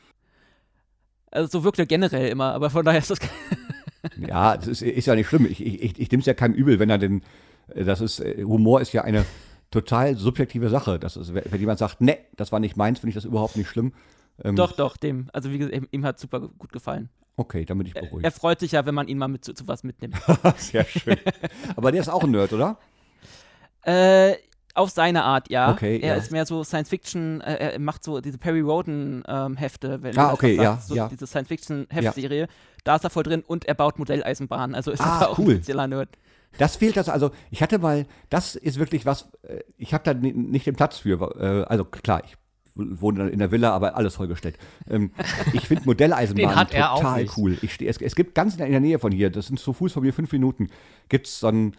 Also 1.32 1.60
so 1.60 1.64
wirkt 1.64 1.80
er 1.80 1.86
generell 1.86 2.28
immer, 2.30 2.54
aber 2.54 2.70
von 2.70 2.84
daher 2.84 3.00
ist 3.00 3.10
das 3.12 3.20
Ja, 4.18 4.58
das 4.58 4.68
ist, 4.68 4.82
ist 4.82 5.06
ja 5.06 5.16
nicht 5.16 5.28
schlimm. 5.28 5.46
Ich, 5.46 5.64
ich, 5.66 6.00
ich, 6.00 6.12
nehme 6.12 6.22
es 6.22 6.26
ja 6.26 6.34
keinem 6.34 6.54
übel, 6.56 6.80
wenn 6.80 6.90
er 6.90 6.98
den, 6.98 7.22
äh, 7.74 7.84
das 7.84 8.02
ist, 8.02 8.20
äh, 8.20 8.44
Humor 8.44 8.82
ist 8.82 8.94
ja 8.94 9.04
eine 9.04 9.26
total 9.70 10.18
subjektive 10.18 10.70
Sache. 10.70 11.00
Das 11.00 11.16
ist, 11.18 11.34
wenn 11.34 11.60
jemand 11.60 11.80
sagt, 11.80 12.02
ne, 12.02 12.18
das 12.36 12.52
war 12.52 12.60
nicht 12.60 12.76
meins, 12.78 13.00
finde 13.00 13.10
ich 13.10 13.16
das 13.16 13.26
überhaupt 13.26 13.56
nicht 13.56 13.70
schlimm. 13.70 13.94
Ähm, 14.44 14.56
doch, 14.56 14.74
doch, 14.74 14.98
dem. 14.98 15.30
Also 15.34 15.52
wie 15.52 15.58
gesagt, 15.60 15.76
ihm, 15.76 15.88
ihm 15.92 16.04
hat 16.06 16.20
super 16.20 16.40
gut 16.42 16.72
gefallen. 16.74 17.10
Okay, 17.38 17.64
bin 17.64 17.86
ich 17.86 17.96
Er, 17.96 18.02
beruhigt. 18.04 18.26
er 18.26 18.32
freut 18.32 18.60
sich 18.60 18.74
ja, 18.74 18.86
wenn 18.86 18.94
man 18.96 19.08
ihn 19.08 19.18
mal 19.18 19.28
mit 19.28 19.46
zu, 19.46 19.54
zu 19.54 19.68
was 19.68 19.84
mitnimmt. 19.84 20.16
Sehr 20.58 20.84
schön. 20.84 21.18
Aber 21.76 21.92
der 21.92 22.02
ist 22.02 22.10
auch 22.10 22.24
ein 22.24 22.32
Nerd, 22.32 22.52
oder? 22.54 22.78
Äh, 23.84 24.34
auf 24.74 24.90
seine 24.90 25.24
Art, 25.24 25.50
ja. 25.50 25.72
Okay, 25.72 26.00
er 26.00 26.10
ja. 26.10 26.16
ist 26.16 26.32
mehr 26.32 26.46
so 26.46 26.64
Science 26.64 26.90
Fiction, 26.90 27.42
äh, 27.42 27.74
er 27.74 27.80
macht 27.80 28.04
so 28.04 28.22
diese 28.22 28.38
Perry 28.38 28.62
Roden 28.62 29.22
ähm, 29.28 29.58
Hefte, 29.58 30.02
wenn 30.02 30.18
Ah, 30.18 30.32
okay, 30.34 30.58
was 30.58 30.64
ja, 30.64 30.80
so 30.82 30.96
ja. 30.96 31.10
diese 31.10 31.28
Science 31.28 31.50
Fiction 31.50 31.88
Heftserie. 31.90 32.48
Da 32.86 32.96
ist 32.96 33.04
er 33.04 33.10
voll 33.10 33.24
drin 33.24 33.44
und 33.46 33.66
er 33.66 33.74
baut 33.76 34.00
Modelleisenbahnen. 34.00 34.74
Also 34.76 34.92
ist 34.92 35.02
Ah, 35.02 35.20
er 35.22 35.30
auch 35.32 35.38
cool. 35.40 35.50
ein 35.52 35.58
spezieller 35.58 35.88
Nerd. 35.88 36.10
Das 36.58 36.76
fehlt 36.78 36.98
das, 36.98 37.08
also 37.10 37.32
ich 37.50 37.62
hatte 37.62 37.80
mal, 37.80 38.06
das 38.30 38.56
ist 38.56 38.78
wirklich 38.80 39.06
was, 39.06 39.30
äh, 39.44 39.60
ich 39.78 39.94
habe 39.94 40.04
da 40.04 40.14
ni- 40.14 40.34
nicht 40.34 40.66
den 40.66 40.76
Platz 40.76 40.98
für, 41.00 41.22
äh, 41.40 41.64
also 41.70 41.86
klar, 41.86 42.22
ich 42.26 42.36
wohne 42.76 43.30
in 43.30 43.40
der 43.40 43.52
Villa, 43.52 43.72
aber 43.72 43.96
alles 43.98 44.16
vollgestellt. 44.16 44.58
Ähm, 44.90 45.12
ich 45.54 45.68
finde 45.68 45.84
Modelleisenbahnen 45.86 46.68
total 46.68 47.26
cool. 47.38 47.58
Ich 47.62 47.82
es, 47.82 47.98
es 48.02 48.16
gibt 48.16 48.36
ganz 48.36 48.56
in 48.56 48.72
der 48.72 48.80
Nähe 48.80 49.00
von 49.00 49.12
hier, 49.12 49.30
das 49.30 49.48
sind 49.48 49.60
zu 49.60 49.74
Fuß 49.74 49.92
von 49.94 50.04
mir 50.04 50.14
fünf 50.14 50.32
Minuten, 50.32 50.70
gibt 51.10 51.28
es 51.28 51.40
so 51.40 51.48
einen 51.48 51.76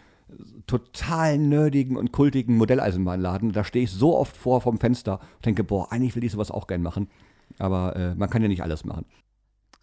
total 0.67 1.39
nerdigen 1.39 1.97
und 1.97 2.13
kultigen 2.13 2.57
Modelleisenbahnladen. 2.57 3.53
Da 3.53 3.65
stehe 3.65 3.85
ich 3.85 3.91
so 3.91 4.17
oft 4.17 4.37
vor 4.37 4.61
vom 4.61 4.79
Fenster 4.79 5.21
und 5.37 5.47
denke, 5.47 5.65
boah, 5.65 5.91
eigentlich 5.93 6.17
will 6.17 6.25
ich 6.25 6.33
sowas 6.33 6.51
auch 6.51 6.67
gern 6.67 6.83
machen. 6.83 7.09
Aber 7.59 7.97
äh, 7.97 8.15
man 8.15 8.31
kann 8.31 8.43
ja 8.43 8.49
nicht 8.49 8.63
alles 8.63 8.85
machen. 8.85 9.05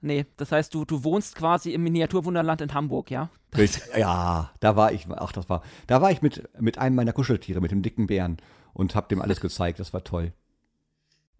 Nee, 0.01 0.25
das 0.37 0.51
heißt, 0.51 0.73
du, 0.73 0.85
du 0.85 1.03
wohnst 1.03 1.35
quasi 1.35 1.73
im 1.73 1.83
Miniaturwunderland 1.83 2.61
in 2.61 2.73
Hamburg, 2.73 3.11
ja? 3.11 3.29
Ja, 3.97 4.51
da 4.59 4.75
war 4.75 4.93
ich, 4.93 5.07
ach, 5.09 5.33
das 5.33 5.49
war, 5.49 5.61
da 5.87 6.01
war 6.01 6.11
ich 6.11 6.21
mit, 6.21 6.47
mit 6.59 6.77
einem 6.77 6.95
meiner 6.95 7.13
Kuscheltiere, 7.13 7.59
mit 7.59 7.71
dem 7.71 7.81
dicken 7.81 8.07
Bären 8.07 8.37
und 8.73 8.95
habe 8.95 9.09
dem 9.09 9.21
alles 9.21 9.41
gezeigt. 9.41 9.79
Das 9.79 9.93
war 9.93 10.03
toll. 10.03 10.31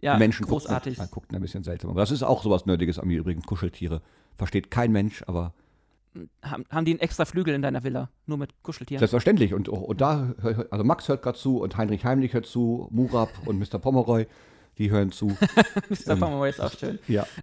Ja, 0.02 0.14
Die 0.14 0.20
Menschen 0.20 0.46
großartig. 0.46 0.98
Guckten, 0.98 1.12
guckten 1.14 1.36
ein 1.36 1.42
bisschen 1.42 1.64
seltsam. 1.64 1.92
Aber 1.92 2.02
das 2.02 2.12
ist 2.12 2.24
auch 2.24 2.44
sowas 2.44 2.66
Nerdiges 2.66 3.00
an 3.00 3.08
mir 3.08 3.20
übrigens, 3.20 3.46
Kuscheltiere. 3.46 4.02
Versteht 4.38 4.72
kein 4.72 4.92
Mensch, 4.92 5.24
aber 5.28 5.54
Haben, 6.42 6.66
haben 6.70 6.86
die 6.86 6.92
einen 6.92 7.00
extra 7.00 7.26
Flügel 7.26 7.54
in 7.54 7.62
deiner 7.62 7.84
Villa? 7.84 8.10
Nur 8.26 8.38
mit 8.38 8.64
Kuscheltieren? 8.64 9.00
selbstverständlich. 9.00 9.54
Und, 9.54 9.70
und 9.70 10.02
da, 10.02 10.34
also 10.72 10.84
Max 10.84 11.08
hört 11.08 11.22
gerade 11.22 11.38
zu 11.38 11.60
und 11.62 11.78
Heinrich 11.78 12.04
Heimlich 12.04 12.34
hört 12.34 12.46
zu, 12.46 12.88
Murab 12.92 13.30
und 13.46 13.60
Mr. 13.60 13.80
Pomeroy, 13.80 14.26
die 14.78 14.90
hören 14.90 15.12
zu. 15.12 15.28
Mr. 15.90 16.10
ähm, 16.14 16.20
Pomeroy 16.20 16.50
ist 16.50 16.60
auch 16.60 16.72
schön. 16.72 17.00
Ja. 17.08 17.26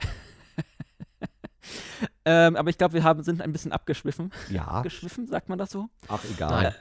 Ähm, 2.24 2.56
aber 2.56 2.70
ich 2.70 2.78
glaube, 2.78 2.94
wir 2.94 3.04
haben, 3.04 3.22
sind 3.22 3.40
ein 3.40 3.52
bisschen 3.52 3.70
abgeschwiffen. 3.72 4.32
Ja, 4.50 4.82
Geschwiffen, 4.82 5.28
sagt 5.28 5.48
man 5.48 5.58
das 5.58 5.70
so? 5.70 5.88
ach 6.08 6.24
egal. 6.24 6.62
Nein. 6.62 6.74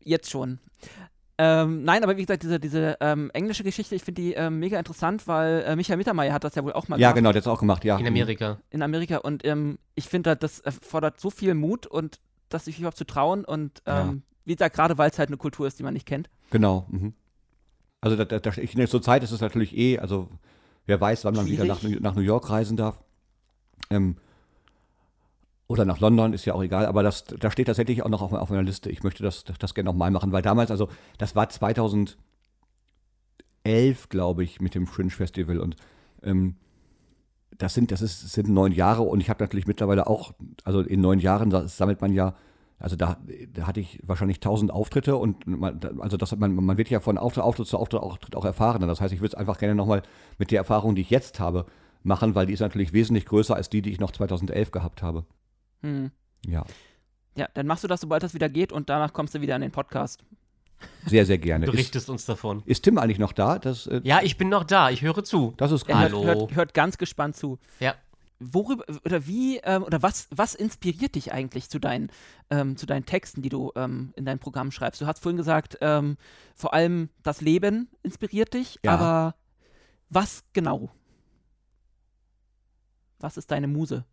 Jetzt 0.00 0.30
schon. 0.30 0.60
Ähm, 1.38 1.82
nein, 1.84 2.02
aber 2.04 2.16
wie 2.16 2.22
gesagt, 2.22 2.42
diese, 2.42 2.60
diese 2.60 2.96
ähm, 3.00 3.30
englische 3.32 3.64
Geschichte, 3.64 3.94
ich 3.94 4.02
finde 4.04 4.20
die 4.20 4.32
ähm, 4.34 4.58
mega 4.58 4.78
interessant, 4.78 5.26
weil 5.26 5.62
äh, 5.66 5.76
Michael 5.76 5.96
Mittermeier 5.96 6.32
hat 6.32 6.44
das 6.44 6.54
ja 6.54 6.62
wohl 6.62 6.72
auch 6.74 6.88
mal 6.88 7.00
Ja, 7.00 7.08
gemacht 7.08 7.16
genau, 7.16 7.32
der 7.32 7.40
hat 7.40 7.46
es 7.46 7.52
auch 7.52 7.58
gemacht, 7.60 7.84
ja. 7.84 7.96
In 7.98 8.06
Amerika. 8.06 8.58
in 8.70 8.82
Amerika 8.82 9.16
und 9.18 9.44
ähm, 9.46 9.78
ich 9.94 10.08
finde, 10.08 10.36
das 10.36 10.60
erfordert 10.60 11.18
so 11.20 11.30
viel 11.30 11.54
Mut 11.54 11.86
und 11.86 12.20
das 12.50 12.66
sich 12.66 12.78
überhaupt 12.78 12.98
zu 12.98 13.04
trauen 13.06 13.44
und 13.44 13.82
Ja. 13.86 14.02
ähm, 14.02 14.22
wie 14.44 14.54
gesagt, 14.54 14.76
gerade 14.76 14.98
weil 14.98 15.08
es 15.10 15.18
halt 15.18 15.30
eine 15.30 15.36
Kultur 15.38 15.66
ist, 15.66 15.78
die 15.78 15.82
man 15.84 15.94
nicht 15.94 16.06
kennt. 16.06 16.28
Genau. 16.50 16.86
Mhm. 16.90 17.14
Also 18.00 18.16
da, 18.16 18.24
da, 18.24 18.38
da, 18.38 18.50
ich, 18.56 18.76
in 18.76 18.86
zur 18.88 19.00
Zeit 19.00 19.22
ist 19.22 19.30
es 19.30 19.40
natürlich 19.40 19.76
eh, 19.76 19.98
also 19.98 20.28
wer 20.86 21.00
weiß, 21.00 21.24
wann 21.24 21.34
man 21.34 21.46
wieder 21.46 21.64
nach, 21.64 21.78
Schwierig. 21.80 21.96
New- 21.96 22.02
nach 22.02 22.14
New 22.14 22.22
York 22.22 22.50
reisen 22.50 22.76
darf. 22.76 23.00
Ähm, 23.90 24.16
oder 25.72 25.84
nach 25.84 26.00
London, 26.00 26.32
ist 26.32 26.44
ja 26.44 26.54
auch 26.54 26.62
egal, 26.62 26.86
aber 26.86 27.02
das, 27.02 27.24
da 27.24 27.50
steht 27.50 27.66
tatsächlich 27.66 28.02
auch 28.02 28.08
noch 28.08 28.22
auf, 28.22 28.32
auf 28.32 28.50
meiner 28.50 28.62
Liste. 28.62 28.90
Ich 28.90 29.02
möchte 29.02 29.22
das, 29.22 29.44
das 29.44 29.74
gerne 29.74 29.90
nochmal 29.90 30.10
machen, 30.10 30.32
weil 30.32 30.42
damals, 30.42 30.70
also 30.70 30.88
das 31.18 31.34
war 31.34 31.48
2011, 31.48 32.16
glaube 34.08 34.44
ich, 34.44 34.60
mit 34.60 34.74
dem 34.74 34.86
Fringe 34.86 35.10
Festival 35.10 35.58
und 35.58 35.76
ähm, 36.22 36.56
das 37.58 37.74
sind, 37.74 37.90
das 37.90 38.02
ist, 38.02 38.24
das 38.24 38.32
sind 38.32 38.48
neun 38.48 38.72
Jahre 38.72 39.02
und 39.02 39.20
ich 39.20 39.30
habe 39.30 39.42
natürlich 39.42 39.66
mittlerweile 39.66 40.06
auch, 40.06 40.32
also 40.64 40.80
in 40.80 41.00
neun 41.00 41.18
Jahren 41.18 41.50
sammelt 41.68 42.00
man 42.00 42.12
ja, 42.12 42.34
also 42.78 42.96
da, 42.96 43.16
da 43.52 43.66
hatte 43.66 43.78
ich 43.78 44.00
wahrscheinlich 44.02 44.40
tausend 44.40 44.72
Auftritte 44.72 45.16
und 45.16 45.46
man, 45.46 45.78
also 46.00 46.16
das, 46.16 46.36
man, 46.36 46.54
man 46.54 46.76
wird 46.76 46.90
ja 46.90 46.98
von 46.98 47.16
Auftritt, 47.16 47.44
Auftritt 47.44 47.68
zu 47.68 47.78
Auftritt, 47.78 48.02
Auftritt 48.02 48.34
auch 48.34 48.44
erfahrener. 48.44 48.88
Das 48.88 49.00
heißt, 49.00 49.14
ich 49.14 49.20
würde 49.20 49.28
es 49.28 49.34
einfach 49.36 49.58
gerne 49.58 49.76
nochmal 49.76 50.02
mit 50.38 50.50
der 50.50 50.58
Erfahrung, 50.58 50.96
die 50.96 51.02
ich 51.02 51.10
jetzt 51.10 51.38
habe, 51.38 51.66
machen, 52.02 52.34
weil 52.34 52.46
die 52.46 52.52
ist 52.52 52.60
natürlich 52.60 52.92
wesentlich 52.92 53.26
größer 53.26 53.54
als 53.54 53.70
die, 53.70 53.82
die 53.82 53.90
ich 53.90 54.00
noch 54.00 54.10
2011 54.10 54.72
gehabt 54.72 55.02
habe. 55.02 55.24
Hm. 55.82 56.10
Ja, 56.46 56.64
Ja, 57.36 57.48
dann 57.54 57.66
machst 57.66 57.84
du 57.84 57.88
das, 57.88 58.00
sobald 58.00 58.22
das 58.22 58.34
wieder 58.34 58.48
geht 58.48 58.72
und 58.72 58.88
danach 58.90 59.12
kommst 59.12 59.34
du 59.34 59.40
wieder 59.40 59.54
in 59.56 59.62
den 59.62 59.70
Podcast. 59.72 60.24
sehr, 61.06 61.24
sehr 61.26 61.38
gerne. 61.38 61.64
Ist, 61.66 61.70
Berichtest 61.72 62.10
uns 62.10 62.24
davon. 62.26 62.62
ist 62.66 62.82
Tim 62.82 62.98
eigentlich 62.98 63.18
noch 63.18 63.32
da? 63.32 63.58
Das, 63.58 63.86
äh, 63.86 64.00
Ja, 64.04 64.20
ich 64.22 64.36
bin 64.36 64.48
noch 64.48 64.64
da. 64.64 64.90
Ich 64.90 65.02
höre 65.02 65.22
zu. 65.24 65.54
das 65.56 65.70
ist 65.72 65.86
gut. 65.86 65.94
Hallo. 65.94 66.24
hört, 66.24 66.38
hört, 66.40 66.54
hört 66.54 66.74
ganz 66.74 66.98
gespannt 66.98 67.36
zu. 67.36 67.58
Ja. 67.80 67.94
Worüber 68.44 68.84
oder 69.04 69.24
wie 69.28 69.58
ähm, 69.58 69.84
oder 69.84 70.02
was, 70.02 70.26
was 70.32 70.56
inspiriert 70.56 71.14
dich 71.14 71.32
eigentlich 71.32 71.70
zu 71.70 71.78
deinen, 71.78 72.10
ähm, 72.50 72.76
zu 72.76 72.86
deinen 72.86 73.06
Texten, 73.06 73.40
die 73.40 73.48
du 73.50 73.70
ähm, 73.76 74.12
in 74.16 74.24
dein 74.24 74.40
Programm 74.40 74.72
schreibst? 74.72 75.00
Du 75.00 75.06
hast 75.06 75.20
vorhin 75.20 75.36
gesagt, 75.36 75.78
ähm, 75.80 76.16
vor 76.56 76.74
allem 76.74 77.08
das 77.22 77.40
Leben 77.40 77.88
inspiriert 78.02 78.52
dich, 78.54 78.80
Ja. 78.84 78.94
aber 78.94 79.36
was 80.08 80.42
genau? 80.52 80.90
Was 83.20 83.36
ist 83.36 83.52
deine 83.52 83.68
Muse? 83.68 84.04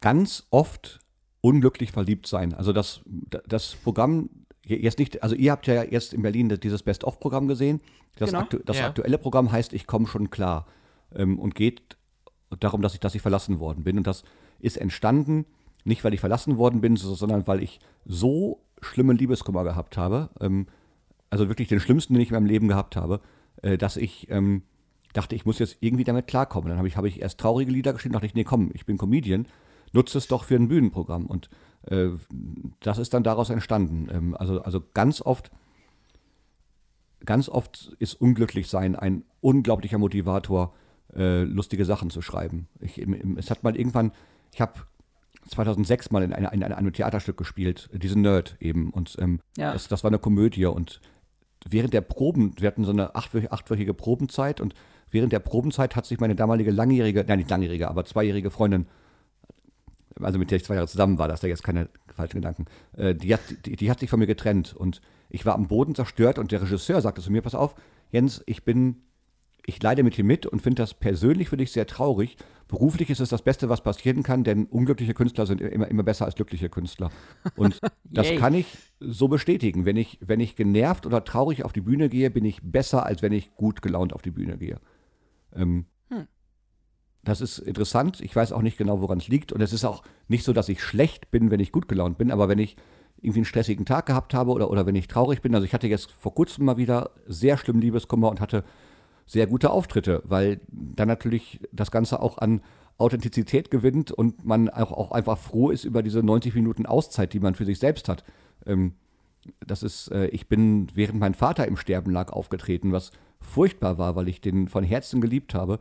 Ganz 0.00 0.46
oft 0.50 1.00
unglücklich 1.40 1.92
verliebt 1.92 2.26
sein. 2.26 2.54
Also 2.54 2.72
das, 2.72 3.00
das 3.46 3.76
Programm, 3.76 4.28
jetzt 4.64 4.98
nicht, 4.98 5.22
also 5.22 5.34
ihr 5.34 5.52
habt 5.52 5.66
ja 5.66 5.82
jetzt 5.84 6.12
in 6.12 6.22
Berlin 6.22 6.48
dieses 6.62 6.82
Best-of-Programm 6.82 7.48
gesehen. 7.48 7.80
Das, 8.16 8.30
Genau. 8.30 8.40
aktu 8.42 8.58
das 8.64 8.78
Ja. 8.78 8.86
aktuelle 8.88 9.18
Programm 9.18 9.52
heißt 9.52 9.72
Ich 9.72 9.86
komme 9.86 10.06
schon 10.06 10.30
klar 10.30 10.66
ähm, 11.14 11.38
und 11.38 11.54
geht 11.54 11.96
darum, 12.60 12.82
dass 12.82 12.94
ich, 12.94 13.00
dass 13.00 13.14
ich 13.14 13.22
verlassen 13.22 13.60
worden 13.60 13.84
bin. 13.84 13.98
Und 13.98 14.06
das 14.06 14.24
ist 14.58 14.76
entstanden, 14.76 15.44
nicht 15.84 16.02
weil 16.04 16.14
ich 16.14 16.20
verlassen 16.20 16.56
worden 16.58 16.80
bin, 16.80 16.96
so- 16.96 17.14
sondern 17.14 17.46
weil 17.46 17.62
ich 17.62 17.78
so 18.04 18.60
schlimmen 18.82 19.16
Liebeskummer 19.16 19.64
gehabt 19.64 19.96
habe, 19.96 20.30
ähm, 20.40 20.66
also 21.30 21.48
wirklich 21.48 21.68
den 21.68 21.78
schlimmsten, 21.80 22.14
den 22.14 22.22
ich 22.22 22.30
in 22.30 22.34
meinem 22.34 22.46
Leben 22.46 22.68
gehabt 22.68 22.96
habe, 22.96 23.20
äh, 23.62 23.78
dass 23.78 23.96
ich 23.96 24.28
ähm, 24.30 24.62
dachte, 25.12 25.34
ich 25.34 25.46
muss 25.46 25.58
jetzt 25.58 25.76
irgendwie 25.80 26.04
damit 26.04 26.26
klarkommen. 26.26 26.68
Dann 26.68 26.78
habe 26.78 26.88
ich, 26.88 26.96
habe 26.96 27.08
ich 27.08 27.20
erst 27.22 27.38
traurige 27.38 27.70
Lieder 27.70 27.92
geschrieben, 27.92 28.14
dachte 28.14 28.26
ich, 28.26 28.34
nee, 28.34 28.44
komm, 28.44 28.70
ich 28.74 28.86
bin 28.86 28.98
Comedian, 28.98 29.46
nutze 29.92 30.18
es 30.18 30.28
doch 30.28 30.44
für 30.44 30.56
ein 30.56 30.68
Bühnenprogramm. 30.68 31.26
Und 31.26 31.48
äh, 31.86 32.08
das 32.80 32.98
ist 32.98 33.14
dann 33.14 33.22
daraus 33.22 33.50
entstanden. 33.50 34.08
Ähm, 34.12 34.36
also, 34.36 34.60
also 34.62 34.82
ganz 34.94 35.20
oft, 35.22 35.50
ganz 37.24 37.48
oft 37.48 37.94
ist 37.98 38.14
unglücklich 38.14 38.68
sein 38.68 38.96
ein 38.96 39.24
unglaublicher 39.40 39.98
Motivator, 39.98 40.74
äh, 41.16 41.42
lustige 41.42 41.84
Sachen 41.84 42.10
zu 42.10 42.22
schreiben. 42.22 42.68
Ich, 42.80 42.98
es 43.36 43.50
hat 43.50 43.62
mal 43.64 43.76
irgendwann, 43.76 44.12
ich 44.52 44.60
habe 44.60 44.74
2006 45.48 46.10
mal 46.10 46.22
in, 46.22 46.32
einer- 46.32 46.52
in, 46.52 46.62
einem 46.62 46.92
Theaterstück 46.92 47.36
gespielt, 47.36 47.88
diesen 47.92 48.22
Nerd 48.22 48.56
eben. 48.60 48.90
Und 48.90 49.16
ähm, 49.18 49.40
Ja. 49.56 49.72
das, 49.72 49.88
das 49.88 50.04
war 50.04 50.10
eine 50.10 50.18
Komödie 50.18 50.66
und 50.66 51.00
während 51.66 51.92
der 51.94 52.02
Proben, 52.02 52.54
wir 52.58 52.68
hatten 52.68 52.84
so 52.84 52.92
eine 52.92 53.14
achtwö- 53.16 53.50
achtwöchige 53.50 53.94
Probenzeit 53.94 54.60
und 54.60 54.74
während 55.10 55.32
der 55.32 55.38
Probenzeit 55.40 55.96
hat 55.96 56.06
sich 56.06 56.20
meine 56.20 56.34
damalige 56.34 56.70
langjährige, 56.70 57.24
nein 57.26 57.38
nicht 57.38 57.50
langjährige, 57.50 57.88
aber 57.88 58.04
zweijährige 58.04 58.50
Freundin, 58.50 58.86
also 60.20 60.38
mit 60.38 60.50
der 60.50 60.56
ich 60.56 60.64
zwei 60.64 60.74
Jahre 60.74 60.88
zusammen 60.88 61.18
war, 61.18 61.28
das 61.28 61.40
da 61.40 61.46
jetzt 61.46 61.62
keine 61.62 61.88
falschen 62.14 62.36
Gedanken, 62.36 62.66
äh, 62.96 63.14
die, 63.14 63.34
hat, 63.34 63.40
die, 63.64 63.76
die 63.76 63.90
hat 63.90 64.00
sich 64.00 64.10
von 64.10 64.18
mir 64.18 64.26
getrennt 64.26 64.74
und 64.74 65.00
ich 65.28 65.44
war 65.46 65.54
am 65.54 65.68
Boden 65.68 65.94
zerstört 65.94 66.38
und 66.38 66.52
der 66.52 66.62
Regisseur 66.62 67.00
sagte 67.00 67.22
zu 67.22 67.30
mir, 67.30 67.42
pass 67.42 67.54
auf, 67.54 67.74
Jens, 68.10 68.42
ich 68.46 68.64
bin, 68.64 69.02
ich 69.66 69.82
leide 69.82 70.02
mit 70.02 70.16
dir 70.16 70.24
mit 70.24 70.46
und 70.46 70.62
finde 70.62 70.82
das 70.82 70.94
persönlich 70.94 71.50
für 71.50 71.56
dich 71.56 71.72
sehr 71.72 71.86
traurig. 71.86 72.36
Beruflich 72.68 73.10
ist 73.10 73.20
es 73.20 73.28
das 73.28 73.42
Beste, 73.42 73.68
was 73.68 73.82
passieren 73.82 74.22
kann, 74.22 74.44
denn 74.44 74.66
unglückliche 74.66 75.14
Künstler 75.14 75.46
sind 75.46 75.60
immer, 75.60 75.88
immer 75.88 76.02
besser 76.02 76.24
als 76.24 76.34
glückliche 76.34 76.68
Künstler. 76.68 77.10
Und 77.56 77.78
das 78.04 78.34
kann 78.36 78.54
ich 78.54 78.76
so 79.00 79.28
bestätigen. 79.28 79.84
Wenn 79.84 79.96
ich, 79.96 80.18
wenn 80.20 80.40
ich 80.40 80.56
genervt 80.56 81.06
oder 81.06 81.24
traurig 81.24 81.64
auf 81.64 81.72
die 81.72 81.80
Bühne 81.80 82.08
gehe, 82.08 82.30
bin 82.30 82.44
ich 82.44 82.60
besser, 82.62 83.04
als 83.04 83.22
wenn 83.22 83.32
ich 83.32 83.54
gut 83.54 83.82
gelaunt 83.82 84.12
auf 84.12 84.22
die 84.22 84.30
Bühne 84.30 84.58
gehe. 84.58 84.80
Ähm, 85.54 85.68
Hm. 85.68 85.86
Das 87.28 87.42
ist 87.42 87.58
interessant. 87.58 88.22
Ich 88.22 88.34
weiß 88.34 88.52
auch 88.52 88.62
nicht 88.62 88.78
genau, 88.78 89.02
woran 89.02 89.18
es 89.18 89.28
liegt. 89.28 89.52
Und 89.52 89.60
es 89.60 89.74
ist 89.74 89.84
auch 89.84 90.02
nicht 90.28 90.44
so, 90.44 90.54
dass 90.54 90.70
ich 90.70 90.82
schlecht 90.82 91.30
bin, 91.30 91.50
wenn 91.50 91.60
ich 91.60 91.72
gut 91.72 91.86
gelaunt 91.86 92.16
bin. 92.16 92.30
Aber 92.30 92.48
wenn 92.48 92.58
ich 92.58 92.76
irgendwie 93.20 93.40
einen 93.40 93.44
stressigen 93.44 93.84
Tag 93.84 94.06
gehabt 94.06 94.32
habe 94.32 94.50
oder, 94.50 94.70
oder 94.70 94.86
wenn 94.86 94.94
ich 94.94 95.08
traurig 95.08 95.42
bin, 95.42 95.54
also 95.54 95.66
ich 95.66 95.74
hatte 95.74 95.88
jetzt 95.88 96.10
vor 96.10 96.34
kurzem 96.34 96.64
mal 96.64 96.78
wieder 96.78 97.10
sehr 97.26 97.58
schlimm 97.58 97.80
Liebeskummer 97.80 98.30
und 98.30 98.40
hatte 98.40 98.64
sehr 99.26 99.46
gute 99.46 99.70
Auftritte, 99.70 100.22
weil 100.24 100.60
dann 100.68 101.08
natürlich 101.08 101.60
das 101.70 101.90
Ganze 101.90 102.22
auch 102.22 102.38
an 102.38 102.62
Authentizität 102.96 103.70
gewinnt 103.70 104.10
und 104.10 104.46
man 104.46 104.70
auch, 104.70 104.92
auch 104.92 105.12
einfach 105.12 105.36
froh 105.36 105.68
ist 105.68 105.84
über 105.84 106.02
diese 106.02 106.22
90 106.22 106.54
Minuten 106.54 106.86
Auszeit, 106.86 107.34
die 107.34 107.40
man 107.40 107.54
für 107.54 107.66
sich 107.66 107.78
selbst 107.78 108.08
hat. 108.08 108.24
Ähm, 108.64 108.94
das 109.66 109.82
ist, 109.82 110.10
äh, 110.12 110.28
ich 110.28 110.48
bin, 110.48 110.86
während 110.94 111.20
mein 111.20 111.34
Vater 111.34 111.68
im 111.68 111.76
Sterben 111.76 112.10
lag, 112.10 112.32
aufgetreten, 112.32 112.92
was 112.92 113.12
furchtbar 113.38 113.98
war, 113.98 114.16
weil 114.16 114.28
ich 114.28 114.40
den 114.40 114.68
von 114.68 114.82
Herzen 114.82 115.20
geliebt 115.20 115.52
habe 115.52 115.78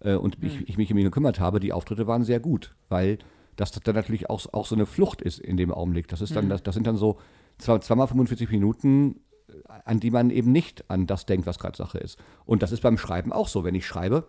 äh, 0.00 0.14
und 0.14 0.42
ich, 0.42 0.68
ich, 0.68 0.76
mich 0.76 0.90
um 0.92 0.98
ihn 0.98 1.04
gekümmert 1.04 1.40
habe. 1.40 1.60
Die 1.60 1.72
Auftritte 1.72 2.06
waren 2.06 2.24
sehr 2.24 2.40
gut, 2.40 2.74
weil 2.88 3.18
das 3.56 3.72
dann 3.72 3.94
natürlich 3.94 4.30
auch, 4.30 4.46
auch 4.52 4.66
so 4.66 4.74
eine 4.74 4.86
Flucht 4.86 5.20
ist 5.22 5.38
in 5.38 5.56
dem 5.56 5.72
Augenblick. 5.72 6.08
Das 6.08 6.20
ist 6.20 6.34
dann, 6.34 6.48
das, 6.48 6.62
das 6.62 6.74
sind 6.74 6.86
dann 6.86 6.96
so 6.96 7.18
zwei, 7.58 7.78
zweimal 7.78 8.08
45 8.08 8.50
Minuten, 8.50 9.20
äh, 9.48 9.52
an 9.84 10.00
die 10.00 10.10
man 10.10 10.30
eben 10.30 10.52
nicht 10.52 10.90
an 10.90 11.06
das 11.06 11.26
denkt, 11.26 11.46
was 11.46 11.58
gerade 11.58 11.76
Sache 11.76 11.98
ist. 11.98 12.18
Und 12.46 12.62
das 12.62 12.72
ist 12.72 12.80
beim 12.82 12.96
Schreiben 12.98 13.32
auch 13.32 13.48
so. 13.48 13.64
Wenn 13.64 13.74
ich 13.74 13.86
schreibe, 13.86 14.28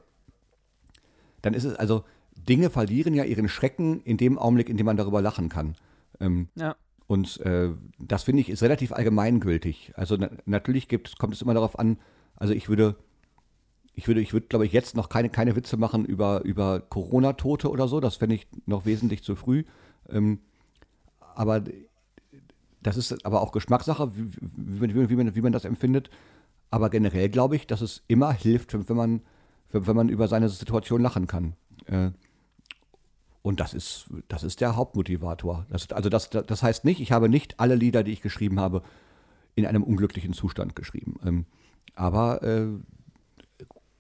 dann 1.42 1.54
ist 1.54 1.64
es 1.64 1.76
also, 1.76 2.04
Dinge 2.36 2.70
verlieren 2.70 3.14
ja 3.14 3.24
ihren 3.24 3.50
Schrecken 3.50 4.02
in 4.02 4.18
dem 4.18 4.38
Augenblick, 4.40 4.70
in 4.70 4.78
dem 4.78 4.86
man 4.86 4.98
darüber 4.98 5.22
lachen 5.22 5.50
kann. 5.50 5.76
Ähm, 6.20 6.50
Ja. 6.56 6.76
und 7.08 7.40
äh, 7.42 7.70
das 8.00 8.24
finde 8.24 8.42
ich 8.42 8.50
ist 8.50 8.64
relativ 8.64 8.92
allgemeingültig. 8.92 9.94
Also 9.96 10.16
na 10.18 10.30
natürlich 10.46 10.88
gibt, 10.88 11.18
kommt 11.20 11.34
es 11.34 11.42
immer 11.42 11.54
darauf 11.54 11.78
an, 11.78 11.98
also 12.36 12.54
ich 12.54 12.70
würde, 12.70 12.96
ich 14.02 14.08
würde, 14.08 14.20
ich 14.20 14.34
würde, 14.34 14.48
glaube 14.48 14.66
ich, 14.66 14.72
jetzt 14.72 14.96
noch 14.96 15.10
keine, 15.10 15.30
keine 15.30 15.56
Witze 15.56 15.78
machen 15.78 16.06
über, 16.06 16.42
über 16.44 16.80
Corona-Tote 16.80 17.70
oder 17.70 17.88
so. 17.88 18.00
Das 18.00 18.16
fände 18.16 18.34
ich 18.34 18.48
noch 18.66 18.86
wesentlich 18.86 19.22
zu 19.22 19.36
früh. 19.36 19.64
Ähm, 20.10 20.40
aber 21.36 21.62
das 22.82 22.98
ist 22.98 23.24
aber 23.28 23.42
auch 23.42 23.52
Geschmackssache, 23.52 24.12
wie, 24.16 24.96
wie, 24.96 25.10
wie, 25.10 25.16
man, 25.16 25.36
wie 25.36 25.42
man 25.42 25.52
das 25.52 25.66
empfindet. 25.66 26.10
Aber 26.72 26.90
generell 26.90 27.30
glaube 27.30 27.56
ich, 27.56 27.68
dass 27.68 27.82
es 27.82 28.02
immer 28.08 28.34
hilft, 28.34 28.74
wenn 28.90 28.98
man, 28.98 29.22
wenn 29.70 29.96
man 29.96 30.10
über 30.10 30.28
seine 30.28 30.50
Situation 30.50 31.02
lachen 31.02 31.28
kann. 31.28 31.54
Äh, 31.86 32.10
und 33.44 33.60
das 33.60 33.76
ist, 33.76 34.08
das 34.30 34.42
ist 34.42 34.62
der 34.62 34.78
Hauptmotivator. 34.78 35.68
Das, 35.70 35.92
also 35.92 36.10
das, 36.10 36.32
das 36.32 36.64
heißt 36.64 36.86
nicht, 36.86 37.02
ich 37.02 37.12
habe 37.12 37.30
nicht 37.30 37.60
alle 37.60 37.76
Lieder, 37.76 38.02
die 38.02 38.14
ich 38.14 38.22
geschrieben 38.22 38.60
habe, 38.60 38.82
in 39.54 39.68
einem 39.68 39.84
unglücklichen 39.84 40.34
Zustand 40.34 40.76
geschrieben. 40.76 41.20
Ähm, 41.24 41.46
aber 41.94 42.42
äh, 42.42 42.68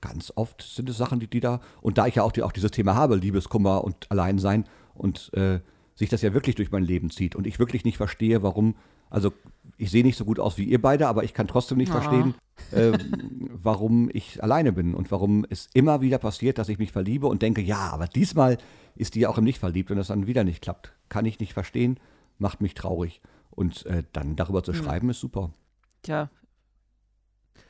ganz 0.02 0.32
oft 0.36 0.62
sind 0.62 0.90
es 0.90 0.98
Sachen, 0.98 1.20
die, 1.20 1.28
die 1.28 1.40
da, 1.40 1.62
und 1.82 1.98
da 1.98 2.08
ich 2.08 2.16
ja 2.16 2.24
auch, 2.24 2.32
die, 2.32 2.44
auch 2.44 2.52
dieses 2.52 2.72
Thema 2.72 2.96
habe, 2.96 3.16
Liebeskummer 3.16 3.84
und 3.84 4.10
Alleinsein 4.12 4.66
und 4.96 5.32
äh, 5.34 5.60
sich 5.96 6.10
das 6.10 6.22
ja 6.22 6.34
wirklich 6.34 6.56
durch 6.56 6.72
mein 6.72 6.84
Leben 6.84 7.12
zieht 7.12 7.36
und 7.36 7.46
ich 7.48 7.60
wirklich 7.60 7.86
nicht 7.86 7.98
verstehe, 7.98 8.42
warum, 8.42 8.76
also 9.10 9.32
ich 9.78 9.92
sehe 9.92 10.04
nicht 10.04 10.18
so 10.18 10.26
gut 10.26 10.40
aus 10.40 10.58
wie 10.58 10.64
ihr 10.66 10.82
beide, 10.82 11.08
aber 11.08 11.24
ich 11.24 11.34
kann 11.34 11.48
trotzdem 11.48 11.78
nicht 11.78 11.92
Ah. 11.92 12.02
verstehen, 12.02 12.36
äh, 12.72 12.98
warum 13.52 14.10
ich 14.12 14.42
alleine 14.44 14.72
bin 14.72 14.96
und 14.96 15.12
warum 15.12 15.46
es 15.50 15.70
immer 15.74 16.02
wieder 16.02 16.18
passiert, 16.18 16.58
dass 16.58 16.70
ich 16.70 16.80
mich 16.80 16.92
verliebe 16.92 17.28
und 17.28 17.42
denke, 17.42 17.62
ja, 17.62 17.90
aber 17.92 18.08
diesmal 18.08 18.58
ist 18.96 19.16
die 19.16 19.22
ja 19.22 19.30
auch 19.30 19.38
im 19.38 19.44
Nicht 19.44 19.60
verliebt 19.60 19.92
und 19.92 19.98
das 19.98 20.08
dann 20.08 20.28
wieder 20.28 20.44
nicht 20.44 20.62
klappt. 20.62 20.94
Kann 21.10 21.26
ich 21.26 21.40
nicht 21.40 21.54
verstehen, 21.54 22.00
macht 22.38 22.62
mich 22.62 22.74
traurig. 22.74 23.22
Und 23.50 23.86
äh, 23.86 24.04
dann 24.14 24.36
darüber 24.36 24.64
zu 24.64 24.74
schreiben, 24.74 25.10
ist 25.10 25.20
super. 25.20 25.52
Tja, 26.04 26.30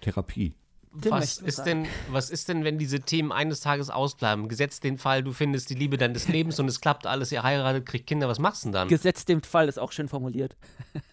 Therapie. 0.01 0.53
Tim 0.99 1.11
Was 1.11 1.37
ist, 1.37 1.57
sagen. 1.57 1.83
denn, 1.83 1.91
was 2.11 2.29
ist 2.29 2.49
denn, 2.49 2.65
wenn 2.65 2.77
diese 2.77 2.99
Themen 2.99 3.31
eines 3.31 3.61
Tages 3.61 3.89
ausbleiben? 3.89 4.49
Gesetzt 4.49 4.83
den 4.83 4.97
Fall, 4.97 5.23
du 5.23 5.31
findest 5.31 5.69
die 5.69 5.75
Liebe 5.75 5.97
deines 5.97 6.27
Lebens 6.27 6.59
und 6.59 6.67
es 6.67 6.81
klappt 6.81 7.07
alles, 7.07 7.31
ihr 7.31 7.43
heiratet, 7.43 7.85
kriegt 7.85 8.07
Kinder, 8.07 8.27
was 8.27 8.39
machst 8.39 8.63
du 8.63 8.67
denn 8.67 8.73
dann? 8.73 8.87
Gesetz 8.89 9.23
dem 9.23 9.41
Fall 9.41 9.69
ist 9.69 9.79
auch 9.79 9.93
schön 9.93 10.09
formuliert. 10.09 10.57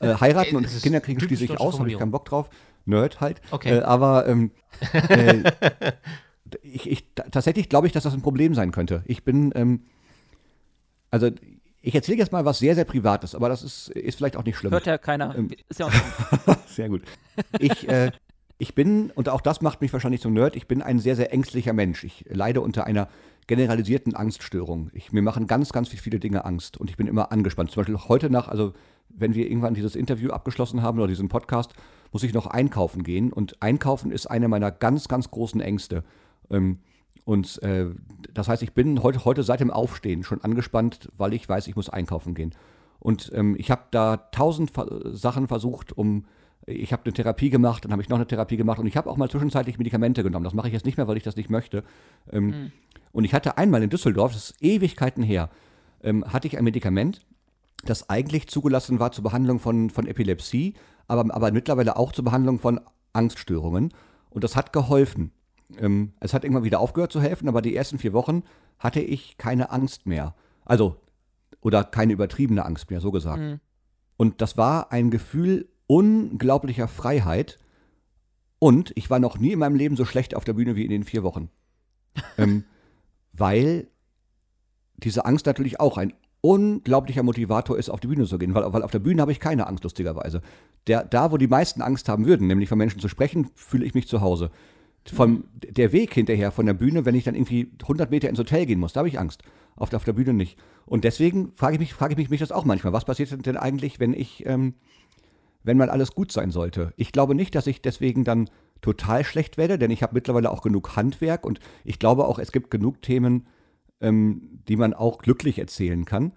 Äh, 0.00 0.14
heiraten 0.14 0.50
Ey, 0.50 0.56
und 0.56 0.82
Kinder 0.82 1.00
kriegen 1.00 1.20
schließlich 1.20 1.50
deutsche 1.50 1.60
aus, 1.60 1.78
habe 1.78 1.90
ich 1.90 1.98
keinen 1.98 2.10
Bock 2.10 2.24
drauf. 2.24 2.50
Nerd 2.86 3.20
halt. 3.20 3.40
Okay. 3.52 3.78
Äh, 3.78 3.82
aber 3.82 4.26
ähm, 4.26 4.50
äh, 4.92 5.44
ich, 6.62 6.90
ich, 6.90 7.06
tatsächlich 7.14 7.68
glaube 7.68 7.86
ich, 7.86 7.92
dass 7.92 8.02
das 8.02 8.14
ein 8.14 8.22
Problem 8.22 8.54
sein 8.54 8.72
könnte. 8.72 9.02
Ich 9.06 9.24
bin, 9.24 9.52
ähm, 9.54 9.84
also 11.10 11.30
ich 11.80 11.94
erzähle 11.94 12.18
jetzt 12.18 12.32
mal 12.32 12.44
was 12.44 12.58
sehr, 12.58 12.74
sehr 12.74 12.84
Privates, 12.84 13.34
aber 13.34 13.48
das 13.48 13.62
ist, 13.62 13.90
ist 13.90 14.16
vielleicht 14.16 14.36
auch 14.36 14.44
nicht 14.44 14.56
schlimm. 14.56 14.72
Hört 14.72 14.86
ja 14.86 14.98
keiner. 14.98 15.34
Ähm. 15.36 15.50
Ist 15.68 15.78
ja 15.78 15.86
auch 15.86 16.56
Sehr 16.66 16.88
gut. 16.88 17.02
Ich, 17.60 17.88
äh, 17.88 18.10
ich 18.58 18.74
bin, 18.74 19.10
und 19.12 19.28
auch 19.28 19.40
das 19.40 19.62
macht 19.62 19.80
mich 19.80 19.92
wahrscheinlich 19.92 20.20
zum 20.20 20.34
Nerd, 20.34 20.56
ich 20.56 20.66
bin 20.66 20.82
ein 20.82 20.98
sehr, 20.98 21.14
sehr 21.14 21.32
ängstlicher 21.32 21.72
Mensch. 21.72 22.02
Ich 22.02 22.24
leide 22.28 22.60
unter 22.60 22.84
einer 22.84 23.08
generalisierten 23.46 24.14
Angststörung. 24.14 24.90
Ich, 24.92 25.12
mir 25.12 25.22
machen 25.22 25.46
ganz, 25.46 25.72
ganz 25.72 25.88
viele 25.88 26.18
Dinge 26.18 26.44
Angst 26.44 26.76
und 26.76 26.90
ich 26.90 26.96
bin 26.96 27.06
immer 27.06 27.30
angespannt. 27.30 27.70
Zum 27.70 27.80
Beispiel 27.80 27.98
heute 28.08 28.30
nach, 28.30 28.48
also 28.48 28.74
wenn 29.08 29.34
wir 29.34 29.48
irgendwann 29.48 29.74
dieses 29.74 29.94
Interview 29.94 30.30
abgeschlossen 30.30 30.82
haben 30.82 30.98
oder 30.98 31.06
diesen 31.06 31.28
Podcast, 31.28 31.72
muss 32.12 32.24
ich 32.24 32.34
noch 32.34 32.46
einkaufen 32.46 33.04
gehen. 33.04 33.32
Und 33.32 33.62
einkaufen 33.62 34.10
ist 34.10 34.26
eine 34.26 34.48
meiner 34.48 34.72
ganz, 34.72 35.06
ganz 35.08 35.30
großen 35.30 35.60
Ängste. 35.60 36.02
Ähm, 36.50 36.78
und 37.24 37.62
äh, 37.62 37.86
das 38.34 38.48
heißt, 38.48 38.62
ich 38.62 38.72
bin 38.72 39.02
heute, 39.02 39.24
heute 39.24 39.44
seit 39.44 39.60
dem 39.60 39.70
Aufstehen 39.70 40.24
schon 40.24 40.42
angespannt, 40.42 41.10
weil 41.16 41.32
ich 41.32 41.48
weiß, 41.48 41.68
ich 41.68 41.76
muss 41.76 41.88
einkaufen 41.88 42.34
gehen. 42.34 42.54
Und 42.98 43.30
ähm, 43.34 43.54
ich 43.56 43.70
habe 43.70 43.82
da 43.92 44.16
tausend 44.16 44.72
Sachen 45.12 45.46
versucht, 45.46 45.96
um. 45.96 46.24
Ich 46.70 46.92
habe 46.92 47.02
eine 47.04 47.14
Therapie 47.14 47.48
gemacht, 47.48 47.84
dann 47.84 47.92
habe 47.92 48.02
ich 48.02 48.10
noch 48.10 48.18
eine 48.18 48.26
Therapie 48.26 48.58
gemacht 48.58 48.78
und 48.78 48.86
ich 48.86 48.96
habe 48.96 49.08
auch 49.08 49.16
mal 49.16 49.30
zwischenzeitlich 49.30 49.78
Medikamente 49.78 50.22
genommen. 50.22 50.44
Das 50.44 50.52
mache 50.52 50.68
ich 50.68 50.74
jetzt 50.74 50.84
nicht 50.84 50.98
mehr, 50.98 51.08
weil 51.08 51.16
ich 51.16 51.22
das 51.22 51.36
nicht 51.36 51.48
möchte. 51.48 51.82
Ähm, 52.30 52.72
Und 53.12 53.24
ich 53.24 53.34
hatte 53.34 53.58
einmal 53.58 53.82
in 53.82 53.90
Düsseldorf, 53.90 54.32
das 54.32 54.50
ist 54.50 54.62
Ewigkeiten 54.62 55.22
her, 55.22 55.50
ähm, 56.02 56.24
hatte 56.26 56.46
ich 56.46 56.58
ein 56.58 56.64
Medikament, 56.64 57.20
das 57.84 58.10
eigentlich 58.10 58.48
zugelassen 58.48 59.00
war 59.00 59.12
zur 59.12 59.24
Behandlung 59.24 59.60
von, 59.60 59.90
von 59.90 60.06
Epilepsie, 60.06 60.74
aber, 61.06 61.34
aber 61.34 61.50
mittlerweile 61.52 61.96
auch 61.96 62.12
zur 62.12 62.24
Behandlung 62.24 62.58
von 62.58 62.80
Angststörungen. 63.12 63.94
Und 64.30 64.44
das 64.44 64.56
hat 64.56 64.72
geholfen. 64.72 65.32
Ähm, 65.78 66.12
es 66.20 66.34
hat 66.34 66.44
irgendwann 66.44 66.64
wieder 66.64 66.80
aufgehört 66.80 67.12
zu 67.12 67.20
helfen, 67.20 67.48
aber 67.48 67.62
die 67.62 67.74
ersten 67.74 67.98
vier 67.98 68.12
Wochen 68.12 68.42
hatte 68.78 69.00
ich 69.00 69.38
keine 69.38 69.70
Angst 69.70 70.06
mehr. 70.06 70.34
Also, 70.64 70.96
oder 71.60 71.82
keine 71.82 72.12
übertriebene 72.12 72.64
Angst 72.64 72.90
mehr, 72.90 73.00
so 73.00 73.10
gesagt. 73.10 73.40
Mhm. 73.40 73.60
Und 74.16 74.42
das 74.42 74.56
war 74.56 74.92
ein 74.92 75.10
Gefühl 75.10 75.68
unglaublicher 75.88 76.86
Freiheit. 76.86 77.58
Und 78.60 78.92
ich 78.94 79.10
war 79.10 79.18
noch 79.18 79.38
nie 79.38 79.52
in 79.52 79.58
meinem 79.58 79.74
Leben 79.74 79.96
so 79.96 80.04
schlecht 80.04 80.36
auf 80.36 80.44
der 80.44 80.52
Bühne 80.52 80.76
wie 80.76 80.84
in 80.84 80.90
den 80.90 81.02
vier 81.04 81.24
Wochen. 81.24 81.50
ähm, 82.38 82.62
weil 83.32 83.88
diese 84.96 85.24
Angst 85.24 85.46
natürlich 85.46 85.80
auch 85.80 85.96
ein 85.96 86.12
unglaublicher 86.40 87.22
Motivator 87.24 87.76
ist, 87.78 87.88
auf 87.88 88.00
die 88.00 88.06
Bühne 88.08 88.26
zu 88.26 88.38
gehen. 88.38 88.54
Weil, 88.54 88.72
weil 88.72 88.82
auf 88.82 88.90
der 88.90 88.98
Bühne 89.00 89.22
habe 89.22 89.32
ich 89.32 89.40
keine 89.40 89.66
Angst, 89.66 89.82
lustigerweise. 89.84 90.40
Der, 90.86 91.04
da, 91.04 91.32
wo 91.32 91.36
die 91.36 91.46
meisten 91.48 91.82
Angst 91.82 92.08
haben 92.08 92.26
würden, 92.26 92.46
nämlich 92.46 92.68
von 92.68 92.78
Menschen 92.78 93.00
zu 93.00 93.08
sprechen, 93.08 93.50
fühle 93.54 93.84
ich 93.84 93.94
mich 93.94 94.08
zu 94.08 94.20
Hause. 94.20 94.50
Vom, 95.12 95.44
der 95.54 95.92
Weg 95.92 96.12
hinterher 96.12 96.50
von 96.52 96.66
der 96.66 96.74
Bühne, 96.74 97.04
wenn 97.06 97.14
ich 97.14 97.24
dann 97.24 97.34
irgendwie 97.34 97.70
100 97.82 98.10
Meter 98.10 98.28
ins 98.28 98.38
Hotel 98.38 98.66
gehen 98.66 98.78
muss, 98.78 98.92
da 98.92 98.98
habe 98.98 99.08
ich 99.08 99.18
Angst. 99.18 99.42
Auf, 99.74 99.88
der- 99.90 99.98
auf 99.98 100.04
der 100.04 100.12
Bühne 100.12 100.34
nicht. 100.34 100.58
Und 100.86 101.04
deswegen 101.04 101.52
frage 101.54 101.74
ich 101.74 101.80
mich, 101.80 101.94
frage 101.94 102.12
ich 102.12 102.18
mich, 102.18 102.30
mich 102.30 102.40
das 102.40 102.52
auch 102.52 102.64
manchmal. 102.64 102.92
Was 102.92 103.04
passiert 103.04 103.46
denn 103.46 103.56
eigentlich, 103.56 104.00
wenn 104.00 104.12
ich, 104.12 104.44
ähm, 104.46 104.74
wenn 105.62 105.76
mal 105.76 105.90
alles 105.90 106.12
gut 106.12 106.32
sein 106.32 106.50
sollte? 106.50 106.92
Ich 106.96 107.12
glaube 107.12 107.34
nicht, 107.34 107.54
dass 107.54 107.66
ich 107.66 107.82
deswegen 107.82 108.24
dann 108.24 108.48
total 108.80 109.24
schlecht 109.24 109.56
werde, 109.56 109.78
denn 109.78 109.90
ich 109.90 110.02
habe 110.02 110.14
mittlerweile 110.14 110.50
auch 110.50 110.62
genug 110.62 110.96
Handwerk 110.96 111.44
und 111.44 111.60
ich 111.84 111.98
glaube 111.98 112.26
auch, 112.26 112.38
es 112.38 112.52
gibt 112.52 112.70
genug 112.70 113.02
Themen, 113.02 113.46
ähm, 114.00 114.60
die 114.68 114.76
man 114.76 114.94
auch 114.94 115.18
glücklich 115.18 115.58
erzählen 115.58 116.04
kann. 116.04 116.32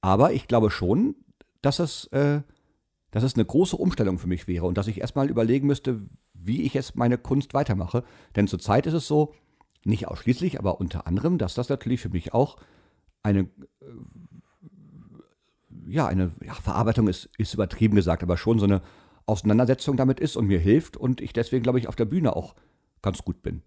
Aber 0.00 0.32
ich 0.32 0.48
glaube 0.48 0.70
schon, 0.70 1.16
dass 1.62 1.78
es, 1.78 2.06
äh, 2.08 2.42
dass 3.10 3.22
es 3.22 3.34
eine 3.34 3.44
große 3.44 3.76
Umstellung 3.76 4.18
für 4.18 4.28
mich 4.28 4.46
wäre 4.46 4.66
und 4.66 4.76
dass 4.76 4.86
ich 4.86 5.00
erstmal 5.00 5.30
überlegen 5.30 5.66
müsste, 5.66 6.00
wie 6.34 6.62
ich 6.62 6.74
jetzt 6.74 6.96
meine 6.96 7.18
Kunst 7.18 7.54
weitermache. 7.54 8.04
Denn 8.36 8.46
zurzeit 8.46 8.86
ist 8.86 8.94
es 8.94 9.06
so, 9.06 9.34
nicht 9.84 10.08
ausschließlich, 10.08 10.58
aber 10.58 10.80
unter 10.80 11.06
anderem, 11.06 11.38
dass 11.38 11.54
das 11.54 11.68
natürlich 11.68 12.00
für 12.00 12.10
mich 12.10 12.34
auch 12.34 12.58
eine, 13.22 13.40
äh, 13.40 13.46
ja, 15.88 16.06
eine 16.06 16.30
ja, 16.44 16.54
Verarbeitung 16.54 17.08
ist, 17.08 17.28
ist 17.38 17.54
übertrieben 17.54 17.96
gesagt, 17.96 18.22
aber 18.22 18.36
schon 18.36 18.58
so 18.58 18.64
eine 18.66 18.82
Auseinandersetzung 19.26 19.96
damit 19.96 20.20
ist 20.20 20.36
und 20.36 20.46
mir 20.46 20.58
hilft 20.58 20.96
und 20.96 21.20
ich 21.20 21.32
deswegen, 21.32 21.62
glaube 21.62 21.78
ich, 21.78 21.88
auf 21.88 21.96
der 21.96 22.06
Bühne 22.06 22.34
auch 22.34 22.54
ganz 23.02 23.22
gut 23.24 23.42
bin. 23.42 23.62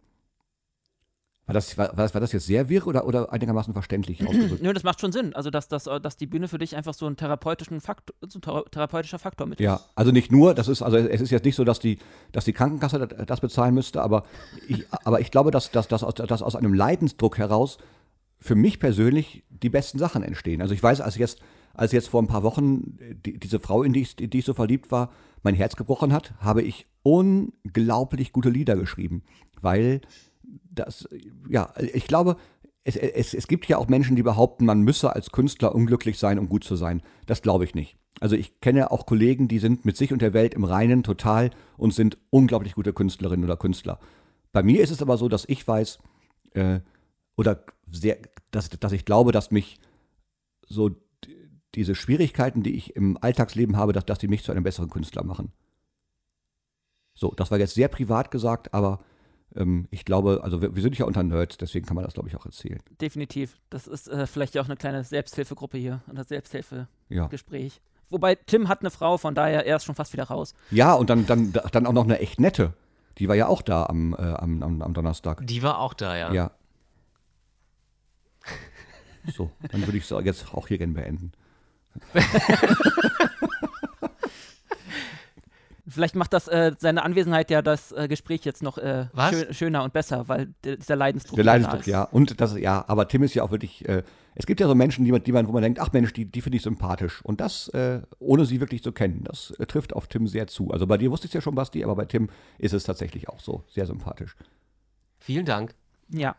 War 1.48 1.54
das, 1.54 1.78
war, 1.78 1.98
war 1.98 2.22
das, 2.22 2.32
jetzt 2.32 2.46
sehr 2.46 2.70
wirr 2.70 2.88
oder, 2.88 3.06
oder 3.06 3.34
einigermaßen 3.34 3.74
verständlich 3.74 4.22
ausgedrückt? 4.28 4.62
Nö, 4.62 4.74
das 4.74 4.84
macht 4.84 5.02
schon 5.02 5.12
Sinn. 5.12 5.36
Also, 5.36 5.50
dass, 5.50 5.68
dass, 5.68 5.84
dass 5.84 6.16
die 6.16 6.28
Bühne 6.28 6.48
für 6.48 6.58
dich 6.58 6.76
einfach 6.76 6.94
so 6.94 7.08
ein 7.08 7.18
therapeutischen 7.18 7.82
Faktor, 7.82 8.16
so 8.28 8.40
ein 8.40 8.42
thera- 8.42 8.70
therapeutischer 8.70 9.20
Faktor 9.20 9.48
mit 9.48 9.60
Ja, 9.60 9.76
ist. 9.76 9.90
also 9.96 10.12
nicht 10.12 10.32
nur, 10.32 10.54
das 10.54 10.68
ist, 10.68 10.82
also 10.82 10.98
es 10.98 11.20
ist 11.20 11.32
jetzt 11.32 11.44
nicht 11.44 11.56
so, 11.56 11.64
dass 11.64 11.80
die, 11.80 11.98
dass 12.32 12.46
die 12.46 12.54
Krankenkasse 12.54 13.06
das, 13.08 13.26
das 13.26 13.42
bezahlen 13.42 13.74
müsste, 13.74 14.02
aber 14.02 14.24
ich, 14.68 14.86
aber 15.04 15.20
ich 15.20 15.32
glaube, 15.32 15.52
dass, 15.52 15.72
dass, 15.72 15.88
dass, 15.88 16.04
aus, 16.04 16.14
dass 16.16 16.42
aus 16.42 16.56
einem 16.56 16.74
Leidensdruck 16.74 17.38
heraus 17.38 17.78
für 18.40 18.56
mich 18.56 18.80
persönlich 18.80 19.44
die 19.50 19.70
besten 19.70 20.00
Sachen 20.00 20.24
entstehen. 20.24 20.62
Also 20.62 20.74
ich 20.74 20.82
weiß, 20.82 21.02
als 21.02 21.18
jetzt, 21.18 21.40
als 21.74 21.92
jetzt 21.92 22.10
vor 22.10 22.22
ein 22.22 22.28
paar 22.28 22.44
Wochen 22.44 22.98
die, 23.26 23.40
diese 23.40 23.60
Frau, 23.60 23.84
in 23.84 23.94
die, 23.94 24.02
ich, 24.02 24.20
in 24.20 24.30
die 24.30 24.40
ich 24.40 24.46
so 24.46 24.54
verliebt 24.54 24.92
war, 24.92 25.12
mein 25.44 25.56
Herz 25.56 25.76
gebrochen 25.76 26.14
hat, 26.14 26.34
habe 26.40 26.62
ich 26.62 26.88
unglaublich 27.04 28.32
gute 28.32 28.50
Lieder 28.50 28.76
geschrieben, 28.76 29.24
weil 29.60 30.02
das, 30.70 31.08
ja, 31.50 31.74
ich 31.94 32.08
glaube, 32.08 32.38
es, 32.84 32.96
es, 32.96 33.34
es 33.34 33.48
gibt 33.48 33.68
ja 33.68 33.78
auch 33.78 33.88
Menschen, 33.88 34.16
die 34.16 34.24
behaupten, 34.24 34.66
man 34.66 34.82
müsse 34.82 35.14
als 35.16 35.32
Künstler 35.32 35.76
unglücklich 35.76 36.18
sein, 36.18 36.40
um 36.40 36.50
gut 36.50 36.64
zu 36.64 36.76
sein. 36.76 37.02
Das 37.26 37.42
glaube 37.42 37.64
ich 37.64 37.76
nicht. 37.76 37.98
Also 38.20 38.36
ich 38.36 38.60
kenne 38.60 38.92
auch 38.92 39.06
Kollegen, 39.06 39.48
die 39.48 39.60
sind 39.60 39.86
mit 39.86 39.98
sich 39.98 40.12
und 40.12 40.22
der 40.22 40.34
Welt 40.34 40.54
im 40.54 40.64
Reinen 40.64 41.04
total 41.04 41.52
und 41.78 41.94
sind 41.94 42.18
unglaublich 42.30 42.74
gute 42.74 42.94
Künstlerinnen 42.94 43.46
oder 43.46 43.58
Künstler. 43.58 44.00
Bei 44.52 44.64
mir 44.64 44.82
ist 44.82 44.92
es 44.92 45.02
aber 45.02 45.18
so, 45.18 45.30
dass 45.30 45.46
ich 45.48 45.68
weiß, 45.68 46.00
äh, 46.54 46.82
oder 47.38 47.64
sehr, 47.92 48.18
dass, 48.52 48.70
dass 48.70 48.92
ich 48.92 49.06
glaube, 49.06 49.32
dass 49.32 49.52
mich 49.52 49.80
so 50.68 50.92
diese 51.76 51.96
Schwierigkeiten, 51.96 52.64
die 52.64 52.76
ich 52.76 52.96
im 52.96 53.18
Alltagsleben 53.22 53.78
habe, 53.78 53.94
dass, 53.94 54.06
dass 54.06 54.20
die 54.20 54.28
mich 54.28 54.44
zu 54.44 54.52
einem 54.52 54.64
besseren 54.64 54.90
Künstler 54.90 55.24
machen. 55.24 55.52
So, 57.14 57.34
das 57.36 57.52
war 57.52 57.60
jetzt 57.60 57.76
sehr 57.76 57.88
privat 57.88 58.32
gesagt, 58.32 58.74
aber 58.74 59.00
ähm, 59.56 59.88
ich 59.92 60.06
glaube, 60.06 60.42
also 60.44 60.62
wir, 60.62 60.76
wir, 60.76 60.82
sind 60.82 60.98
ja 60.98 61.06
unter 61.06 61.24
Nerds, 61.24 61.58
deswegen 61.58 61.86
kann 61.86 61.96
man 61.96 62.04
das, 62.04 62.14
glaube 62.14 62.30
ich, 62.30 62.36
auch 62.36 62.46
erzählen. 62.46 62.82
Definitiv. 63.00 63.60
Das 63.70 63.88
ist 63.88 64.08
äh, 64.08 64.28
vielleicht 64.28 64.56
ja 64.56 64.62
auch 64.62 64.66
eine 64.66 64.78
kleine 64.78 65.04
Selbsthilfegruppe 65.04 65.78
hier, 65.78 66.02
ein 66.08 66.24
Selbsthilfegespräch. 66.24 67.76
Ja. 67.76 67.82
Wobei 68.10 68.36
Tim 68.36 68.68
hat 68.68 68.82
eine 68.82 68.92
Frau, 68.92 69.18
von 69.18 69.36
daher 69.36 69.66
er 69.66 69.78
ist 69.78 69.86
schon 69.86 69.96
fast 69.96 70.14
wieder 70.14 70.26
raus. 70.26 70.54
Ja, 70.70 70.94
und 70.94 71.10
dann, 71.10 71.26
dann, 71.26 71.54
dann 71.54 71.86
auch 71.86 71.94
noch 71.94 72.04
eine 72.04 72.20
echt 72.20 72.40
nette. 72.40 72.74
Die 73.18 73.28
war 73.28 73.36
ja 73.36 73.48
auch 73.48 73.62
da 73.62 73.86
am, 73.86 74.14
äh, 74.14 74.18
am, 74.18 74.64
am, 74.64 74.82
am 74.82 74.94
Donnerstag. 74.94 75.46
Die 75.46 75.64
war 75.64 75.80
auch 75.80 75.94
da, 75.94 76.18
ja. 76.18 76.34
Ja. 76.34 76.52
So, 79.36 79.52
dann 79.72 79.86
würde 79.86 79.98
ich 79.98 80.10
es 80.10 80.26
jetzt 80.26 80.54
auch 80.54 80.68
hier 80.68 80.78
gerne 80.80 80.94
beenden. 80.94 81.32
Vielleicht 85.92 86.16
macht 86.16 86.32
das 86.32 86.48
äh, 86.48 86.72
seine 86.80 87.04
Anwesenheit 87.04 87.52
ja 87.52 87.62
das 87.62 87.92
äh, 87.92 88.08
Gespräch 88.08 88.46
jetzt 88.46 88.64
noch 88.64 88.78
äh, 88.78 89.08
schön, 89.30 89.54
schöner 89.54 89.84
und 89.84 89.92
besser, 89.92 90.30
weil 90.30 90.54
dieser 90.64 90.96
Leidensdruck. 90.96 91.36
Der 91.36 91.44
Leidensdruck, 91.44 91.86
ja. 91.86 92.04
Und 92.04 92.40
das, 92.40 92.58
ja, 92.58 92.86
aber 92.88 93.10
Tim 93.10 93.24
ist 93.24 93.34
ja 93.34 93.44
auch 93.44 93.52
wirklich. 93.52 93.88
Äh, 93.88 94.04
es 94.34 94.46
gibt 94.46 94.62
ja 94.62 94.68
so 94.68 94.76
Menschen, 94.76 95.04
die 95.04 95.12
man, 95.12 95.22
die 95.22 95.34
man, 95.34 95.46
wo 95.48 95.52
man 95.52 95.62
denkt, 95.62 95.80
ach 95.80 95.92
Mensch, 95.92 96.14
die, 96.14 96.24
die 96.26 96.42
finde 96.42 96.56
ich 96.56 96.64
sympathisch. 96.64 97.20
Und 97.24 97.42
das, 97.42 97.68
äh, 97.70 98.02
ohne 98.20 98.46
sie 98.46 98.62
wirklich 98.62 98.82
zu 98.82 98.94
kennen, 98.94 99.26
das 99.26 99.52
äh, 99.60 99.66
trifft 99.66 99.92
auf 99.94 100.08
Tim 100.08 100.26
sehr 100.28 100.48
zu. 100.48 100.72
Also 100.72 100.88
bei 100.88 100.98
dir 100.98 101.12
wusste 101.12 101.26
ich 101.26 101.32
es 101.32 101.34
ja 101.34 101.42
schon, 101.42 101.56
Basti, 101.56 101.84
aber 101.84 101.96
bei 101.96 102.06
Tim 102.06 102.30
ist 102.58 102.74
es 102.74 102.86
tatsächlich 102.86 103.28
auch 103.28 103.42
so. 103.42 103.66
Sehr 103.68 103.86
sympathisch. 103.86 104.38
Vielen 105.20 105.46
Dank. 105.46 105.76
Ja. 106.08 106.38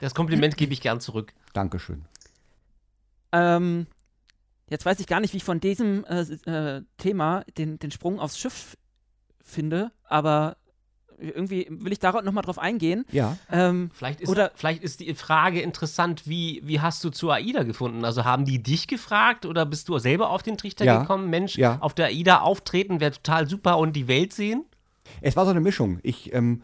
Das 0.00 0.14
Kompliment 0.14 0.56
gebe 0.56 0.72
ich 0.72 0.80
gern 0.80 1.00
zurück. 1.00 1.32
Dankeschön. 1.52 2.04
Ähm, 3.32 3.86
Jetzt 4.70 4.86
weiß 4.86 5.00
ich 5.00 5.06
gar 5.06 5.20
nicht, 5.20 5.34
wie 5.34 5.38
ich 5.38 5.44
von 5.44 5.60
diesem 5.60 6.04
äh, 6.04 6.20
äh, 6.20 6.82
Thema 6.96 7.44
den, 7.58 7.78
den 7.78 7.90
Sprung 7.90 8.20
aufs 8.20 8.38
Schiff 8.38 8.76
finde, 9.42 9.90
aber 10.04 10.56
irgendwie 11.18 11.66
will 11.70 11.92
ich 11.92 11.98
da 11.98 12.22
nochmal 12.22 12.44
drauf 12.44 12.58
eingehen. 12.58 13.04
Ja. 13.12 13.36
Ähm, 13.50 13.90
vielleicht, 13.92 14.20
ist, 14.22 14.28
oder, 14.30 14.52
vielleicht 14.54 14.82
ist 14.82 15.00
die 15.00 15.14
Frage 15.14 15.60
interessant, 15.60 16.26
wie, 16.26 16.62
wie 16.64 16.80
hast 16.80 17.04
du 17.04 17.10
zu 17.10 17.30
AIDA 17.30 17.64
gefunden? 17.64 18.04
Also 18.04 18.24
haben 18.24 18.44
die 18.44 18.62
dich 18.62 18.86
gefragt 18.86 19.44
oder 19.44 19.66
bist 19.66 19.88
du 19.88 19.98
selber 19.98 20.30
auf 20.30 20.42
den 20.42 20.56
Trichter 20.56 20.84
ja. 20.84 21.00
gekommen? 21.00 21.28
Mensch, 21.28 21.56
ja. 21.56 21.78
auf 21.80 21.92
der 21.92 22.06
AIDA 22.06 22.40
auftreten 22.40 23.00
wäre 23.00 23.12
total 23.12 23.48
super 23.48 23.78
und 23.78 23.94
die 23.94 24.08
Welt 24.08 24.32
sehen? 24.32 24.64
Es 25.20 25.36
war 25.36 25.44
so 25.44 25.50
eine 25.50 25.60
Mischung. 25.60 25.98
Ich 26.02 26.32
ähm, 26.32 26.62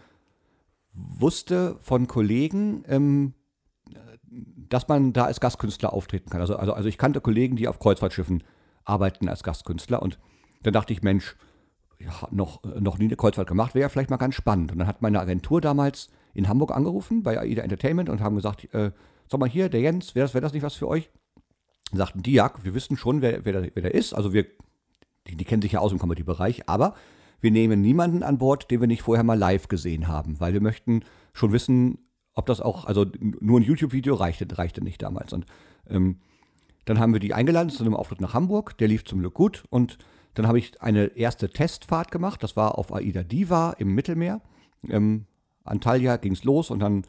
wusste 0.92 1.76
von 1.80 2.06
Kollegen, 2.06 2.84
ähm, 2.88 3.34
dass 4.68 4.88
man 4.88 5.12
da 5.12 5.24
als 5.24 5.40
Gastkünstler 5.40 5.92
auftreten 5.92 6.30
kann. 6.30 6.40
Also, 6.40 6.56
also, 6.56 6.72
also 6.72 6.88
ich 6.88 6.98
kannte 6.98 7.20
Kollegen, 7.20 7.56
die 7.56 7.68
auf 7.68 7.78
Kreuzfahrtschiffen 7.78 8.42
arbeiten 8.84 9.28
als 9.28 9.42
Gastkünstler 9.42 10.02
und 10.02 10.18
dann 10.62 10.72
dachte 10.72 10.92
ich, 10.92 11.02
Mensch, 11.02 11.36
ja, 11.98 12.12
noch, 12.30 12.62
noch 12.62 12.98
nie 12.98 13.06
eine 13.06 13.16
Kreuzfahrt 13.16 13.48
gemacht, 13.48 13.74
wäre 13.74 13.82
ja 13.82 13.88
vielleicht 13.88 14.10
mal 14.10 14.16
ganz 14.16 14.34
spannend. 14.34 14.72
Und 14.72 14.78
dann 14.78 14.86
hat 14.86 15.02
meine 15.02 15.20
Agentur 15.20 15.60
damals 15.60 16.08
in 16.34 16.48
Hamburg 16.48 16.72
angerufen 16.72 17.22
bei 17.22 17.38
AIDA 17.38 17.62
Entertainment 17.62 18.08
und 18.08 18.20
haben 18.20 18.36
gesagt, 18.36 18.72
äh, 18.74 18.92
sag 19.30 19.40
mal 19.40 19.48
hier, 19.48 19.68
der 19.68 19.80
Jens, 19.80 20.14
wäre 20.14 20.24
das, 20.24 20.34
wär 20.34 20.40
das 20.40 20.52
nicht 20.52 20.62
was 20.62 20.74
für 20.74 20.88
euch? 20.88 21.10
Und 21.92 21.98
sagten 21.98 22.22
die, 22.22 22.32
ja, 22.32 22.52
wir 22.62 22.74
wissen 22.74 22.96
schon, 22.96 23.22
wer, 23.22 23.44
wer, 23.44 23.52
der, 23.52 23.70
wer 23.74 23.82
der 23.82 23.94
ist. 23.94 24.12
Also 24.12 24.32
wir, 24.32 24.44
die, 25.26 25.36
die 25.36 25.44
kennen 25.44 25.62
sich 25.62 25.72
ja 25.72 25.80
aus 25.80 25.92
im 25.92 25.98
Comedy-Bereich, 25.98 26.68
aber 26.68 26.94
wir 27.40 27.50
nehmen 27.50 27.80
niemanden 27.80 28.22
an 28.22 28.38
Bord, 28.38 28.70
den 28.70 28.80
wir 28.80 28.88
nicht 28.88 29.02
vorher 29.02 29.24
mal 29.24 29.38
live 29.38 29.68
gesehen 29.68 30.08
haben, 30.08 30.40
weil 30.40 30.52
wir 30.52 30.60
möchten 30.60 31.04
schon 31.32 31.52
wissen, 31.52 31.98
ob 32.36 32.46
das 32.46 32.60
auch, 32.60 32.84
also 32.84 33.06
nur 33.18 33.58
ein 33.58 33.64
YouTube-Video 33.64 34.14
reichte, 34.14 34.46
reichte 34.56 34.84
nicht 34.84 35.02
damals. 35.02 35.32
Und 35.32 35.46
ähm, 35.88 36.18
dann 36.84 37.00
haben 37.00 37.12
wir 37.12 37.20
die 37.20 37.34
eingeladen 37.34 37.70
zu 37.70 37.82
einem 37.82 37.94
Auftritt 37.94 38.20
nach 38.20 38.34
Hamburg, 38.34 38.78
der 38.78 38.88
lief 38.88 39.04
zum 39.04 39.20
Glück 39.20 39.34
gut. 39.34 39.64
Und 39.70 39.98
dann 40.34 40.46
habe 40.46 40.58
ich 40.58 40.80
eine 40.82 41.06
erste 41.16 41.48
Testfahrt 41.48 42.10
gemacht, 42.10 42.42
das 42.42 42.54
war 42.54 42.78
auf 42.78 42.94
Aida 42.94 43.22
Diva 43.22 43.72
im 43.78 43.94
Mittelmeer. 43.94 44.42
Ähm, 44.88 45.24
Antalya 45.64 46.18
ging 46.18 46.32
es 46.32 46.44
los 46.44 46.70
und 46.70 46.78
dann, 46.78 47.04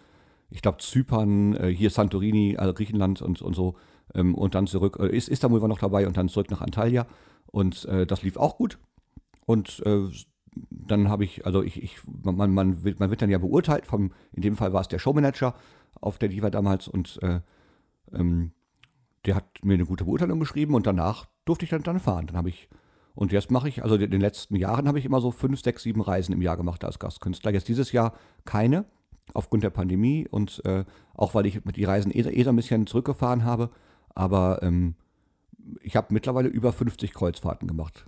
ich 0.49 0.61
glaube, 0.61 0.79
Zypern, 0.79 1.55
äh, 1.55 1.67
hier 1.67 1.89
Santorini, 1.89 2.55
also 2.57 2.73
Griechenland 2.73 3.21
und, 3.21 3.41
und 3.41 3.53
so. 3.53 3.75
Ähm, 4.15 4.33
und 4.33 4.55
dann 4.55 4.65
zurück, 4.65 4.97
äh, 4.99 5.15
Istanbul 5.15 5.61
war 5.61 5.67
noch 5.67 5.79
dabei 5.79 6.07
und 6.07 6.15
dann 6.15 6.29
zurück 6.29 6.49
nach 6.49 6.61
Antalya. 6.61 7.05
Und 7.47 7.83
äh, 7.85 8.07
das 8.07 8.23
lief 8.23 8.37
auch 8.37 8.57
gut. 8.57 8.79
Und 9.45 9.83
äh, 9.85 10.07
dann 10.69 11.09
habe 11.09 11.23
ich, 11.23 11.45
also 11.45 11.63
ich, 11.63 11.81
ich 11.81 11.97
man, 12.05 12.53
man, 12.53 12.83
wird, 12.83 12.99
man 12.99 13.09
wird 13.09 13.21
dann 13.21 13.29
ja 13.29 13.37
beurteilt, 13.37 13.85
vom, 13.85 14.11
in 14.31 14.41
dem 14.41 14.55
Fall 14.55 14.73
war 14.73 14.81
es 14.81 14.87
der 14.87 14.99
Showmanager 14.99 15.55
auf 15.99 16.17
der 16.17 16.29
Diva 16.29 16.49
damals 16.49 16.87
und 16.87 17.19
äh, 17.23 17.41
ähm, 18.13 18.51
der 19.25 19.35
hat 19.35 19.45
mir 19.63 19.73
eine 19.73 19.85
gute 19.85 20.05
Beurteilung 20.05 20.39
geschrieben 20.39 20.75
und 20.75 20.87
danach 20.87 21.27
durfte 21.45 21.65
ich 21.65 21.71
dann, 21.71 21.83
dann 21.83 21.99
fahren. 21.99 22.27
Dann 22.27 22.37
habe 22.37 22.49
ich, 22.49 22.69
und 23.15 23.31
jetzt 23.31 23.51
mache 23.51 23.67
ich, 23.67 23.83
also 23.83 23.95
in 23.95 24.11
den 24.11 24.21
letzten 24.21 24.55
Jahren 24.55 24.87
habe 24.87 24.99
ich 24.99 25.05
immer 25.05 25.21
so 25.21 25.31
fünf, 25.31 25.61
sechs, 25.61 25.83
sieben 25.83 26.01
Reisen 26.01 26.33
im 26.33 26.41
Jahr 26.41 26.57
gemacht 26.57 26.83
als 26.83 26.99
Gastkünstler. 26.99 27.51
Jetzt 27.51 27.67
dieses 27.67 27.91
Jahr 27.91 28.13
keine, 28.45 28.85
aufgrund 29.33 29.63
der 29.63 29.69
Pandemie 29.69 30.27
und 30.29 30.63
äh, 30.65 30.85
auch 31.13 31.35
weil 31.35 31.45
ich 31.45 31.59
die 31.75 31.83
Reisen 31.83 32.11
eh, 32.11 32.21
eh 32.21 32.43
so 32.43 32.49
ein 32.49 32.55
bisschen 32.55 32.87
zurückgefahren 32.87 33.43
habe. 33.43 33.69
Aber 34.15 34.63
ähm, 34.63 34.95
ich 35.81 35.95
habe 35.95 36.13
mittlerweile 36.13 36.47
über 36.47 36.71
50 36.71 37.13
Kreuzfahrten 37.13 37.67
gemacht 37.67 38.05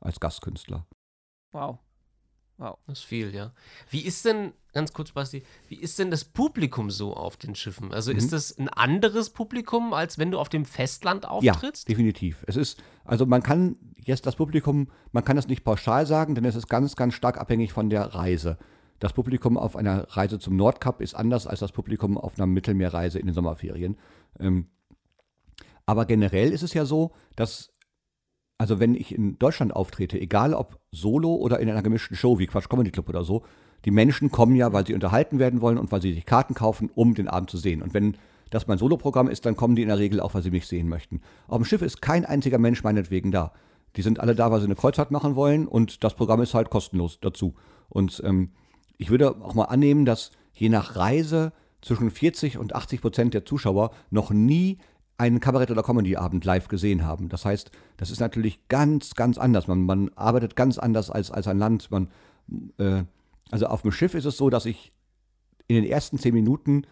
als 0.00 0.20
Gastkünstler. 0.20 0.86
Wow. 1.52 1.78
Wow. 2.60 2.76
Das 2.86 2.98
ist 2.98 3.04
viel, 3.04 3.34
ja. 3.34 3.52
Wie 3.88 4.02
ist 4.02 4.22
denn, 4.26 4.52
ganz 4.74 4.92
kurz, 4.92 5.12
Basti, 5.12 5.42
wie 5.68 5.76
ist 5.76 5.98
denn 5.98 6.10
das 6.10 6.24
Publikum 6.24 6.90
so 6.90 7.14
auf 7.14 7.38
den 7.38 7.54
Schiffen? 7.54 7.90
Also 7.90 8.12
mhm. 8.12 8.18
ist 8.18 8.34
das 8.34 8.56
ein 8.58 8.68
anderes 8.68 9.30
Publikum, 9.30 9.94
als 9.94 10.18
wenn 10.18 10.30
du 10.30 10.38
auf 10.38 10.50
dem 10.50 10.66
Festland 10.66 11.26
auftrittst? 11.26 11.88
Ja, 11.88 11.94
definitiv. 11.94 12.44
Es 12.46 12.56
ist, 12.56 12.82
also 13.06 13.24
man 13.24 13.42
kann 13.42 13.76
jetzt 13.96 14.26
das 14.26 14.36
Publikum, 14.36 14.90
man 15.10 15.24
kann 15.24 15.36
das 15.36 15.48
nicht 15.48 15.64
pauschal 15.64 16.04
sagen, 16.04 16.34
denn 16.34 16.44
es 16.44 16.54
ist 16.54 16.68
ganz, 16.68 16.96
ganz 16.96 17.14
stark 17.14 17.38
abhängig 17.38 17.72
von 17.72 17.88
der 17.88 18.14
Reise. 18.14 18.58
Das 18.98 19.14
Publikum 19.14 19.56
auf 19.56 19.74
einer 19.74 20.06
Reise 20.10 20.38
zum 20.38 20.56
Nordkap 20.56 21.00
ist 21.00 21.14
anders 21.14 21.46
als 21.46 21.60
das 21.60 21.72
Publikum 21.72 22.18
auf 22.18 22.36
einer 22.36 22.46
Mittelmeerreise 22.46 23.18
in 23.18 23.24
den 23.24 23.34
Sommerferien. 23.34 23.96
Ähm, 24.38 24.68
aber 25.86 26.04
generell 26.04 26.52
ist 26.52 26.62
es 26.62 26.74
ja 26.74 26.84
so, 26.84 27.12
dass 27.36 27.70
also 28.60 28.78
wenn 28.78 28.94
ich 28.94 29.14
in 29.14 29.38
Deutschland 29.38 29.74
auftrete, 29.74 30.20
egal 30.20 30.52
ob 30.52 30.78
solo 30.92 31.34
oder 31.34 31.60
in 31.60 31.70
einer 31.70 31.82
gemischten 31.82 32.14
Show 32.14 32.38
wie 32.38 32.46
Quatsch 32.46 32.68
Comedy 32.68 32.90
Club 32.90 33.08
oder 33.08 33.24
so, 33.24 33.42
die 33.86 33.90
Menschen 33.90 34.30
kommen 34.30 34.54
ja, 34.54 34.70
weil 34.74 34.86
sie 34.86 34.92
unterhalten 34.92 35.38
werden 35.38 35.62
wollen 35.62 35.78
und 35.78 35.90
weil 35.90 36.02
sie 36.02 36.12
sich 36.12 36.26
Karten 36.26 36.52
kaufen, 36.52 36.90
um 36.94 37.14
den 37.14 37.26
Abend 37.26 37.48
zu 37.48 37.56
sehen. 37.56 37.80
Und 37.80 37.94
wenn 37.94 38.18
das 38.50 38.66
mein 38.66 38.76
Soloprogramm 38.76 39.28
ist, 39.28 39.46
dann 39.46 39.56
kommen 39.56 39.76
die 39.76 39.82
in 39.82 39.88
der 39.88 39.98
Regel 39.98 40.20
auch, 40.20 40.34
weil 40.34 40.42
sie 40.42 40.50
mich 40.50 40.66
sehen 40.66 40.90
möchten. 40.90 41.22
Auf 41.48 41.56
dem 41.56 41.64
Schiff 41.64 41.80
ist 41.80 42.02
kein 42.02 42.26
einziger 42.26 42.58
Mensch 42.58 42.84
meinetwegen 42.84 43.30
da. 43.30 43.54
Die 43.96 44.02
sind 44.02 44.20
alle 44.20 44.34
da, 44.34 44.50
weil 44.50 44.60
sie 44.60 44.66
eine 44.66 44.74
Kreuzfahrt 44.74 45.10
machen 45.10 45.36
wollen 45.36 45.66
und 45.66 46.04
das 46.04 46.14
Programm 46.14 46.42
ist 46.42 46.52
halt 46.52 46.68
kostenlos 46.68 47.18
dazu. 47.18 47.54
Und 47.88 48.20
ähm, 48.26 48.50
ich 48.98 49.08
würde 49.08 49.36
auch 49.40 49.54
mal 49.54 49.64
annehmen, 49.64 50.04
dass 50.04 50.32
je 50.52 50.68
nach 50.68 50.96
Reise 50.96 51.54
zwischen 51.80 52.10
40 52.10 52.58
und 52.58 52.74
80 52.74 53.00
Prozent 53.00 53.32
der 53.32 53.46
Zuschauer 53.46 53.92
noch 54.10 54.28
nie 54.32 54.76
einen 55.20 55.38
Kabarett- 55.38 55.70
oder 55.70 55.82
Comedy-Abend 55.82 56.46
live 56.46 56.68
gesehen 56.68 57.04
haben. 57.04 57.28
Das 57.28 57.44
heißt, 57.44 57.70
das 57.98 58.10
ist 58.10 58.20
natürlich 58.20 58.66
ganz, 58.68 59.14
ganz 59.14 59.36
anders. 59.36 59.68
Man, 59.68 59.84
man 59.84 60.10
arbeitet 60.16 60.56
ganz 60.56 60.78
anders 60.78 61.10
als, 61.10 61.30
als 61.30 61.46
ein 61.46 61.58
Land. 61.58 61.90
Man, 61.90 62.08
äh, 62.78 63.04
also 63.50 63.66
auf 63.66 63.82
dem 63.82 63.92
Schiff 63.92 64.14
ist 64.14 64.24
es 64.24 64.38
so, 64.38 64.48
dass 64.48 64.64
ich 64.64 64.92
in 65.68 65.76
den 65.76 65.84
ersten 65.84 66.18
zehn 66.18 66.32
Minuten 66.32 66.86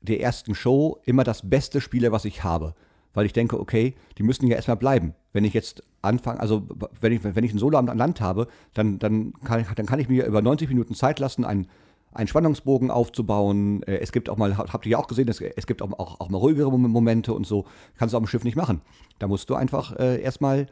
der 0.00 0.20
ersten 0.20 0.54
Show 0.54 1.00
immer 1.04 1.24
das 1.24 1.50
Beste 1.50 1.80
spiele, 1.80 2.12
was 2.12 2.24
ich 2.24 2.44
habe. 2.44 2.74
Weil 3.12 3.26
ich 3.26 3.32
denke, 3.32 3.58
okay, 3.58 3.96
die 4.18 4.22
müssen 4.22 4.46
ja 4.46 4.54
erstmal 4.54 4.76
bleiben. 4.76 5.14
Wenn 5.32 5.44
ich 5.44 5.52
jetzt 5.52 5.82
anfange, 6.02 6.38
also 6.38 6.68
wenn 7.00 7.12
ich, 7.12 7.24
wenn 7.24 7.44
ich 7.44 7.52
ein 7.52 7.58
Soloabend 7.58 7.90
an 7.90 7.98
Land 7.98 8.20
habe, 8.20 8.46
dann, 8.72 9.00
dann, 9.00 9.32
kann, 9.42 9.66
dann 9.74 9.86
kann 9.86 9.98
ich 9.98 10.08
mir 10.08 10.26
über 10.26 10.42
90 10.42 10.68
Minuten 10.68 10.94
Zeit 10.94 11.18
lassen, 11.18 11.44
ein 11.44 11.66
einen 12.16 12.28
Spannungsbogen 12.28 12.90
aufzubauen. 12.90 13.82
Äh, 13.84 13.98
es 13.98 14.12
gibt 14.12 14.28
auch 14.28 14.36
mal, 14.36 14.56
habt 14.56 14.86
ihr 14.86 14.92
ja 14.92 14.98
auch 14.98 15.06
gesehen, 15.06 15.28
es, 15.28 15.40
es 15.40 15.66
gibt 15.66 15.82
auch, 15.82 15.92
auch, 15.98 16.20
auch, 16.20 16.28
mal 16.28 16.38
ruhigere 16.38 16.76
Momente 16.76 17.32
und 17.32 17.46
so. 17.46 17.66
Kannst 17.96 18.12
du 18.12 18.18
auf 18.18 18.24
dem 18.24 18.28
Schiff 18.28 18.44
nicht 18.44 18.56
machen. 18.56 18.80
Da 19.18 19.28
musst 19.28 19.48
du 19.50 19.54
einfach 19.54 19.96
äh, 19.96 20.20
erstmal 20.20 20.66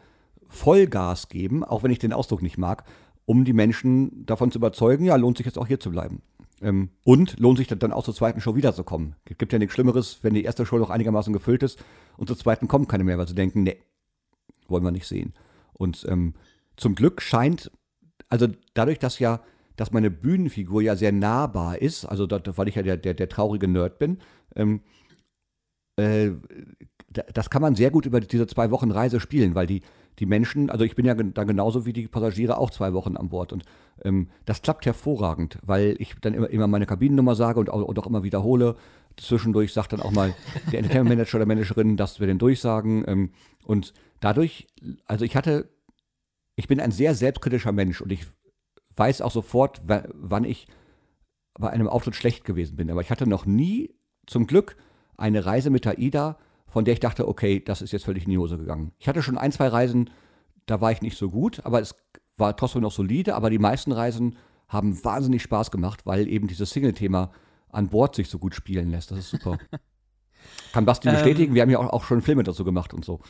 Vollgas 0.48 1.28
geben, 1.28 1.64
auch 1.64 1.82
wenn 1.82 1.90
ich 1.90 1.98
den 1.98 2.12
Ausdruck 2.12 2.42
nicht 2.42 2.58
mag, 2.58 2.84
um 3.26 3.44
die 3.44 3.52
Menschen 3.52 4.26
davon 4.26 4.50
zu 4.50 4.58
überzeugen, 4.58 5.04
ja, 5.04 5.16
lohnt 5.16 5.38
sich 5.38 5.46
jetzt 5.46 5.58
auch 5.58 5.66
hier 5.66 5.80
zu 5.80 5.90
bleiben. 5.90 6.22
Ähm, 6.60 6.90
und 7.04 7.38
lohnt 7.38 7.58
sich 7.58 7.66
dann 7.68 7.92
auch 7.92 8.04
zur 8.04 8.14
zweiten 8.14 8.40
Show 8.40 8.54
wiederzukommen. 8.54 9.16
Es 9.24 9.38
gibt 9.38 9.52
ja 9.52 9.58
nichts 9.58 9.74
Schlimmeres, 9.74 10.18
wenn 10.22 10.34
die 10.34 10.44
erste 10.44 10.64
Show 10.64 10.78
noch 10.78 10.90
einigermaßen 10.90 11.32
gefüllt 11.32 11.62
ist 11.62 11.82
und 12.16 12.28
zur 12.28 12.38
zweiten 12.38 12.68
kommen 12.68 12.86
keine 12.86 13.04
mehr, 13.04 13.18
weil 13.18 13.28
sie 13.28 13.34
denken, 13.34 13.64
nee, 13.64 13.78
wollen 14.68 14.84
wir 14.84 14.92
nicht 14.92 15.06
sehen. 15.06 15.34
Und 15.72 16.06
ähm, 16.08 16.34
zum 16.76 16.94
Glück 16.94 17.20
scheint, 17.22 17.70
also 18.28 18.46
dadurch, 18.74 18.98
dass 18.98 19.18
ja 19.18 19.40
dass 19.76 19.92
meine 19.92 20.10
Bühnenfigur 20.10 20.82
ja 20.82 20.96
sehr 20.96 21.12
nahbar 21.12 21.80
ist, 21.80 22.04
also 22.04 22.26
da, 22.26 22.40
weil 22.56 22.68
ich 22.68 22.74
ja 22.74 22.82
der, 22.82 22.96
der, 22.96 23.14
der 23.14 23.28
traurige 23.28 23.68
Nerd 23.68 23.98
bin. 23.98 24.18
Ähm, 24.54 24.80
äh, 25.96 26.30
das 27.32 27.50
kann 27.50 27.62
man 27.62 27.76
sehr 27.76 27.90
gut 27.90 28.06
über 28.06 28.20
diese 28.20 28.46
zwei 28.46 28.70
Wochen 28.70 28.90
Reise 28.90 29.20
spielen, 29.20 29.54
weil 29.54 29.66
die, 29.66 29.82
die 30.18 30.26
Menschen, 30.26 30.70
also 30.70 30.84
ich 30.84 30.94
bin 30.94 31.04
ja 31.04 31.14
dann 31.14 31.46
genauso 31.46 31.86
wie 31.86 31.92
die 31.92 32.08
Passagiere 32.08 32.58
auch 32.58 32.70
zwei 32.70 32.92
Wochen 32.92 33.16
an 33.16 33.28
Bord. 33.28 33.52
Und 33.52 33.64
ähm, 34.02 34.28
das 34.44 34.62
klappt 34.62 34.86
hervorragend, 34.86 35.58
weil 35.62 35.96
ich 35.98 36.14
dann 36.20 36.34
immer, 36.34 36.50
immer 36.50 36.66
meine 36.66 36.86
Kabinennummer 36.86 37.34
sage 37.34 37.60
und 37.60 37.70
auch, 37.70 37.82
und 37.82 37.98
auch 37.98 38.06
immer 38.06 38.22
wiederhole. 38.22 38.76
Zwischendurch 39.16 39.72
sagt 39.72 39.92
dann 39.92 40.02
auch 40.02 40.10
mal 40.10 40.34
der 40.72 40.80
Entertainment 40.80 41.16
Manager 41.16 41.36
oder 41.36 41.46
Managerin, 41.46 41.96
dass 41.96 42.20
wir 42.20 42.26
den 42.26 42.38
durchsagen. 42.38 43.04
Ähm, 43.06 43.30
und 43.64 43.94
dadurch, 44.20 44.66
also 45.06 45.24
ich 45.24 45.36
hatte, 45.36 45.68
ich 46.56 46.68
bin 46.68 46.80
ein 46.80 46.90
sehr 46.90 47.14
selbstkritischer 47.14 47.72
Mensch 47.72 48.00
und 48.00 48.10
ich 48.10 48.26
weiß 48.96 49.20
auch 49.20 49.30
sofort, 49.30 49.82
wann 49.86 50.44
ich 50.44 50.66
bei 51.54 51.70
einem 51.70 51.88
Auftritt 51.88 52.16
schlecht 52.16 52.44
gewesen 52.44 52.76
bin. 52.76 52.90
Aber 52.90 53.00
ich 53.00 53.10
hatte 53.10 53.28
noch 53.28 53.46
nie, 53.46 53.94
zum 54.26 54.46
Glück, 54.46 54.76
eine 55.16 55.46
Reise 55.46 55.70
mit 55.70 55.86
AIDA, 55.86 56.38
von 56.66 56.84
der 56.84 56.94
ich 56.94 57.00
dachte, 57.00 57.28
okay, 57.28 57.62
das 57.64 57.82
ist 57.82 57.92
jetzt 57.92 58.04
völlig 58.04 58.24
in 58.24 58.30
die 58.30 58.38
Hose 58.38 58.58
gegangen. 58.58 58.92
Ich 58.98 59.08
hatte 59.08 59.22
schon 59.22 59.38
ein, 59.38 59.52
zwei 59.52 59.68
Reisen, 59.68 60.10
da 60.66 60.80
war 60.80 60.90
ich 60.90 61.02
nicht 61.02 61.16
so 61.16 61.30
gut, 61.30 61.64
aber 61.64 61.80
es 61.80 61.94
war 62.36 62.56
trotzdem 62.56 62.82
noch 62.82 62.90
solide. 62.90 63.34
Aber 63.36 63.50
die 63.50 63.58
meisten 63.58 63.92
Reisen 63.92 64.36
haben 64.68 65.02
wahnsinnig 65.04 65.42
Spaß 65.42 65.70
gemacht, 65.70 66.06
weil 66.06 66.26
eben 66.26 66.48
dieses 66.48 66.70
Single-Thema 66.70 67.30
an 67.70 67.88
Bord 67.88 68.16
sich 68.16 68.28
so 68.28 68.38
gut 68.38 68.54
spielen 68.54 68.90
lässt. 68.90 69.10
Das 69.10 69.18
ist 69.18 69.30
super. 69.30 69.58
Kann 70.72 70.84
Basti 70.84 71.08
ähm, 71.08 71.14
bestätigen, 71.14 71.54
wir 71.54 71.62
haben 71.62 71.70
ja 71.70 71.78
auch, 71.78 71.90
auch, 71.92 72.04
schon 72.04 72.22
Filme 72.22 72.42
dazu 72.42 72.64
gemacht 72.64 72.92
und 72.92 73.04
so. 73.04 73.20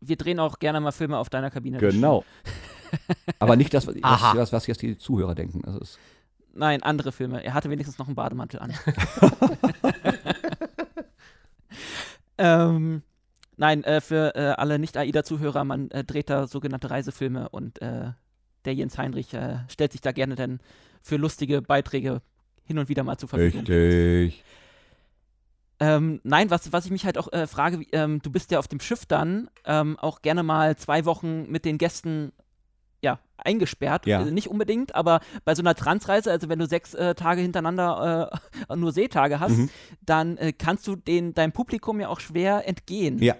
Wir 0.00 0.16
drehen 0.16 0.38
auch 0.38 0.58
gerne 0.58 0.80
mal 0.80 0.92
Filme 0.92 1.18
auf 1.18 1.28
deiner 1.30 1.50
Kabine. 1.50 1.78
Genau. 1.78 2.24
aber 3.38 3.56
nicht 3.56 3.74
das, 3.74 3.86
was, 3.86 3.96
was, 4.02 4.52
was, 4.52 4.66
jetzt 4.66 4.82
die 4.82 4.98
Zuhörer 4.98 5.34
denken. 5.34 5.62
Nein, 6.52 6.82
andere 6.82 7.12
Filme. 7.12 7.44
Er 7.44 7.54
hatte 7.54 7.70
wenigstens 7.70 7.98
noch 7.98 8.06
einen 8.06 8.16
Bademantel 8.16 8.60
an. 8.60 8.74
ähm, 12.38 13.02
nein, 13.56 13.84
äh, 13.84 14.00
für 14.00 14.34
äh, 14.34 14.54
alle 14.56 14.78
Nicht-AIDA-Zuhörer, 14.78 15.64
man 15.64 15.90
äh, 15.90 16.04
dreht 16.04 16.28
da 16.28 16.46
sogenannte 16.46 16.90
Reisefilme 16.90 17.48
und 17.50 17.80
äh, 17.82 18.10
der 18.64 18.74
Jens 18.74 18.98
Heinrich 18.98 19.32
äh, 19.34 19.58
stellt 19.68 19.92
sich 19.92 20.00
da 20.00 20.12
gerne 20.12 20.34
dann 20.34 20.60
für 21.02 21.16
lustige 21.16 21.62
Beiträge 21.62 22.20
hin 22.64 22.78
und 22.78 22.88
wieder 22.88 23.04
mal 23.04 23.16
zur 23.16 23.28
Verfügung. 23.28 23.60
Richtig. 23.60 24.44
Ähm, 25.80 26.20
nein, 26.24 26.50
was, 26.50 26.72
was 26.72 26.84
ich 26.84 26.90
mich 26.90 27.06
halt 27.06 27.16
auch 27.16 27.32
äh, 27.32 27.46
frage, 27.46 27.82
ähm, 27.92 28.20
du 28.20 28.30
bist 28.30 28.50
ja 28.50 28.58
auf 28.58 28.68
dem 28.68 28.80
Schiff 28.80 29.06
dann 29.06 29.48
ähm, 29.64 29.98
auch 29.98 30.20
gerne 30.20 30.42
mal 30.42 30.76
zwei 30.76 31.06
Wochen 31.06 31.50
mit 31.50 31.64
den 31.64 31.78
Gästen 31.78 32.32
ja, 33.02 33.18
eingesperrt. 33.38 34.06
Ja. 34.06 34.18
Also 34.18 34.30
nicht 34.30 34.48
unbedingt, 34.48 34.94
aber 34.94 35.20
bei 35.44 35.54
so 35.54 35.62
einer 35.62 35.74
Transreise, 35.74 36.30
also 36.30 36.48
wenn 36.48 36.58
du 36.58 36.66
sechs 36.66 36.94
äh, 36.94 37.14
Tage 37.14 37.40
hintereinander 37.40 38.30
äh, 38.68 38.76
nur 38.76 38.92
Seetage 38.92 39.40
hast, 39.40 39.56
mhm. 39.56 39.70
dann 40.02 40.36
äh, 40.36 40.52
kannst 40.52 40.86
du 40.86 40.96
den, 40.96 41.34
deinem 41.34 41.52
Publikum 41.52 42.00
ja 42.00 42.08
auch 42.08 42.20
schwer 42.20 42.66
entgehen. 42.68 43.18
Ja. 43.18 43.36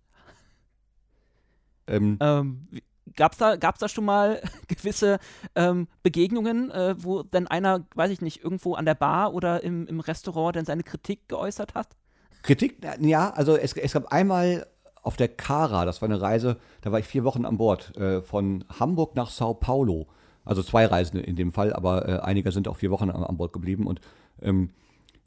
Ähm. 1.87 2.19
Ähm, 2.21 2.69
Gab 3.17 3.33
es 3.33 3.39
da, 3.39 3.57
gab's 3.57 3.81
da 3.81 3.89
schon 3.89 4.05
mal 4.05 4.41
gewisse 4.69 5.19
ähm, 5.57 5.89
Begegnungen, 6.05 6.71
äh, 6.71 6.95
wo 6.97 7.25
dann 7.25 7.49
einer, 7.49 7.85
weiß 7.97 8.11
ich 8.13 8.21
nicht, 8.21 8.45
irgendwo 8.45 8.75
an 8.75 8.85
der 8.85 8.95
Bar 8.95 9.35
oder 9.35 9.65
im, 9.65 9.87
im 9.89 9.99
Restaurant 9.99 10.55
dann 10.55 10.65
seine 10.65 10.85
Kritik 10.85 11.29
geäußert 11.29 11.75
hat? 11.75 11.97
Kritik, 12.43 12.79
ja, 13.01 13.31
also 13.31 13.57
es, 13.57 13.73
es 13.73 13.93
gab 13.93 14.13
einmal 14.13 14.67
auf 15.03 15.17
der 15.17 15.29
Cara, 15.29 15.85
das 15.85 16.03
war 16.03 16.09
eine 16.09 16.21
Reise, 16.21 16.57
da 16.83 16.93
war 16.93 16.99
ich 16.99 17.07
vier 17.07 17.25
Wochen 17.25 17.45
an 17.45 17.57
Bord, 17.57 17.97
äh, 17.97 18.23
von 18.23 18.65
Hamburg 18.79 19.17
nach 19.17 19.31
Sao 19.31 19.55
Paulo. 19.55 20.07
Also 20.45 20.63
zwei 20.63 20.87
Reisen 20.87 21.21
in 21.21 21.37
dem 21.37 21.53
Fall, 21.53 21.73
aber 21.73 22.09
äh, 22.09 22.19
einige 22.21 22.51
sind 22.51 22.67
auch 22.67 22.77
vier 22.77 22.91
Wochen 22.91 23.11
an, 23.11 23.23
an 23.23 23.37
Bord 23.37 23.53
geblieben. 23.53 23.87
Und 23.87 24.01
ähm, 24.43 24.71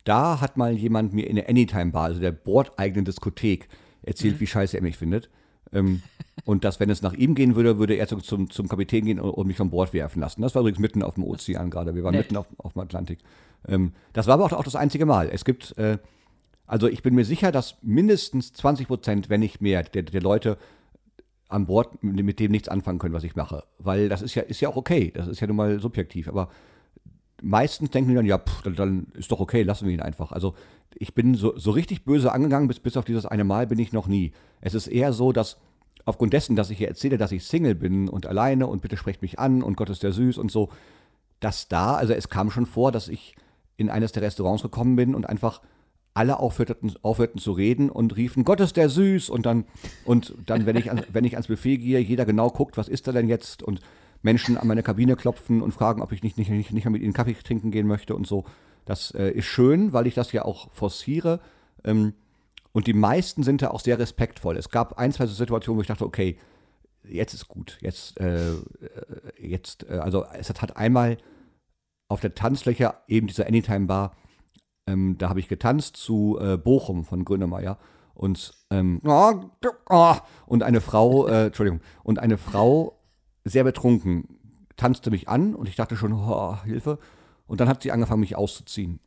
da 0.03 0.41
hat 0.41 0.57
mal 0.57 0.73
jemand 0.73 1.13
mir 1.13 1.27
in 1.27 1.35
der 1.35 1.49
Anytime-Bar, 1.49 2.05
also 2.05 2.19
der 2.19 2.31
bordeigenen 2.31 3.05
Diskothek, 3.05 3.69
erzählt, 4.01 4.35
mhm. 4.35 4.39
wie 4.41 4.47
scheiße 4.47 4.77
er 4.77 4.83
mich 4.83 4.97
findet. 4.97 5.29
Ähm, 5.71 6.01
und 6.45 6.63
dass, 6.63 6.79
wenn 6.79 6.89
es 6.89 7.01
nach 7.01 7.13
ihm 7.13 7.35
gehen 7.35 7.55
würde, 7.55 7.77
würde 7.77 7.95
er 7.95 8.07
zum, 8.07 8.49
zum 8.49 8.67
Kapitän 8.67 9.05
gehen 9.05 9.19
und, 9.19 9.29
und, 9.29 9.47
mich 9.47 9.57
von 9.57 9.69
Bord 9.69 9.93
werfen 9.93 10.19
lassen. 10.19 10.41
Das 10.41 10.55
war 10.55 10.61
übrigens 10.61 10.79
mitten 10.79 11.03
auf 11.03 11.15
dem 11.15 11.23
Ozean 11.23 11.69
gerade. 11.69 11.95
Wir 11.95 12.03
waren 12.03 12.13
Nett. 12.13 12.25
mitten 12.25 12.37
auf, 12.37 12.47
auf 12.57 12.73
dem 12.73 12.81
Atlantik. 12.81 13.19
Ähm, 13.67 13.93
das 14.11 14.27
war 14.27 14.35
aber 14.35 14.45
auch, 14.45 14.53
auch, 14.53 14.63
das 14.63 14.75
einzige 14.75 15.05
Mal. 15.05 15.29
Es 15.31 15.45
gibt 15.45 15.77
äh, 15.77 15.97
also 16.65 16.87
ich 16.87 17.03
bin 17.03 17.15
mir 17.15 17.25
sicher, 17.25 17.51
dass 17.51 17.77
mindestens 17.81 18.53
20 18.53 18.87
Prozent, 18.87 19.29
wenn 19.29 19.41
nicht 19.41 19.61
mehr, 19.61 19.83
der, 19.83 20.03
der 20.03 20.21
Leute 20.21 20.57
an 21.49 21.67
Bord 21.67 22.03
mit 22.03 22.39
dem 22.39 22.51
nichts 22.51 22.69
anfangen 22.69 22.99
können, 22.99 23.13
was 23.13 23.23
ich 23.23 23.35
mache. 23.35 23.63
Weil 23.77 24.09
das 24.09 24.21
ist 24.21 24.35
ja, 24.35 24.41
ist 24.41 24.61
ja 24.61 24.69
auch 24.69 24.75
okay. 24.75 25.11
Das 25.13 25.27
ist 25.27 25.39
ja 25.39 25.47
nun 25.47 25.55
mal 25.55 25.79
subjektiv. 25.79 26.27
Aber 26.27 26.49
meistens 27.41 27.91
denken 27.91 28.09
die 28.09 28.15
dann, 28.15 28.25
ja, 28.25 28.39
pff, 28.39 28.63
dann, 28.63 28.75
dann, 28.75 29.07
ist 29.13 29.31
doch 29.31 29.39
okay, 29.39 29.63
lassen 29.63 29.85
wir 29.85 29.93
ihn 29.93 30.01
einfach. 30.01 30.31
Also 30.31 30.55
ich 30.95 31.13
bin 31.13 31.35
so, 31.35 31.57
so 31.57 31.71
richtig 31.71 32.05
böse 32.05 32.31
angegangen, 32.31 32.67
bis, 32.67 32.79
bis 32.79 32.97
auf 32.97 33.05
dieses 33.05 33.25
eine 33.25 33.43
Mal 33.43 33.67
bin 33.67 33.77
ich 33.77 33.93
noch 33.93 34.07
nie. 34.07 34.31
Es 34.61 34.73
ist 34.73 34.87
eher 34.87 35.13
so, 35.13 35.31
dass 35.31 35.57
aufgrund 36.05 36.33
dessen, 36.33 36.55
dass 36.55 36.69
ich 36.69 36.77
hier 36.79 36.87
erzähle, 36.87 37.17
dass 37.17 37.31
ich 37.31 37.45
Single 37.45 37.75
bin 37.75 38.09
und 38.09 38.25
alleine 38.25 38.67
und 38.67 38.81
bitte 38.81 38.97
sprecht 38.97 39.21
mich 39.21 39.39
an 39.39 39.61
und 39.61 39.77
Gott 39.77 39.89
ist 39.89 40.03
der 40.03 40.11
süß 40.11 40.37
und 40.37 40.51
so, 40.51 40.69
dass 41.39 41.67
da, 41.67 41.95
also 41.95 42.13
es 42.13 42.29
kam 42.29 42.51
schon 42.51 42.65
vor, 42.65 42.91
dass 42.91 43.07
ich 43.09 43.35
in 43.77 43.89
eines 43.89 44.11
der 44.11 44.23
Restaurants 44.23 44.63
gekommen 44.63 44.95
bin 44.95 45.13
und 45.13 45.27
einfach 45.27 45.61
alle 46.13 46.39
aufhörten, 46.39 46.93
aufhörten 47.01 47.39
zu 47.39 47.51
reden 47.51 47.89
und 47.89 48.15
riefen, 48.15 48.43
Gott 48.43 48.59
ist 48.59 48.77
der 48.77 48.89
süß. 48.89 49.29
Und 49.29 49.45
dann, 49.45 49.65
und 50.05 50.35
dann 50.45 50.65
wenn, 50.65 50.75
ich 50.75 50.91
an, 50.91 51.01
wenn 51.11 51.25
ich 51.25 51.33
ans 51.33 51.47
Buffet 51.47 51.77
gehe, 51.77 51.99
jeder 51.99 52.25
genau 52.25 52.49
guckt, 52.49 52.77
was 52.77 52.87
ist 52.87 53.07
da 53.07 53.11
denn 53.11 53.27
jetzt? 53.27 53.63
Und 53.63 53.79
Menschen 54.21 54.57
an 54.57 54.67
meine 54.67 54.83
Kabine 54.83 55.15
klopfen 55.15 55.61
und 55.61 55.73
fragen, 55.73 56.01
ob 56.01 56.11
ich 56.11 56.23
nicht, 56.23 56.37
nicht, 56.37 56.49
nicht, 56.49 56.71
nicht 56.71 56.85
mehr 56.85 56.91
mit 56.91 57.01
ihnen 57.01 57.13
Kaffee 57.13 57.33
trinken 57.33 57.71
gehen 57.71 57.87
möchte 57.87 58.15
und 58.15 58.27
so. 58.27 58.45
Das 58.85 59.11
äh, 59.11 59.31
ist 59.31 59.45
schön, 59.45 59.93
weil 59.93 60.07
ich 60.07 60.13
das 60.13 60.31
ja 60.31 60.45
auch 60.45 60.71
forciere. 60.71 61.39
Ähm, 61.83 62.13
und 62.71 62.87
die 62.87 62.93
meisten 62.93 63.43
sind 63.43 63.61
da 63.61 63.69
auch 63.69 63.79
sehr 63.79 63.99
respektvoll. 63.99 64.57
Es 64.57 64.69
gab 64.69 64.97
ein, 64.97 65.11
zwei 65.11 65.27
Situationen, 65.27 65.77
wo 65.77 65.81
ich 65.81 65.87
dachte, 65.87 66.05
okay, 66.05 66.37
jetzt 67.03 67.33
ist 67.33 67.47
gut. 67.47 67.77
Jetzt, 67.81 68.19
äh, 68.19 68.51
äh 68.51 68.57
jetzt, 69.39 69.89
äh, 69.89 69.97
also 69.97 70.25
es 70.33 70.49
hat 70.49 70.77
einmal 70.77 71.17
auf 72.07 72.21
der 72.21 72.33
Tanzfläche 72.33 72.93
eben 73.07 73.27
dieser 73.27 73.47
Anytime 73.47 73.87
Bar 73.87 74.15
ähm, 74.87 75.17
da 75.17 75.29
habe 75.29 75.39
ich 75.39 75.47
getanzt 75.47 75.97
zu 75.97 76.37
äh, 76.39 76.57
Bochum 76.57 77.05
von 77.05 77.25
Grönemeyer 77.25 77.77
und 78.13 78.53
ähm, 78.69 78.99
und 80.45 80.63
eine 80.63 80.81
Frau, 80.81 81.27
äh, 81.27 81.45
Entschuldigung, 81.47 81.81
und 82.03 82.19
eine 82.19 82.37
Frau 82.37 82.99
sehr 83.45 83.63
betrunken 83.63 84.39
tanzte 84.75 85.11
mich 85.11 85.29
an 85.29 85.55
und 85.55 85.69
ich 85.69 85.75
dachte 85.75 85.95
schon, 85.95 86.13
oh, 86.13 86.57
Hilfe. 86.63 86.99
Und 87.45 87.59
dann 87.59 87.67
hat 87.67 87.83
sie 87.83 87.91
angefangen, 87.91 88.21
mich 88.21 88.35
auszuziehen. 88.35 88.99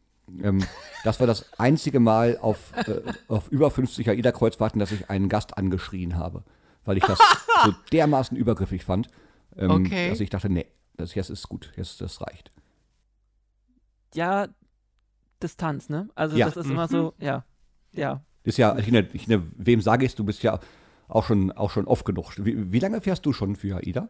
Ähm, 0.42 0.64
das 1.04 1.20
war 1.20 1.26
das 1.26 1.58
einzige 1.58 2.00
Mal 2.00 2.38
auf, 2.40 2.72
äh, 2.86 3.00
auf 3.28 3.48
über 3.48 3.70
50 3.70 4.08
AIDA-Kreuzfahrten, 4.08 4.78
dass 4.78 4.92
ich 4.92 5.10
einen 5.10 5.28
Gast 5.28 5.56
angeschrien 5.56 6.16
habe, 6.16 6.44
weil 6.84 6.96
ich 6.96 7.04
das 7.04 7.18
so 7.64 7.72
dermaßen 7.92 8.36
übergriffig 8.36 8.84
fand, 8.84 9.08
ähm, 9.56 9.70
okay. 9.70 10.10
dass 10.10 10.20
ich 10.20 10.30
dachte, 10.30 10.48
nee, 10.48 10.66
das 10.96 11.14
jetzt 11.14 11.30
ist 11.30 11.48
gut, 11.48 11.72
jetzt 11.76 12.00
das 12.00 12.20
reicht. 12.20 12.50
Ja, 14.14 14.48
Distanz, 15.42 15.88
ne? 15.88 16.08
Also 16.14 16.36
ja. 16.36 16.46
das 16.46 16.56
ist 16.56 16.66
mhm. 16.66 16.72
immer 16.72 16.88
so, 16.88 17.14
ja, 17.18 17.44
ja. 17.92 18.22
Ist 18.42 18.58
ja, 18.58 18.76
ich, 18.78 18.90
ne, 18.90 19.08
ich, 19.12 19.26
ne, 19.26 19.42
wem 19.56 19.80
sage 19.80 20.06
ich, 20.06 20.14
du 20.14 20.24
bist 20.24 20.42
ja 20.42 20.60
auch 21.08 21.24
schon, 21.24 21.52
auch 21.52 21.70
schon 21.70 21.86
oft 21.86 22.04
genug. 22.04 22.32
Wie, 22.36 22.72
wie 22.72 22.78
lange 22.78 23.00
fährst 23.00 23.26
du 23.26 23.32
schon 23.32 23.56
für 23.56 23.76
AIDA? 23.76 24.08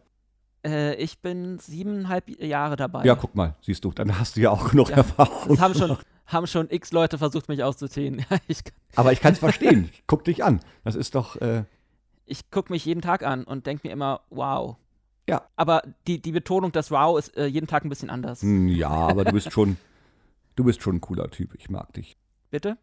Äh, 0.64 0.94
ich 0.96 1.20
bin 1.20 1.58
siebeneinhalb 1.58 2.28
Jahre 2.40 2.76
dabei. 2.76 3.04
Ja, 3.04 3.14
guck 3.14 3.34
mal, 3.34 3.54
siehst 3.60 3.84
du, 3.84 3.92
dann 3.92 4.18
hast 4.18 4.36
du 4.36 4.40
ja 4.40 4.50
auch 4.50 4.70
genug 4.70 4.90
ja, 4.90 4.96
Erfahrung. 4.96 5.48
Das 5.48 5.60
haben 5.60 5.74
schon, 5.74 5.96
haben 6.26 6.46
schon 6.46 6.68
x 6.70 6.92
Leute 6.92 7.18
versucht, 7.18 7.48
mich 7.48 7.62
auszuziehen. 7.62 8.24
ich 8.48 8.58
Aber 8.94 9.12
ich 9.12 9.20
kann 9.20 9.32
es 9.32 9.38
verstehen. 9.38 9.90
guck 10.06 10.24
dich 10.24 10.44
an. 10.44 10.60
Das 10.84 10.94
ist 10.94 11.14
doch. 11.14 11.36
Äh 11.36 11.64
ich 12.26 12.50
gucke 12.50 12.72
mich 12.72 12.84
jeden 12.84 13.00
Tag 13.02 13.22
an 13.22 13.44
und 13.44 13.66
denke 13.66 13.86
mir 13.86 13.92
immer, 13.92 14.22
wow. 14.30 14.76
Ja. 15.28 15.42
Aber 15.56 15.82
die, 16.06 16.20
die 16.20 16.32
Betonung, 16.32 16.72
das 16.72 16.90
Wow, 16.90 17.18
ist 17.18 17.36
äh, 17.36 17.46
jeden 17.46 17.66
Tag 17.66 17.84
ein 17.84 17.88
bisschen 17.88 18.10
anders. 18.10 18.42
Hm, 18.42 18.68
ja, 18.68 18.90
aber 18.90 19.24
du 19.24 19.32
bist 19.32 19.52
schon. 19.52 19.76
Du 20.56 20.64
bist 20.64 20.82
schon 20.82 20.96
ein 20.96 21.00
cooler 21.02 21.30
Typ, 21.30 21.54
ich 21.54 21.68
mag 21.68 21.92
dich. 21.92 22.16
Bitte? 22.50 22.78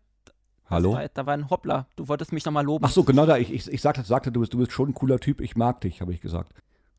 Hallo? 0.68 0.94
War, 0.94 1.10
da 1.10 1.26
war 1.26 1.34
ein 1.34 1.50
Hoppler. 1.50 1.88
Du 1.96 2.08
wolltest 2.08 2.32
mich 2.32 2.46
nochmal 2.46 2.64
loben. 2.64 2.86
Ach 2.86 2.92
so, 2.92 3.04
genau 3.04 3.26
da. 3.26 3.38
Ich, 3.38 3.52
ich, 3.52 3.68
ich 3.68 3.82
sagte, 3.82 4.04
sagte 4.04 4.32
du, 4.32 4.42
bist, 4.42 4.54
du 4.54 4.60
bist 4.60 4.72
schon 4.72 4.90
ein 4.90 4.94
cooler 4.94 5.20
Typ, 5.20 5.42
ich 5.42 5.56
mag 5.56 5.82
dich, 5.82 6.00
habe 6.00 6.14
ich 6.14 6.22
gesagt. 6.22 6.54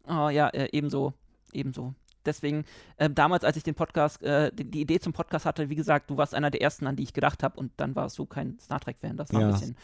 Oh 0.06 0.28
ja, 0.28 0.48
äh, 0.48 0.68
ebenso. 0.72 1.14
Ebenso. 1.52 1.94
Deswegen, 2.26 2.64
äh, 2.96 3.08
damals, 3.08 3.44
als 3.44 3.56
ich 3.56 3.62
den 3.62 3.76
Podcast, 3.76 4.22
äh, 4.22 4.50
die, 4.52 4.64
die, 4.64 4.80
Idee 4.80 4.98
zum 4.98 5.12
Podcast 5.12 5.46
hatte, 5.46 5.70
wie 5.70 5.76
gesagt, 5.76 6.10
du 6.10 6.16
warst 6.16 6.34
einer 6.34 6.50
der 6.50 6.60
ersten, 6.60 6.86
an 6.88 6.96
die 6.96 7.04
ich 7.04 7.12
gedacht 7.12 7.44
habe 7.44 7.58
und 7.58 7.70
dann 7.76 7.94
warst 7.94 8.18
du 8.18 8.26
kein 8.26 8.58
Star 8.58 8.80
Trek-Fan. 8.80 9.16
Das 9.16 9.32
war 9.32 9.40
ja. 9.40 9.46
ein 9.46 9.52
bisschen. 9.52 9.76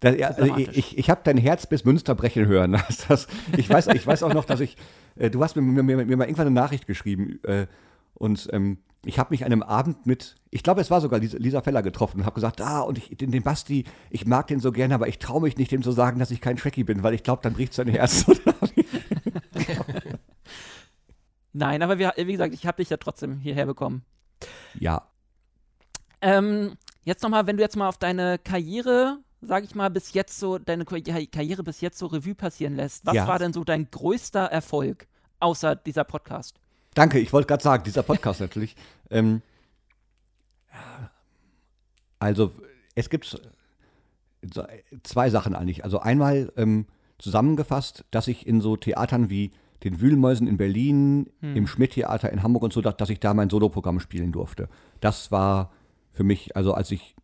Das, 0.00 0.16
ja, 0.16 0.28
also 0.28 0.56
ich 0.56 0.96
ich 0.96 1.10
habe 1.10 1.22
dein 1.24 1.38
Herz 1.38 1.66
bis 1.66 1.84
Münster 1.84 2.14
brechen 2.14 2.46
hören. 2.46 2.72
Das, 2.86 3.08
das, 3.08 3.28
ich, 3.56 3.68
weiß, 3.68 3.88
ich 3.88 4.06
weiß 4.06 4.22
auch 4.22 4.32
noch, 4.32 4.44
dass 4.44 4.60
ich, 4.60 4.76
äh, 5.16 5.28
du 5.28 5.42
hast 5.42 5.56
mir, 5.56 5.62
mir, 5.62 5.82
mir, 5.82 6.16
mal 6.16 6.24
irgendwann 6.24 6.46
eine 6.46 6.54
Nachricht 6.54 6.86
geschrieben 6.86 7.40
äh, 7.42 7.66
und 8.14 8.48
ähm, 8.52 8.78
ich 9.08 9.18
habe 9.18 9.30
mich 9.30 9.42
an 9.42 9.52
einem 9.52 9.62
Abend 9.62 10.04
mit, 10.04 10.34
ich 10.50 10.62
glaube, 10.62 10.82
es 10.82 10.90
war 10.90 11.00
sogar 11.00 11.18
Lisa, 11.18 11.62
Feller 11.62 11.82
getroffen 11.82 12.20
und 12.20 12.26
habe 12.26 12.34
gesagt, 12.34 12.60
ah, 12.60 12.82
und 12.82 12.98
ich, 12.98 13.16
den, 13.16 13.30
den, 13.30 13.42
Basti, 13.42 13.84
ich 14.10 14.26
mag 14.26 14.48
den 14.48 14.60
so 14.60 14.70
gerne, 14.70 14.94
aber 14.94 15.08
ich 15.08 15.18
traue 15.18 15.40
mich 15.40 15.56
nicht, 15.56 15.72
dem 15.72 15.82
zu 15.82 15.92
sagen, 15.92 16.18
dass 16.18 16.30
ich 16.30 16.42
kein 16.42 16.58
Trekkie 16.58 16.84
bin, 16.84 17.02
weil 17.02 17.14
ich 17.14 17.22
glaube, 17.22 17.40
dann 17.42 17.54
bricht 17.54 17.72
sein 17.72 17.88
Herz. 17.88 18.26
Nein, 21.54 21.82
aber 21.82 21.98
wir, 21.98 22.12
wie 22.18 22.32
gesagt, 22.32 22.52
ich 22.52 22.66
habe 22.66 22.82
dich 22.82 22.90
ja 22.90 22.98
trotzdem 22.98 23.38
hierher 23.38 23.64
bekommen. 23.64 24.04
Ja. 24.78 25.08
Ähm, 26.20 26.76
jetzt 27.04 27.22
nochmal, 27.22 27.46
wenn 27.46 27.56
du 27.56 27.62
jetzt 27.62 27.76
mal 27.76 27.88
auf 27.88 27.96
deine 27.96 28.38
Karriere 28.38 29.20
sag 29.40 29.64
ich 29.64 29.74
mal, 29.74 29.88
bis 29.88 30.12
jetzt 30.12 30.38
so, 30.38 30.58
deine 30.58 30.84
Karriere 30.84 31.62
bis 31.62 31.80
jetzt 31.80 31.96
so 31.96 32.06
Revue 32.06 32.34
passieren 32.34 32.74
lässt, 32.74 33.06
was 33.06 33.14
Ja. 33.14 33.28
war 33.28 33.38
denn 33.38 33.52
so 33.52 33.64
dein 33.64 33.90
größter 33.90 34.46
Erfolg, 34.46 35.06
außer 35.40 35.76
dieser 35.76 36.04
Podcast? 36.04 36.60
Danke, 36.98 37.20
ich 37.20 37.32
wollte 37.32 37.46
gerade 37.46 37.62
sagen, 37.62 37.84
dieser 37.84 38.02
Podcast 38.02 38.40
natürlich. 38.40 38.74
Ähm, 39.08 39.40
also, 42.18 42.50
es 42.96 43.08
gibt 43.08 43.40
zwei 45.04 45.30
Sachen 45.30 45.54
eigentlich. 45.54 45.84
Also 45.84 46.00
einmal 46.00 46.52
ähm, 46.56 46.86
zusammengefasst, 47.18 48.04
dass 48.10 48.26
ich 48.26 48.48
in 48.48 48.60
so 48.60 48.76
Theatern 48.76 49.30
wie 49.30 49.52
den 49.84 50.00
Wühlmäusen 50.00 50.48
in 50.48 50.56
Berlin, 50.56 51.30
im 51.40 51.68
Schmidt-Theater 51.68 52.32
in 52.32 52.42
Hamburg 52.42 52.64
und 52.64 52.72
so, 52.72 52.80
dass, 52.80 52.96
dass 52.96 53.10
ich 53.10 53.20
da 53.20 53.32
mein 53.32 53.48
Soloprogramm 53.48 54.00
spielen 54.00 54.32
durfte. 54.32 54.68
Das 54.98 55.30
war 55.30 55.70
für 56.10 56.24
mich, 56.24 56.56
also 56.56 56.74
als 56.74 56.90
ich 56.90 57.14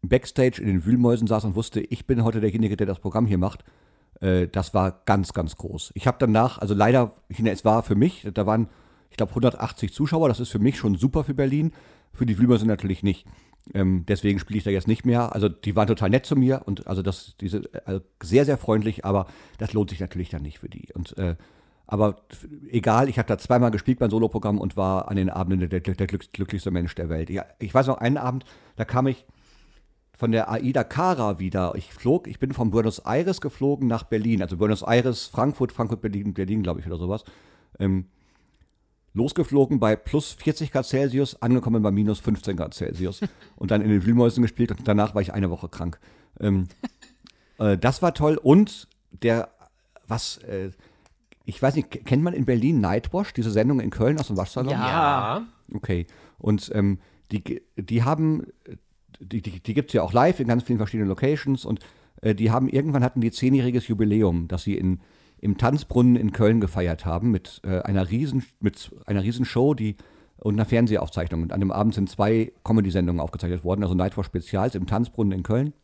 Backstage 0.00 0.62
in 0.62 0.66
den 0.66 0.86
Wühlmäusen 0.86 1.26
saß 1.26 1.44
und 1.44 1.56
wusste, 1.56 1.80
ich 1.80 2.06
bin 2.06 2.24
heute 2.24 2.40
derjenige, 2.40 2.78
der 2.78 2.86
das 2.86 3.00
Programm 3.00 3.26
hier 3.26 3.36
macht, 3.36 3.64
äh, 4.22 4.48
das 4.48 4.72
war 4.72 5.02
ganz, 5.04 5.34
ganz 5.34 5.56
groß. 5.56 5.92
Ich 5.94 6.06
habe 6.06 6.16
danach, 6.18 6.56
also 6.56 6.72
leider, 6.72 7.12
es 7.28 7.66
war 7.66 7.82
für 7.82 7.96
mich, 7.96 8.26
da 8.32 8.46
waren, 8.46 8.70
ich 9.14 9.16
glaube, 9.16 9.30
180 9.30 9.92
Zuschauer, 9.92 10.26
das 10.26 10.40
ist 10.40 10.48
für 10.48 10.58
mich 10.58 10.76
schon 10.76 10.96
super 10.96 11.22
für 11.22 11.34
Berlin, 11.34 11.70
für 12.12 12.26
die 12.26 12.36
Wühlmäuse 12.36 12.66
natürlich 12.66 13.04
nicht. 13.04 13.28
Ähm, 13.72 14.04
deswegen 14.08 14.40
spiele 14.40 14.58
ich 14.58 14.64
da 14.64 14.70
jetzt 14.70 14.88
nicht 14.88 15.06
mehr. 15.06 15.32
Also 15.32 15.48
die 15.48 15.76
waren 15.76 15.86
total 15.86 16.10
nett 16.10 16.26
zu 16.26 16.34
mir 16.34 16.62
und 16.64 16.88
also 16.88 17.00
das, 17.00 17.36
diese, 17.40 17.62
also 17.84 18.00
sehr, 18.20 18.44
sehr 18.44 18.58
freundlich, 18.58 19.04
aber 19.04 19.26
das 19.58 19.72
lohnt 19.72 19.90
sich 19.90 20.00
natürlich 20.00 20.30
dann 20.30 20.42
nicht 20.42 20.58
für 20.58 20.68
die. 20.68 20.92
Und 20.94 21.16
äh, 21.16 21.36
aber 21.86 22.22
egal, 22.68 23.08
ich 23.08 23.18
habe 23.18 23.28
da 23.28 23.38
zweimal 23.38 23.70
gespielt 23.70 24.00
beim 24.00 24.10
Soloprogramm 24.10 24.58
und 24.58 24.76
war 24.76 25.08
an 25.08 25.14
den 25.14 25.30
Abenden 25.30 25.70
der, 25.70 25.78
der, 25.78 25.94
der 25.94 26.08
glück- 26.08 26.32
glücklichste 26.32 26.72
Mensch 26.72 26.96
der 26.96 27.08
Welt. 27.08 27.30
Ja, 27.30 27.44
ich 27.60 27.72
weiß 27.72 27.86
noch, 27.86 27.98
einen 27.98 28.16
Abend, 28.16 28.44
da 28.74 28.84
kam 28.84 29.06
ich 29.06 29.24
von 30.12 30.32
der 30.32 30.50
AIDA 30.50 30.82
Cara 30.82 31.38
wieder. 31.38 31.76
Ich 31.76 31.94
flog, 31.94 32.26
ich 32.26 32.40
bin 32.40 32.52
von 32.52 32.72
Buenos 32.72 32.98
Aires 32.98 33.40
geflogen 33.40 33.86
nach 33.86 34.02
Berlin. 34.02 34.42
Also 34.42 34.56
Buenos 34.56 34.82
Aires, 34.82 35.26
Frankfurt, 35.26 35.70
Frankfurt, 35.70 36.00
Berlin, 36.00 36.34
Berlin, 36.34 36.64
glaube 36.64 36.80
ich, 36.80 36.86
oder 36.88 36.96
sowas. 36.96 37.22
Ähm, 37.78 38.06
losgeflogen 39.14 39.80
bei 39.80 39.96
plus 39.96 40.32
40 40.32 40.72
Grad 40.72 40.86
Celsius, 40.86 41.40
angekommen 41.40 41.82
bei 41.82 41.90
minus 41.90 42.20
15 42.20 42.56
Grad 42.56 42.74
Celsius. 42.74 43.20
und 43.56 43.70
dann 43.70 43.80
in 43.80 43.88
den 43.88 44.04
Wühlmäusen 44.04 44.42
gespielt 44.42 44.70
und 44.72 44.86
danach 44.86 45.14
war 45.14 45.22
ich 45.22 45.32
eine 45.32 45.50
Woche 45.50 45.68
krank. 45.68 45.98
Ähm, 46.40 46.66
äh, 47.58 47.78
das 47.78 48.02
war 48.02 48.12
toll. 48.12 48.36
Und 48.36 48.88
der, 49.22 49.48
was, 50.06 50.38
äh, 50.38 50.70
ich 51.44 51.62
weiß 51.62 51.76
nicht, 51.76 52.04
kennt 52.04 52.22
man 52.22 52.34
in 52.34 52.44
Berlin 52.44 52.80
Nightwash, 52.80 53.32
diese 53.32 53.50
Sendung 53.50 53.80
in 53.80 53.90
Köln 53.90 54.18
aus 54.18 54.26
dem 54.26 54.36
Waschsalon? 54.36 54.72
Ja. 54.72 55.46
Okay. 55.72 56.06
Und 56.38 56.70
ähm, 56.74 56.98
die, 57.30 57.62
die 57.76 58.02
haben, 58.02 58.46
die, 59.20 59.40
die, 59.40 59.60
die 59.60 59.74
gibt 59.74 59.90
es 59.90 59.94
ja 59.94 60.02
auch 60.02 60.12
live 60.12 60.40
in 60.40 60.48
ganz 60.48 60.64
vielen 60.64 60.78
verschiedenen 60.78 61.08
Locations 61.08 61.64
und 61.64 61.80
äh, 62.20 62.34
die 62.34 62.50
haben 62.50 62.68
irgendwann 62.68 63.04
hatten 63.04 63.20
die 63.20 63.30
zehnjähriges 63.30 63.88
Jubiläum, 63.88 64.48
das 64.48 64.64
sie 64.64 64.74
in, 64.76 65.00
im 65.44 65.58
Tanzbrunnen 65.58 66.16
in 66.16 66.32
Köln 66.32 66.58
gefeiert 66.58 67.04
haben 67.04 67.30
mit 67.30 67.60
äh, 67.64 67.80
einer 67.80 68.10
riesen 68.10 68.44
mit 68.60 68.90
einer 69.04 69.22
riesen 69.22 69.44
Show, 69.44 69.74
die 69.74 69.96
und 70.38 70.54
einer 70.54 70.64
Fernsehaufzeichnung. 70.64 71.42
Und 71.42 71.52
an 71.52 71.60
dem 71.60 71.70
Abend 71.70 71.94
sind 71.94 72.08
zwei 72.08 72.52
Comedy-Sendungen 72.64 73.20
aufgezeichnet 73.20 73.62
worden, 73.62 73.82
also 73.82 73.94
Night 73.94 74.14
for 74.14 74.24
Spezials 74.24 74.74
im 74.74 74.86
Tanzbrunnen 74.86 75.32
in 75.32 75.42
Köln. 75.42 75.74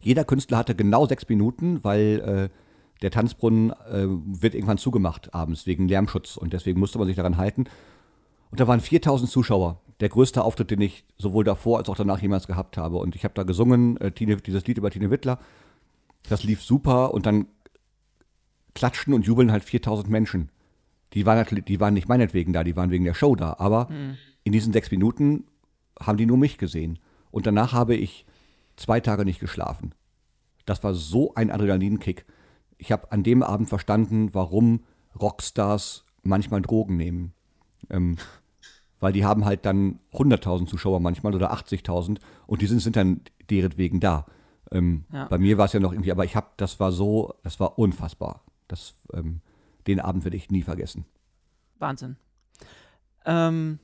Jeder 0.00 0.24
Künstler 0.24 0.58
hatte 0.58 0.74
genau 0.74 1.06
sechs 1.06 1.28
Minuten, 1.28 1.84
weil 1.84 2.50
äh, 2.52 3.02
der 3.02 3.12
Tanzbrunnen 3.12 3.70
äh, 3.70 4.06
wird 4.08 4.54
irgendwann 4.54 4.78
zugemacht 4.78 5.32
abends 5.32 5.64
wegen 5.66 5.86
Lärmschutz 5.86 6.36
und 6.36 6.52
deswegen 6.52 6.80
musste 6.80 6.98
man 6.98 7.06
sich 7.06 7.16
daran 7.16 7.36
halten. 7.36 7.66
Und 8.50 8.58
da 8.58 8.66
waren 8.66 8.80
4000 8.80 9.30
Zuschauer. 9.30 9.80
Der 10.00 10.08
größte 10.08 10.42
Auftritt, 10.42 10.72
den 10.72 10.80
ich 10.80 11.04
sowohl 11.18 11.44
davor 11.44 11.78
als 11.78 11.88
auch 11.88 11.96
danach 11.96 12.20
jemals 12.20 12.48
gehabt 12.48 12.76
habe. 12.76 12.96
Und 12.96 13.14
ich 13.14 13.22
habe 13.22 13.34
da 13.34 13.44
gesungen, 13.44 13.96
äh, 13.98 14.10
Tine, 14.10 14.36
dieses 14.38 14.66
Lied 14.66 14.78
über 14.78 14.90
Tine 14.90 15.10
Wittler. 15.12 15.38
Das 16.28 16.42
lief 16.42 16.62
super 16.62 17.14
und 17.14 17.26
dann 17.26 17.46
klatschen 18.74 19.14
und 19.14 19.26
jubeln 19.26 19.52
halt 19.52 19.64
4000 19.64 20.08
Menschen. 20.08 20.50
Die 21.12 21.26
waren, 21.26 21.38
natürlich, 21.38 21.64
die 21.64 21.80
waren 21.80 21.94
nicht 21.94 22.08
meinetwegen 22.08 22.52
da, 22.52 22.64
die 22.64 22.76
waren 22.76 22.90
wegen 22.90 23.04
der 23.04 23.14
Show 23.14 23.36
da. 23.36 23.56
Aber 23.58 23.88
in 24.42 24.52
diesen 24.52 24.72
sechs 24.72 24.90
Minuten 24.90 25.44
haben 26.00 26.18
die 26.18 26.26
nur 26.26 26.36
mich 26.36 26.58
gesehen. 26.58 26.98
Und 27.30 27.46
danach 27.46 27.72
habe 27.72 27.94
ich 27.94 28.26
zwei 28.76 29.00
Tage 29.00 29.24
nicht 29.24 29.40
geschlafen. 29.40 29.94
Das 30.66 30.82
war 30.82 30.94
so 30.94 31.34
ein 31.34 31.50
Adrenalinkick. 31.50 32.24
Ich 32.78 32.90
habe 32.90 33.12
an 33.12 33.22
dem 33.22 33.42
Abend 33.42 33.68
verstanden, 33.68 34.30
warum 34.32 34.80
Rockstars 35.20 36.04
manchmal 36.22 36.62
Drogen 36.62 36.96
nehmen. 36.96 37.32
Ähm, 37.90 38.16
weil 39.00 39.12
die 39.12 39.24
haben 39.24 39.44
halt 39.44 39.66
dann 39.66 40.00
100.000 40.14 40.66
Zuschauer 40.66 40.98
manchmal 40.98 41.34
oder 41.34 41.52
80.000 41.52 42.18
und 42.46 42.62
die 42.62 42.66
sind, 42.66 42.80
sind 42.80 42.96
dann 42.96 43.20
deretwegen 43.50 44.00
da. 44.00 44.26
Ähm, 44.72 45.04
Ja. 45.12 45.26
Bei 45.26 45.38
mir 45.38 45.58
war 45.58 45.66
es 45.66 45.74
ja 45.74 45.80
noch 45.80 45.92
irgendwie, 45.92 46.10
aber 46.10 46.24
ich 46.24 46.34
habe, 46.34 46.46
das 46.56 46.80
war 46.80 46.90
so, 46.90 47.34
das 47.42 47.60
war 47.60 47.78
unfassbar. 47.78 48.43
Das, 48.68 48.94
ähm, 49.12 49.40
den 49.86 50.00
Abend 50.00 50.24
werde 50.24 50.36
ich 50.36 50.50
nie 50.50 50.62
vergessen. 50.62 51.04
Wahnsinn. 51.78 52.16
Ähm, 53.26 53.78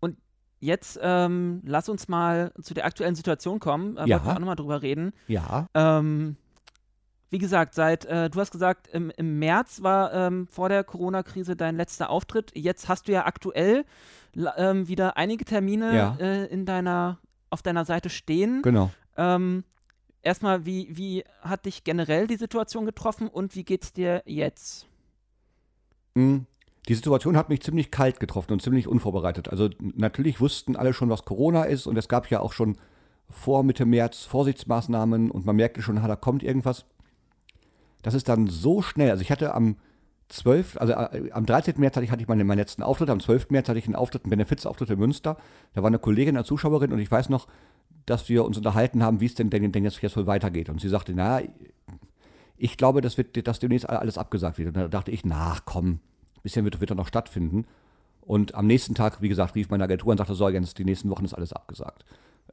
und 0.00 0.16
jetzt 0.60 0.98
ähm, 1.02 1.60
lass 1.64 1.88
uns 1.88 2.08
mal 2.08 2.52
zu 2.62 2.74
der 2.74 2.84
aktuellen 2.86 3.14
Situation 3.14 3.60
kommen. 3.60 3.96
Äh, 3.96 4.06
Ja. 4.06 4.16
Wollten 4.16 4.26
wir 4.26 4.34
auch 4.34 4.38
nochmal 4.40 4.56
drüber 4.56 4.82
reden. 4.82 5.12
Ja. 5.28 5.68
Ähm, 5.74 6.36
wie 7.30 7.38
gesagt, 7.38 7.74
seit, 7.74 8.04
äh, 8.04 8.28
du 8.28 8.40
hast 8.40 8.50
gesagt, 8.50 8.88
im, 8.88 9.10
im 9.16 9.38
März 9.38 9.82
war 9.82 10.12
ähm, 10.12 10.46
vor 10.48 10.68
der 10.68 10.84
Corona-Krise 10.84 11.56
dein 11.56 11.76
letzter 11.76 12.10
Auftritt. 12.10 12.52
Jetzt 12.54 12.88
hast 12.88 13.08
du 13.08 13.12
ja 13.12 13.24
aktuell 13.24 13.84
ähm, 14.56 14.86
wieder 14.88 15.16
einige 15.16 15.44
Termine 15.46 15.94
Ja. 15.96 16.16
äh, 16.20 16.44
in 16.46 16.66
deiner, 16.66 17.18
auf 17.48 17.62
deiner 17.62 17.84
Seite 17.86 18.10
stehen. 18.10 18.60
Genau. 18.62 18.90
Erstmal, 20.22 20.64
wie, 20.66 20.88
wie 20.96 21.24
hat 21.40 21.66
dich 21.66 21.84
generell 21.84 22.26
die 22.26 22.36
Situation 22.36 22.86
getroffen 22.86 23.28
und 23.28 23.54
wie 23.56 23.64
geht's 23.64 23.92
dir 23.92 24.22
jetzt? 24.24 24.86
Mm, 26.14 26.40
Die 26.88 26.94
Situation 26.94 27.36
hat 27.36 27.48
mich 27.48 27.62
ziemlich 27.62 27.90
kalt 27.90 28.20
getroffen 28.20 28.52
und 28.52 28.62
ziemlich 28.62 28.88
unvorbereitet. 28.88 29.48
Also 29.48 29.68
natürlich 29.80 30.40
wussten 30.40 30.76
alle 30.76 30.92
schon, 30.92 31.10
was 31.10 31.24
Corona 31.24 31.64
ist 31.64 31.86
und 31.86 31.96
es 31.96 32.08
gab 32.08 32.30
ja 32.30 32.40
auch 32.40 32.52
schon 32.52 32.76
vor 33.30 33.62
Mitte 33.64 33.86
März 33.86 34.24
Vorsichtsmaßnahmen 34.24 35.30
und 35.30 35.46
man 35.46 35.56
merkte 35.56 35.82
schon, 35.82 35.96
da 35.96 36.16
kommt 36.16 36.42
irgendwas. 36.42 36.84
Das 38.02 38.14
ist 38.14 38.28
dann 38.28 38.46
so 38.48 38.82
schnell. 38.82 39.10
Also 39.10 39.22
ich 39.22 39.30
hatte 39.30 39.54
am 39.54 39.76
12., 40.28 40.76
also 40.78 40.92
äh, 40.92 41.30
am 41.32 41.46
13. 41.46 41.74
März 41.78 41.96
hatte 41.96 42.04
ich, 42.04 42.10
hatte 42.10 42.22
ich 42.22 42.28
meine, 42.28 42.44
meinen 42.44 42.58
letzten 42.58 42.82
Auftritt, 42.82 43.10
am 43.10 43.20
12. 43.20 43.50
März 43.50 43.68
hatte 43.68 43.78
ich 43.78 43.86
einen 43.86 43.94
Auftritt, 43.96 44.24
einen 44.24 44.30
Benefizauftritt 44.30 44.90
in 44.90 44.98
Münster. 44.98 45.36
Da 45.74 45.82
war 45.82 45.88
eine 45.88 45.98
Kollegin, 45.98 46.36
eine 46.36 46.44
Zuschauerin 46.44 46.92
und 46.92 46.98
ich 46.98 47.10
weiß 47.10 47.28
noch, 47.28 47.46
dass 48.06 48.28
wir 48.28 48.44
uns 48.44 48.56
unterhalten 48.56 49.02
haben, 49.02 49.20
wie 49.20 49.26
es 49.26 49.34
denn, 49.34 49.50
denn, 49.50 49.70
denn 49.72 49.84
jetzt, 49.84 50.02
jetzt 50.02 50.16
wohl 50.16 50.26
weitergeht. 50.26 50.68
Und 50.68 50.80
sie 50.80 50.88
sagte, 50.88 51.12
na, 51.14 51.40
ich 52.56 52.76
glaube, 52.76 53.00
das 53.00 53.16
wird, 53.18 53.46
dass 53.46 53.58
demnächst 53.58 53.88
alles 53.88 54.18
abgesagt 54.18 54.58
wird. 54.58 54.68
Und 54.68 54.76
da 54.76 54.88
dachte 54.88 55.10
ich, 55.10 55.24
na 55.24 55.56
komm, 55.64 55.88
ein 55.88 56.00
bisschen 56.42 56.64
wird, 56.64 56.80
wird 56.80 56.90
doch 56.90 56.96
noch 56.96 57.08
stattfinden. 57.08 57.66
Und 58.20 58.54
am 58.54 58.66
nächsten 58.66 58.94
Tag, 58.94 59.20
wie 59.20 59.28
gesagt, 59.28 59.54
rief 59.54 59.70
meine 59.70 59.84
Agentur 59.84 60.12
und 60.12 60.18
sagte, 60.18 60.34
so, 60.34 60.48
Jens, 60.48 60.74
die 60.74 60.84
nächsten 60.84 61.10
Wochen 61.10 61.24
ist 61.24 61.34
alles 61.34 61.52
abgesagt. 61.52 62.04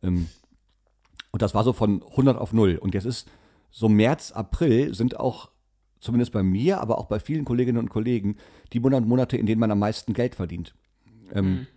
Ähm, 0.02 0.28
und 1.32 1.42
das 1.42 1.54
war 1.54 1.64
so 1.64 1.74
von 1.74 2.04
100 2.04 2.38
auf 2.38 2.54
0. 2.54 2.78
Und 2.78 2.96
jetzt 2.96 3.06
ist 3.06 3.30
so 3.70 3.88
März, 3.88 4.32
April 4.32 4.94
sind 4.96 5.20
auch, 5.20 5.50
zumindest 6.00 6.32
bei 6.32 6.42
mir, 6.42 6.82
aber 6.82 6.98
auch 6.98 7.06
bei 7.06 7.20
vielen 7.20 7.46
Kolleginnen 7.46 7.78
und 7.78 7.90
Kollegen, 7.90 8.38
die 8.74 8.80
Monate, 8.80 9.06
Monate, 9.06 9.38
in 9.38 9.46
denen 9.46 9.60
man 9.60 9.70
am 9.70 9.80
meisten 9.80 10.14
Geld 10.14 10.34
verdient. 10.34 10.74
Ähm, 11.34 11.68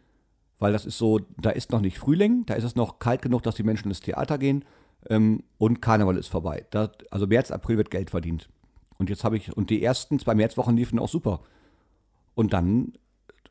Weil 0.63 0.73
das 0.73 0.87
ist 0.87 0.97
so, 0.97 1.19
da 1.39 1.51
ist 1.51 1.73
noch 1.73 1.81
nicht 1.81 1.99
Frühling, 1.99 2.47
da 2.47 2.55
ist 2.55 2.63
es 2.63 2.77
noch 2.77 3.01
kalt 3.01 3.21
genug, 3.21 3.43
dass 3.43 3.57
die 3.57 3.65
Menschen 3.65 3.89
ins 3.89 3.99
Theater 3.99 4.39
gehen 4.39 4.65
ähm, 5.11 5.43
und 5.59 5.83
Karneval 5.83 6.17
ist 6.17 6.29
vorbei. 6.29 6.67
Da, 6.71 6.93
also 7.11 7.27
März, 7.27 7.51
April 7.51 7.79
wird 7.79 7.91
Geld 7.91 8.11
verdient. 8.11 8.49
Und 8.97 9.11
jetzt 9.11 9.25
habe 9.25 9.37
ich, 9.37 9.57
und 9.57 9.71
die 9.71 9.83
ersten 9.83 10.21
zwei 10.21 10.37
Märzwochen 10.37 10.77
liefen 10.77 11.01
auch 11.01 11.09
super. 11.09 11.41
Und 12.35 12.53
dann 12.53 12.93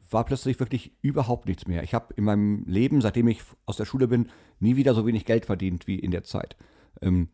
war 0.09 0.23
plötzlich 0.23 0.57
wirklich 0.61 0.93
überhaupt 1.01 1.49
nichts 1.49 1.67
mehr. 1.67 1.83
Ich 1.83 1.93
habe 1.93 2.13
in 2.13 2.23
meinem 2.23 2.63
Leben, 2.65 3.01
seitdem 3.01 3.27
ich 3.27 3.41
aus 3.65 3.75
der 3.75 3.83
Schule 3.83 4.07
bin, 4.07 4.29
nie 4.61 4.77
wieder 4.77 4.93
so 4.93 5.05
wenig 5.05 5.25
Geld 5.25 5.45
verdient 5.45 5.87
wie 5.87 5.99
in 5.99 6.11
der 6.11 6.23
Zeit. 6.23 6.55
Ähm, 7.01 7.27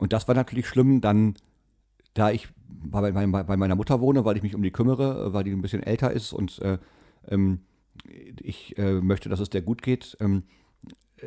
und 0.00 0.12
das 0.12 0.26
war 0.26 0.34
natürlich 0.34 0.66
schlimm, 0.66 1.00
dann, 1.00 1.34
da 2.14 2.32
ich 2.32 2.48
bei, 2.66 3.12
meiner 3.12 3.76
Mutter 3.76 4.00
wohne, 4.00 4.24
weil 4.24 4.36
ich 4.36 4.42
mich 4.42 4.56
um 4.56 4.62
die 4.64 4.72
kümmere, 4.72 5.32
weil 5.32 5.44
die 5.44 5.52
ein 5.52 5.62
bisschen 5.62 5.84
älter 5.84 6.10
ist 6.10 6.32
und 6.32 6.58
äh, 6.62 6.78
ähm, 7.28 7.60
ich 8.04 8.76
äh, 8.78 9.00
möchte, 9.00 9.28
dass 9.28 9.40
es 9.40 9.50
der 9.50 9.62
gut 9.62 9.82
geht. 9.82 10.16
Ähm, 10.20 10.44
äh, 11.18 11.26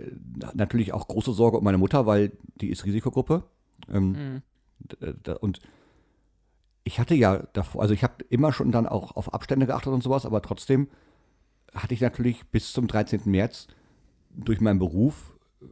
natürlich 0.54 0.94
auch 0.94 1.08
große 1.08 1.34
Sorge 1.34 1.58
um 1.58 1.64
meine 1.64 1.78
Mutter, 1.78 2.06
weil 2.06 2.32
die 2.56 2.70
ist 2.70 2.86
Risikogruppe. 2.86 3.44
Ähm, 3.92 4.12
Mhm. 4.12 4.42
d- 5.26 5.36
und 5.40 5.60
ich 6.84 7.00
hatte 7.00 7.16
ja 7.16 7.44
davor, 7.54 7.82
also 7.82 7.94
ich 7.94 8.04
habe 8.04 8.24
immer 8.30 8.52
schon 8.52 8.72
dann 8.72 8.88
auch 8.88 9.16
auf 9.16 9.34
Abstände 9.34 9.66
geachtet 9.66 9.94
und 9.94 10.04
sowas, 10.04 10.26
aber 10.26 10.42
trotzdem 10.42 10.90
hatte 11.74 11.94
ich 11.94 12.02
natürlich 12.02 12.46
bis 12.48 12.74
zum 12.74 12.88
13. 12.88 13.22
März 13.26 13.68
durch 14.32 14.60
meinen 14.62 14.80
Beruf 14.80 15.38
äh, 15.62 15.66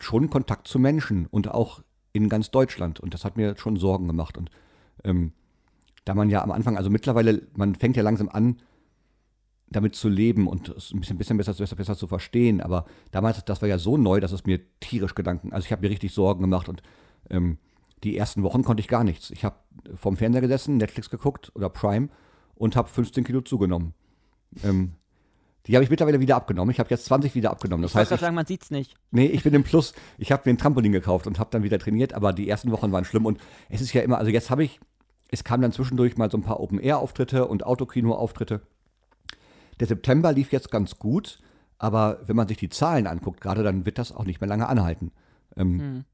schon 0.00 0.30
Kontakt 0.30 0.66
zu 0.68 0.78
Menschen 0.78 1.26
und 1.26 1.48
auch 1.48 1.82
in 2.12 2.28
ganz 2.28 2.50
Deutschland. 2.50 3.00
Und 3.00 3.14
das 3.14 3.24
hat 3.24 3.36
mir 3.36 3.56
schon 3.56 3.76
Sorgen 3.76 4.06
gemacht. 4.08 4.36
Und 4.36 4.50
ähm, 5.04 5.32
da 6.04 6.14
man 6.14 6.30
ja 6.30 6.42
am 6.42 6.50
Anfang, 6.50 6.76
also 6.76 6.90
mittlerweile, 6.90 7.46
man 7.54 7.74
fängt 7.74 7.96
ja 7.96 8.02
langsam 8.02 8.28
an, 8.28 8.60
damit 9.70 9.94
zu 9.94 10.08
leben 10.08 10.46
und 10.46 10.68
es 10.70 10.92
ein 10.92 11.00
bisschen, 11.00 11.18
bisschen 11.18 11.36
besser, 11.36 11.54
besser, 11.54 11.76
besser 11.76 11.96
zu 11.96 12.06
verstehen. 12.06 12.60
Aber 12.60 12.86
damals, 13.10 13.44
das 13.44 13.60
war 13.60 13.68
ja 13.68 13.78
so 13.78 13.96
neu, 13.96 14.20
dass 14.20 14.32
es 14.32 14.46
mir 14.46 14.60
tierisch 14.80 15.14
Gedanken, 15.14 15.52
also 15.52 15.66
ich 15.66 15.72
habe 15.72 15.82
mir 15.82 15.90
richtig 15.90 16.12
Sorgen 16.12 16.40
gemacht 16.40 16.68
und 16.68 16.82
ähm, 17.30 17.58
die 18.04 18.16
ersten 18.16 18.42
Wochen 18.42 18.62
konnte 18.62 18.80
ich 18.80 18.88
gar 18.88 19.04
nichts. 19.04 19.30
Ich 19.30 19.44
habe 19.44 19.56
vorm 19.94 20.16
Fernseher 20.16 20.40
gesessen, 20.40 20.76
Netflix 20.76 21.10
geguckt 21.10 21.52
oder 21.54 21.68
Prime 21.68 22.08
und 22.54 22.76
habe 22.76 22.88
15 22.88 23.24
Kilo 23.24 23.40
zugenommen. 23.40 23.94
Ähm, 24.62 24.92
die 25.66 25.74
habe 25.74 25.84
ich 25.84 25.90
mittlerweile 25.90 26.20
wieder 26.20 26.36
abgenommen. 26.36 26.70
Ich 26.70 26.80
habe 26.80 26.88
jetzt 26.88 27.04
20 27.04 27.34
wieder 27.34 27.50
abgenommen. 27.50 27.82
Das 27.82 27.92
ich 27.92 27.96
heißt, 27.96 28.12
ich, 28.12 28.20
sagen, 28.20 28.34
man 28.34 28.46
sieht's 28.46 28.70
nicht. 28.70 28.94
nee, 29.10 29.26
ich 29.26 29.42
bin 29.42 29.52
im 29.52 29.64
Plus. 29.64 29.92
Ich 30.16 30.32
habe 30.32 30.42
mir 30.46 30.54
ein 30.54 30.58
Trampolin 30.58 30.92
gekauft 30.92 31.26
und 31.26 31.38
habe 31.38 31.50
dann 31.52 31.62
wieder 31.62 31.78
trainiert, 31.78 32.14
aber 32.14 32.32
die 32.32 32.48
ersten 32.48 32.70
Wochen 32.70 32.90
waren 32.90 33.04
schlimm 33.04 33.26
und 33.26 33.38
es 33.68 33.80
ist 33.80 33.92
ja 33.92 34.00
immer, 34.00 34.18
also 34.18 34.30
jetzt 34.30 34.48
habe 34.48 34.64
ich, 34.64 34.80
es 35.30 35.44
kam 35.44 35.60
dann 35.60 35.72
zwischendurch 35.72 36.16
mal 36.16 36.30
so 36.30 36.38
ein 36.38 36.42
paar 36.42 36.60
Open-Air-Auftritte 36.60 37.46
und 37.46 37.66
Autokino-Auftritte. 37.66 38.62
Der 39.80 39.86
September 39.86 40.32
lief 40.32 40.52
jetzt 40.52 40.70
ganz 40.70 40.98
gut, 40.98 41.38
aber 41.78 42.20
wenn 42.26 42.36
man 42.36 42.48
sich 42.48 42.58
die 42.58 42.68
Zahlen 42.68 43.06
anguckt, 43.06 43.40
gerade 43.40 43.62
dann 43.62 43.86
wird 43.86 43.98
das 43.98 44.12
auch 44.12 44.24
nicht 44.24 44.40
mehr 44.40 44.48
lange 44.48 44.68
anhalten. 44.68 45.12
Ähm, 45.56 45.80
Hm. 45.80 46.04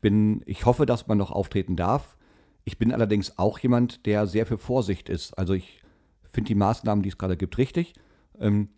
bin, 0.00 0.42
ich 0.46 0.66
hoffe, 0.66 0.84
dass 0.86 1.06
man 1.06 1.18
noch 1.18 1.30
auftreten 1.30 1.76
darf. 1.76 2.16
Ich 2.64 2.78
bin 2.78 2.92
allerdings 2.92 3.38
auch 3.38 3.58
jemand, 3.58 4.06
der 4.06 4.26
sehr 4.26 4.46
für 4.46 4.58
Vorsicht 4.58 5.08
ist. 5.08 5.36
Also 5.38 5.54
ich 5.54 5.80
finde 6.24 6.48
die 6.48 6.54
Maßnahmen, 6.54 7.02
die 7.02 7.08
es 7.08 7.18
gerade 7.18 7.36
gibt, 7.36 7.58
richtig. 7.58 7.94
Ähm, 8.38 8.68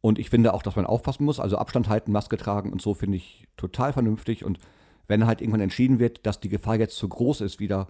und 0.00 0.18
ich 0.18 0.30
finde 0.30 0.52
auch, 0.52 0.62
dass 0.62 0.74
man 0.76 0.84
aufpassen 0.84 1.24
muss. 1.24 1.38
Also 1.38 1.58
Abstand 1.58 1.88
halten, 1.88 2.10
Maske 2.10 2.36
tragen 2.36 2.72
und 2.72 2.82
so 2.82 2.94
finde 2.94 3.16
ich 3.16 3.46
total 3.56 3.92
vernünftig. 3.92 4.44
Und 4.44 4.58
wenn 5.06 5.26
halt 5.26 5.40
irgendwann 5.40 5.60
entschieden 5.60 6.00
wird, 6.00 6.26
dass 6.26 6.40
die 6.40 6.48
Gefahr 6.48 6.76
jetzt 6.76 6.96
zu 6.96 7.08
groß 7.08 7.40
ist, 7.40 7.60
wieder 7.60 7.88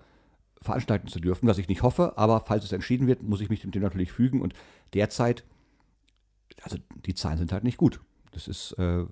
veranstalten 0.60 1.08
zu 1.08 1.20
dürfen, 1.20 1.48
was 1.48 1.58
ich 1.58 1.68
nicht 1.68 1.82
hoffe, 1.82 2.16
aber 2.16 2.40
falls 2.46 2.64
es 2.64 2.72
entschieden 2.72 3.06
wird, 3.06 3.22
muss 3.22 3.40
ich 3.40 3.48
mich 3.48 3.62
dem 3.62 3.82
natürlich 3.82 4.12
fügen. 4.12 4.40
Und 4.40 4.54
derzeit, 4.94 5.44
also 6.62 6.76
die 7.06 7.14
Zahlen 7.14 7.38
sind 7.38 7.52
halt 7.52 7.64
nicht 7.64 7.76
gut. 7.76 8.00
Das 8.32 8.48
ist, 8.48 8.72
äh, 8.78 9.04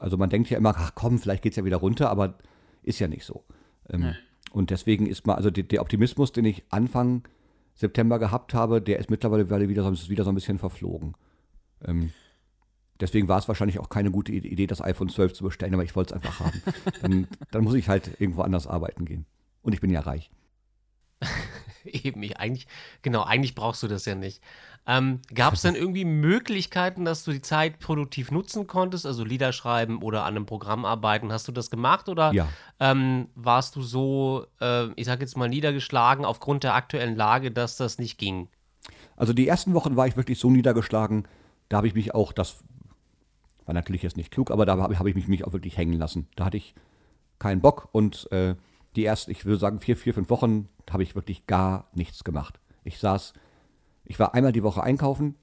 also 0.00 0.16
man 0.16 0.30
denkt 0.30 0.50
ja 0.50 0.58
immer, 0.58 0.74
ach 0.76 0.94
komm, 0.94 1.18
vielleicht 1.18 1.42
geht 1.42 1.52
es 1.52 1.56
ja 1.56 1.64
wieder 1.64 1.76
runter, 1.78 2.10
aber 2.10 2.38
ist 2.82 2.98
ja 2.98 3.08
nicht 3.08 3.24
so. 3.24 3.44
Ähm, 3.88 4.00
Nee. 4.00 4.14
Und 4.50 4.70
deswegen 4.70 5.06
ist 5.06 5.26
mal, 5.26 5.34
also 5.34 5.50
die, 5.50 5.66
der 5.66 5.82
Optimismus, 5.82 6.32
den 6.32 6.44
ich 6.44 6.64
Anfang 6.70 7.26
September 7.74 8.18
gehabt 8.18 8.54
habe, 8.54 8.80
der 8.80 8.98
ist 8.98 9.10
mittlerweile 9.10 9.68
wieder 9.68 9.84
so, 9.94 10.08
wieder 10.08 10.24
so 10.24 10.30
ein 10.30 10.34
bisschen 10.34 10.58
verflogen. 10.58 11.14
Ähm, 11.84 12.12
deswegen 12.98 13.28
war 13.28 13.38
es 13.38 13.46
wahrscheinlich 13.46 13.78
auch 13.78 13.88
keine 13.88 14.10
gute 14.10 14.32
Idee, 14.32 14.66
das 14.66 14.80
iPhone 14.80 15.08
12 15.08 15.34
zu 15.34 15.44
bestellen, 15.44 15.74
aber 15.74 15.84
ich 15.84 15.94
wollte 15.94 16.14
es 16.14 16.22
einfach 16.22 16.40
haben. 16.40 16.62
Dann, 17.02 17.28
dann 17.50 17.62
muss 17.62 17.74
ich 17.74 17.88
halt 17.88 18.20
irgendwo 18.20 18.42
anders 18.42 18.66
arbeiten 18.66 19.04
gehen. 19.04 19.26
Und 19.62 19.74
ich 19.74 19.80
bin 19.80 19.90
ja 19.90 20.00
reich. 20.00 20.30
Eben, 21.84 22.22
ich 22.22 22.38
eigentlich, 22.38 22.66
genau, 23.02 23.22
eigentlich 23.22 23.54
brauchst 23.54 23.82
du 23.82 23.88
das 23.88 24.04
ja 24.04 24.14
nicht. 24.14 24.42
Ähm, 24.90 25.20
Gab 25.34 25.52
es 25.52 25.60
denn 25.60 25.74
irgendwie 25.74 26.06
Möglichkeiten, 26.06 27.04
dass 27.04 27.22
du 27.22 27.32
die 27.32 27.42
Zeit 27.42 27.78
produktiv 27.78 28.30
nutzen 28.30 28.66
konntest, 28.66 29.04
also 29.04 29.22
Lieder 29.22 29.52
schreiben 29.52 30.02
oder 30.02 30.24
an 30.24 30.34
einem 30.34 30.46
Programm 30.46 30.86
arbeiten? 30.86 31.30
Hast 31.30 31.46
du 31.46 31.52
das 31.52 31.70
gemacht 31.70 32.08
oder 32.08 32.32
Ja. 32.32 32.48
ähm, 32.80 33.28
warst 33.34 33.76
du 33.76 33.82
so, 33.82 34.46
äh, 34.62 34.86
ich 34.94 35.04
sag 35.04 35.20
jetzt 35.20 35.36
mal, 35.36 35.48
niedergeschlagen 35.48 36.24
aufgrund 36.24 36.64
der 36.64 36.74
aktuellen 36.74 37.16
Lage, 37.16 37.50
dass 37.50 37.76
das 37.76 37.98
nicht 37.98 38.16
ging? 38.16 38.48
Also 39.16 39.34
die 39.34 39.46
ersten 39.46 39.74
Wochen 39.74 39.94
war 39.94 40.06
ich 40.06 40.16
wirklich 40.16 40.38
so 40.38 40.50
niedergeschlagen, 40.50 41.28
da 41.68 41.76
habe 41.76 41.86
ich 41.86 41.94
mich 41.94 42.14
auch, 42.14 42.32
das 42.32 42.64
war 43.66 43.74
natürlich 43.74 44.02
jetzt 44.02 44.16
nicht 44.16 44.30
klug, 44.30 44.50
aber 44.50 44.64
da 44.64 44.78
habe 44.78 44.98
habe 44.98 45.10
ich 45.10 45.14
mich, 45.14 45.28
mich 45.28 45.44
auch 45.44 45.52
wirklich 45.52 45.76
hängen 45.76 45.98
lassen. 45.98 46.28
Da 46.34 46.46
hatte 46.46 46.56
ich 46.56 46.74
keinen 47.38 47.60
Bock 47.60 47.90
und 47.92 48.32
äh, 48.32 48.54
die 48.96 49.04
ersten, 49.04 49.30
ich 49.32 49.44
würde 49.44 49.58
sagen, 49.58 49.80
vier, 49.80 49.98
vier, 49.98 50.14
fünf 50.14 50.30
Wochen 50.30 50.68
habe 50.90 51.02
ich 51.02 51.14
wirklich 51.14 51.46
gar 51.46 51.88
nichts 51.92 52.24
gemacht. 52.24 52.58
Ich 52.84 52.98
saß, 52.98 53.34
ich 54.08 54.18
war 54.18 54.34
einmal 54.34 54.52
die 54.52 54.62
Woche 54.62 54.82
einkaufen 54.82 55.36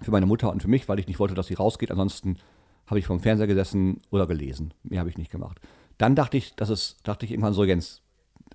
für 0.00 0.12
meine 0.12 0.26
Mutter 0.26 0.50
und 0.50 0.62
für 0.62 0.68
mich, 0.68 0.88
weil 0.88 0.98
ich 0.98 1.08
nicht 1.08 1.18
wollte, 1.18 1.34
dass 1.34 1.48
sie 1.48 1.54
rausgeht. 1.54 1.90
Ansonsten 1.90 2.38
habe 2.86 2.98
ich 2.98 3.06
vom 3.06 3.20
Fernseher 3.20 3.46
gesessen 3.46 4.00
oder 4.10 4.26
gelesen. 4.26 4.72
Mehr 4.84 5.00
habe 5.00 5.10
ich 5.10 5.18
nicht 5.18 5.30
gemacht. 5.30 5.60
Dann 5.98 6.14
dachte 6.14 6.36
ich, 6.36 6.54
das 6.56 6.70
ist, 6.70 7.06
dachte 7.06 7.26
ich 7.26 7.32
irgendwann 7.32 7.54
so, 7.54 7.64
Jens, 7.64 8.02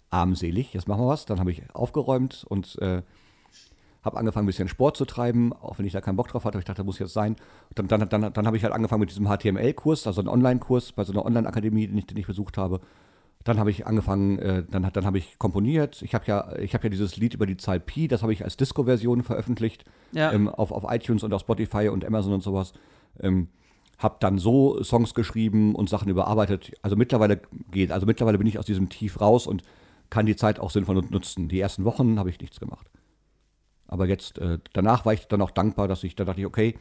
armselig, 0.10 0.74
jetzt 0.74 0.88
machen 0.88 1.02
wir 1.02 1.10
was. 1.10 1.26
Dann 1.26 1.40
habe 1.40 1.52
ich 1.52 1.64
aufgeräumt 1.74 2.46
und 2.48 2.78
äh, 2.82 3.04
habe 4.04 4.18
angefangen, 4.18 4.46
ein 4.46 4.48
bisschen 4.48 4.70
Sport 4.70 4.98
zu 4.98 5.06
treiben, 5.06 5.54
auch 5.54 5.78
wenn 5.78 5.86
ich 5.86 5.94
da 5.94 6.02
keinen 6.02 6.16
Bock 6.16 6.30
drauf 6.30 6.46
hatte. 6.46 6.58
Ich 6.58 6.66
dachte, 6.66 6.78
das 6.78 6.86
muss 6.86 7.00
jetzt 7.00 7.14
sein. 7.14 7.36
Dann, 7.76 7.88
dann, 7.88 8.08
dann, 8.08 8.34
dann 8.34 8.48
habe 8.48 8.58
ich 8.58 8.64
halt 8.64 8.74
angefangen 8.74 9.02
mit 9.02 9.10
diesem 9.10 9.28
HTML-Kurs, 9.28 10.08
also 10.08 10.22
einen 10.22 10.30
Online-Kurs 10.30 10.94
bei 10.94 11.04
so 11.04 11.12
einer 11.12 11.26
Online-Akademie, 11.26 11.88
den 11.88 12.06
den 12.06 12.18
ich 12.18 12.28
besucht 12.28 12.58
habe. 12.58 12.80
Dann 13.48 13.60
habe 13.60 13.72
ich 13.72 13.88
angefangen, 13.88 14.40
äh, 14.40 14.64
dann, 14.70 14.86
hat- 14.86 14.98
dann 14.98 15.06
habe 15.06 15.18
ich 15.18 15.40
komponiert. 15.40 16.02
Ich 16.02 16.14
habe 16.14 16.26
ja, 16.28 16.56
ich 16.58 16.74
habe 16.74 16.84
ja 16.86 16.90
dieses 16.90 17.16
Lied 17.16 17.34
über 17.34 17.46
die 17.46 17.56
Zahl 17.58 17.80
Pi, 17.80 18.08
das 18.08 18.22
habe 18.22 18.34
ich 18.34 18.44
als 18.44 18.58
Disco-Version 18.58 19.24
veröffentlicht 19.24 19.86
Ja. 20.12 20.32
ähm, 20.34 20.50
auf, 20.50 20.72
auf 20.72 20.84
iTunes 20.90 21.24
und 21.24 21.34
auf 21.34 21.42
Spotify 21.42 21.88
und 21.90 22.04
Amazon 22.04 22.34
und 22.34 22.44
sowas. 22.44 22.74
Ähm, 23.20 23.48
hab 24.00 24.20
dann 24.20 24.38
so 24.38 24.84
Songs 24.84 25.14
geschrieben 25.14 25.74
und 25.76 25.90
Sachen 25.90 26.10
überarbeitet. 26.10 26.74
Also 26.82 26.96
mittlerweile 26.96 27.40
geht, 27.72 27.92
also 27.92 28.06
mittlerweile 28.06 28.38
bin 28.38 28.48
ich 28.48 28.60
aus 28.60 28.66
diesem 28.66 28.90
Tief 28.90 29.20
raus 29.22 29.48
und 29.48 29.64
kann 30.10 30.26
die 30.26 30.36
Zeit 30.36 30.60
auch 30.60 30.70
sinnvoll 30.70 31.02
nutzen. 31.10 31.48
Die 31.48 31.60
ersten 31.60 31.84
Wochen 31.86 32.20
habe 32.20 32.30
ich 32.30 32.40
nichts 32.40 32.60
gemacht. 32.60 32.88
Aber 33.88 34.08
jetzt, 34.08 34.38
äh, 34.40 34.60
danach 34.74 35.06
war 35.06 35.14
ich 35.14 35.28
dann 35.28 35.42
auch 35.42 35.52
dankbar, 35.52 35.88
dass 35.88 36.04
ich, 36.04 36.16
da 36.16 36.26
dachte 36.26 36.42
ich, 36.42 36.46
okay, 36.46 36.76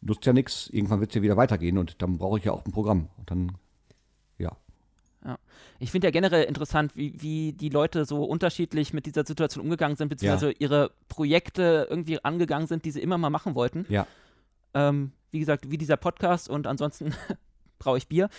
nutzt 0.00 0.24
ja 0.24 0.32
nichts, 0.32 0.68
irgendwann 0.70 1.00
wird 1.00 1.10
es 1.10 1.16
ja 1.16 1.22
wieder 1.22 1.36
weitergehen 1.36 1.76
und 1.78 2.00
dann 2.00 2.16
brauche 2.18 2.38
ich 2.38 2.44
ja 2.44 2.52
auch 2.52 2.64
ein 2.64 2.70
Programm. 2.72 3.08
Und 3.18 3.30
dann. 3.30 3.52
Ich 5.78 5.90
finde 5.90 6.06
ja 6.06 6.10
generell 6.10 6.44
interessant, 6.44 6.96
wie, 6.96 7.20
wie 7.20 7.52
die 7.52 7.68
Leute 7.68 8.04
so 8.04 8.24
unterschiedlich 8.24 8.92
mit 8.92 9.06
dieser 9.06 9.24
Situation 9.26 9.64
umgegangen 9.64 9.96
sind, 9.96 10.08
beziehungsweise 10.08 10.52
ihre 10.52 10.90
Projekte 11.08 11.86
irgendwie 11.90 12.24
angegangen 12.24 12.66
sind, 12.66 12.84
die 12.84 12.90
sie 12.90 13.00
immer 13.00 13.18
mal 13.18 13.30
machen 13.30 13.54
wollten. 13.54 13.86
Ja. 13.88 14.06
Ähm, 14.74 15.12
wie 15.30 15.40
gesagt, 15.40 15.70
wie 15.70 15.78
dieser 15.78 15.96
Podcast 15.96 16.48
und 16.48 16.66
ansonsten 16.66 17.14
brauche 17.78 17.98
ich 17.98 18.08
Bier. 18.08 18.28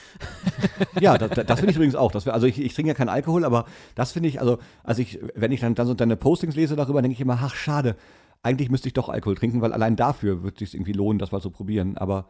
Ja, 1.00 1.18
das, 1.18 1.46
das 1.46 1.60
finde 1.60 1.72
ich 1.72 1.76
übrigens 1.76 1.96
auch. 1.96 2.12
Das, 2.12 2.28
also 2.28 2.48
ich, 2.48 2.60
ich 2.60 2.74
trinke 2.74 2.90
ja 2.90 2.94
keinen 2.94 3.10
Alkohol, 3.10 3.46
aber 3.46 3.66
das 3.96 4.12
finde 4.12 4.30
ich, 4.30 4.40
also, 4.40 4.60
also 4.84 5.02
ich, 5.02 5.20
wenn 5.36 5.52
ich 5.52 5.62
dann, 5.62 5.76
dann 5.76 5.88
so 5.88 5.94
deine 5.94 6.18
Postings 6.18 6.56
lese 6.56 6.76
darüber, 6.76 7.02
denke 7.02 7.14
ich 7.14 7.22
immer, 7.22 7.40
ach 7.42 7.56
schade, 7.56 7.96
eigentlich 8.42 8.70
müsste 8.70 8.88
ich 8.88 8.94
doch 8.94 9.10
Alkohol 9.10 9.36
trinken, 9.36 9.62
weil 9.62 9.74
allein 9.74 9.96
dafür 9.96 10.44
würde 10.44 10.56
es 10.56 10.72
sich 10.72 10.74
irgendwie 10.76 10.94
lohnen, 10.94 11.20
das 11.20 11.32
mal 11.32 11.42
zu 11.42 11.52
probieren, 11.52 11.98
aber 11.98 12.28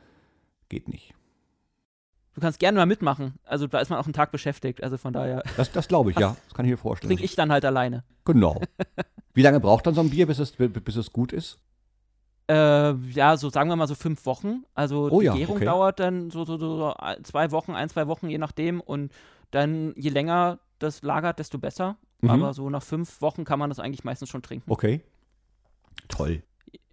geht 0.68 0.88
nicht. 0.88 1.14
Du 2.40 2.46
kannst 2.46 2.60
gerne 2.60 2.78
mal 2.78 2.86
mitmachen. 2.86 3.34
Also 3.44 3.68
da 3.68 3.80
ist 3.80 3.90
man 3.90 4.00
auch 4.00 4.06
einen 4.06 4.14
Tag 4.14 4.32
beschäftigt. 4.32 4.82
Also 4.82 4.96
von 4.98 5.12
daher 5.12 5.44
Das, 5.58 5.74
das 5.74 5.90
glaube 5.90 6.12
ich, 6.12 6.18
ja. 6.18 6.38
Das 6.46 6.54
kann 6.54 6.64
ich 6.64 6.72
mir 6.72 6.78
vorstellen. 6.78 7.10
trinke 7.10 7.26
ich 7.26 7.36
dann 7.36 7.52
halt 7.52 7.66
alleine. 7.66 8.06
Genau. 8.24 8.62
Wie 9.34 9.42
lange 9.42 9.60
braucht 9.60 9.86
dann 9.88 9.94
so 9.94 10.00
ein 10.00 10.10
Bier, 10.10 10.26
bis 10.26 10.40
es, 10.40 10.54
bis 10.54 10.96
es 10.96 11.12
gut 11.12 11.34
ist? 11.34 11.60
Äh, 12.50 12.94
ja, 12.94 13.36
so 13.36 13.50
sagen 13.50 13.68
wir 13.70 13.76
mal 13.76 13.90
so 13.90 13.96
fünf 13.96 14.26
Wochen. 14.26 14.64
Also 14.74 15.10
Oh 15.12 15.20
die 15.20 15.26
ja, 15.26 15.36
Gärung 15.36 15.58
okay. 15.58 15.66
dauert 15.66 16.00
dann 16.00 16.32
so, 16.32 16.46
so, 16.46 16.58
so, 16.58 16.94
zwei 17.24 17.52
Wochen, 17.52 17.74
ein, 17.74 17.90
zwei 17.90 18.08
Wochen, 18.08 18.30
je 18.30 18.38
nachdem. 18.38 18.80
Und 18.80 19.12
dann, 19.52 19.94
je 19.98 20.10
länger 20.12 20.60
das 20.80 21.02
lagert, 21.02 21.40
desto 21.40 21.58
besser. 21.58 21.98
Mhm. 22.22 22.30
Aber 22.30 22.54
so 22.54 22.70
nach 22.70 22.84
fünf 22.84 23.22
Wochen 23.22 23.44
kann 23.44 23.60
man 23.60 23.70
das 23.70 23.80
eigentlich 23.80 24.06
meistens 24.06 24.30
schon 24.30 24.44
trinken. 24.44 24.72
Okay. 24.72 25.02
Toll. 26.08 26.42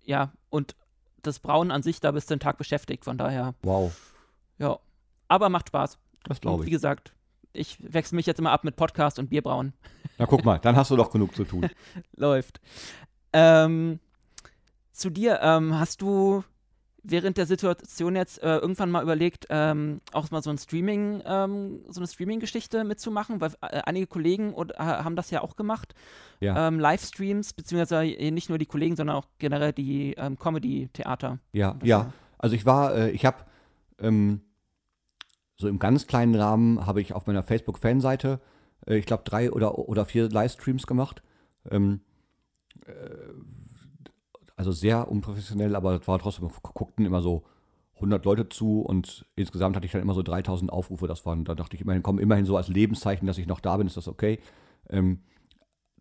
Ja, 0.03 0.33
und 0.51 0.75
das 1.23 1.39
Brauen 1.39 1.71
an 1.71 1.85
sich, 1.85 2.01
da 2.01 2.11
bist 2.11 2.31
du 2.31 2.35
einen 2.35 2.41
Tag 2.41 2.59
beschäftigt. 2.59 3.05
Von 3.05 3.17
daher, 3.17 3.55
Wow. 3.63 3.97
ja. 4.59 4.77
Aber 5.29 5.49
macht 5.49 5.69
Spaß. 5.69 5.99
Das 6.25 6.41
glaube 6.41 6.65
wie 6.65 6.69
ich. 6.69 6.73
gesagt, 6.73 7.13
ich 7.53 7.79
wechsle 7.81 8.17
mich 8.17 8.27
jetzt 8.27 8.39
immer 8.39 8.53
ab 8.53 8.65
mit 8.65 8.77
Podcast 8.77 9.19
und 9.19 9.31
Bierbrauen. 9.31 9.73
Na 10.19 10.27
guck 10.27 10.45
mal, 10.45 10.59
dann 10.59 10.77
hast 10.77 10.91
du 10.91 10.97
doch 10.97 11.11
genug 11.11 11.35
zu 11.35 11.45
tun. 11.45 11.69
Läuft. 12.17 12.61
Ähm, 13.33 14.01
zu 14.93 15.11
dir, 15.11 15.41
ähm, 15.43 15.79
hast 15.79 16.03
du 16.03 16.43
während 17.03 17.37
der 17.37 17.47
Situation 17.47 18.17
jetzt 18.17 18.43
äh, 18.43 18.57
irgendwann 18.57 18.91
mal 18.91 19.03
überlegt, 19.03 19.47
ähm, 19.51 20.01
auch 20.13 20.31
mal 20.31 20.43
so 20.43 20.51
ein 20.51 20.59
Streaming, 20.59 21.23
ähm, 21.25 21.81
so 21.89 22.01
eine 22.01 22.09
Streaming-Geschichte 22.09 22.83
mitzumachen? 22.85 23.41
Weil 23.41 23.53
äh, 23.61 23.83
einige 23.85 24.07
Kollegen 24.07 24.53
und, 24.55 24.73
äh, 24.73 24.79
haben 24.79 25.17
das 25.17 25.31
ja 25.31 25.43
auch 25.43 25.57
gemacht. 25.57 25.95
Ja. 26.41 26.69
Ähm, 26.69 26.81
Livestreams, 26.81 27.53
beziehungsweise 27.53 28.05
äh, 28.05 28.31
nicht 28.31 28.49
nur 28.49 28.59
die 28.59 28.67
Kollegen, 28.67 28.97
sondern 28.97 29.17
auch 29.17 29.27
generell 29.39 29.73
die 29.73 30.15
ähm, 30.15 30.39
Comedy-Theater. 30.39 31.39
Ja, 31.53 31.77
ja. 31.83 32.13
Also 32.39 32.57
ich 32.57 32.67
war, 32.67 32.95
äh, 32.95 33.11
ich 33.11 33.25
habe 33.25 33.39
ähm, 34.01 34.41
so 35.57 35.69
im 35.69 35.79
ganz 35.79 36.07
kleinen 36.07 36.35
Rahmen 36.35 36.87
habe 36.87 37.01
ich 37.01 37.15
auf 37.15 37.27
meiner 37.27 37.43
Facebook-Fanseite, 37.43 38.41
äh, 38.87 38.97
ich 38.97 39.07
glaube, 39.07 39.25
drei 39.25 39.51
oder, 39.51 39.79
oder 39.79 40.05
vier 40.05 40.29
Livestreams 40.29 40.87
gemacht. 40.87 41.23
Ähm, 41.71 42.01
äh, 42.87 42.93
also 44.57 44.73
sehr 44.73 45.11
unprofessionell, 45.11 45.77
aber 45.77 46.01
es 46.01 46.09
war 46.09 46.19
trotzdem, 46.19 46.51
guckten 46.63 47.05
immer 47.05 47.21
so 47.21 47.45
100 47.97 48.25
Leute 48.25 48.49
zu 48.49 48.81
und 48.81 49.27
insgesamt 49.37 49.77
hatte 49.77 49.87
ich 49.87 49.93
dann 49.93 50.03
immer 50.03 50.15
so 50.15 50.23
3000 50.23 50.71
Aufrufe. 50.71 51.07
Das 51.07 51.25
waren, 51.27 51.45
da 51.45 51.55
dachte 51.55 51.77
ich 51.77 51.83
immerhin, 51.83 52.03
komm, 52.03 52.19
immerhin 52.19 52.45
so 52.47 52.57
als 52.57 52.69
Lebenszeichen, 52.69 53.27
dass 53.27 53.39
ich 53.39 53.47
noch 53.47 53.61
da 53.61 53.77
bin, 53.77 53.87
ist 53.87 53.97
das 53.97 54.09
okay. 54.09 54.39
Ähm, 54.89 55.21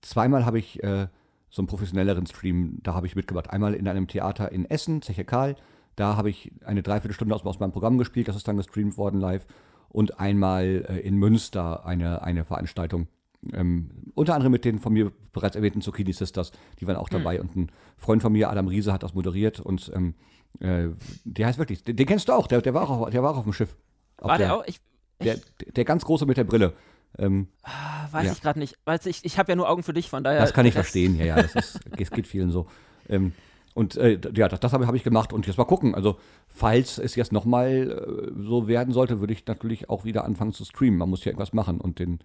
zweimal 0.02 0.45
habe 0.45 0.60
ich 0.60 0.84
äh, 0.84 1.07
so 1.49 1.61
einen 1.61 1.68
professionelleren 1.68 2.26
Stream, 2.26 2.80
da 2.84 2.94
habe 2.94 3.07
ich 3.07 3.15
mitgemacht. 3.15 3.49
Einmal 3.49 3.73
in 3.73 3.88
einem 3.88 4.07
Theater 4.07 4.52
in 4.52 4.65
Essen, 4.69 5.02
Zeche 5.02 5.23
Karl. 5.23 5.56
Da 5.96 6.18
habe 6.18 6.30
ich 6.30 6.52
eine 6.66 6.84
Dreiviertelstunde 6.84 7.34
aus, 7.34 7.46
aus 7.46 7.60
meinem 7.60 7.72
Programm 7.72 7.98
gespielt, 7.98 8.28
das 8.28 8.36
ist 8.36 8.48
dann 8.48 8.58
gestreamt 8.58 8.98
worden 8.98 9.20
live. 9.20 9.46
Und 9.90 10.20
einmal 10.20 10.86
äh, 10.90 11.00
in 11.00 11.16
Münster 11.16 11.86
eine, 11.86 12.22
eine 12.22 12.44
Veranstaltung. 12.44 13.08
ähm, 13.54 13.90
unter 14.14 14.34
anderem 14.34 14.52
mit 14.52 14.66
den 14.66 14.80
von 14.80 14.92
mir 14.94 15.12
bereits 15.32 15.56
erwähnten 15.56 15.82
Zucchini 15.82 16.12
Sisters, 16.14 16.52
die 16.80 16.88
waren 16.88 16.96
auch 16.98 17.10
dabei. 17.10 17.40
Und 17.40 17.56
ein 17.56 17.72
Freund 17.96 18.22
von 18.22 18.32
mir, 18.34 18.50
Adam 18.50 18.68
Riese, 18.68 18.92
hat 18.92 19.04
das 19.04 19.14
moderiert 19.14 19.60
und 19.60 19.92
ähm, 19.96 20.16
äh, 20.60 20.90
der 21.26 21.48
heißt 21.48 21.60
wirklich, 21.60 21.84
den, 21.84 21.96
den 21.96 22.06
kennst 22.08 22.28
du 22.28 22.34
auch, 22.34 22.48
der, 22.48 22.62
der, 22.62 22.74
war 22.74 22.90
auch 22.90 23.10
der 23.10 23.22
war 23.24 23.32
auch 23.32 23.38
auf 23.38 23.44
dem 23.44 23.54
Schiff. 23.54 23.76
Auf 24.18 24.30
War 24.30 24.38
der 24.38 24.56
auch? 24.56 24.64
Ich, 24.66 24.80
Der, 25.22 25.38
der 25.76 25.86
ganz 25.86 26.04
große 26.06 26.26
mit 26.26 26.38
der 26.38 26.44
Brille. 26.46 26.74
Ähm, 27.18 27.48
ah, 27.64 28.08
weiß 28.12 28.26
Ja. 28.26 28.32
ich 28.34 28.42
gerade 28.42 28.60
nicht. 28.60 28.78
Weiß 28.86 29.06
ich 29.06 29.24
ich 29.24 29.38
habe 29.40 29.52
ja 29.52 29.56
nur 29.56 29.70
Augen 29.70 29.84
für 29.84 29.94
dich, 29.94 30.10
von 30.10 30.24
daher. 30.24 30.42
das 30.42 30.54
kann 30.54 30.66
ich 30.66 30.74
der 30.74 30.84
verstehen, 30.84 31.16
ja, 31.16 31.26
ja, 31.26 31.42
das 31.42 31.56
ist, 31.56 31.80
es 31.98 32.12
geht 32.12 32.28
vielen 32.28 32.52
so. 32.52 32.68
Ähm, 33.08 33.32
und 33.76 33.98
äh, 33.98 34.18
ja, 34.34 34.48
das, 34.48 34.62
das 34.62 34.72
habe 34.72 34.88
hab 34.88 34.96
ich 34.96 35.04
gemacht 35.04 35.34
und 35.34 35.46
jetzt 35.48 35.58
mal 35.58 35.66
gucken. 35.66 35.94
Also, 35.94 36.18
falls 36.48 36.98
es 36.98 37.16
jetzt 37.16 37.34
nochmal 37.34 37.92
äh, 37.92 38.32
so 38.42 38.70
werden 38.70 38.94
sollte, 38.94 39.20
würde 39.20 39.34
ich 39.34 39.46
natürlich 39.46 39.90
auch 39.90 40.06
wieder 40.06 40.24
anfangen 40.24 40.54
zu 40.54 40.64
streamen. 40.64 40.98
Man 40.98 41.10
muss 41.10 41.26
ja 41.26 41.32
irgendwas 41.32 41.52
machen 41.52 41.82
und 41.82 42.00
den 42.00 42.20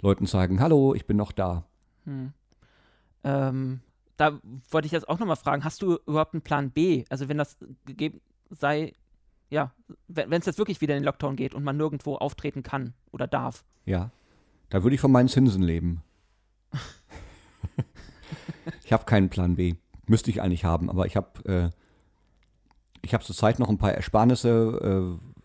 Leuten 0.00 0.26
zeigen, 0.26 0.60
hallo, 0.60 0.94
ich 0.94 1.06
bin 1.06 1.18
noch 1.18 1.30
da. 1.30 1.66
Ähm, 3.22 3.80
da 4.16 4.40
wollte 4.70 4.86
ich 4.86 4.92
jetzt 4.92 5.06
auch 5.06 5.18
nochmal 5.18 5.36
fragen, 5.36 5.62
hast 5.62 5.82
du 5.82 5.98
überhaupt 6.06 6.32
einen 6.32 6.40
Plan 6.40 6.70
B? 6.70 7.04
Also 7.10 7.28
wenn 7.28 7.36
das 7.36 7.58
gegeben 7.84 8.22
sei, 8.48 8.94
ja, 9.50 9.72
wenn 10.08 10.32
es 10.32 10.46
jetzt 10.46 10.58
wirklich 10.58 10.80
wieder 10.80 10.96
in 10.96 11.02
den 11.02 11.06
Lockdown 11.06 11.36
geht 11.36 11.54
und 11.54 11.64
man 11.64 11.76
nirgendwo 11.76 12.16
auftreten 12.16 12.62
kann 12.62 12.94
oder 13.12 13.26
darf. 13.26 13.62
Ja, 13.84 14.10
da 14.70 14.82
würde 14.82 14.94
ich 14.94 15.02
von 15.02 15.12
meinen 15.12 15.28
Zinsen 15.28 15.62
leben. 15.62 16.02
ich 18.84 18.90
habe 18.90 19.04
keinen 19.04 19.28
Plan 19.28 19.56
B. 19.56 19.74
Müsste 20.06 20.30
ich 20.30 20.42
eigentlich 20.42 20.64
haben, 20.64 20.90
aber 20.90 21.06
ich 21.06 21.16
habe 21.16 21.44
äh, 21.44 21.70
ich 23.04 23.14
habe 23.14 23.24
zurzeit 23.24 23.58
noch 23.58 23.68
ein 23.68 23.78
paar 23.78 23.92
Ersparnisse, 23.92 25.18
äh, 25.18 25.44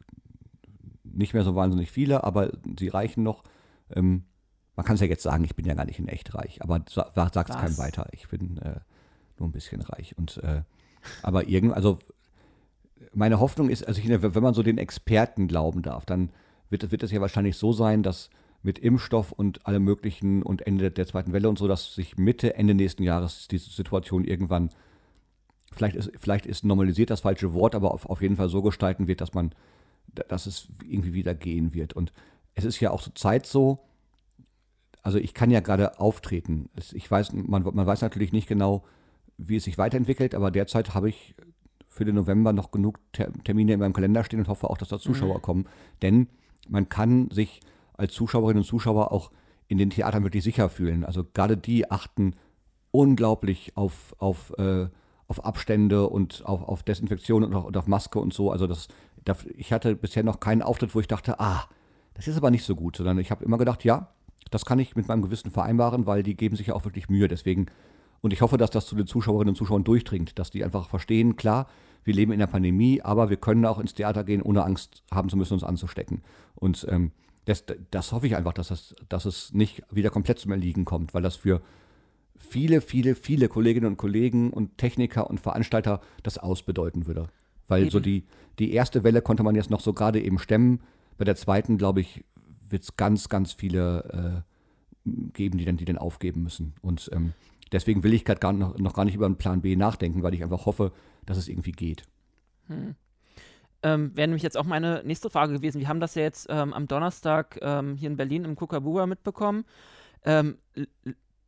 nicht 1.04 1.34
mehr 1.34 1.44
so 1.44 1.56
wahnsinnig 1.56 1.92
viele, 1.92 2.24
aber 2.24 2.52
sie 2.78 2.88
reichen 2.88 3.24
noch. 3.24 3.44
Ähm, 3.94 4.24
man 4.76 4.86
kann 4.86 4.96
es 4.96 5.02
ja 5.02 5.08
jetzt 5.08 5.24
sagen, 5.24 5.44
ich 5.44 5.56
bin 5.56 5.66
ja 5.66 5.74
gar 5.74 5.86
nicht 5.86 6.00
in 6.00 6.08
echt 6.08 6.34
reich, 6.36 6.62
aber 6.62 6.82
sa 6.90 7.12
sagt 7.14 7.50
es 7.50 7.56
keinem 7.56 7.78
weiter. 7.78 8.08
Ich 8.14 8.30
bin 8.30 8.58
äh, 8.60 8.80
nur 9.38 9.50
ein 9.50 9.52
bisschen 9.52 9.82
reich 9.82 10.18
und 10.18 10.38
äh, 10.38 10.62
aber 11.22 11.48
irgend, 11.48 11.74
also 11.74 12.00
meine 13.14 13.40
Hoffnung 13.40 13.70
ist, 13.70 13.86
also 13.88 14.00
ich, 14.00 14.10
wenn 14.10 14.44
man 14.44 14.54
so 14.54 14.64
den 14.64 14.78
Experten 14.78 15.48
glauben 15.48 15.82
darf, 15.82 16.06
dann 16.06 16.32
wird, 16.70 16.92
wird 16.92 17.04
es 17.04 17.12
ja 17.12 17.22
wahrscheinlich 17.22 17.58
so 17.58 17.74
sein, 17.74 18.04
dass 18.04 18.30
mit 18.62 18.80
Impfstoff 18.80 19.32
und 19.32 19.66
allem 19.66 19.84
Möglichen 19.84 20.44
und 20.44 20.66
Ende 20.68 20.92
der 20.92 21.08
zweiten 21.08 21.32
Welle 21.32 21.50
und 21.50 21.58
so, 21.58 21.68
dass 21.68 21.96
sich 21.96 22.18
Mitte, 22.18 22.56
Ende 22.56 22.74
nächsten 22.74 23.04
Jahres 23.04 23.48
diese 23.48 23.70
Situation 23.70 24.26
irgendwann, 24.26 24.70
vielleicht 25.72 25.96
ist, 25.96 26.12
vielleicht 26.18 26.46
ist 26.46 26.66
normalisiert 26.66 27.10
das 27.10 27.22
falsche 27.22 27.54
Wort, 27.54 27.76
aber 27.76 27.94
auf, 27.94 28.06
auf 28.06 28.22
jeden 28.22 28.36
Fall 28.36 28.50
so 28.50 28.62
gestalten 28.62 29.08
wird, 29.08 29.22
dass 29.22 29.34
man, 29.34 29.54
dass 30.28 30.46
es 30.46 30.68
irgendwie 30.84 31.14
wieder 31.14 31.34
gehen 31.36 31.74
wird. 31.74 31.94
Und 31.94 32.12
es 32.56 32.66
ist 32.66 32.80
ja 32.80 32.92
auch 32.92 33.02
zur 33.02 33.16
Zeit 33.16 33.46
so, 33.46 33.80
also 35.02 35.18
ich 35.18 35.34
kann 35.34 35.52
ja 35.52 35.62
gerade 35.62 36.00
auftreten. 36.00 36.70
Ich 36.94 37.10
weiß, 37.10 37.32
man, 37.34 37.64
man 37.64 37.86
weiß 37.86 38.02
natürlich 38.02 38.34
nicht 38.34 38.48
genau, 38.48 38.84
wie 39.38 39.56
es 39.56 39.64
sich 39.64 39.78
weiterentwickelt, 39.78 40.36
aber 40.36 40.52
derzeit 40.52 40.94
habe 40.94 41.08
ich 41.08 41.36
für 41.88 42.04
den 42.04 42.16
November 42.16 42.54
noch 42.54 42.72
genug 42.72 43.00
Ter 43.14 43.32
Termine 43.44 43.74
in 43.74 43.80
meinem 43.80 43.94
Kalender 43.94 44.24
stehen 44.24 44.40
und 44.40 44.48
hoffe 44.48 44.70
auch, 44.70 44.78
dass 44.78 44.90
da 44.90 45.00
Zuschauer 45.00 45.42
kommen. 45.42 45.68
Denn 46.02 46.28
man 46.68 46.90
kann 46.90 47.32
sich 47.32 47.62
als 48.00 48.14
Zuschauerinnen 48.14 48.62
und 48.62 48.68
Zuschauer 48.68 49.12
auch 49.12 49.32
in 49.68 49.78
den 49.78 49.90
Theatern 49.90 50.24
wirklich 50.24 50.44
sicher 50.44 50.70
fühlen. 50.70 51.06
Also 51.06 51.24
gerade 51.34 51.56
die 51.56 51.90
achten 51.92 52.36
unglaublich 52.92 53.74
auf, 53.76 54.16
auf, 54.18 54.52
äh, 54.58 54.88
auf 55.28 55.46
Abstände 55.46 56.10
und 56.10 56.44
auf, 56.46 56.64
auf 56.64 56.84
Desinfektion 56.84 57.44
und 57.44 57.54
auf, 57.54 57.66
und 57.66 57.78
auf 57.78 57.88
Maske 57.88 58.20
und 58.20 58.34
so. 58.34 58.52
Also 58.52 58.66
das, 58.66 58.88
das, 59.26 59.46
ich 59.56 59.72
hatte 59.72 59.96
bisher 59.96 60.24
noch 60.24 60.40
keinen 60.40 60.64
Auftritt, 60.64 60.96
wo 60.96 61.00
ich 61.00 61.08
dachte, 61.08 61.40
ah, 61.40 61.66
das 62.16 62.28
ist 62.28 62.38
aber 62.38 62.52
nicht 62.52 62.64
so 62.66 62.76
gut, 62.76 62.98
sondern 62.98 63.20
ich 63.20 63.32
habe 63.32 63.46
immer 63.46 63.58
gedacht, 63.58 63.84
ja, 63.84 64.10
das 64.50 64.66
kann 64.66 64.80
ich 64.80 64.96
mit 64.96 65.08
meinem 65.08 65.22
Gewissen 65.22 65.52
vereinbaren, 65.52 66.08
weil 66.08 66.24
die 66.24 66.36
geben 66.36 66.56
sich 66.56 66.68
ja 66.68 66.74
auch 66.74 66.86
wirklich 66.86 67.10
Mühe. 67.10 67.28
Deswegen, 67.28 67.68
und 68.22 68.34
ich 68.34 68.42
hoffe, 68.42 68.58
dass 68.58 68.72
das 68.72 68.88
zu 68.88 68.96
den 68.96 69.08
Zuschauerinnen 69.08 69.50
und 69.50 69.56
Zuschauern 69.56 69.84
durchdringt, 69.84 70.40
dass 70.40 70.50
die 70.50 70.64
einfach 70.64 70.90
verstehen, 70.90 71.36
klar, 71.36 71.68
wir 72.04 72.14
leben 72.14 72.32
in 72.32 72.40
der 72.40 72.48
Pandemie, 72.48 73.02
aber 73.02 73.30
wir 73.30 73.38
können 73.38 73.66
auch 73.66 73.78
ins 73.78 73.94
Theater 73.94 74.24
gehen, 74.24 74.42
ohne 74.42 74.64
Angst 74.64 75.04
haben 75.12 75.30
zu 75.30 75.38
müssen, 75.38 75.54
uns 75.54 75.64
anzustecken. 75.64 76.24
Und 76.56 76.88
ähm, 76.90 77.12
das, 77.50 77.66
das 77.92 78.12
hoffe 78.12 78.28
ich 78.28 78.36
einfach, 78.36 78.54
dass, 78.54 78.68
das, 78.68 78.96
dass 79.10 79.26
es 79.26 79.54
nicht 79.54 79.82
wieder 79.92 80.10
komplett 80.10 80.40
zum 80.40 80.52
Erliegen 80.52 80.86
kommt, 80.86 81.14
weil 81.14 81.24
das 81.24 81.36
für 81.36 81.62
viele, 82.38 82.82
viele, 82.82 83.16
viele 83.16 83.50
Kolleginnen 83.50 83.88
und 83.88 83.98
Kollegen 83.98 84.52
und 84.52 84.78
Techniker 84.78 85.30
und 85.30 85.40
Veranstalter 85.40 86.02
das 86.24 86.38
ausbedeuten 86.38 87.08
würde. 87.08 87.28
Weil 87.68 87.90
so 87.92 87.98
Eben. 87.98 88.04
die, 88.04 88.24
die 88.60 88.74
erste 88.74 89.04
Welle 89.04 89.22
konnte 89.22 89.44
man 89.44 89.56
jetzt 89.56 89.70
noch 89.70 89.82
so 89.82 89.94
gerade 89.94 90.22
eben 90.22 90.40
stemmen. 90.40 90.82
Bei 91.18 91.26
der 91.26 91.36
zweiten, 91.36 91.78
glaube 91.78 92.02
ich, 92.02 92.24
wird 92.70 92.84
es 92.84 92.98
ganz, 92.98 93.30
ganz 93.30 93.54
viele 93.54 94.46
äh, 95.06 95.10
geben, 95.34 95.58
die 95.58 95.66
dann, 95.66 95.78
die 95.78 95.86
dann 95.86 95.98
aufgeben 95.98 96.44
müssen. 96.44 96.74
Und 96.82 97.10
ähm, 97.14 97.34
deswegen 97.72 98.04
will 98.04 98.14
ich 98.14 98.26
gerade 98.26 98.56
noch, 98.56 98.78
noch 98.78 98.94
gar 98.94 99.06
nicht 99.06 99.16
über 99.16 99.26
einen 99.26 99.38
Plan 99.38 99.62
B 99.62 99.76
nachdenken, 99.76 100.24
weil 100.24 100.34
ich 100.34 100.44
einfach 100.44 100.66
hoffe, 100.66 100.92
dass 101.26 101.38
es 101.38 101.48
irgendwie 101.48 101.72
geht. 101.72 102.04
Ähm, 103.82 104.16
Wäre 104.16 104.28
nämlich 104.28 104.44
jetzt 104.44 104.58
auch 104.58 104.66
meine 104.66 105.02
nächste 105.06 105.30
Frage 105.30 105.54
gewesen. 105.54 105.80
Wir 105.80 105.88
haben 105.88 106.00
das 106.00 106.16
ja 106.16 106.24
jetzt 106.24 106.48
ähm, 106.50 106.74
am 106.74 106.88
Donnerstag 106.88 107.58
ähm, 107.62 107.96
hier 107.96 108.10
in 108.10 108.18
Berlin 108.18 108.46
im 108.46 108.56
Kukabua 108.56 109.06
mitbekommen. 109.06 109.66
Ähm, 110.24 110.58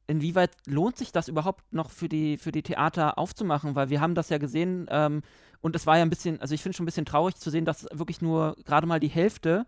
inwieweit 0.08 0.52
lohnt 0.66 0.98
sich 0.98 1.12
das 1.12 1.28
überhaupt 1.28 1.74
noch 1.74 1.90
für 1.90 2.08
die, 2.08 2.38
für 2.38 2.52
die 2.52 2.64
Theater 2.64 3.18
aufzumachen? 3.18 3.76
Weil 3.76 3.90
wir 3.90 4.00
haben 4.00 4.16
das 4.16 4.30
ja 4.30 4.38
gesehen 4.38 4.88
ähm, 4.90 5.24
und 5.62 5.76
es 5.76 5.86
war 5.86 5.98
ja 5.98 6.04
ein 6.04 6.10
bisschen, 6.10 6.40
also 6.40 6.56
ich 6.56 6.62
finde 6.62 6.76
schon 6.78 6.84
ein 6.84 6.86
bisschen 6.86 7.06
traurig 7.06 7.36
zu 7.36 7.50
sehen, 7.50 7.66
dass 7.66 7.88
wirklich 7.92 8.22
nur 8.22 8.56
gerade 8.66 8.88
mal 8.88 9.00
die 9.00 9.10
Hälfte 9.10 9.66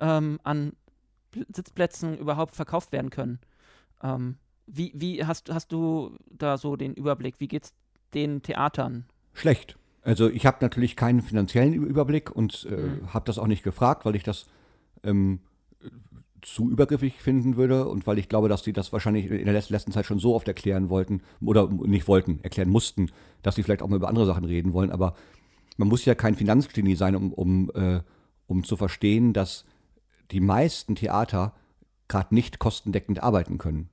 ähm, 0.00 0.40
an 0.42 0.72
Pl- 1.32 1.46
Sitzplätzen 1.54 2.18
überhaupt 2.18 2.56
verkauft 2.56 2.92
werden 2.92 3.10
können. 3.10 3.38
Wie 4.66 4.92
wie 4.94 5.26
hast, 5.26 5.52
hast 5.52 5.72
du 5.72 6.16
da 6.30 6.56
so 6.56 6.76
den 6.76 6.94
Überblick? 6.94 7.38
Wie 7.38 7.48
geht's 7.48 7.74
den 8.14 8.40
Theatern? 8.40 9.04
Schlecht. 9.34 9.76
Also 10.02 10.30
ich 10.30 10.46
habe 10.46 10.58
natürlich 10.60 10.96
keinen 10.96 11.20
finanziellen 11.22 11.74
Überblick 11.74 12.30
und 12.34 12.66
äh, 12.70 12.74
Mhm. 12.74 13.12
habe 13.12 13.26
das 13.26 13.38
auch 13.38 13.46
nicht 13.46 13.62
gefragt, 13.62 14.04
weil 14.04 14.16
ich 14.16 14.22
das 14.22 14.46
ähm, 15.04 15.40
zu 16.42 16.70
übergriffig 16.70 17.20
finden 17.20 17.56
würde 17.56 17.86
und 17.86 18.06
weil 18.06 18.18
ich 18.18 18.28
glaube, 18.28 18.48
dass 18.48 18.62
die 18.62 18.72
das 18.72 18.92
wahrscheinlich 18.92 19.30
in 19.30 19.44
der 19.44 19.52
letzten, 19.52 19.92
Zeit 19.92 20.06
schon 20.06 20.18
so 20.18 20.34
oft 20.34 20.48
erklären 20.48 20.88
wollten 20.88 21.20
oder 21.42 21.68
nicht 21.68 22.08
wollten, 22.08 22.40
erklären 22.42 22.70
mussten, 22.70 23.10
dass 23.42 23.56
sie 23.56 23.62
vielleicht 23.62 23.82
auch 23.82 23.88
mal 23.88 23.96
über 23.96 24.08
andere 24.08 24.26
Sachen 24.26 24.44
reden 24.44 24.72
wollen. 24.72 24.90
Aber 24.90 25.14
man 25.76 25.88
muss 25.88 26.04
ja 26.04 26.14
kein 26.14 26.34
Finanzgenie 26.34 26.94
sein, 26.96 27.14
um, 27.14 27.32
um, 27.32 27.70
äh, 27.74 28.00
um 28.46 28.64
zu 28.64 28.76
verstehen, 28.76 29.32
dass 29.34 29.64
die 30.30 30.40
meisten 30.40 30.94
Theater 30.94 31.54
gerade 32.08 32.34
nicht 32.34 32.58
kostendeckend 32.58 33.22
arbeiten 33.22 33.58
können. 33.58 33.90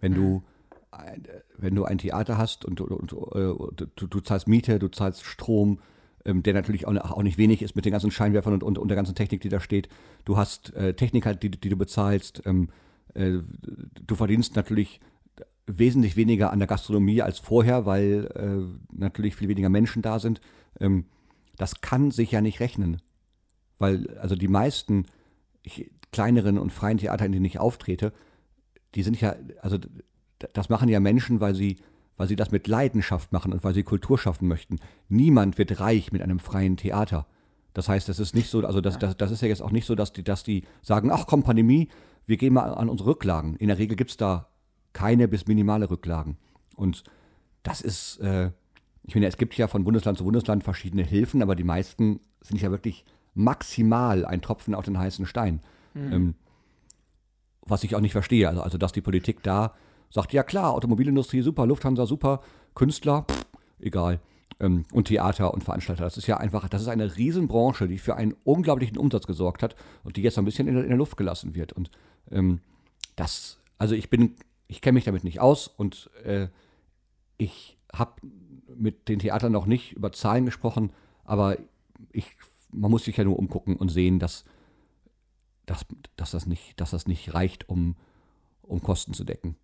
Wenn 0.00 0.14
du 0.14 0.42
ein- 0.90 1.26
wenn 1.56 1.74
du 1.74 1.84
ein 1.84 1.98
Theater 1.98 2.38
hast 2.38 2.64
und, 2.64 2.80
und, 2.80 3.12
und 3.12 3.12
äh, 3.34 3.86
du, 3.96 4.06
du 4.06 4.20
zahlst 4.20 4.48
Miete, 4.48 4.78
du 4.78 4.88
zahlst 4.88 5.24
Strom, 5.24 5.80
ähm, 6.24 6.42
der 6.42 6.54
natürlich 6.54 6.86
auch, 6.86 7.22
nicht 7.22 7.38
wenig 7.38 7.62
ist 7.62 7.76
mit 7.76 7.84
den 7.84 7.92
ganzen 7.92 8.10
Scheinwerfern 8.10 8.54
und, 8.54 8.62
und, 8.62 8.78
und 8.78 8.88
der 8.88 8.96
ganzen 8.96 9.14
Technik, 9.14 9.40
die 9.40 9.48
da 9.48 9.60
steht. 9.60 9.88
Du 10.24 10.36
hast 10.36 10.74
äh, 10.74 10.94
Techniker, 10.94 11.34
die, 11.34 11.50
die 11.50 11.68
du 11.68 11.76
bezahlst. 11.76 12.42
Ähm, 12.44 12.68
äh, 13.14 13.38
du 14.06 14.14
verdienst 14.14 14.56
natürlich 14.56 15.00
wesentlich 15.66 16.16
weniger 16.16 16.50
an 16.52 16.58
der 16.58 16.68
Gastronomie 16.68 17.22
als 17.22 17.38
vorher, 17.38 17.86
weil 17.86 18.26
äh, 18.34 18.96
natürlich 18.96 19.36
viel 19.36 19.48
weniger 19.48 19.68
Menschen 19.68 20.02
da 20.02 20.18
sind. 20.18 20.40
Ähm, 20.80 21.06
das 21.56 21.80
kann 21.80 22.10
sich 22.10 22.32
ja 22.32 22.40
nicht 22.40 22.60
rechnen. 22.60 23.00
Weil, 23.78 24.18
also 24.18 24.34
die 24.34 24.48
meisten 24.48 25.06
ich, 25.62 25.90
kleineren 26.12 26.58
und 26.58 26.72
freien 26.72 26.98
Theater, 26.98 27.24
in 27.24 27.32
denen 27.32 27.44
ich 27.44 27.58
auftrete, 27.58 28.12
die 28.94 29.02
sind 29.02 29.20
ja, 29.20 29.36
also 29.62 29.78
das 30.52 30.68
machen 30.68 30.88
ja 30.88 31.00
Menschen, 31.00 31.40
weil 31.40 31.54
sie, 31.54 31.76
weil 32.16 32.28
sie 32.28 32.36
das 32.36 32.50
mit 32.50 32.66
Leidenschaft 32.66 33.32
machen 33.32 33.52
und 33.52 33.64
weil 33.64 33.74
sie 33.74 33.82
Kultur 33.82 34.18
schaffen 34.18 34.48
möchten. 34.48 34.78
Niemand 35.08 35.58
wird 35.58 35.80
reich 35.80 36.12
mit 36.12 36.22
einem 36.22 36.38
freien 36.38 36.76
Theater. 36.76 37.26
Das 37.74 37.88
heißt, 37.88 38.08
das 38.08 38.18
ist 38.18 38.34
nicht 38.34 38.50
so, 38.50 38.64
also 38.66 38.80
das, 38.80 38.98
das, 38.98 39.16
das 39.16 39.30
ist 39.30 39.42
ja 39.42 39.48
jetzt 39.48 39.62
auch 39.62 39.70
nicht 39.70 39.86
so, 39.86 39.94
dass 39.94 40.12
die, 40.12 40.24
dass 40.24 40.42
die 40.42 40.64
sagen, 40.82 41.10
ach 41.12 41.26
komm, 41.26 41.42
Pandemie, 41.42 41.88
wir 42.26 42.36
gehen 42.36 42.52
mal 42.52 42.74
an 42.74 42.88
unsere 42.88 43.10
Rücklagen. 43.10 43.56
In 43.56 43.68
der 43.68 43.78
Regel 43.78 43.96
gibt 43.96 44.10
es 44.10 44.16
da 44.16 44.48
keine 44.92 45.28
bis 45.28 45.46
minimale 45.46 45.90
Rücklagen. 45.90 46.36
Und 46.74 47.04
das 47.62 47.80
ist, 47.80 48.18
äh, 48.20 48.50
ich 49.04 49.14
meine, 49.14 49.26
es 49.26 49.36
gibt 49.36 49.56
ja 49.56 49.68
von 49.68 49.84
Bundesland 49.84 50.18
zu 50.18 50.24
Bundesland 50.24 50.64
verschiedene 50.64 51.02
Hilfen, 51.02 51.42
aber 51.42 51.54
die 51.54 51.64
meisten 51.64 52.20
sind 52.40 52.60
ja 52.60 52.70
wirklich 52.70 53.04
maximal 53.34 54.24
ein 54.24 54.42
Tropfen 54.42 54.74
auf 54.74 54.84
den 54.84 54.98
heißen 54.98 55.26
Stein. 55.26 55.60
Ähm, 56.12 56.34
was 57.62 57.84
ich 57.84 57.94
auch 57.94 58.00
nicht 58.00 58.12
verstehe. 58.12 58.48
Also, 58.48 58.62
also, 58.62 58.78
dass 58.78 58.92
die 58.92 59.00
Politik 59.00 59.42
da 59.42 59.74
sagt, 60.10 60.32
ja 60.32 60.42
klar, 60.42 60.72
Automobilindustrie 60.74 61.42
super, 61.42 61.66
Lufthansa 61.66 62.06
super, 62.06 62.40
Künstler, 62.74 63.24
pff, 63.30 63.46
egal. 63.78 64.20
Ähm, 64.58 64.84
und 64.92 65.08
Theater 65.08 65.54
und 65.54 65.64
Veranstalter. 65.64 66.04
Das 66.04 66.16
ist 66.16 66.26
ja 66.26 66.36
einfach, 66.36 66.68
das 66.68 66.82
ist 66.82 66.88
eine 66.88 67.16
Riesenbranche, 67.16 67.88
die 67.88 67.98
für 67.98 68.16
einen 68.16 68.34
unglaublichen 68.44 68.98
Umsatz 68.98 69.26
gesorgt 69.26 69.62
hat 69.62 69.74
und 70.04 70.16
die 70.16 70.22
jetzt 70.22 70.38
ein 70.38 70.44
bisschen 70.44 70.68
in 70.68 70.74
der, 70.74 70.82
in 70.82 70.90
der 70.90 70.98
Luft 70.98 71.16
gelassen 71.16 71.54
wird. 71.54 71.72
Und 71.72 71.90
ähm, 72.30 72.60
das, 73.16 73.58
also 73.78 73.94
ich 73.94 74.10
bin, 74.10 74.34
ich 74.66 74.80
kenne 74.80 74.94
mich 74.94 75.04
damit 75.04 75.24
nicht 75.24 75.40
aus 75.40 75.68
und 75.68 76.10
äh, 76.24 76.48
ich 77.38 77.78
habe 77.92 78.20
mit 78.76 79.08
den 79.08 79.18
Theatern 79.18 79.52
noch 79.52 79.66
nicht 79.66 79.92
über 79.92 80.12
Zahlen 80.12 80.44
gesprochen, 80.44 80.92
aber 81.24 81.56
ich, 82.12 82.36
man 82.70 82.90
muss 82.90 83.04
sich 83.04 83.16
ja 83.16 83.24
nur 83.24 83.38
umgucken 83.38 83.76
und 83.76 83.88
sehen, 83.88 84.18
dass, 84.18 84.44
dass, 85.66 85.86
dass, 86.16 86.32
das, 86.32 86.46
nicht, 86.46 86.80
dass 86.80 86.90
das 86.90 87.06
nicht 87.06 87.34
reicht, 87.34 87.68
um, 87.68 87.96
um 88.62 88.82
Kosten 88.82 89.14
zu 89.14 89.24
decken. 89.24 89.56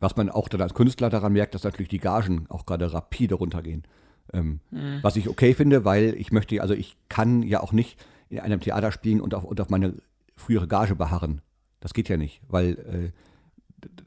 Was 0.00 0.16
man 0.16 0.28
auch 0.28 0.48
dann 0.48 0.60
als 0.60 0.74
Künstler 0.74 1.08
daran 1.10 1.32
merkt, 1.32 1.54
dass 1.54 1.64
natürlich 1.64 1.88
die 1.88 1.98
Gagen 2.00 2.46
auch 2.48 2.66
gerade 2.66 2.92
rapide 2.92 3.34
runtergehen. 3.36 3.84
Ähm, 4.32 4.60
Mhm. 4.70 4.98
Was 5.02 5.16
ich 5.16 5.28
okay 5.28 5.54
finde, 5.54 5.84
weil 5.84 6.14
ich 6.18 6.32
möchte, 6.32 6.60
also 6.60 6.74
ich 6.74 6.96
kann 7.08 7.42
ja 7.42 7.60
auch 7.60 7.72
nicht 7.72 7.98
in 8.28 8.40
einem 8.40 8.60
Theater 8.60 8.92
spielen 8.92 9.20
und 9.20 9.34
auf, 9.34 9.44
und 9.44 9.60
auf 9.60 9.70
meine 9.70 9.94
frühere 10.36 10.66
Gage 10.68 10.96
beharren. 10.96 11.40
Das 11.80 11.94
geht 11.94 12.08
ja 12.08 12.16
nicht, 12.16 12.40
weil 12.48 12.72
äh, 12.72 13.82
d- 13.84 13.88
d- 13.88 14.04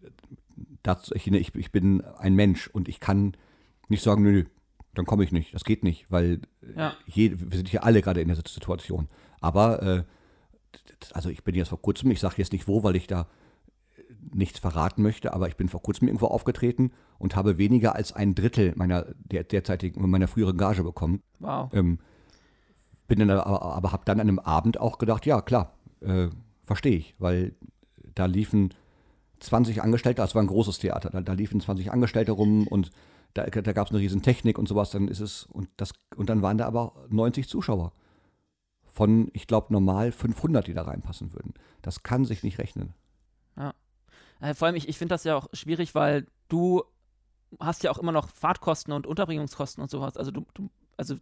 dazu, 0.84 1.16
ich, 1.16 1.26
ich, 1.28 1.56
ich 1.56 1.72
bin 1.72 2.02
ein 2.18 2.36
Mensch 2.36 2.68
und 2.68 2.88
ich 2.90 2.99
kann 2.99 3.36
nicht 3.88 4.03
sagen, 4.03 4.22
nö, 4.24 4.32
nö, 4.32 4.44
dann 4.94 5.06
komme 5.06 5.24
ich 5.24 5.32
nicht. 5.32 5.53
Das 5.53 5.64
geht 5.64 5.84
nicht, 5.84 6.06
weil 6.11 6.41
Ja. 6.76 6.94
je, 7.07 7.32
wir 7.40 7.57
sind 7.57 7.70
hier 7.70 7.84
alle 7.84 8.02
gerade 8.02 8.22
in 8.22 8.28
der 8.28 8.36
Situation. 8.38 9.07
Aber, 9.40 9.82
äh, 9.82 10.03
also 11.14 11.30
ich 11.30 11.44
bin 11.44 11.56
jetzt 11.56 11.70
vor 11.70 11.82
kurzem, 11.82 12.11
ich 12.11 12.20
sage 12.20 12.36
jetzt 12.38 12.52
nicht 12.52 12.68
wo, 12.68 12.84
weil 12.84 12.95
ich 12.98 13.07
da 13.07 13.28
nichts 14.33 14.59
verraten 14.59 15.01
möchte, 15.01 15.33
aber 15.33 15.47
ich 15.47 15.57
bin 15.57 15.69
vor 15.69 15.81
kurzem 15.81 16.07
irgendwo 16.07 16.27
aufgetreten 16.27 16.91
und 17.17 17.35
habe 17.35 17.57
weniger 17.57 17.95
als 17.95 18.13
ein 18.13 18.35
Drittel 18.35 18.73
meiner 18.75 19.07
der, 19.17 19.43
derzeitigen, 19.43 20.07
meiner 20.09 20.27
früheren 20.27 20.57
Gage 20.57 20.83
bekommen. 20.83 21.21
Wow. 21.39 21.73
Ähm, 21.73 21.99
bin 23.07 23.19
dann 23.19 23.31
aber, 23.31 23.61
aber 23.61 23.91
habe 23.91 24.05
dann 24.05 24.19
an 24.19 24.27
einem 24.27 24.39
Abend 24.39 24.79
auch 24.79 24.97
gedacht, 24.97 25.25
ja 25.25 25.41
klar, 25.41 25.73
äh, 26.01 26.27
verstehe 26.63 26.97
ich, 26.97 27.15
weil 27.17 27.55
da 28.15 28.25
liefen 28.25 28.73
20 29.39 29.81
Angestellte, 29.81 30.21
das 30.21 30.35
war 30.35 30.43
ein 30.43 30.47
großes 30.47 30.79
Theater, 30.79 31.09
da, 31.09 31.21
da 31.21 31.33
liefen 31.33 31.59
20 31.59 31.91
Angestellte 31.91 32.31
rum 32.31 32.67
und 32.67 32.91
da, 33.33 33.45
da 33.45 33.73
gab 33.73 33.87
es 33.87 33.91
eine 33.91 34.01
riesen 34.01 34.21
Technik 34.21 34.57
und 34.57 34.67
sowas, 34.67 34.91
dann 34.91 35.07
ist 35.07 35.19
es, 35.19 35.43
und 35.43 35.69
das, 35.77 35.93
und 36.15 36.29
dann 36.29 36.41
waren 36.41 36.57
da 36.57 36.65
aber 36.65 36.93
90 37.09 37.47
Zuschauer. 37.47 37.93
Von, 38.85 39.29
ich 39.33 39.47
glaube, 39.47 39.71
normal 39.71 40.11
500, 40.11 40.67
die 40.67 40.73
da 40.73 40.81
reinpassen 40.81 41.33
würden. 41.33 41.53
Das 41.81 42.03
kann 42.03 42.25
sich 42.25 42.43
nicht 42.43 42.57
rechnen. 42.57 42.93
Äh, 44.40 44.53
vor 44.53 44.68
allem, 44.68 44.76
ich, 44.76 44.88
ich 44.88 44.98
finde 44.98 45.14
das 45.14 45.24
ja 45.24 45.36
auch 45.36 45.48
schwierig, 45.53 45.95
weil 45.95 46.28
du 46.48 46.84
hast 47.60 47.84
ja 47.84 47.91
auch 47.91 47.98
immer 47.98 48.11
noch 48.11 48.30
Fahrtkosten 48.30 48.94
und 48.94 49.07
Unterbringungskosten 49.07 49.82
und 49.82 49.90
sowas. 49.90 50.18
Also 50.18 50.32
du, 50.32 50.45
du 50.53 50.70
also 50.98 51.16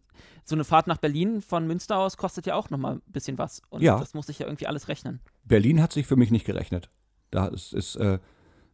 so 0.44 0.56
eine 0.56 0.64
Fahrt 0.64 0.88
nach 0.88 0.98
Berlin 0.98 1.42
von 1.42 1.68
Münster 1.68 1.98
aus 1.98 2.18
kostet 2.18 2.48
ja 2.48 2.56
auch 2.56 2.70
nochmal 2.72 2.96
ein 2.96 3.02
bisschen 3.12 3.38
was. 3.38 3.62
Und 3.70 3.82
Ja. 3.82 4.00
das 4.00 4.14
muss 4.14 4.26
sich 4.28 4.40
ja 4.40 4.48
irgendwie 4.48 4.68
alles 4.68 4.88
rechnen. 4.88 5.22
Berlin 5.44 5.82
hat 5.82 5.94
sich 5.94 6.08
für 6.08 6.16
mich 6.16 6.32
nicht 6.32 6.46
gerechnet. 6.46 6.90
Da 7.32 7.48
ist, 7.48 7.74
ist 7.74 7.96
äh, 7.98 8.20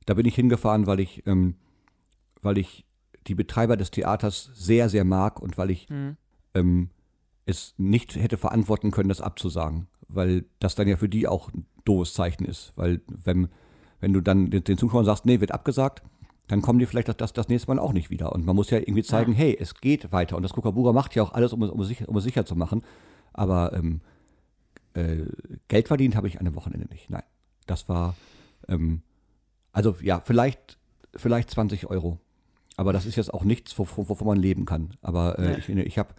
da 0.06 0.14
bin 0.14 0.26
ich 0.26 0.36
hingefahren, 0.36 0.88
weil 0.88 1.00
ich, 1.00 1.26
ähm, 1.28 1.56
weil 2.42 2.58
ich 2.58 2.86
die 3.28 3.36
Betreiber 3.36 3.78
des 3.78 3.92
Theaters 3.92 4.50
sehr, 4.54 4.90
sehr 4.90 5.04
mag 5.06 5.42
und 5.42 5.58
weil 5.58 5.72
ich 5.72 5.88
Hm. 5.90 6.18
ähm, 6.54 6.90
es 7.46 7.74
nicht 7.78 8.16
hätte 8.16 8.38
verantworten 8.38 8.92
können, 8.92 9.10
das 9.10 9.22
abzusagen. 9.22 9.88
Weil 10.08 10.46
das 10.60 10.76
dann 10.76 10.88
ja 10.88 10.96
für 10.98 11.10
die 11.10 11.28
auch 11.28 11.52
ein 11.54 11.66
doofes 11.86 12.14
Zeichen 12.14 12.46
ist. 12.46 12.72
Weil 12.76 13.02
wenn, 13.08 13.50
wenn 14.04 14.12
du 14.12 14.20
dann 14.20 14.50
den, 14.50 14.78
Zuschauern 14.78 15.06
sagst, 15.06 15.26
nee, 15.26 15.40
wird 15.40 15.54
abgesagt, 15.54 16.04
dann 16.48 16.62
kommen 16.62 16.78
die 16.78 16.86
vielleicht 16.86 17.08
das, 17.08 17.32
das, 17.32 17.48
nächste 17.48 17.70
Mal 17.70 17.80
auch 17.80 17.94
nicht 17.94 18.10
wieder. 18.10 18.34
Und 18.34 18.46
man 18.46 18.54
muss 18.54 18.70
ja 18.70 18.78
irgendwie 18.78 19.02
zeigen, 19.02 19.32
Ja. 19.32 19.38
hey, 19.38 19.58
es 19.58 19.76
geht 19.76 20.12
weiter. 20.12 20.36
Und 20.36 20.44
das 20.44 20.52
Kukabura 20.52 20.92
macht 20.92 21.16
ja 21.16 21.24
auch 21.24 21.32
alles, 21.32 21.54
um 21.54 21.64
es, 21.64 21.70
um 21.70 21.80
es, 21.80 21.88
sicher, 21.88 22.10
um 22.10 22.18
es 22.18 22.26
sicher 22.26 22.46
zu 22.46 22.58
machen. 22.58 22.84
Aber 23.32 23.72
ähm, 23.72 24.02
äh, 24.94 25.20
Geld 25.70 25.88
verdient 25.88 26.18
habe 26.18 26.28
ich 26.28 26.38
an 26.38 26.46
einem 26.46 26.56
Wochenende 26.58 26.86
nicht. 26.90 27.10
Nein. 27.10 27.24
Das 27.66 27.88
war, 27.88 28.18
ähm, 28.68 29.04
also 29.72 29.96
ja, 30.02 30.20
vielleicht, 30.20 30.78
vielleicht 31.16 31.50
20 31.52 31.90
Euro. 31.90 32.20
Aber 32.76 32.92
das 32.92 33.06
ist 33.06 33.16
jetzt 33.16 33.34
auch 33.34 33.46
nichts, 33.46 33.80
wovon, 33.80 34.10
wovon 34.10 34.28
man 34.28 34.38
leben 34.38 34.66
kann. 34.66 34.98
Aber 35.02 35.40
äh, 35.40 35.52
Nee. 35.52 35.58
ich, 35.60 35.70
ich 35.70 35.98
habe 35.98 36.14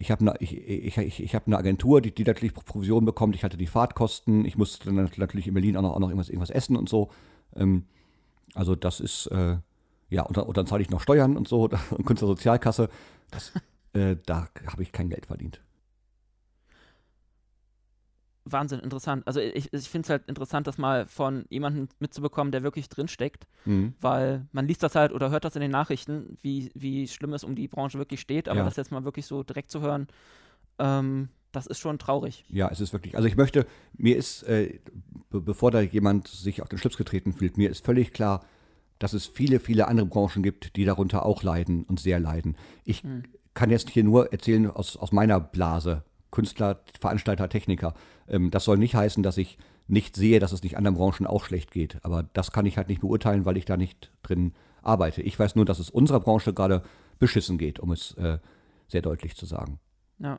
ich 0.00 0.10
hab 0.10 0.20
eine 0.22 0.34
ich, 0.40 0.56
ich, 0.56 1.20
ich, 1.22 1.34
hab 1.34 1.46
eine 1.46 1.58
Agentur, 1.58 2.00
die, 2.00 2.12
die 2.12 2.24
natürlich 2.24 2.54
Provision 2.54 3.04
bekommt. 3.04 3.34
Ich 3.34 3.44
hatte 3.44 3.58
die 3.58 3.66
Fahrtkosten. 3.66 4.46
Ich 4.46 4.56
musste 4.56 4.86
dann 4.86 5.10
natürlich 5.18 5.46
in 5.46 5.52
Berlin 5.54 5.76
auch 5.76 5.82
noch, 5.82 5.92
auch 5.94 5.98
noch 5.98 6.08
irgendwas, 6.08 6.30
irgendwas 6.30 6.50
essen 6.50 6.74
und 6.74 6.88
so. 6.88 7.10
Ähm, 7.54 7.84
also 8.54 8.74
das 8.74 8.98
ist, 9.00 9.26
äh, 9.26 9.58
ja, 10.08 10.22
und, 10.22 10.36
dann- 10.38 10.46
und 10.46 10.56
dann 10.56 10.66
zahle 10.66 10.82
ich 10.82 10.88
noch 10.90 11.02
Steuern 11.02 11.36
und 11.36 11.46
so 11.46 11.68
und 11.90 12.06
Künstlersozialkasse. 12.06 12.88
Das, 13.30 13.52
äh, 13.92 14.16
da 14.24 14.48
habe 14.66 14.82
ich 14.82 14.90
kein 14.90 15.10
Geld 15.10 15.26
verdient. 15.26 15.60
Wahnsinn, 18.44 18.80
interessant. 18.80 19.26
Also 19.26 19.38
ich, 19.40 19.72
ich 19.72 19.88
finde 19.88 20.06
es 20.06 20.10
halt 20.10 20.26
interessant, 20.28 20.66
das 20.66 20.78
mal 20.78 21.06
von 21.06 21.44
jemandem 21.50 21.88
mitzubekommen, 21.98 22.52
der 22.52 22.62
wirklich 22.62 22.88
drinsteckt, 22.88 23.46
Mhm. 23.66 23.94
weil 24.00 24.46
man 24.52 24.66
liest 24.66 24.82
das 24.82 24.94
halt 24.94 25.12
oder 25.12 25.30
hört 25.30 25.44
das 25.44 25.54
in 25.56 25.60
den 25.60 25.70
Nachrichten, 25.70 26.36
wie, 26.42 26.70
wie 26.74 27.06
schlimm 27.06 27.32
es 27.34 27.44
um 27.44 27.54
die 27.54 27.68
Branche 27.68 27.98
wirklich 27.98 28.20
steht, 28.20 28.48
aber 28.48 28.60
Ja. 28.60 28.64
das 28.64 28.76
jetzt 28.76 28.90
mal 28.92 29.04
wirklich 29.04 29.26
so 29.26 29.42
direkt 29.42 29.70
zu 29.70 29.80
hören, 29.82 30.08
ähm, 30.78 31.28
das 31.52 31.66
ist 31.66 31.78
schon 31.78 31.98
traurig. 31.98 32.44
Ja, 32.48 32.68
es 32.70 32.80
ist 32.80 32.92
wirklich, 32.92 33.16
also 33.16 33.26
ich 33.28 33.36
möchte, 33.36 33.66
mir 33.96 34.16
ist, 34.16 34.42
äh, 34.44 34.78
be 35.30 35.40
bevor 35.40 35.70
da 35.70 35.80
jemand 35.80 36.28
sich 36.28 36.62
auf 36.62 36.68
den 36.68 36.78
Schlips 36.78 36.96
getreten 36.96 37.32
fühlt, 37.32 37.58
mir 37.58 37.70
ist 37.70 37.84
völlig 37.84 38.12
klar, 38.12 38.44
dass 38.98 39.12
es 39.14 39.26
viele, 39.26 39.60
viele 39.60 39.88
andere 39.88 40.06
Branchen 40.06 40.42
gibt, 40.42 40.76
die 40.76 40.84
darunter 40.84 41.24
auch 41.26 41.42
leiden 41.42 41.84
und 41.84 41.98
sehr 42.00 42.20
leiden. 42.20 42.56
Ich 42.84 43.02
Hm. 43.02 43.24
kann 43.54 43.70
jetzt 43.70 43.90
hier 43.90 44.04
nur 44.04 44.32
erzählen 44.32 44.70
aus, 44.70 44.96
aus 44.96 45.10
meiner 45.12 45.40
Blase, 45.40 46.04
Künstler, 46.30 46.80
Veranstalter, 47.00 47.48
Techniker. 47.48 47.94
Ähm, 48.28 48.50
das 48.50 48.64
soll 48.64 48.78
nicht 48.78 48.94
heißen, 48.94 49.22
dass 49.22 49.36
ich 49.36 49.58
nicht 49.88 50.16
sehe, 50.16 50.38
dass 50.38 50.52
es 50.52 50.62
nicht 50.62 50.76
anderen 50.76 50.96
Branchen 50.96 51.26
auch 51.26 51.44
schlecht 51.44 51.70
geht. 51.70 52.04
Aber 52.04 52.22
das 52.22 52.52
kann 52.52 52.66
ich 52.66 52.76
halt 52.76 52.88
nicht 52.88 53.00
beurteilen, 53.00 53.44
weil 53.44 53.56
ich 53.56 53.64
da 53.64 53.76
nicht 53.76 54.12
drin 54.22 54.54
arbeite. 54.82 55.22
Ich 55.22 55.38
weiß 55.38 55.56
nur, 55.56 55.64
dass 55.64 55.78
es 55.78 55.90
unserer 55.90 56.20
Branche 56.20 56.54
gerade 56.54 56.82
beschissen 57.18 57.58
geht, 57.58 57.80
um 57.80 57.90
es 57.92 58.12
äh, 58.14 58.38
sehr 58.88 59.02
deutlich 59.02 59.36
zu 59.36 59.46
sagen. 59.46 59.78
Ja. 60.18 60.38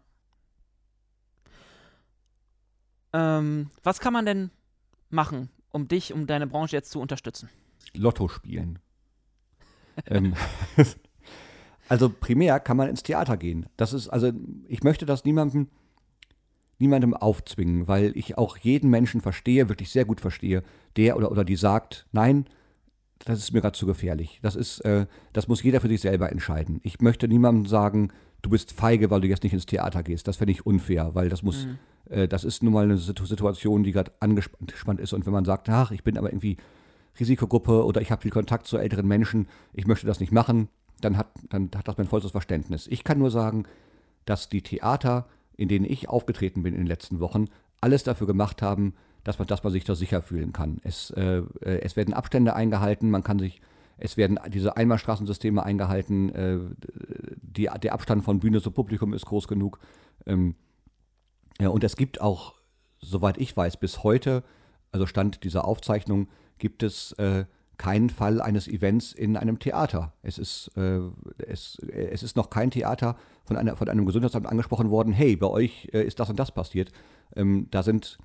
Ähm, 3.13 3.69
was 3.83 3.99
kann 3.99 4.13
man 4.13 4.25
denn 4.25 4.51
machen, 5.09 5.49
um 5.71 5.87
dich, 5.87 6.13
um 6.13 6.27
deine 6.27 6.47
Branche 6.47 6.75
jetzt 6.75 6.91
zu 6.91 6.99
unterstützen? 6.99 7.49
Lotto 7.93 8.29
spielen. 8.29 8.79
ähm, 10.05 10.33
also 11.89 12.09
primär 12.09 12.59
kann 12.59 12.77
man 12.77 12.87
ins 12.87 13.03
Theater 13.03 13.35
gehen. 13.37 13.67
Das 13.75 13.91
ist, 13.91 14.07
also 14.07 14.31
ich 14.67 14.83
möchte 14.83 15.05
das 15.05 15.25
niemandem, 15.25 15.67
niemandem 16.81 17.13
aufzwingen, 17.13 17.87
weil 17.87 18.11
ich 18.17 18.37
auch 18.37 18.57
jeden 18.57 18.89
Menschen 18.89 19.21
verstehe, 19.21 19.69
wirklich 19.69 19.89
sehr 19.91 20.05
gut 20.05 20.19
verstehe, 20.19 20.63
der 20.97 21.15
oder, 21.17 21.31
oder 21.31 21.45
die 21.45 21.55
sagt, 21.55 22.05
nein, 22.11 22.45
das 23.25 23.39
ist 23.39 23.53
mir 23.53 23.61
gerade 23.61 23.77
zu 23.77 23.85
gefährlich. 23.85 24.39
Das 24.41 24.55
ist, 24.55 24.79
äh, 24.81 25.05
das 25.33 25.47
muss 25.47 25.63
jeder 25.63 25.79
für 25.79 25.87
sich 25.87 26.01
selber 26.01 26.31
entscheiden. 26.31 26.79
Ich 26.83 26.99
möchte 27.01 27.27
niemandem 27.27 27.67
sagen, 27.67 28.11
du 28.41 28.49
bist 28.49 28.71
feige, 28.71 29.11
weil 29.11 29.21
du 29.21 29.27
jetzt 29.27 29.43
nicht 29.43 29.53
ins 29.53 29.67
Theater 29.67 30.01
gehst. 30.03 30.27
Das 30.27 30.37
fände 30.37 30.51
ich 30.51 30.65
unfair, 30.65 31.13
weil 31.13 31.29
das 31.29 31.43
muss, 31.43 31.67
äh, 32.09 32.27
das 32.27 32.43
ist 32.43 32.63
nun 32.63 32.73
mal 32.73 32.83
eine 32.85 32.97
Situ- 32.97 33.25
Situation, 33.25 33.83
die 33.83 33.91
gerade 33.91 34.11
angespannt 34.19 34.99
ist. 34.99 35.13
Und 35.13 35.25
wenn 35.27 35.33
man 35.33 35.45
sagt, 35.45 35.69
ach, 35.69 35.91
ich 35.91 36.03
bin 36.03 36.17
aber 36.17 36.29
irgendwie 36.31 36.57
Risikogruppe 37.19 37.85
oder 37.85 38.01
ich 38.01 38.11
habe 38.11 38.21
viel 38.23 38.31
Kontakt 38.31 38.65
zu 38.65 38.77
älteren 38.77 39.07
Menschen, 39.07 39.47
ich 39.73 39.85
möchte 39.85 40.07
das 40.07 40.19
nicht 40.19 40.31
machen, 40.31 40.69
dann 41.01 41.17
hat, 41.17 41.27
dann 41.49 41.69
hat 41.75 41.87
das 41.87 41.97
mein 41.97 42.07
vollstes 42.07 42.31
Verständnis. 42.31 42.87
Ich 42.87 43.03
kann 43.03 43.19
nur 43.19 43.29
sagen, 43.31 43.65
dass 44.25 44.49
die 44.49 44.61
Theater, 44.61 45.27
in 45.61 45.67
denen 45.67 45.85
ich 45.85 46.09
aufgetreten 46.09 46.63
bin 46.63 46.73
in 46.73 46.81
den 46.81 46.87
letzten 46.87 47.19
Wochen, 47.19 47.45
alles 47.81 48.03
dafür 48.03 48.25
gemacht 48.25 48.63
haben, 48.63 48.95
dass 49.23 49.37
man, 49.37 49.47
dass 49.47 49.63
man 49.63 49.71
sich 49.71 49.83
da 49.83 49.93
sicher 49.93 50.23
fühlen 50.23 50.53
kann. 50.53 50.79
Es, 50.83 51.11
äh, 51.11 51.43
äh, 51.61 51.81
es 51.81 51.95
werden 51.95 52.15
Abstände 52.15 52.55
eingehalten, 52.55 53.11
man 53.11 53.23
kann 53.23 53.37
sich, 53.37 53.61
es 53.97 54.17
werden 54.17 54.39
diese 54.47 54.75
Einbahnstraßensysteme 54.75 55.63
eingehalten, 55.63 56.29
äh, 56.33 56.57
die, 57.43 57.69
der 57.83 57.93
Abstand 57.93 58.23
von 58.23 58.39
Bühne 58.39 58.59
zu 58.59 58.71
Publikum 58.71 59.13
ist 59.13 59.27
groß 59.27 59.47
genug. 59.47 59.77
Ähm, 60.25 60.55
ja, 61.59 61.69
und 61.69 61.83
es 61.83 61.95
gibt 61.95 62.21
auch, 62.21 62.55
soweit 62.99 63.37
ich 63.37 63.55
weiß, 63.55 63.77
bis 63.77 64.03
heute, 64.03 64.43
also 64.91 65.05
Stand 65.05 65.43
dieser 65.43 65.65
Aufzeichnung, 65.65 66.27
gibt 66.57 66.81
es 66.81 67.11
äh, 67.13 67.45
keinen 67.81 68.11
Fall 68.11 68.41
eines 68.41 68.67
Events 68.67 69.11
in 69.11 69.35
einem 69.35 69.57
Theater. 69.57 70.13
Es 70.21 70.37
ist, 70.37 70.69
äh, 70.77 70.99
es, 71.47 71.79
es 71.79 72.21
ist 72.21 72.35
noch 72.35 72.51
kein 72.51 72.69
Theater 72.69 73.15
von, 73.43 73.57
einer, 73.57 73.75
von 73.75 73.89
einem 73.89 74.05
Gesundheitsamt 74.05 74.45
angesprochen 74.45 74.91
worden, 74.91 75.11
hey, 75.13 75.35
bei 75.35 75.47
euch 75.47 75.89
äh, 75.91 76.03
ist 76.03 76.19
das 76.19 76.29
und 76.29 76.39
das 76.39 76.51
passiert. 76.51 76.91
Ähm, 77.35 77.67
da 77.71 77.81
sind, 77.81 78.19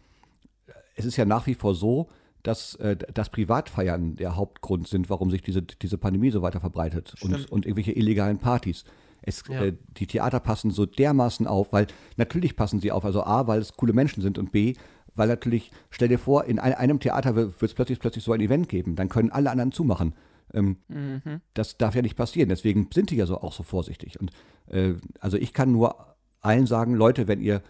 es 0.94 1.06
ist 1.06 1.16
ja 1.16 1.24
nach 1.24 1.46
wie 1.46 1.54
vor 1.54 1.74
so, 1.74 2.08
dass, 2.42 2.74
äh, 2.74 2.96
dass 2.96 3.30
Privatfeiern 3.30 4.16
der 4.16 4.36
Hauptgrund 4.36 4.88
sind, 4.88 5.08
warum 5.08 5.30
sich 5.30 5.40
diese, 5.40 5.62
diese 5.62 5.96
Pandemie 5.96 6.30
so 6.30 6.42
weiter 6.42 6.60
verbreitet 6.60 7.14
und, 7.22 7.50
und 7.50 7.64
irgendwelche 7.64 7.92
illegalen 7.92 8.36
Partys. 8.36 8.84
Es, 9.22 9.42
Ja. 9.48 9.64
äh, 9.64 9.72
die 9.96 10.06
Theater 10.06 10.38
passen 10.38 10.70
so 10.70 10.84
dermaßen 10.84 11.46
auf, 11.46 11.72
weil 11.72 11.86
natürlich 12.18 12.56
passen 12.56 12.80
sie 12.80 12.92
auf, 12.92 13.06
also 13.06 13.24
A, 13.24 13.46
weil 13.46 13.60
es 13.60 13.72
coole 13.72 13.94
Menschen 13.94 14.22
sind 14.22 14.36
und 14.36 14.52
B, 14.52 14.74
weil 15.16 15.28
natürlich, 15.28 15.70
stell 15.90 16.08
dir 16.08 16.18
vor, 16.18 16.44
in 16.44 16.58
ein, 16.58 16.74
einem 16.74 17.00
Theater 17.00 17.34
wird 17.34 17.60
es 17.62 17.74
plötzlich, 17.74 17.98
plötzlich 17.98 18.24
so 18.24 18.32
ein 18.32 18.40
Event 18.40 18.68
geben, 18.68 18.94
dann 18.96 19.08
können 19.08 19.30
alle 19.30 19.50
anderen 19.50 19.72
zumachen. 19.72 20.14
Ähm, 20.54 20.76
Mhm. 20.88 21.40
das 21.54 21.76
darf 21.76 21.94
ja 21.96 22.02
nicht 22.02 22.16
passieren. 22.16 22.48
Deswegen 22.48 22.88
sind 22.94 23.10
die 23.10 23.16
ja 23.16 23.26
so 23.26 23.40
auch 23.40 23.52
so 23.52 23.62
vorsichtig. 23.64 24.20
Und 24.20 24.30
äh, 24.68 24.94
also 25.20 25.36
ich 25.36 25.52
kann 25.52 25.72
nur 25.72 26.14
allen 26.40 26.66
sagen, 26.66 26.94
Leute, 26.94 27.26
wenn 27.26 27.40
ihr 27.40 27.62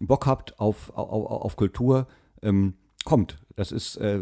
Bock 0.00 0.26
habt 0.26 0.58
auf, 0.58 0.90
auf, 0.96 1.26
auf 1.26 1.56
Kultur, 1.56 2.06
ähm, 2.42 2.74
kommt. 3.04 3.36
Das 3.56 3.72
ist, 3.72 3.96
äh, 3.96 4.20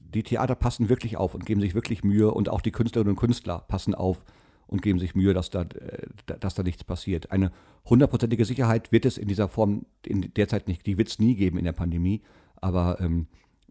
die 0.00 0.22
Theater 0.22 0.54
passen 0.54 0.88
wirklich 0.88 1.16
auf 1.16 1.34
und 1.34 1.44
geben 1.46 1.60
sich 1.60 1.74
wirklich 1.74 2.02
Mühe 2.04 2.30
und 2.30 2.48
auch 2.48 2.60
die 2.60 2.72
Künstlerinnen 2.72 3.12
und 3.12 3.20
Künstler 3.20 3.64
passen 3.68 3.94
auf 3.94 4.24
und 4.66 4.82
geben 4.82 4.98
sich 4.98 5.14
Mühe, 5.14 5.34
dass 5.34 5.50
da, 5.50 5.62
äh, 5.62 6.08
dass 6.40 6.54
da 6.54 6.62
nichts 6.62 6.84
passiert. 6.84 7.30
Eine 7.30 7.52
hundertprozentige 7.84 8.44
Sicherheit 8.44 8.92
wird 8.92 9.06
es 9.06 9.18
in 9.18 9.28
dieser 9.28 9.48
Form 9.48 9.86
in 10.04 10.32
der 10.34 10.48
Zeit 10.48 10.68
nicht, 10.68 10.86
die 10.86 10.98
wird 10.98 11.08
es 11.08 11.18
nie 11.18 11.36
geben 11.36 11.58
in 11.58 11.64
der 11.64 11.72
Pandemie, 11.72 12.22
aber 12.56 13.00
ähm, 13.00 13.26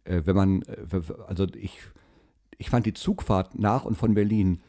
äh, 0.05 0.21
wenn 0.25 0.35
man, 0.35 0.61
äh, 0.63 1.01
also 1.27 1.45
ich, 1.55 1.79
ich 2.57 2.69
fand 2.69 2.85
die 2.85 2.93
Zugfahrt 2.93 3.57
nach 3.57 3.85
und 3.85 3.95
von 3.95 4.13
Berlin 4.13 4.61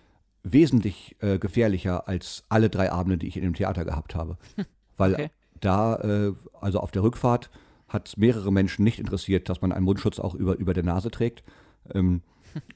wesentlich 0.42 1.16
äh, 1.20 1.38
gefährlicher 1.38 2.08
als 2.08 2.44
alle 2.48 2.70
drei 2.70 2.90
Abende, 2.92 3.18
die 3.18 3.26
ich 3.28 3.36
in 3.36 3.42
dem 3.42 3.54
Theater 3.54 3.84
gehabt 3.84 4.14
habe. 4.14 4.36
Weil 4.96 5.14
Okay. 5.14 5.30
da, 5.60 5.96
äh, 5.96 6.32
also 6.60 6.80
auf 6.80 6.90
der 6.90 7.02
Rückfahrt, 7.02 7.50
hat 7.88 8.08
es 8.08 8.16
mehrere 8.16 8.52
Menschen 8.52 8.82
nicht 8.84 8.98
interessiert, 8.98 9.48
dass 9.48 9.60
man 9.60 9.72
einen 9.72 9.84
Mundschutz 9.84 10.18
auch 10.18 10.34
über, 10.34 10.56
über 10.56 10.74
der 10.74 10.82
Nase 10.82 11.10
trägt. 11.10 11.44
Ähm, 11.94 12.22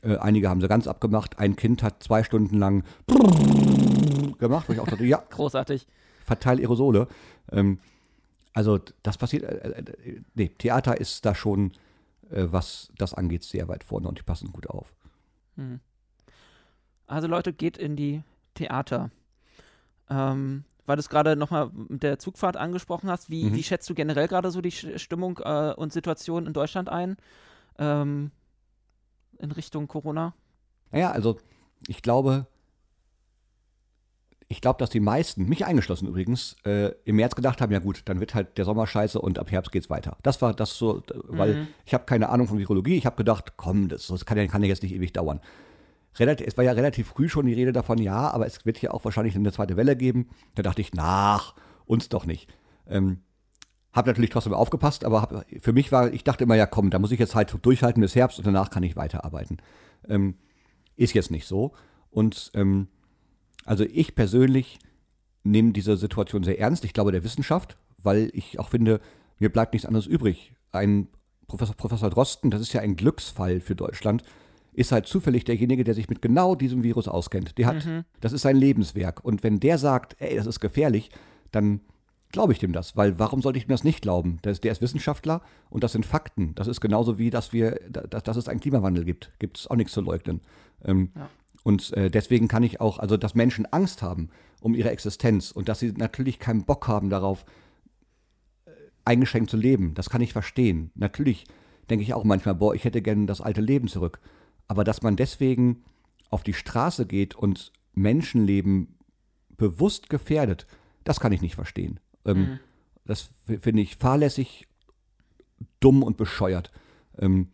äh, 0.02 0.16
einige 0.16 0.48
haben 0.48 0.60
sie 0.60 0.68
ganz 0.68 0.86
abgemacht. 0.86 1.38
Ein 1.38 1.56
Kind 1.56 1.82
hat 1.82 2.02
zwei 2.02 2.22
Stunden 2.22 2.58
lang 2.58 2.84
gemacht, 4.38 4.68
wo 4.68 4.72
ich 4.72 4.80
auch 4.80 4.86
dachte, 4.88 5.04
ja, 5.04 5.22
Großartig. 5.30 5.86
verteil 6.24 6.58
Aerosole. 6.58 7.08
Ähm, 7.52 7.78
also 8.52 8.78
das 9.02 9.18
passiert, 9.18 9.44
äh, 9.44 9.68
äh, 9.82 10.20
nee, 10.34 10.48
Theater 10.58 10.98
ist 11.00 11.24
da 11.24 11.34
schon, 11.34 11.72
äh, 12.30 12.46
was 12.50 12.90
das 12.98 13.14
angeht, 13.14 13.44
sehr 13.44 13.68
weit 13.68 13.84
vorne 13.84 14.08
und 14.08 14.18
die 14.18 14.22
passen 14.22 14.52
gut 14.52 14.68
auf. 14.68 14.92
Hm. 15.56 15.80
Also 17.06 17.26
Leute, 17.28 17.52
geht 17.52 17.76
in 17.76 17.96
die 17.96 18.22
Theater. 18.54 19.10
Ähm, 20.08 20.64
weil 20.86 20.96
du 20.96 21.00
es 21.00 21.08
gerade 21.08 21.36
nochmal 21.36 21.70
mit 21.88 22.02
der 22.02 22.18
Zugfahrt 22.18 22.56
angesprochen 22.56 23.08
hast, 23.10 23.30
wie, 23.30 23.44
Mhm. 23.44 23.54
wie 23.54 23.62
schätzt 23.62 23.88
du 23.88 23.94
generell 23.94 24.26
gerade 24.26 24.50
so 24.50 24.60
die 24.60 24.72
Stimmung 24.72 25.38
äh, 25.38 25.72
und 25.76 25.92
Situation 25.92 26.46
in 26.46 26.52
Deutschland 26.52 26.88
ein? 26.88 27.16
Ähm, 27.78 28.32
in 29.40 29.52
Richtung 29.52 29.88
Corona? 29.88 30.34
Naja, 30.90 31.10
also 31.10 31.38
ich 31.88 32.02
glaube, 32.02 32.46
ich 34.48 34.60
glaube, 34.60 34.78
dass 34.78 34.90
die 34.90 34.98
meisten, 35.00 35.44
mich 35.48 35.64
eingeschlossen 35.64 36.08
übrigens, 36.08 36.56
äh, 36.64 36.92
im 37.04 37.16
März 37.16 37.36
gedacht 37.36 37.60
haben, 37.60 37.72
ja 37.72 37.78
gut, 37.78 38.02
dann 38.06 38.18
wird 38.18 38.34
halt 38.34 38.58
der 38.58 38.64
Sommer 38.64 38.86
scheiße 38.86 39.20
und 39.20 39.38
ab 39.38 39.50
Herbst 39.52 39.70
geht's 39.70 39.88
weiter. 39.90 40.16
Das 40.22 40.42
war 40.42 40.52
das 40.54 40.76
so, 40.76 41.02
weil 41.28 41.54
Mhm. 41.54 41.68
ich 41.86 41.94
habe 41.94 42.04
keine 42.04 42.28
Ahnung 42.30 42.48
von 42.48 42.58
Virologie. 42.58 42.96
Ich 42.96 43.06
habe 43.06 43.16
gedacht, 43.16 43.52
komm, 43.56 43.88
das, 43.88 44.08
das 44.08 44.26
kann, 44.26 44.36
ja, 44.36 44.46
kann 44.48 44.62
ja 44.62 44.68
jetzt 44.68 44.82
nicht 44.82 44.92
ewig 44.92 45.12
dauern. 45.12 45.40
Relativ, 46.18 46.48
es 46.48 46.56
war 46.56 46.64
ja 46.64 46.72
relativ 46.72 47.06
früh 47.06 47.28
schon 47.28 47.46
die 47.46 47.54
Rede 47.54 47.72
davon, 47.72 47.98
ja, 47.98 48.28
aber 48.32 48.44
es 48.44 48.66
wird 48.66 48.82
ja 48.82 48.90
auch 48.90 49.04
wahrscheinlich 49.04 49.36
eine 49.36 49.52
zweite 49.52 49.76
Welle 49.76 49.94
geben. 49.94 50.28
Da 50.56 50.62
dachte 50.64 50.80
ich, 50.80 50.92
nach, 50.94 51.54
uns 51.86 52.08
doch 52.08 52.26
nicht. 52.26 52.52
Ähm, 52.88 53.20
habe 53.92 54.08
natürlich 54.08 54.30
trotzdem 54.30 54.54
aufgepasst, 54.54 55.04
aber 55.04 55.22
hab, 55.22 55.44
für 55.60 55.72
mich 55.72 55.90
war, 55.90 56.12
ich 56.12 56.24
dachte 56.24 56.44
immer, 56.44 56.54
ja 56.54 56.66
komm, 56.66 56.90
da 56.90 56.98
muss 56.98 57.12
ich 57.12 57.18
jetzt 57.18 57.34
halt 57.34 57.54
durchhalten 57.62 58.00
bis 58.00 58.14
Herbst 58.14 58.38
und 58.38 58.46
danach 58.46 58.70
kann 58.70 58.82
ich 58.82 58.96
weiterarbeiten. 58.96 59.58
Ähm, 60.08 60.34
ist 60.96 61.14
jetzt 61.14 61.30
nicht 61.30 61.46
so. 61.46 61.72
Und 62.10 62.50
ähm, 62.54 62.88
also 63.64 63.84
ich 63.84 64.14
persönlich 64.14 64.78
nehme 65.42 65.72
diese 65.72 65.96
Situation 65.96 66.44
sehr 66.44 66.58
ernst. 66.58 66.84
Ich 66.84 66.92
glaube 66.92 67.12
der 67.12 67.24
Wissenschaft, 67.24 67.78
weil 67.98 68.30
ich 68.32 68.58
auch 68.58 68.68
finde, 68.68 69.00
mir 69.38 69.50
bleibt 69.50 69.72
nichts 69.72 69.86
anderes 69.86 70.06
übrig. 70.06 70.52
Ein 70.72 71.08
Professor, 71.48 71.74
Professor 71.74 72.10
Drosten, 72.10 72.50
das 72.50 72.60
ist 72.60 72.72
ja 72.72 72.80
ein 72.80 72.96
Glücksfall 72.96 73.60
für 73.60 73.74
Deutschland, 73.74 74.22
ist 74.72 74.92
halt 74.92 75.06
zufällig 75.06 75.44
derjenige, 75.44 75.82
der 75.82 75.94
sich 75.94 76.08
mit 76.08 76.22
genau 76.22 76.54
diesem 76.54 76.84
Virus 76.84 77.08
auskennt. 77.08 77.58
Der 77.58 77.66
hat, 77.66 77.88
das 78.20 78.32
ist 78.32 78.42
sein 78.42 78.56
Lebenswerk. 78.56 79.24
Und 79.24 79.42
wenn 79.42 79.58
der 79.58 79.78
sagt, 79.78 80.14
ey, 80.20 80.36
das 80.36 80.46
ist 80.46 80.60
gefährlich, 80.60 81.10
dann 81.50 81.80
glaube 82.32 82.52
ich 82.52 82.58
dem 82.58 82.72
das, 82.72 82.96
weil 82.96 83.18
warum 83.18 83.42
sollte 83.42 83.58
ich 83.58 83.66
ihm 83.66 83.70
das 83.70 83.84
nicht 83.84 84.02
glauben? 84.02 84.38
Der 84.44 84.52
ist, 84.52 84.64
der 84.64 84.72
ist 84.72 84.82
Wissenschaftler 84.82 85.42
und 85.68 85.84
das 85.84 85.92
sind 85.92 86.06
Fakten. 86.06 86.54
Das 86.54 86.66
ist 86.66 86.80
genauso 86.80 87.18
wie, 87.18 87.30
dass 87.30 87.52
wir, 87.52 87.80
dass, 87.88 88.22
dass 88.22 88.36
es 88.36 88.48
einen 88.48 88.60
Klimawandel 88.60 89.04
gibt. 89.04 89.32
Gibt 89.38 89.58
es 89.58 89.66
auch 89.66 89.76
nichts 89.76 89.92
zu 89.92 90.00
leugnen. 90.00 90.40
Ähm, 90.84 91.10
Ja. 91.14 91.28
Und 91.62 91.92
äh, 91.92 92.10
deswegen 92.10 92.48
kann 92.48 92.62
ich 92.62 92.80
auch, 92.80 92.98
also 92.98 93.16
dass 93.16 93.34
Menschen 93.34 93.66
Angst 93.66 94.02
haben 94.02 94.30
um 94.60 94.74
ihre 94.74 94.90
Existenz 94.90 95.50
und 95.50 95.68
dass 95.68 95.80
sie 95.80 95.92
natürlich 95.92 96.38
keinen 96.38 96.64
Bock 96.64 96.88
haben 96.88 97.10
darauf, 97.10 97.44
äh, 98.64 98.70
eingeschränkt 99.04 99.50
zu 99.50 99.56
leben, 99.56 99.94
das 99.94 100.10
kann 100.10 100.22
ich 100.22 100.32
verstehen. 100.32 100.90
Natürlich 100.94 101.44
denke 101.88 102.02
ich 102.02 102.14
auch 102.14 102.24
manchmal, 102.24 102.54
boah, 102.54 102.74
ich 102.74 102.84
hätte 102.84 103.02
gerne 103.02 103.26
das 103.26 103.40
alte 103.40 103.60
Leben 103.60 103.88
zurück. 103.88 104.20
Aber 104.68 104.84
dass 104.84 105.02
man 105.02 105.16
deswegen 105.16 105.82
auf 106.30 106.42
die 106.42 106.54
Straße 106.54 107.06
geht 107.06 107.34
und 107.34 107.72
Menschenleben 107.92 108.96
bewusst 109.56 110.08
gefährdet, 110.08 110.66
das 111.04 111.20
kann 111.20 111.32
ich 111.32 111.42
nicht 111.42 111.56
verstehen. 111.56 112.00
Ähm, 112.24 112.58
Das 113.04 113.30
f- 113.48 113.62
finde 113.62 113.82
ich 113.82 113.96
fahrlässig, 113.96 114.66
dumm 115.80 116.02
und 116.02 116.16
bescheuert. 116.16 116.70
Ähm, 117.18 117.48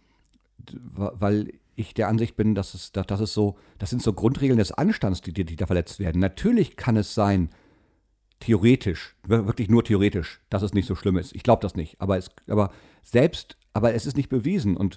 weil 0.89 1.53
ich 1.77 1.95
der 1.95 2.09
Ansicht 2.09 2.37
bin, 2.37 2.55
dass 2.55 2.75
es, 2.75 2.91
dass, 2.93 3.07
dass 3.07 3.21
es 3.21 3.33
so, 3.35 3.57
das 3.79 3.91
sind 3.91 4.03
so 4.03 4.13
Grundregeln 4.13 4.59
des 4.59 4.73
Anstands, 4.73 5.21
die, 5.21 5.33
die, 5.33 5.45
die 5.45 5.57
da 5.57 5.67
verletzt 5.67 5.99
werden. 6.01 6.21
Natürlich 6.21 6.77
kann 6.77 6.97
es 6.97 7.15
sein, 7.15 7.51
theoretisch, 8.41 9.15
wir- 9.27 9.47
wirklich 9.47 9.69
nur 9.71 9.85
theoretisch, 9.85 10.41
dass 10.51 10.63
es 10.63 10.75
nicht 10.75 10.87
so 10.87 10.95
schlimm 10.95 11.17
ist. 11.17 11.35
Ich 11.35 11.43
glaube 11.43 11.63
das 11.63 11.75
nicht. 11.77 12.01
Aber 12.01 12.17
es, 12.19 12.31
aber 12.49 12.71
selbst, 13.03 13.57
aber 13.73 13.95
es 13.95 14.05
ist 14.07 14.17
nicht 14.17 14.29
bewiesen. 14.29 14.77
Und 14.77 14.97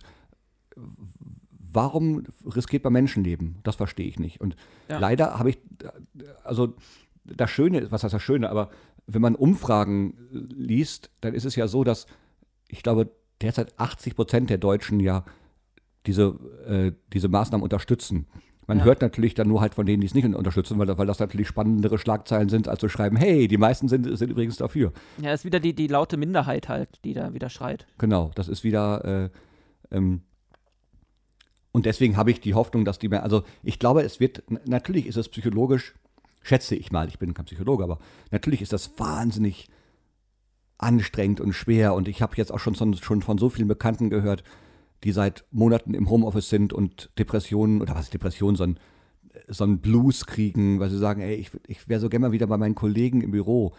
warum 1.71 2.23
riskiert 2.45 2.83
man 2.83 2.93
Menschenleben? 2.93 3.59
Das 3.63 3.75
verstehe 3.75 4.07
ich 4.07 4.19
nicht. 4.19 4.41
Und 4.41 4.55
Ja. 4.89 4.99
leider 4.99 5.37
habe 5.39 5.51
ich, 5.51 5.59
also 6.43 6.75
das 7.23 7.49
Schöne, 7.51 7.91
was 7.91 8.03
heißt 8.03 8.13
das 8.13 8.23
Schöne, 8.23 8.49
aber 8.49 8.71
wenn 9.13 9.21
man 9.21 9.35
Umfragen 9.35 10.13
äh, 10.33 10.37
liest, 10.53 11.09
dann 11.21 11.33
ist 11.33 11.45
es 11.45 11.55
ja 11.55 11.67
so, 11.67 11.83
dass 11.83 12.05
ich 12.67 12.83
glaube, 12.83 13.09
derzeit 13.41 13.77
80 13.79 14.15
Prozent 14.15 14.49
der 14.49 14.57
Deutschen 14.57 14.99
ja 14.99 15.25
diese, 16.05 16.35
äh, 16.67 16.91
diese 17.13 17.27
Maßnahmen 17.27 17.63
unterstützen. 17.63 18.27
Man 18.67 18.79
Ja. 18.79 18.83
hört 18.85 19.01
natürlich 19.01 19.33
dann 19.33 19.47
nur 19.47 19.61
halt 19.61 19.73
von 19.73 19.85
denen, 19.87 20.01
die 20.01 20.07
es 20.07 20.13
nicht 20.13 20.25
unterstützen, 20.25 20.77
weil, 20.77 20.95
weil 20.97 21.07
das 21.07 21.17
natürlich 21.19 21.47
spannendere 21.47 21.97
Schlagzeilen 21.97 22.49
sind, 22.49 22.67
als 22.67 22.79
zu 22.79 22.87
schreiben, 22.89 23.15
hey, 23.17 23.47
die 23.47 23.57
meisten 23.57 23.87
sind, 23.87 24.03
sind 24.17 24.29
übrigens 24.29 24.57
dafür. 24.57 24.93
Ja, 25.19 25.33
ist 25.33 25.43
wieder 25.43 25.59
die, 25.59 25.73
die 25.73 25.87
laute 25.87 26.17
Minderheit 26.17 26.69
halt, 26.69 27.03
die 27.03 27.13
da 27.15 27.33
wieder 27.33 27.49
schreit. 27.49 27.87
Genau, 27.97 28.29
das 28.35 28.47
ist 28.47 28.63
wieder. 28.63 29.03
Äh, 29.05 29.95
ähm, 29.95 30.21
und 31.71 31.85
deswegen 31.85 32.17
habe 32.17 32.31
ich 32.31 32.41
die 32.41 32.53
Hoffnung, 32.53 32.85
dass 32.85 32.99
die 32.99 33.09
mehr. 33.09 33.23
Also 33.23 33.43
ich 33.63 33.79
glaube, 33.79 34.03
es 34.03 34.19
wird. 34.19 34.43
Natürlich 34.67 35.07
ist 35.07 35.17
es 35.17 35.29
psychologisch, 35.29 35.93
schätze 36.41 36.75
ich 36.75 36.91
mal, 36.91 37.07
ich 37.07 37.19
bin 37.19 37.33
kein 37.33 37.45
Psychologe, 37.45 37.83
aber 37.83 37.99
natürlich 38.31 38.61
ist 38.61 38.73
das 38.73 38.97
wahnsinnig 38.97 39.67
anstrengend 40.77 41.41
und 41.41 41.53
schwer. 41.53 41.93
Und 41.93 42.07
ich 42.07 42.21
habe 42.21 42.37
jetzt 42.37 42.51
auch 42.51 42.59
schon, 42.59 42.75
von- 42.75 42.93
schon 42.95 43.21
von 43.21 43.37
so 43.37 43.49
vielen 43.49 43.67
Bekannten 43.67 44.09
gehört, 44.09 44.43
die 45.03 45.11
seit 45.11 45.45
Monaten 45.51 45.93
im 45.93 46.09
Homeoffice 46.09 46.49
sind 46.49 46.73
und 46.73 47.09
Depressionen, 47.17 47.81
oder 47.81 47.95
was 47.95 48.05
ist 48.05 48.13
Depression, 48.13 48.55
so 48.55 48.63
ein, 48.63 48.79
so 49.47 49.63
ein 49.63 49.79
Blues 49.79 50.25
kriegen, 50.25 50.79
weil 50.79 50.89
sie 50.89 50.97
sagen, 50.97 51.21
ey, 51.21 51.35
ich, 51.35 51.51
ich 51.67 51.87
wäre 51.87 51.99
so 51.99 52.09
gerne 52.09 52.27
mal 52.27 52.31
wieder 52.31 52.47
bei 52.47 52.57
meinen 52.57 52.75
Kollegen 52.75 53.21
im 53.21 53.31
Büro. 53.31 53.73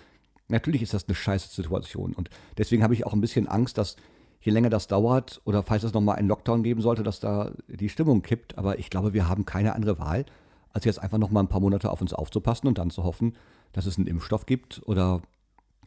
Natürlich 0.49 0.82
ist 0.82 0.95
das 0.95 1.07
eine 1.07 1.15
scheiße 1.15 1.55
Situation. 1.55 2.12
Und 2.12 2.31
deswegen 2.59 2.82
habe 2.82 2.95
ich 2.95 3.07
auch 3.07 3.12
ein 3.12 3.20
bisschen 3.20 3.49
Angst, 3.49 3.78
dass 3.78 3.97
je 4.41 4.53
länger 4.53 4.70
das 4.70 4.89
dauert 4.89 5.41
oder 5.45 5.62
falls 5.62 5.85
es 5.85 5.93
nochmal 5.93 6.16
einen 6.16 6.28
Lockdown 6.28 6.62
geben 6.62 6.81
sollte, 6.81 7.03
dass 7.03 7.20
da 7.20 7.53
die 7.69 7.91
Stimmung 7.91 8.23
kippt. 8.23 8.57
Aber 8.57 8.78
ich 8.78 8.89
glaube, 8.91 9.12
wir 9.12 9.28
haben 9.28 9.45
keine 9.45 9.74
andere 9.74 9.99
Wahl, 9.99 10.24
als 10.73 10.85
jetzt 10.85 11.01
einfach 11.01 11.19
nochmal 11.19 11.43
ein 11.43 11.49
paar 11.49 11.61
Monate 11.61 11.91
auf 11.91 12.01
uns 12.01 12.13
aufzupassen 12.13 12.67
und 12.67 12.79
dann 12.79 12.91
zu 12.91 13.05
hoffen, 13.05 13.35
dass 13.73 13.87
es 13.87 13.99
einen 13.99 14.07
Impfstoff 14.07 14.47
gibt 14.47 14.83
oder 14.87 15.21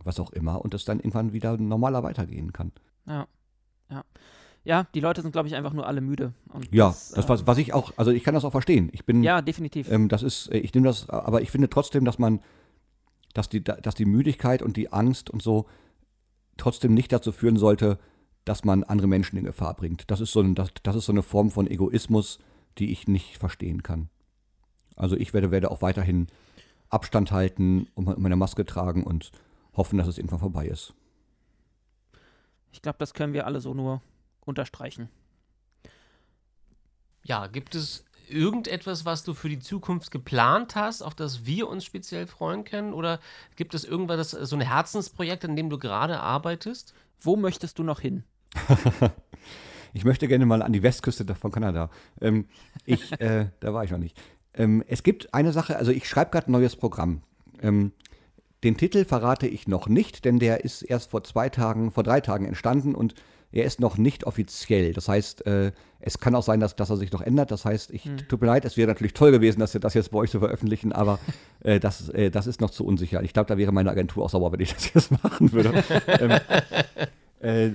was 0.03 0.19
auch 0.19 0.31
immer 0.31 0.63
und 0.63 0.73
es 0.73 0.85
dann 0.85 0.99
irgendwann 0.99 1.33
wieder 1.33 1.57
normaler 1.57 2.03
weitergehen 2.03 2.53
kann. 2.53 2.71
Ja. 3.05 3.27
Ja. 3.89 4.03
Ja, 4.65 4.87
die 4.93 5.01
Leute 5.01 5.21
sind, 5.21 5.33
glaube 5.33 5.49
ich, 5.49 5.55
einfach 5.55 5.73
nur 5.73 5.85
alle 5.85 5.99
müde. 5.99 6.33
Und 6.53 6.73
Ja, 6.73 6.87
das, 6.87 7.09
das, 7.09 7.25
äh, 7.25 7.29
was, 7.29 7.47
was 7.47 7.57
ich 7.57 7.73
auch, 7.73 7.91
also 7.97 8.11
ich 8.11 8.23
kann 8.23 8.33
das 8.33 8.45
auch 8.45 8.51
verstehen. 8.51 8.89
Ich 8.93 9.05
bin, 9.05 9.21
Ja, 9.21 9.41
definitiv. 9.41 9.91
Ähm, 9.91 10.07
das 10.07 10.23
ist, 10.23 10.47
äh, 10.53 10.57
ich 10.57 10.73
nehme 10.73 10.87
das, 10.87 11.09
aber 11.09 11.41
ich 11.41 11.51
finde 11.51 11.69
trotzdem, 11.69 12.05
dass 12.05 12.17
man, 12.17 12.39
dass 13.33 13.49
die, 13.49 13.61
dass 13.61 13.95
die 13.95 14.05
Müdigkeit 14.05 14.61
und 14.61 14.77
die 14.77 14.93
Angst 14.93 15.29
und 15.29 15.41
so 15.41 15.65
trotzdem 16.55 16.93
nicht 16.93 17.11
dazu 17.11 17.33
führen 17.33 17.57
sollte, 17.57 17.99
dass 18.45 18.63
man 18.63 18.83
andere 18.83 19.07
Menschen 19.07 19.37
in 19.37 19.43
Gefahr 19.43 19.73
bringt. 19.73 20.09
Das 20.09 20.21
ist 20.21 20.31
so, 20.31 20.39
ein, 20.39 20.55
das, 20.55 20.69
das 20.83 20.95
ist 20.95 21.05
so 21.05 21.11
eine 21.11 21.23
Form 21.23 21.51
von 21.51 21.67
Egoismus, 21.67 22.39
die 22.77 22.91
ich 22.91 23.07
nicht 23.07 23.37
verstehen 23.37 23.83
kann. 23.83 24.09
Also 24.95 25.15
ich 25.15 25.33
werde, 25.33 25.51
werde 25.51 25.71
auch 25.71 25.81
weiterhin 25.81 26.27
Abstand 26.89 27.31
halten 27.31 27.87
und 27.95 28.17
meine 28.19 28.35
Maske 28.35 28.65
tragen 28.65 29.03
und 29.03 29.31
hoffen, 29.75 29.97
dass 29.97 30.07
es 30.07 30.17
irgendwann 30.17 30.39
vorbei 30.39 30.67
ist. 30.67 30.93
Ich 32.71 32.81
glaube, 32.81 32.97
das 32.99 33.13
können 33.13 33.33
wir 33.33 33.45
alle 33.45 33.61
so 33.61 33.73
nur 33.73 34.01
unterstreichen. 34.45 35.09
Ja, 37.23 37.47
gibt 37.47 37.75
es 37.75 38.03
irgendetwas, 38.29 39.05
was 39.05 39.23
du 39.23 39.33
für 39.33 39.49
die 39.49 39.59
Zukunft 39.59 40.11
geplant 40.11 40.75
hast, 40.75 41.01
auf 41.01 41.15
das 41.15 41.45
wir 41.45 41.67
uns 41.69 41.85
speziell 41.85 42.27
freuen 42.27 42.63
können? 42.63 42.93
Oder 42.93 43.19
gibt 43.55 43.73
es 43.73 43.85
irgendwas, 43.85 44.31
das- 44.31 44.49
so 44.49 44.55
ein 44.55 44.61
Herzensprojekt, 44.61 45.45
an 45.45 45.55
dem 45.55 45.69
du 45.69 45.77
gerade 45.77 46.19
arbeitest? 46.19 46.93
Wo 47.21 47.35
möchtest 47.35 47.79
du 47.79 47.83
noch 47.83 47.99
hin? 47.99 48.23
Ich 49.95 50.05
möchte 50.05 50.27
gerne 50.27 50.47
mal 50.47 50.63
an 50.63 50.73
die 50.73 50.81
Westküste 50.81 51.23
von 51.35 51.51
Kanada. 51.51 51.91
Ähm, 52.19 52.47
ich, 52.83 53.11
äh, 53.21 53.49
da 53.59 53.75
war 53.75 53.83
ich 53.83 53.91
noch 53.91 53.99
nicht. 53.99 54.19
Ähm, 54.55 54.83
es 54.87 55.03
gibt 55.03 55.33
eine 55.33 55.51
Sache, 55.51 55.77
also 55.77 55.91
ich 55.91 56.07
schreibe 56.07 56.31
gerade 56.31 56.47
ein 56.47 56.51
neues 56.51 56.75
Programm. 56.75 57.21
Ähm, 57.61 57.91
den 58.63 58.77
Titel 58.77 59.05
verrate 59.05 59.47
ich 59.47 59.67
noch 59.67 59.87
nicht, 59.87 60.25
denn 60.25 60.39
der 60.39 60.63
ist 60.63 60.83
erst 60.83 61.11
vor 61.11 61.23
zwei 61.23 61.49
Tagen, 61.49 61.91
vor 61.91 62.03
drei 62.03 62.21
Tagen 62.21 62.45
entstanden 62.45 62.95
und 62.95 63.13
er 63.51 63.65
ist 63.65 63.79
noch 63.79 63.97
nicht 63.97 64.23
offiziell. 64.23 64.93
Das 64.93 65.07
heißt, 65.07 65.45
äh, 65.45 65.71
es 65.99 66.17
kann 66.17 66.33
auch 66.33 66.41
sein, 66.41 66.59
dass, 66.59 66.75
dass 66.75 66.89
er 66.89 66.97
sich 66.97 67.11
noch 67.11 67.21
ändert. 67.21 67.51
Das 67.51 67.65
heißt, 67.65 67.91
ich 67.91 68.09
tut 68.27 68.41
mir 68.41 68.47
leid, 68.47 68.65
es 68.65 68.77
wäre 68.77 68.87
natürlich 68.87 69.13
toll 69.13 69.31
gewesen, 69.31 69.59
dass 69.59 69.73
wir 69.75 69.81
das 69.81 69.93
jetzt 69.93 70.09
bei 70.09 70.17
euch 70.17 70.31
zu 70.31 70.39
veröffentlichen, 70.39 70.91
aber 70.91 71.19
äh, 71.61 71.79
das, 71.79 72.09
äh, 72.09 72.31
das 72.31 72.47
ist 72.47 72.61
noch 72.61 72.71
zu 72.71 72.83
unsicher. 72.83 73.21
Ich 73.21 73.33
glaube, 73.33 73.47
da 73.47 73.57
wäre 73.57 73.71
meine 73.71 73.91
Agentur 73.91 74.25
auch 74.25 74.29
sauer, 74.29 74.51
wenn 74.51 74.59
ich 74.59 74.73
das 74.73 74.93
jetzt 74.93 75.11
machen 75.23 75.51
würde. 75.51 75.83
ähm, 76.07 76.39
äh, 77.41 77.71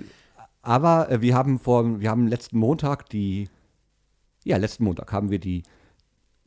aber 0.62 1.10
äh, 1.10 1.20
wir 1.20 1.36
haben 1.36 1.60
vor, 1.60 2.00
wir 2.00 2.10
haben 2.10 2.26
letzten 2.26 2.58
Montag 2.58 3.08
die, 3.10 3.48
ja, 4.44 4.56
letzten 4.56 4.84
Montag 4.84 5.12
haben 5.12 5.30
wir 5.30 5.38
die 5.38 5.62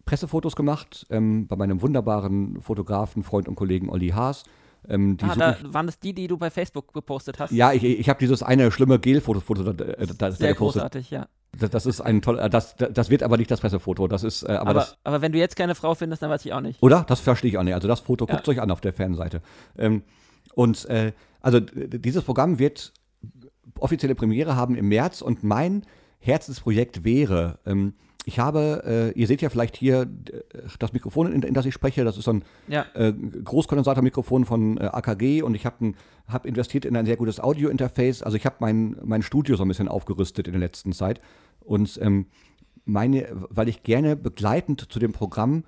Pressefotos 0.06 0.56
gemacht 0.56 1.06
ähm, 1.10 1.48
bei 1.48 1.56
meinem 1.56 1.82
wunderbaren 1.82 2.62
Fotografen, 2.62 3.24
Freund 3.24 3.48
und 3.48 3.56
Kollegen 3.56 3.90
Olli 3.90 4.10
Haas. 4.10 4.44
Ähm, 4.88 5.18
Ah, 5.22 5.36
da 5.36 5.58
waren 5.74 5.86
das 5.86 6.00
die, 6.00 6.14
die 6.14 6.28
du 6.28 6.38
bei 6.38 6.50
Facebook 6.50 6.92
gepostet 6.94 7.40
hast? 7.40 7.52
Ja, 7.52 7.72
ich, 7.72 7.84
ich 7.84 8.10
habe 8.10 8.20
dieses 8.20 8.42
eine 8.42 8.72
schlimme 8.72 8.98
Gel-Foto 9.00 9.40
Foto 9.40 9.64
da, 9.64 9.74
da, 9.74 9.86
da 10.18 10.32
Sehr 10.32 10.50
gepostet. 10.54 10.58
großartig, 10.82 11.12
ja. 11.12 11.28
Das, 11.58 11.70
das 11.70 11.86
ist 11.86 12.02
ein 12.02 12.22
toller, 12.22 12.48
das, 12.50 12.76
das 12.78 13.10
wird 13.10 13.24
aber 13.24 13.38
nicht 13.38 13.52
das 13.52 13.60
Pressefoto. 13.60 14.08
Das 14.08 14.24
ist, 14.24 14.44
äh, 14.44 14.54
aber, 14.54 14.62
Aber, 14.62 14.74
das, 14.80 14.98
aber 15.04 15.22
wenn 15.22 15.34
du 15.34 15.38
jetzt 15.38 15.56
keine 15.56 15.76
Frau 15.76 15.94
findest, 15.96 16.24
dann 16.24 16.30
weiß 16.32 16.46
ich 16.46 16.54
auch 16.54 16.62
nicht. 16.62 16.82
oder? 16.82 17.04
Das 17.08 17.20
verstehe 17.20 17.52
ich 17.52 17.58
auch 17.58 17.64
nicht. 17.64 17.74
Also 17.76 17.88
das 17.88 18.00
Foto, 18.00 18.26
Ja. 18.28 18.36
guckt 18.36 18.48
euch 18.50 18.62
an 18.62 18.72
auf 18.72 18.82
der 18.82 18.94
Fanseite. 18.94 19.42
Ähm, 19.78 20.02
und 20.56 20.86
äh, 20.86 21.12
also 21.42 21.60
dieses 21.60 22.24
Programm 22.24 22.58
wird 22.58 22.94
offizielle 23.80 24.16
Premiere 24.16 24.56
haben 24.56 24.76
im 24.76 24.88
März 24.88 25.22
und 25.22 25.44
mein 25.44 25.84
Herzensprojekt 26.20 27.04
wäre, 27.04 27.60
ähm, 27.66 27.94
ich 28.26 28.40
habe, 28.40 29.12
äh, 29.16 29.20
ihr 29.20 29.28
seht 29.28 29.42
ja 29.42 29.50
vielleicht 29.50 29.76
hier 29.76 30.02
äh, 30.02 30.42
das 30.80 30.94
Mikrofon, 30.94 31.32
in, 31.34 31.42
in 31.42 31.54
das 31.54 31.66
ich 31.66 31.74
spreche, 31.74 32.04
das 32.04 32.18
ist 32.18 32.26
so 32.26 32.34
ein 32.34 32.44
Ja. 32.68 32.86
äh, 32.94 33.14
Großkondensatormikrofon 33.14 34.46
von 34.46 34.78
äh, 34.78 34.86
AKG 34.86 35.42
und 35.42 35.56
ich 35.56 35.66
habe 35.66 35.94
hab 36.28 36.46
investiert 36.46 36.86
in 36.86 36.96
ein 36.96 37.06
sehr 37.06 37.18
gutes 37.18 37.40
Audio-Interface. 37.40 38.22
Also 38.24 38.38
ich 38.38 38.46
habe 38.46 38.58
mein, 38.60 38.96
mein 39.04 39.22
Studio 39.24 39.56
so 39.56 39.64
ein 39.64 39.68
bisschen 39.68 39.88
aufgerüstet 39.88 40.48
in 40.48 40.54
der 40.54 40.60
letzten 40.62 40.94
Zeit. 40.94 41.20
Und 41.62 42.00
ähm, 42.02 42.28
meine, 42.86 43.28
weil 43.32 43.70
ich 43.70 43.84
gerne 43.84 44.16
begleitend 44.16 44.88
zu 44.92 45.00
dem 45.00 45.14
Programm 45.14 45.64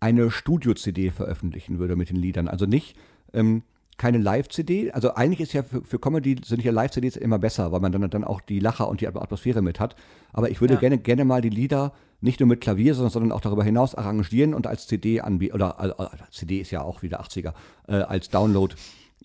eine 0.00 0.30
Studio-CD 0.30 1.10
veröffentlichen 1.10 1.78
würde 1.78 1.96
mit 1.96 2.10
den 2.10 2.16
Liedern. 2.16 2.48
Also 2.48 2.66
nicht 2.66 2.96
ähm, 3.32 3.62
keine 4.02 4.18
Live-CD. 4.18 4.90
Also 4.90 5.14
eigentlich 5.14 5.38
ist 5.38 5.52
ja 5.52 5.62
für, 5.62 5.84
für 5.84 6.00
Comedy 6.00 6.34
sind 6.44 6.60
ja 6.64 6.72
Live-CDs 6.72 7.14
immer 7.14 7.38
besser, 7.38 7.70
weil 7.70 7.78
man 7.78 7.92
dann, 7.92 8.10
dann 8.10 8.24
auch 8.24 8.40
die 8.40 8.58
Lacher 8.58 8.88
und 8.88 9.00
die 9.00 9.06
Atmosphäre 9.06 9.62
mit 9.62 9.78
hat. 9.78 9.94
Aber 10.32 10.50
ich 10.50 10.60
würde 10.60 10.74
Ja. 10.74 10.80
gerne, 10.80 10.98
gerne 10.98 11.24
mal 11.24 11.40
die 11.40 11.50
Lieder 11.50 11.92
nicht 12.20 12.40
nur 12.40 12.48
mit 12.48 12.60
Klavier, 12.60 12.96
sondern, 12.96 13.12
sondern 13.12 13.30
auch 13.30 13.40
darüber 13.40 13.62
hinaus 13.62 13.94
arrangieren 13.94 14.54
und 14.54 14.66
als 14.66 14.88
CD 14.88 15.20
anbieten. 15.20 15.54
Oder 15.54 15.76
äh, 15.78 16.02
äh, 16.02 16.08
CD 16.32 16.58
ist 16.60 16.72
ja 16.72 16.82
auch 16.82 17.02
wieder 17.02 17.20
80er, 17.22 17.54
äh, 17.86 17.92
als 17.94 18.28
Download 18.28 18.74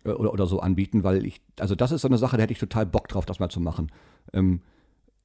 äh, 0.05 0.09
oder, 0.11 0.31
oder 0.31 0.45
so 0.45 0.59
anbieten, 0.59 1.03
weil 1.03 1.25
ich, 1.25 1.41
also 1.59 1.73
das 1.73 1.91
ist 1.91 2.01
so 2.01 2.07
eine 2.07 2.19
Sache, 2.19 2.37
da 2.37 2.43
hätte 2.43 2.53
ich 2.53 2.59
total 2.59 2.85
Bock 2.85 3.07
drauf, 3.07 3.25
das 3.25 3.39
mal 3.39 3.49
zu 3.49 3.59
machen. 3.59 3.91
Ähm, 4.31 4.61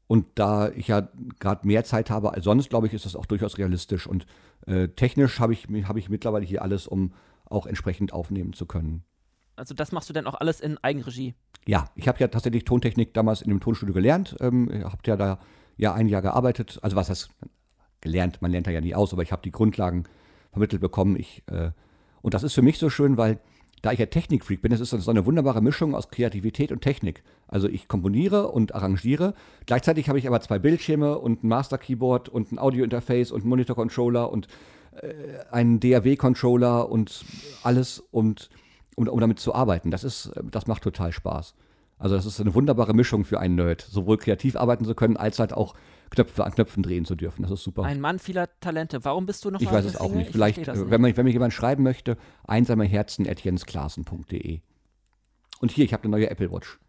und 0.06 0.24
da 0.36 0.70
ich 0.70 0.88
ja 0.88 1.08
gerade 1.40 1.66
mehr 1.68 1.84
Zeit 1.84 2.08
habe 2.08 2.32
als 2.32 2.44
sonst, 2.46 2.70
glaube 2.70 2.86
ich, 2.86 2.94
ist 2.94 3.04
das 3.04 3.16
auch 3.16 3.26
durchaus 3.26 3.58
realistisch. 3.58 4.06
Und 4.06 4.24
äh, 4.66 4.88
technisch 4.88 5.40
habe 5.40 5.52
ich, 5.52 5.68
hab 5.86 5.98
ich 5.98 6.08
mittlerweile 6.08 6.46
hier 6.46 6.62
alles, 6.62 6.86
um 6.86 7.12
auch 7.44 7.66
entsprechend 7.66 8.14
aufnehmen 8.14 8.54
zu 8.54 8.64
können. 8.64 9.04
Also 9.56 9.74
das 9.74 9.92
machst 9.92 10.08
du 10.08 10.12
dann 10.12 10.26
auch 10.26 10.34
alles 10.34 10.60
in 10.60 10.78
Eigenregie. 10.78 11.34
Ja, 11.66 11.86
ich 11.94 12.08
habe 12.08 12.18
ja 12.18 12.28
tatsächlich 12.28 12.64
Tontechnik 12.64 13.14
damals 13.14 13.42
in 13.42 13.50
dem 13.50 13.60
Tonstudio 13.60 13.94
gelernt. 13.94 14.36
Ähm, 14.40 14.70
habt 14.84 15.06
ja 15.06 15.16
da 15.16 15.38
ja 15.76 15.94
ein 15.94 16.08
Jahr 16.08 16.22
gearbeitet. 16.22 16.78
Also 16.82 16.96
was 16.96 17.10
heißt 17.10 17.30
gelernt? 18.00 18.42
Man 18.42 18.50
lernt 18.50 18.66
da 18.66 18.70
ja 18.70 18.80
nie 18.80 18.94
aus, 18.94 19.12
aber 19.12 19.22
ich 19.22 19.32
habe 19.32 19.42
die 19.42 19.52
Grundlagen 19.52 20.04
vermittelt 20.50 20.82
bekommen. 20.82 21.16
Ich, 21.16 21.42
äh, 21.46 21.70
und 22.20 22.34
das 22.34 22.42
ist 22.42 22.54
für 22.54 22.62
mich 22.62 22.78
so 22.78 22.90
schön, 22.90 23.16
weil 23.16 23.38
da 23.82 23.90
ich 23.90 23.98
ja 23.98 24.06
Technikfreak 24.06 24.62
bin, 24.62 24.70
es 24.70 24.80
ist 24.80 24.90
so 24.90 25.10
eine 25.10 25.26
wunderbare 25.26 25.60
Mischung 25.60 25.94
aus 25.94 26.08
Kreativität 26.08 26.70
und 26.70 26.82
Technik. 26.82 27.24
Also 27.48 27.68
ich 27.68 27.88
komponiere 27.88 28.48
und 28.48 28.74
arrangiere. 28.76 29.34
Gleichzeitig 29.66 30.08
habe 30.08 30.20
ich 30.20 30.28
aber 30.28 30.40
zwei 30.40 30.60
Bildschirme 30.60 31.18
und 31.18 31.42
ein 31.42 31.48
Master-Keyboard 31.48 32.28
und 32.28 32.52
ein 32.52 32.58
Audio-Interface 32.60 33.32
und 33.32 33.40
einen 33.40 33.48
Monitor-Controller 33.48 34.30
und 34.30 34.46
äh, 35.00 35.14
einen 35.50 35.80
DAW-Controller 35.80 36.88
und 36.90 37.24
alles 37.64 37.98
und 37.98 38.50
um, 38.97 39.09
um 39.09 39.20
damit 39.20 39.39
zu 39.39 39.55
arbeiten. 39.55 39.90
Das 39.90 40.05
ist, 40.05 40.27
äh, 40.28 40.43
das 40.51 40.66
macht 40.66 40.82
total 40.82 41.12
Spaß. 41.12 41.55
Also 41.98 42.16
das 42.16 42.27
ist 42.27 42.40
eine 42.40 42.52
wunderbare 42.55 42.94
Mischung 42.94 43.24
für 43.24 43.39
einen 43.39 43.55
Nerd, 43.55 43.81
sowohl 43.81 44.19
kreativ 44.19 44.56
arbeiten 44.56 44.85
zu 44.85 44.94
können, 44.94 45.16
als 45.16 45.39
halt 45.39 45.52
auch 45.52 45.74
Knöpfe 46.10 46.44
an 46.44 46.52
Knöpfen 46.52 46.82
drehen 46.82 47.05
zu 47.05 47.14
dürfen. 47.14 47.43
Das 47.43 47.52
ist 47.52 47.62
super. 47.62 47.85
Ein 47.85 48.01
Mann 48.01 48.19
vieler 48.19 48.48
Talente. 48.60 49.05
Warum 49.05 49.24
bist 49.24 49.44
du 49.44 49.51
noch 49.52 49.60
ich 49.60 49.70
weiß 49.70 49.85
es 49.85 49.97
auch 49.97 50.06
Single? 50.06 50.19
nicht. 50.19 50.27
Ich 50.27 50.32
Vielleicht, 50.32 50.69
äh, 50.69 50.73
nicht. 50.73 50.90
wenn, 50.90 51.01
man, 51.01 51.16
wenn 51.16 51.24
mir 51.24 51.31
jemand 51.31 51.52
schreiben 51.52 51.85
möchte, 51.85 52.16
einsame 52.44 52.85
Herzen 52.85 53.28
at 53.28 53.40
jensklassen.de. 53.40 54.60
Und 55.60 55.70
hier, 55.70 55.85
ich 55.85 55.93
habe 55.93 56.02
eine 56.02 56.10
neue 56.10 56.28
Apple 56.28 56.51
Watch. 56.51 56.81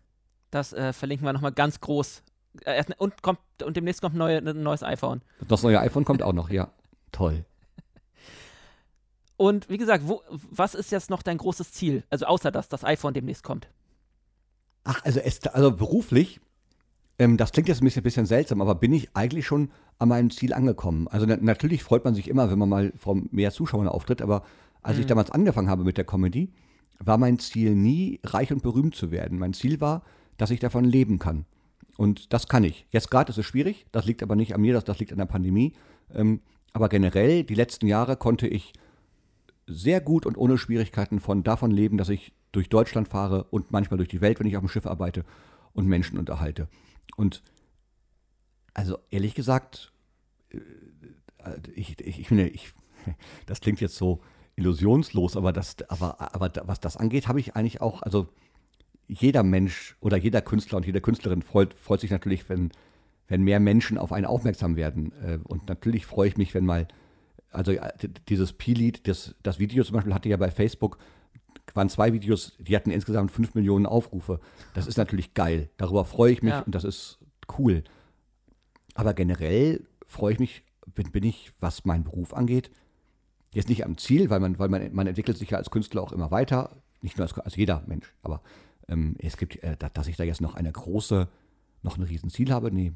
Das 0.50 0.74
äh, 0.74 0.94
verlinken 0.94 1.28
wir 1.28 1.34
nochmal 1.34 1.52
ganz 1.52 1.80
groß. 1.80 2.24
Äh, 2.66 2.84
und, 2.98 3.22
kommt, 3.22 3.40
und 3.64 3.78
demnächst 3.78 4.02
kommt 4.02 4.16
neue, 4.16 4.40
ein 4.40 4.64
neues 4.64 4.82
iPhone. 4.82 5.22
Das 5.48 5.62
neue 5.62 5.80
iPhone 5.80 6.06
kommt 6.06 6.24
auch 6.24 6.34
noch, 6.34 6.50
ja. 6.50 6.72
Toll. 7.12 7.46
Und 9.38 9.70
wie 9.70 9.78
gesagt, 9.78 10.08
wo, 10.08 10.22
was 10.30 10.76
ist 10.76 10.92
jetzt 10.92 11.10
noch 11.10 11.24
dein 11.24 11.38
großes 11.38 11.72
Ziel? 11.72 12.04
Also 12.10 12.26
außer 12.26 12.52
dass 12.52 12.70
das 12.70 12.84
iPhone 12.84 13.14
demnächst 13.14 13.44
kommt. 13.44 13.68
Ach, 14.84 15.04
also, 15.04 15.20
es, 15.20 15.46
also 15.48 15.72
beruflich, 15.72 16.40
ähm, 17.18 17.38
das 17.38 17.52
klingt 17.52 17.68
jetzt 17.68 17.82
ein 17.82 17.86
bisschen, 17.86 18.04
bisschen 18.04 18.26
seltsam, 18.26 18.62
aber 18.62 18.76
bin 18.76 18.94
ich 18.94 19.16
eigentlich 19.16 19.46
schon 19.46 19.72
an 19.98 20.10
meinem 20.10 20.30
Ziel 20.30 20.54
angekommen. 20.54 21.08
Also 21.08 21.26
na, 21.26 21.38
natürlich 21.38 21.84
freut 21.84 22.04
man 22.04 22.16
sich 22.16 22.28
immer, 22.28 22.52
wenn 22.52 22.60
man 22.60 22.70
mal 22.70 22.94
vor 22.96 23.22
mehr 23.32 23.52
Zuschauern 23.52 23.88
auftritt, 23.88 24.22
aber 24.22 24.44
als 24.82 24.98
ich 24.98 25.06
damals 25.06 25.32
angefangen 25.32 25.70
habe 25.70 25.86
mit 25.86 25.98
der 25.98 26.04
Comedy, 26.04 26.52
war 27.00 27.18
mein 27.18 27.40
Ziel 27.40 27.74
nie, 27.76 28.20
reich 28.24 28.52
und 28.52 28.62
berühmt 28.62 28.96
zu 28.96 29.12
werden. 29.12 29.40
Mein 29.40 29.54
Ziel 29.54 29.80
war, 29.80 30.04
dass 30.38 30.52
ich 30.52 30.60
davon 30.60 30.84
leben 30.84 31.20
kann. 31.20 31.46
Und 31.98 32.34
das 32.34 32.48
kann 32.48 32.64
ich. 32.64 32.86
Jetzt 32.92 33.10
gerade 33.10 33.32
ist 33.32 33.38
es 33.38 33.46
schwierig, 33.46 33.86
das 33.92 34.06
liegt 34.06 34.24
aber 34.24 34.36
nicht 34.36 34.54
an 34.54 34.62
mir, 34.62 34.74
das, 34.74 34.84
das 34.84 35.00
liegt 35.00 35.12
an 35.12 35.20
der 35.20 35.26
Pandemie. 35.26 35.74
Ähm, 36.14 36.42
aber 36.74 36.90
generell, 36.90 37.44
die 37.44 37.56
letzten 37.56 37.88
Jahre 37.88 38.18
konnte 38.18 38.48
ich 38.48 38.74
sehr 39.68 40.02
gut 40.02 40.26
und 40.26 40.38
ohne 40.38 40.57
Schwierigkeiten 40.57 41.19
von 41.19 41.44
davon 41.44 41.72
leben, 41.72 41.98
dass 41.98 42.10
ich 42.10 42.34
durch 42.52 42.69
Deutschland 42.69 43.07
fahre 43.07 43.45
und 43.45 43.72
manchmal 43.72 43.98
durch 43.98 44.10
die 44.10 44.22
Welt, 44.22 44.40
wenn 44.40 44.48
ich 44.48 44.57
auf 44.57 44.64
dem 44.64 44.69
Schiff 44.69 44.85
arbeite 44.85 45.26
und 45.73 45.88
Menschen 45.88 46.18
unterhalte. 46.18 46.68
Und 47.15 47.41
also 48.73 48.98
ehrlich 49.10 49.35
gesagt, 49.35 49.91
äh, 50.49 50.60
ich, 51.76 51.99
ich, 51.99 52.19
ich 52.19 52.31
ich, 52.31 52.73
das 53.45 53.61
klingt 53.61 53.81
jetzt 53.81 53.95
so 53.95 54.22
illusionslos, 54.56 55.35
aber, 55.35 55.52
das, 55.52 55.77
aber, 55.90 56.22
aber 56.34 56.52
was 56.65 56.80
das 56.80 56.98
angeht, 56.98 57.27
habe 57.27 57.40
ich 57.40 57.56
eigentlich 57.56 57.81
auch, 57.81 58.02
also 58.03 58.27
jeder 59.07 59.44
Mensch 59.44 59.95
oder 59.99 60.18
jeder 60.18 60.41
Künstler 60.41 60.77
und 60.77 60.85
jede 60.85 61.02
Künstlerin 61.02 61.41
freut, 61.41 61.73
freut 61.73 62.02
sich 62.02 62.11
natürlich, 62.11 62.48
wenn, 62.49 62.72
wenn 63.27 63.44
mehr 63.44 63.60
Menschen 63.60 63.98
auf 63.98 64.11
einen 64.11 64.26
aufmerksam 64.26 64.76
werden. 64.76 65.11
Äh, 65.23 65.40
Und 65.44 65.68
natürlich 65.68 66.06
freue 66.06 66.27
ich 66.27 66.38
mich, 66.38 66.53
wenn 66.53 66.65
mal, 66.65 66.88
also 67.54 67.72
d- 67.74 68.10
dieses 68.30 68.54
Pi-Lied, 68.54 69.08
das, 69.08 69.36
das 69.44 69.60
Video 69.60 69.84
zum 69.84 69.96
Beispiel 69.96 70.14
hatte 70.14 70.30
ja 70.30 70.38
bei 70.38 70.52
Facebook, 70.52 70.98
waren 71.74 71.90
zwei 71.90 72.14
Videos, 72.14 72.54
die 72.60 72.76
hatten 72.76 72.92
insgesamt 72.92 73.32
fünf 73.32 73.56
Millionen 73.56 73.86
Aufrufe. 73.86 74.40
Das 74.74 74.86
ist 74.88 74.98
natürlich 74.98 75.34
geil. 75.34 75.70
Darüber 75.78 76.06
freue 76.06 76.32
ich 76.32 76.42
mich 76.44 76.52
Ja. 76.52 76.60
und 76.62 76.76
das 76.76 76.84
ist 76.84 77.20
cool. 77.58 77.84
Aber 78.96 79.14
generell 79.14 79.86
freue 80.06 80.34
ich 80.34 80.40
mich, 80.40 80.64
bin, 80.94 81.12
bin 81.12 81.24
ich, 81.24 81.52
was 81.60 81.86
meinen 81.86 82.04
Beruf 82.04 82.34
angeht, 82.34 82.70
jetzt 83.54 83.70
nicht 83.70 83.86
am 83.86 83.98
Ziel, 83.98 84.30
weil 84.30 84.40
man, 84.40 84.60
weil 84.60 84.70
man, 84.70 84.94
man 84.94 85.08
entwickelt 85.08 85.38
sich 85.38 85.50
ja 85.52 85.58
als 85.58 85.72
Künstler 85.72 86.02
auch 86.04 86.12
immer 86.12 86.30
weiter, 86.32 86.76
nicht 87.02 87.18
nur 87.18 87.26
als, 87.26 87.38
als 87.40 87.56
jeder 87.56 87.84
Mensch, 87.88 88.14
aber 88.22 88.42
ähm, 88.88 89.16
es 89.20 89.38
gibt, 89.38 89.62
äh, 89.64 89.76
da- 89.78 89.90
dass 89.90 90.08
ich 90.08 90.18
da 90.18 90.24
jetzt 90.24 90.42
noch 90.42 90.56
eine 90.56 90.72
große, 90.72 91.28
noch 91.82 91.98
ein 91.98 92.04
Riesenziel 92.04 92.52
habe, 92.52 92.72
nee, 92.72 92.94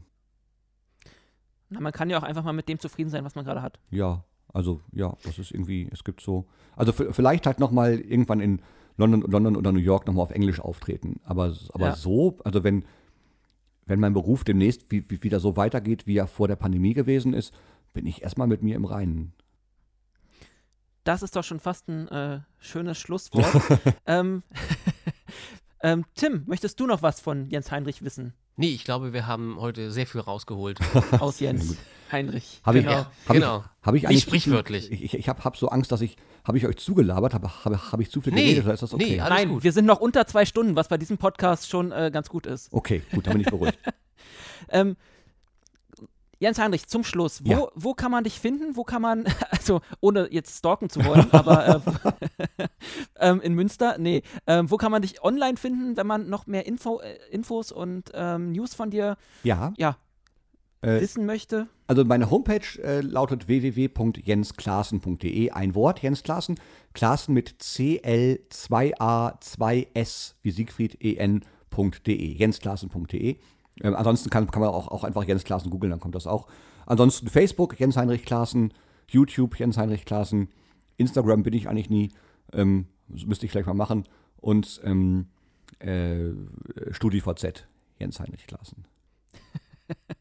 Na, 1.69 1.79
man 1.79 1.91
kann 1.93 2.09
ja 2.09 2.17
auch 2.19 2.23
einfach 2.23 2.43
mal 2.43 2.53
mit 2.53 2.69
dem 2.69 2.79
zufrieden 2.79 3.09
sein, 3.09 3.23
was 3.25 3.35
man 3.35 3.45
gerade 3.45 3.61
hat. 3.61 3.79
ja, 3.89 4.23
also 4.53 4.81
ja, 4.91 5.15
das 5.23 5.39
ist 5.39 5.51
irgendwie, 5.51 5.89
es 5.91 6.03
gibt 6.03 6.21
so, 6.21 6.45
also 6.75 6.91
vielleicht 6.91 7.45
halt 7.45 7.59
noch 7.59 7.71
mal 7.71 7.99
irgendwann 7.99 8.39
in 8.39 8.61
London, 8.97 9.21
London 9.29 9.55
oder 9.55 9.71
New 9.71 9.79
York 9.79 10.07
noch 10.07 10.13
mal 10.13 10.23
auf 10.23 10.31
Englisch 10.31 10.59
auftreten, 10.59 11.19
aber, 11.23 11.55
aber 11.73 11.87
Ja. 11.87 11.95
so, 11.95 12.37
also 12.43 12.63
wenn, 12.63 12.85
wenn 13.85 13.99
mein 13.99 14.13
Beruf 14.13 14.43
demnächst 14.43 14.91
wie, 14.91 15.09
wie, 15.09 15.21
wieder 15.23 15.39
so 15.39 15.55
weitergeht, 15.55 16.07
wie 16.07 16.17
er 16.17 16.27
vor 16.27 16.47
der 16.47 16.55
Pandemie 16.55 16.93
gewesen 16.93 17.33
ist, 17.33 17.53
bin 17.93 18.05
ich 18.05 18.21
erstmal 18.23 18.47
mit 18.47 18.63
mir 18.63 18.75
im 18.75 18.85
Reinen. 18.85 19.33
Das 21.03 21.23
ist 21.23 21.35
doch 21.35 21.43
schon 21.43 21.59
fast 21.59 21.87
ein 21.87 22.07
äh, 22.09 22.41
schönes 22.59 22.97
Schlusswort. 22.97 23.45
ähm, 24.07 24.43
ähm, 25.81 26.03
Tim, 26.15 26.43
möchtest 26.47 26.79
du 26.79 26.85
noch 26.85 27.01
was 27.01 27.21
von 27.21 27.49
Jens 27.49 27.71
Heinrich 27.71 28.03
wissen? 28.03 28.33
Nee, 28.59 28.69
ich 28.69 28.83
glaube, 28.83 29.13
wir 29.13 29.27
haben 29.27 29.57
heute 29.59 29.91
sehr 29.91 30.07
viel 30.07 30.19
rausgeholt. 30.21 30.79
Aus 31.19 31.39
Jens 31.39 31.77
Heinrich. 32.11 32.59
Habe 32.63 32.79
Genau, 32.81 32.91
ich, 32.91 32.97
hab 33.27 33.33
genau. 33.35 33.57
ich, 33.59 33.85
hab 33.85 33.93
ich 33.95 34.01
Nicht 34.01 34.09
eigentlich 34.09 34.23
sprichwörtlich. 34.23 34.91
Ich, 34.91 35.03
ich, 35.03 35.13
ich 35.13 35.29
habe 35.29 35.43
hab 35.43 35.57
so 35.57 35.69
Angst, 35.69 35.91
dass 35.91 36.01
ich, 36.01 36.17
habe 36.43 36.57
ich 36.57 36.65
euch 36.65 36.77
zugelabert, 36.77 37.33
habe 37.35 37.47
hab, 37.47 37.91
hab 37.91 37.99
ich 37.99 38.09
zu 38.09 38.19
viel 38.19 38.33
Nee, 38.33 38.43
geredet 38.45 38.65
oder 38.65 38.73
ist 38.73 38.81
das 38.81 38.93
okay? 38.93 39.11
nee, 39.11 39.19
alles 39.19 39.37
Nein, 39.37 39.49
gut. 39.49 39.63
wir 39.63 39.71
sind 39.71 39.85
noch 39.85 39.99
unter 39.99 40.25
zwei 40.25 40.45
Stunden, 40.45 40.75
was 40.75 40.87
bei 40.87 40.97
diesem 40.97 41.17
Podcast 41.19 41.69
schon 41.69 41.91
äh, 41.91 42.09
ganz 42.11 42.29
gut 42.29 42.47
ist. 42.47 42.73
Okay, 42.73 43.03
gut, 43.11 43.27
dann 43.27 43.33
bin 43.33 43.41
ich 43.41 43.47
beruhigt. 43.47 43.77
Ähm, 44.69 44.97
Jens 46.39 46.59
Heinrich, 46.59 46.87
zum 46.87 47.03
Schluss, 47.03 47.43
wo, 47.45 47.51
Ja. 47.51 47.67
wo 47.75 47.93
kann 47.93 48.11
man 48.11 48.23
dich 48.23 48.39
finden? 48.39 48.75
Wo 48.75 48.83
kann 48.83 49.01
man, 49.01 49.25
also 49.51 49.81
ohne 50.01 50.27
jetzt 50.31 50.57
stalken 50.57 50.89
zu 50.89 51.03
wollen, 51.05 51.27
aber 51.31 51.67
äh, 51.67 51.79
ähm, 53.19 53.41
in 53.41 53.53
Münster, 53.53 53.97
nee, 53.97 54.21
ähm, 54.45 54.69
wo 54.69 54.77
kann 54.77 54.91
man 54.91 55.01
dich 55.01 55.23
online 55.23 55.57
finden, 55.57 55.97
wenn 55.97 56.05
man 56.07 56.29
noch 56.29 56.45
mehr 56.47 56.65
Info, 56.67 56.99
äh, 56.99 57.15
Infos 57.31 57.71
und 57.71 58.11
ähm, 58.13 58.51
News 58.51 58.73
von 58.75 58.91
dir 58.91 59.15
Ja, 59.43 59.73
ja, 59.77 59.97
Äh, 60.81 61.01
wissen 61.01 61.25
möchte? 61.25 61.67
Also 61.87 62.05
meine 62.05 62.29
Homepage 62.29 62.79
äh, 62.83 63.01
lautet 63.01 63.47
www.jensklassen.de. 63.47 65.49
Ein 65.51 65.73
Wort, 65.73 66.01
Jens 66.03 66.21
Klassen. 66.21 66.59
Klassen 66.93 67.33
mit 67.33 67.55
CL2A2S 67.61 70.35
wie 70.43 70.51
Siegfried 70.51 71.01
en.de. 71.01 72.33
jensklassen.de. 72.37 73.37
Ähm, 73.81 73.95
ansonsten 73.95 74.29
kann, 74.29 74.49
kann 74.49 74.61
man 74.61 74.69
auch, 74.69 74.87
auch 74.87 75.03
einfach 75.03 75.23
Jens 75.23 75.43
Klaassen 75.43 75.69
googeln, 75.69 75.91
dann 75.91 75.99
kommt 75.99 76.15
das 76.15 76.27
auch. 76.27 76.47
Ansonsten 76.85 77.27
Facebook, 77.27 77.79
Jens 77.79 77.97
Heinrich 77.97 78.25
Klaassen, 78.25 78.73
YouTube, 79.09 79.57
Jens 79.59 79.77
Heinrich 79.77 80.05
Klaassen, 80.05 80.49
Instagram 80.97 81.43
bin 81.43 81.53
ich 81.53 81.67
eigentlich 81.69 81.89
nie, 81.89 82.11
ähm, 82.53 82.87
müsste 83.07 83.45
ich 83.45 83.51
vielleicht 83.51 83.67
mal 83.67 83.73
machen. 83.73 84.05
Und 84.37 84.81
ähm, 84.83 85.27
äh, 85.79 86.31
StudiVZ, 86.91 87.67
Jens 87.99 88.19
Heinrich 88.19 88.47
Klaassen. 88.47 88.85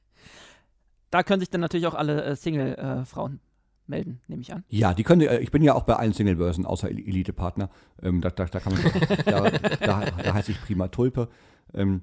Da 1.11 1.23
können 1.23 1.41
sich 1.41 1.51
dann 1.51 1.61
natürlich 1.61 1.87
auch 1.87 1.95
alle 1.95 2.25
äh, 2.25 2.37
Single-Frauen 2.37 3.41
melden, 3.87 4.21
nehme 4.27 4.43
ich 4.43 4.53
an. 4.53 4.65
Ja, 4.69 4.93
die 4.93 5.05
können, 5.05 5.21
äh, 5.23 5.39
ich 5.39 5.51
bin 5.53 5.63
ja 5.63 5.75
auch 5.75 5.85
bei 5.85 5.95
allen 5.95 6.13
Single-Börsen, 6.13 6.67
außer 6.67 6.89
El- 6.91 6.99
Elite-Partner. 6.99 7.71
Ähm, 8.03 8.21
da, 8.21 8.31
da, 8.31 8.47
da, 8.47 8.59
kann 8.61 8.75
man, 8.75 8.83
da, 9.25 9.51
da, 9.51 10.01
da 10.11 10.35
heiße 10.35 10.51
ich 10.51 10.61
Prima 10.61 10.89
Tulpe. 10.89 11.29
Ähm, 11.73 12.03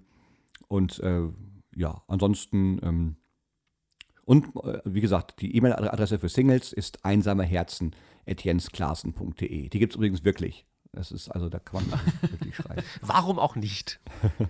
und 0.73 0.99
äh, 1.01 1.29
ja, 1.75 2.01
ansonsten, 2.07 2.79
ähm, 2.81 3.17
und 4.25 4.47
äh, 4.63 4.79
wie 4.85 5.01
gesagt, 5.01 5.39
die 5.39 5.55
E-Mail-Adresse 5.55 6.17
für 6.17 6.29
Singles 6.29 6.73
ist 6.73 7.05
einsameherzen.jensklaassen.de. 7.05 9.69
Die 9.69 9.79
gibt 9.79 9.93
es 9.93 9.97
übrigens 9.97 10.23
wirklich. 10.23 10.65
Das 10.91 11.11
ist, 11.11 11.29
also 11.29 11.49
da 11.49 11.59
kann 11.59 11.87
man 11.87 11.99
wirklich 12.21 12.55
schreiben. 12.55 12.81
Warum 13.01 13.37
auch 13.37 13.55
nicht? 13.55 13.99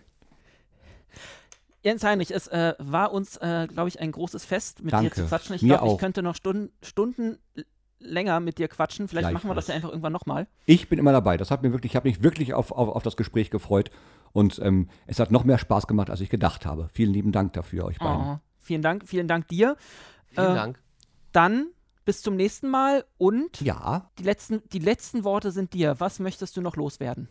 Jens 1.83 2.05
Heinrich, 2.05 2.31
es 2.31 2.47
äh, 2.47 2.75
war 2.79 3.11
uns, 3.11 3.35
äh, 3.37 3.67
glaube 3.67 3.89
ich, 3.89 3.99
ein 3.99 4.13
großes 4.13 4.45
Fest, 4.45 4.81
mit 4.81 4.93
dir 4.93 4.97
Danke. 4.97 5.15
zu 5.15 5.25
quatschen. 5.25 5.55
Ich 5.55 5.61
glaube, 5.61 5.91
ich 5.91 5.97
könnte 5.97 6.23
noch 6.23 6.35
Stunden, 6.35 6.71
Stunden 6.81 7.37
länger 7.99 8.39
mit 8.39 8.59
dir 8.59 8.69
quatschen. 8.69 9.09
Vielleicht 9.09 9.33
machen 9.33 9.49
wir 9.49 9.55
das 9.55 9.67
ja 9.67 9.75
einfach 9.75 9.89
irgendwann 9.89 10.13
nochmal. 10.13 10.47
Ich 10.67 10.87
bin 10.87 10.99
immer 10.99 11.11
dabei. 11.11 11.35
Das 11.35 11.51
hat 11.51 11.63
mir 11.63 11.73
wirklich, 11.73 11.91
ich 11.91 11.97
habe 11.97 12.07
mich 12.07 12.23
wirklich 12.23 12.53
auf, 12.53 12.71
auf, 12.71 12.87
auf 12.87 13.03
das 13.03 13.17
Gespräch 13.17 13.49
gefreut. 13.49 13.91
Und 14.34 14.60
ähm, 14.64 14.89
es 15.07 15.19
hat 15.19 15.31
noch 15.31 15.43
mehr 15.45 15.57
Spaß 15.60 15.88
gemacht, 15.88 16.10
als 16.10 16.19
ich 16.19 16.30
gedacht 16.30 16.65
habe. 16.65 16.89
Vielen 16.91 17.14
lieben 17.14 17.31
Dank 17.31 17.53
dafür, 17.53 17.85
euch 17.85 17.99
beiden. 17.99 18.22
Oh, 18.26 18.39
vielen 18.60 18.81
Dank, 18.81 19.07
vielen 19.07 19.27
Dank 19.27 19.47
dir. 19.47 19.77
Vielen 20.27 20.51
Äh, 20.51 20.55
Dank. 20.55 20.80
Dann 21.31 21.68
bis 22.05 22.22
zum 22.22 22.35
nächsten 22.35 22.69
Mal 22.69 23.05
und 23.18 23.61
Ja, 23.61 24.10
die, 24.19 24.23
letzten, 24.23 24.61
die 24.73 24.80
letzten 24.80 25.23
Worte 25.23 25.51
sind 25.51 25.73
dir. 25.73 25.99
Was 25.99 26.19
möchtest 26.19 26.57
du 26.57 26.61
noch 26.61 26.76
loswerden? 26.76 27.30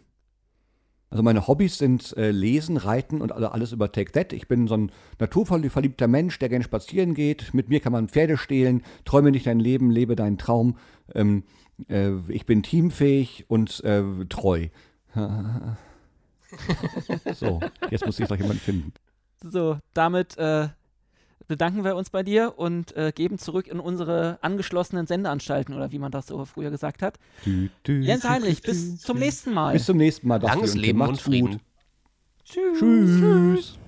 Also 1.10 1.22
meine 1.22 1.46
Hobbys 1.46 1.76
sind 1.76 2.16
äh, 2.16 2.30
Lesen, 2.30 2.78
Reiten 2.78 3.20
und 3.20 3.32
alle- 3.32 3.52
alles 3.52 3.72
über 3.72 3.92
Take 3.92 4.12
That. 4.12 4.32
Ich 4.32 4.48
bin 4.48 4.66
so 4.66 4.74
ein 4.76 4.92
naturverliebter 5.18 6.08
Mensch, 6.08 6.38
der 6.38 6.48
gerne 6.48 6.64
spazieren 6.64 7.12
geht. 7.14 7.52
Mit 7.52 7.68
mir 7.68 7.80
kann 7.80 7.92
man 7.92 8.08
Pferde 8.08 8.38
stehlen. 8.38 8.82
Träume 9.04 9.30
nicht 9.30 9.46
dein 9.46 9.60
Leben, 9.60 9.90
lebe 9.90 10.16
deinen 10.16 10.38
Traum. 10.38 10.78
Ähm, 11.14 11.44
äh, 11.88 12.12
ich 12.28 12.46
bin 12.46 12.62
teamfähig 12.62 13.44
und 13.48 13.82
äh, 13.84 14.02
treu. 14.30 14.68
so, 17.34 17.60
jetzt 17.90 18.06
muss 18.06 18.18
ich 18.20 18.28
doch 18.28 18.36
jemand 18.36 18.60
finden. 18.60 18.92
So, 19.42 19.78
damit 19.94 20.36
äh, 20.38 20.68
bedanken 21.48 21.84
wir 21.84 21.96
uns 21.96 22.10
bei 22.10 22.22
dir 22.22 22.54
und 22.56 22.96
äh, 22.96 23.12
geben 23.14 23.38
zurück 23.38 23.66
in 23.66 23.80
unsere 23.80 24.38
angeschlossenen 24.42 25.06
Sendeanstalten 25.06 25.74
oder 25.74 25.92
wie 25.92 25.98
man 25.98 26.12
das 26.12 26.26
so 26.26 26.44
früher 26.44 26.70
gesagt 26.70 27.02
hat. 27.02 27.18
Tü, 27.42 27.68
tü, 27.82 28.00
Jens 28.00 28.24
Heinrich, 28.28 28.60
tü, 28.60 28.70
bis 28.70 29.00
zum 29.00 29.18
nächsten 29.18 29.52
Mal. 29.52 29.72
Bis 29.72 29.86
zum 29.86 29.96
nächsten 29.96 30.28
Mal. 30.28 30.40
Langes 30.40 30.74
Leben 30.74 31.00
und 31.00 31.20
Frieden. 31.20 31.52
Gut. 31.52 31.60
Tschüss. 32.44 32.78
Tschüss. 32.78 33.78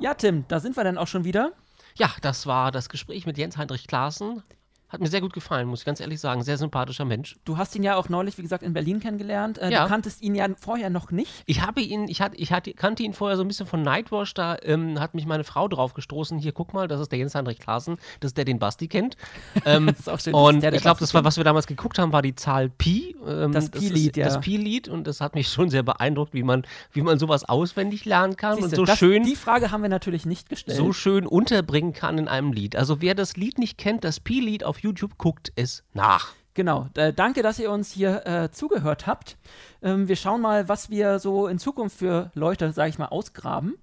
Ja, 0.00 0.14
Tim, 0.14 0.44
da 0.48 0.60
sind 0.60 0.76
wir 0.76 0.84
dann 0.84 0.98
auch 0.98 1.06
schon 1.06 1.24
wieder. 1.24 1.52
Ja, 1.96 2.10
das 2.20 2.46
war 2.46 2.72
das 2.72 2.88
Gespräch 2.88 3.26
mit 3.26 3.38
Jens 3.38 3.56
Heinrich 3.56 3.86
Klaassen. 3.86 4.42
Hat 4.88 5.00
mir 5.00 5.08
sehr 5.08 5.20
gut 5.20 5.32
gefallen, 5.32 5.66
muss 5.66 5.80
ich 5.80 5.84
ganz 5.86 5.98
ehrlich 5.98 6.20
sagen. 6.20 6.42
Sehr 6.42 6.56
sympathischer 6.56 7.04
Mensch. 7.04 7.36
Du 7.44 7.58
hast 7.58 7.74
ihn 7.74 7.82
ja 7.82 7.96
auch 7.96 8.08
neulich, 8.08 8.38
wie 8.38 8.42
gesagt, 8.42 8.62
in 8.62 8.72
Berlin 8.72 9.00
kennengelernt. 9.00 9.58
Äh, 9.58 9.70
Ja. 9.72 9.84
Du 9.84 9.88
kanntest 9.88 10.22
ihn 10.22 10.34
ja 10.36 10.46
vorher 10.60 10.88
noch 10.90 11.10
nicht. 11.10 11.30
Ich 11.46 11.62
habe 11.62 11.80
ihn, 11.80 12.06
ich, 12.08 12.20
hatte, 12.20 12.36
ich 12.36 12.52
hatte, 12.52 12.72
kannte 12.74 13.02
ihn 13.02 13.12
vorher 13.12 13.36
so 13.36 13.42
ein 13.42 13.48
bisschen 13.48 13.66
von 13.66 13.82
Nightwash, 13.82 14.34
da 14.34 14.56
ähm, 14.62 15.00
hat 15.00 15.14
mich 15.14 15.26
meine 15.26 15.42
Frau 15.42 15.66
drauf 15.66 15.94
gestoßen. 15.94 16.38
Hier, 16.38 16.52
guck 16.52 16.74
mal, 16.74 16.86
das 16.86 17.00
ist 17.00 17.10
der 17.10 17.18
Jens 17.18 17.34
Heinrich 17.34 17.58
Klaassen, 17.58 17.96
das 18.20 18.30
ist 18.30 18.36
der, 18.38 18.44
den 18.44 18.58
Basti 18.58 18.86
kennt. 18.88 19.16
Ähm, 19.66 19.86
Das 19.86 20.00
ist 20.00 20.08
auch 20.10 20.20
schön, 20.20 20.34
und 20.34 20.60
der, 20.62 20.70
der 20.70 20.76
ich 20.76 20.82
glaube, 20.82 21.00
das 21.00 21.14
war, 21.14 21.24
was 21.24 21.36
wir 21.38 21.44
damals 21.44 21.66
geguckt 21.66 21.98
haben, 21.98 22.12
war 22.12 22.22
die 22.22 22.34
Zahl 22.34 22.68
Pi. 22.68 23.16
Ähm, 23.26 23.52
Das 23.52 23.70
Pi-Lied, 23.70 24.16
ja. 24.16 24.26
Das 24.26 24.40
Pi-Lied 24.40 24.88
und 24.88 25.06
das 25.06 25.20
hat 25.20 25.34
mich 25.34 25.48
schon 25.48 25.70
sehr 25.70 25.82
beeindruckt, 25.82 26.34
wie 26.34 26.42
man, 26.42 26.66
wie 26.92 27.00
man 27.02 27.18
sowas 27.18 27.44
auswendig 27.44 28.04
lernen 28.04 28.36
kann 28.36 28.56
Siehste, 28.56 28.70
und 28.70 28.76
so 28.76 28.84
das, 28.84 28.98
schön. 28.98 29.22
Die 29.22 29.36
Frage 29.36 29.70
haben 29.70 29.82
wir 29.82 29.88
natürlich 29.88 30.26
nicht 30.26 30.48
gestellt. 30.50 30.76
so 30.76 30.92
schön 30.92 31.26
unterbringen 31.26 31.92
kann 31.94 32.18
in 32.18 32.28
einem 32.28 32.52
Lied. 32.52 32.76
Also 32.76 33.00
wer 33.00 33.14
das 33.14 33.36
Lied 33.36 33.58
nicht 33.58 33.78
kennt, 33.78 34.04
das 34.04 34.20
Pi-Lied 34.20 34.64
auf 34.64 34.73
YouTube, 34.78 35.18
guckt 35.18 35.52
es 35.56 35.84
nach. 35.92 36.32
Genau. 36.56 36.88
Äh, 36.94 37.12
danke, 37.12 37.42
dass 37.42 37.58
ihr 37.58 37.68
uns 37.72 37.90
hier 37.90 38.24
äh, 38.26 38.48
zugehört 38.52 39.08
habt. 39.08 39.36
Ähm, 39.82 40.06
wir 40.06 40.14
schauen 40.14 40.40
mal, 40.40 40.68
was 40.68 40.88
wir 40.88 41.18
so 41.18 41.48
in 41.48 41.58
Zukunft 41.58 41.98
für 41.98 42.30
Leute, 42.34 42.72
sage 42.72 42.90
ich 42.90 42.98
mal, 42.98 43.06
ausgraben. 43.06 43.74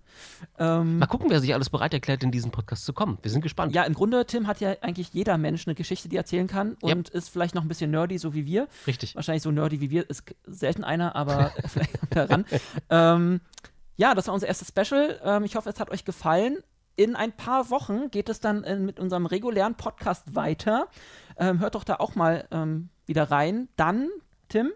Ähm, 0.57 0.99
Mal 0.99 1.07
gucken, 1.07 1.29
wer 1.29 1.41
sich 1.41 1.53
alles 1.53 1.69
bereit 1.69 1.93
erklärt, 1.93 2.23
in 2.23 2.31
diesen 2.31 2.49
Podcast 2.51 2.85
zu 2.85 2.93
kommen. 2.93 3.17
Wir 3.21 3.29
sind 3.31 3.41
gespannt. 3.41 3.75
ja, 3.75 3.83
im 3.83 3.93
Grunde, 3.93 4.25
Tim, 4.25 4.47
hat 4.47 4.61
ja 4.61 4.73
eigentlich 4.81 5.11
jeder 5.13 5.37
Mensch 5.37 5.67
eine 5.67 5.75
Geschichte, 5.75 6.07
die 6.07 6.15
er 6.15 6.21
erzählen 6.21 6.47
kann 6.47 6.77
Yep. 6.81 6.95
und 6.95 7.09
ist 7.09 7.27
vielleicht 7.29 7.55
noch 7.55 7.61
ein 7.63 7.67
bisschen 7.67 7.91
nerdy, 7.91 8.17
so 8.17 8.33
wie 8.33 8.45
wir. 8.45 8.69
Richtig. 8.87 9.15
Wahrscheinlich 9.15 9.43
so 9.43 9.51
nerdy 9.51 9.81
wie 9.81 9.89
wir 9.89 10.09
ist 10.09 10.23
selten 10.45 10.85
einer, 10.85 11.13
aber 11.15 11.51
vielleicht 11.67 11.99
kommt 11.99 12.15
er 12.15 12.29
ran. 12.29 12.45
Ähm, 12.89 13.41
ja, 13.97 14.15
das 14.15 14.27
war 14.27 14.33
unser 14.33 14.47
erstes 14.47 14.69
Special. 14.69 15.19
Ähm, 15.25 15.43
ich 15.43 15.57
hoffe, 15.57 15.69
es 15.69 15.79
hat 15.79 15.89
euch 15.91 16.05
gefallen. 16.05 16.57
In 16.95 17.15
ein 17.15 17.31
paar 17.31 17.69
Wochen 17.69 18.11
geht 18.11 18.29
es 18.29 18.39
dann 18.39 18.63
äh, 18.63 18.77
mit 18.77 18.99
unserem 18.99 19.25
regulären 19.25 19.75
Podcast 19.75 20.35
weiter. 20.35 20.87
Ähm, 21.37 21.59
hört 21.59 21.75
doch 21.75 21.83
da 21.83 21.95
auch 21.95 22.15
mal 22.15 22.47
ähm, 22.51 22.89
wieder 23.05 23.31
rein. 23.31 23.69
Dann, 23.75 24.09
Tim, 24.49 24.71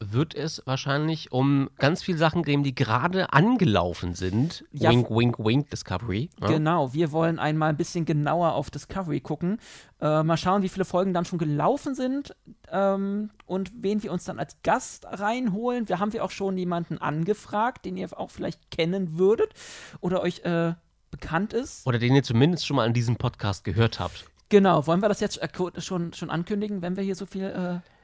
wird 0.00 0.34
es 0.34 0.62
wahrscheinlich 0.66 1.32
um 1.32 1.70
ganz 1.78 2.02
viele 2.02 2.18
Sachen 2.18 2.42
gehen, 2.42 2.62
die 2.62 2.74
gerade 2.74 3.32
angelaufen 3.32 4.14
sind. 4.14 4.64
Ja. 4.72 4.90
Wink, 4.90 5.10
wink, 5.10 5.38
wink, 5.38 5.70
Discovery. 5.70 6.30
Ja. 6.40 6.48
Genau, 6.48 6.92
wir 6.92 7.12
wollen 7.12 7.38
einmal 7.38 7.70
ein 7.70 7.76
bisschen 7.76 8.04
genauer 8.04 8.52
auf 8.52 8.70
Discovery 8.70 9.20
gucken. 9.20 9.58
Äh, 10.00 10.22
mal 10.22 10.36
schauen, 10.36 10.62
wie 10.62 10.68
viele 10.68 10.84
Folgen 10.84 11.14
dann 11.14 11.24
schon 11.24 11.38
gelaufen 11.38 11.94
sind 11.94 12.34
ähm, 12.70 13.30
und 13.46 13.72
wen 13.80 14.02
wir 14.02 14.12
uns 14.12 14.24
dann 14.24 14.38
als 14.38 14.56
Gast 14.62 15.06
reinholen. 15.06 15.88
Wir 15.88 15.98
haben 15.98 16.12
wir 16.12 16.24
auch 16.24 16.30
schon 16.30 16.58
jemanden 16.58 16.98
angefragt, 16.98 17.84
den 17.84 17.96
ihr 17.96 18.08
auch 18.18 18.30
vielleicht 18.30 18.70
kennen 18.70 19.18
würdet 19.18 19.52
oder 20.00 20.20
euch 20.22 20.40
äh, 20.44 20.74
bekannt 21.10 21.52
ist. 21.52 21.86
Oder 21.86 21.98
den 21.98 22.14
ihr 22.14 22.22
zumindest 22.22 22.66
schon 22.66 22.76
mal 22.76 22.86
in 22.86 22.92
diesem 22.92 23.16
Podcast 23.16 23.64
gehört 23.64 23.98
habt. 24.00 24.26
Genau, 24.48 24.86
wollen 24.86 25.00
wir 25.00 25.08
das 25.08 25.20
jetzt 25.20 25.42
äh, 25.42 25.48
schon, 25.80 26.12
schon 26.12 26.30
ankündigen, 26.30 26.82
wenn 26.82 26.96
wir 26.96 27.02
hier 27.02 27.16
so 27.16 27.26
viel. 27.26 27.44
Äh, 27.44 27.95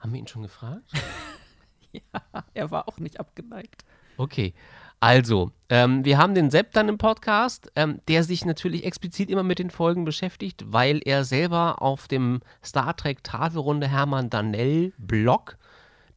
Haben 0.00 0.12
wir 0.12 0.20
ihn 0.20 0.26
schon 0.26 0.42
gefragt? 0.42 0.90
er 2.54 2.70
war 2.70 2.88
auch 2.88 2.98
nicht 2.98 3.20
abgeneigt. 3.20 3.84
Okay. 4.16 4.54
Also, 5.02 5.50
ähm, 5.70 6.04
wir 6.04 6.18
haben 6.18 6.34
den 6.34 6.50
Sepp 6.50 6.72
dann 6.72 6.90
im 6.90 6.98
Podcast, 6.98 7.72
ähm, 7.74 8.00
der 8.08 8.22
sich 8.22 8.44
natürlich 8.44 8.84
explizit 8.84 9.30
immer 9.30 9.42
mit 9.42 9.58
den 9.58 9.70
Folgen 9.70 10.04
beschäftigt, 10.04 10.64
weil 10.66 11.00
er 11.04 11.24
selber 11.24 11.80
auf 11.80 12.06
dem 12.06 12.40
Star 12.62 12.94
Trek 12.96 13.24
Tafelrunde 13.24 13.88
Hermann 13.88 14.28
Danell 14.28 14.92
Blog, 14.98 15.56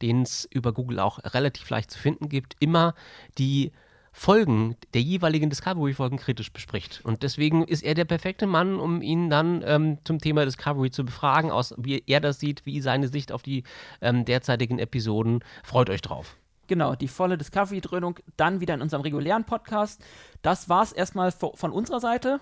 den 0.02 0.22
es 0.22 0.44
über 0.50 0.74
Google 0.74 0.98
auch 0.98 1.18
relativ 1.32 1.70
leicht 1.70 1.90
zu 1.90 1.98
finden 1.98 2.28
gibt, 2.28 2.56
immer 2.60 2.94
die 3.38 3.72
Folgen 4.16 4.76
der 4.94 5.02
jeweiligen 5.02 5.50
Discovery-Folgen 5.50 6.18
kritisch 6.18 6.52
bespricht. 6.52 7.00
Und 7.04 7.24
deswegen 7.24 7.64
ist 7.64 7.82
er 7.82 7.94
der 7.94 8.04
perfekte 8.04 8.46
Mann, 8.46 8.78
um 8.78 9.02
ihn 9.02 9.28
dann 9.28 9.64
ähm, 9.66 9.98
zum 10.04 10.20
Thema 10.20 10.44
Discovery 10.44 10.92
zu 10.92 11.04
befragen, 11.04 11.50
aus 11.50 11.74
wie 11.78 12.00
er 12.06 12.20
das 12.20 12.38
sieht, 12.38 12.64
wie 12.64 12.80
seine 12.80 13.08
Sicht 13.08 13.32
auf 13.32 13.42
die 13.42 13.64
ähm, 14.00 14.24
derzeitigen 14.24 14.78
Episoden. 14.78 15.40
Freut 15.64 15.90
euch 15.90 16.00
drauf. 16.00 16.36
Genau, 16.68 16.94
die 16.94 17.08
volle 17.08 17.36
Discovery-Dröhnung 17.36 18.20
dann 18.36 18.60
wieder 18.60 18.74
in 18.74 18.82
unserem 18.82 19.02
regulären 19.02 19.42
Podcast. 19.44 20.00
Das 20.42 20.68
war's 20.68 20.92
erstmal 20.92 21.30
vo- 21.30 21.56
von 21.56 21.72
unserer 21.72 21.98
Seite. 22.00 22.38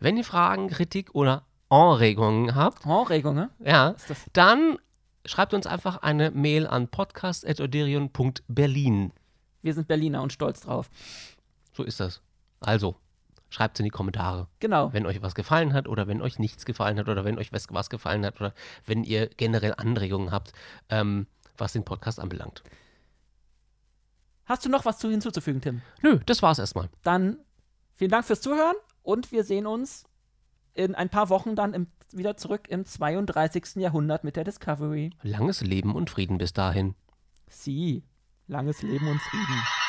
Wenn 0.00 0.16
ihr 0.16 0.24
Fragen, 0.24 0.66
Kritik 0.68 1.14
oder 1.14 1.44
Anregungen 1.68 2.56
habt, 2.56 2.84
Anregung, 2.84 3.36
ne? 3.36 3.48
ja, 3.64 3.94
dann 4.32 4.76
schreibt 5.24 5.54
uns 5.54 5.68
einfach 5.68 5.98
eine 6.02 6.32
Mail 6.32 6.66
an 6.66 6.88
podcast.oderion.berlin. 6.88 9.12
Wir 9.62 9.74
sind 9.74 9.88
Berliner 9.88 10.22
und 10.22 10.32
stolz 10.32 10.60
drauf. 10.60 10.90
So 11.72 11.82
ist 11.84 12.00
das. 12.00 12.20
Also, 12.60 12.96
schreibt 13.48 13.76
es 13.76 13.80
in 13.80 13.84
die 13.84 13.90
Kommentare, 13.90 14.48
Genau. 14.60 14.92
wenn 14.92 15.06
euch 15.06 15.22
was 15.22 15.34
gefallen 15.34 15.72
hat 15.72 15.88
oder 15.88 16.06
wenn 16.06 16.20
euch 16.20 16.38
nichts 16.38 16.64
gefallen 16.64 16.98
hat 16.98 17.08
oder 17.08 17.24
wenn 17.24 17.38
euch 17.38 17.52
was, 17.52 17.66
was 17.70 17.90
gefallen 17.90 18.24
hat 18.26 18.40
oder 18.40 18.54
wenn 18.86 19.04
ihr 19.04 19.28
generell 19.28 19.74
Anregungen 19.76 20.30
habt, 20.30 20.52
ähm, 20.88 21.26
was 21.56 21.72
den 21.72 21.84
Podcast 21.84 22.18
anbelangt. 22.20 22.62
Hast 24.44 24.64
du 24.64 24.68
noch 24.68 24.84
was 24.84 24.98
zu 24.98 25.10
hinzuzufügen, 25.10 25.60
Tim? 25.60 25.82
Nö, 26.02 26.18
das 26.26 26.42
war's 26.42 26.58
erstmal. 26.58 26.88
Dann 27.02 27.38
vielen 27.94 28.10
Dank 28.10 28.24
fürs 28.24 28.40
Zuhören 28.40 28.74
und 29.02 29.32
wir 29.32 29.44
sehen 29.44 29.66
uns 29.66 30.04
in 30.74 30.94
ein 30.94 31.08
paar 31.10 31.28
Wochen 31.28 31.54
dann 31.54 31.74
im, 31.74 31.86
wieder 32.12 32.36
zurück 32.36 32.68
im 32.68 32.84
32. 32.84 33.76
Jahrhundert 33.76 34.24
mit 34.24 34.36
der 34.36 34.44
Discovery. 34.44 35.10
Langes 35.22 35.60
Leben 35.60 35.94
und 35.94 36.10
Frieden 36.10 36.38
bis 36.38 36.52
dahin. 36.52 36.94
Sie. 37.48 38.02
Langes 38.46 38.82
Leben 38.82 39.08
und 39.08 39.20
Frieden. 39.20 39.81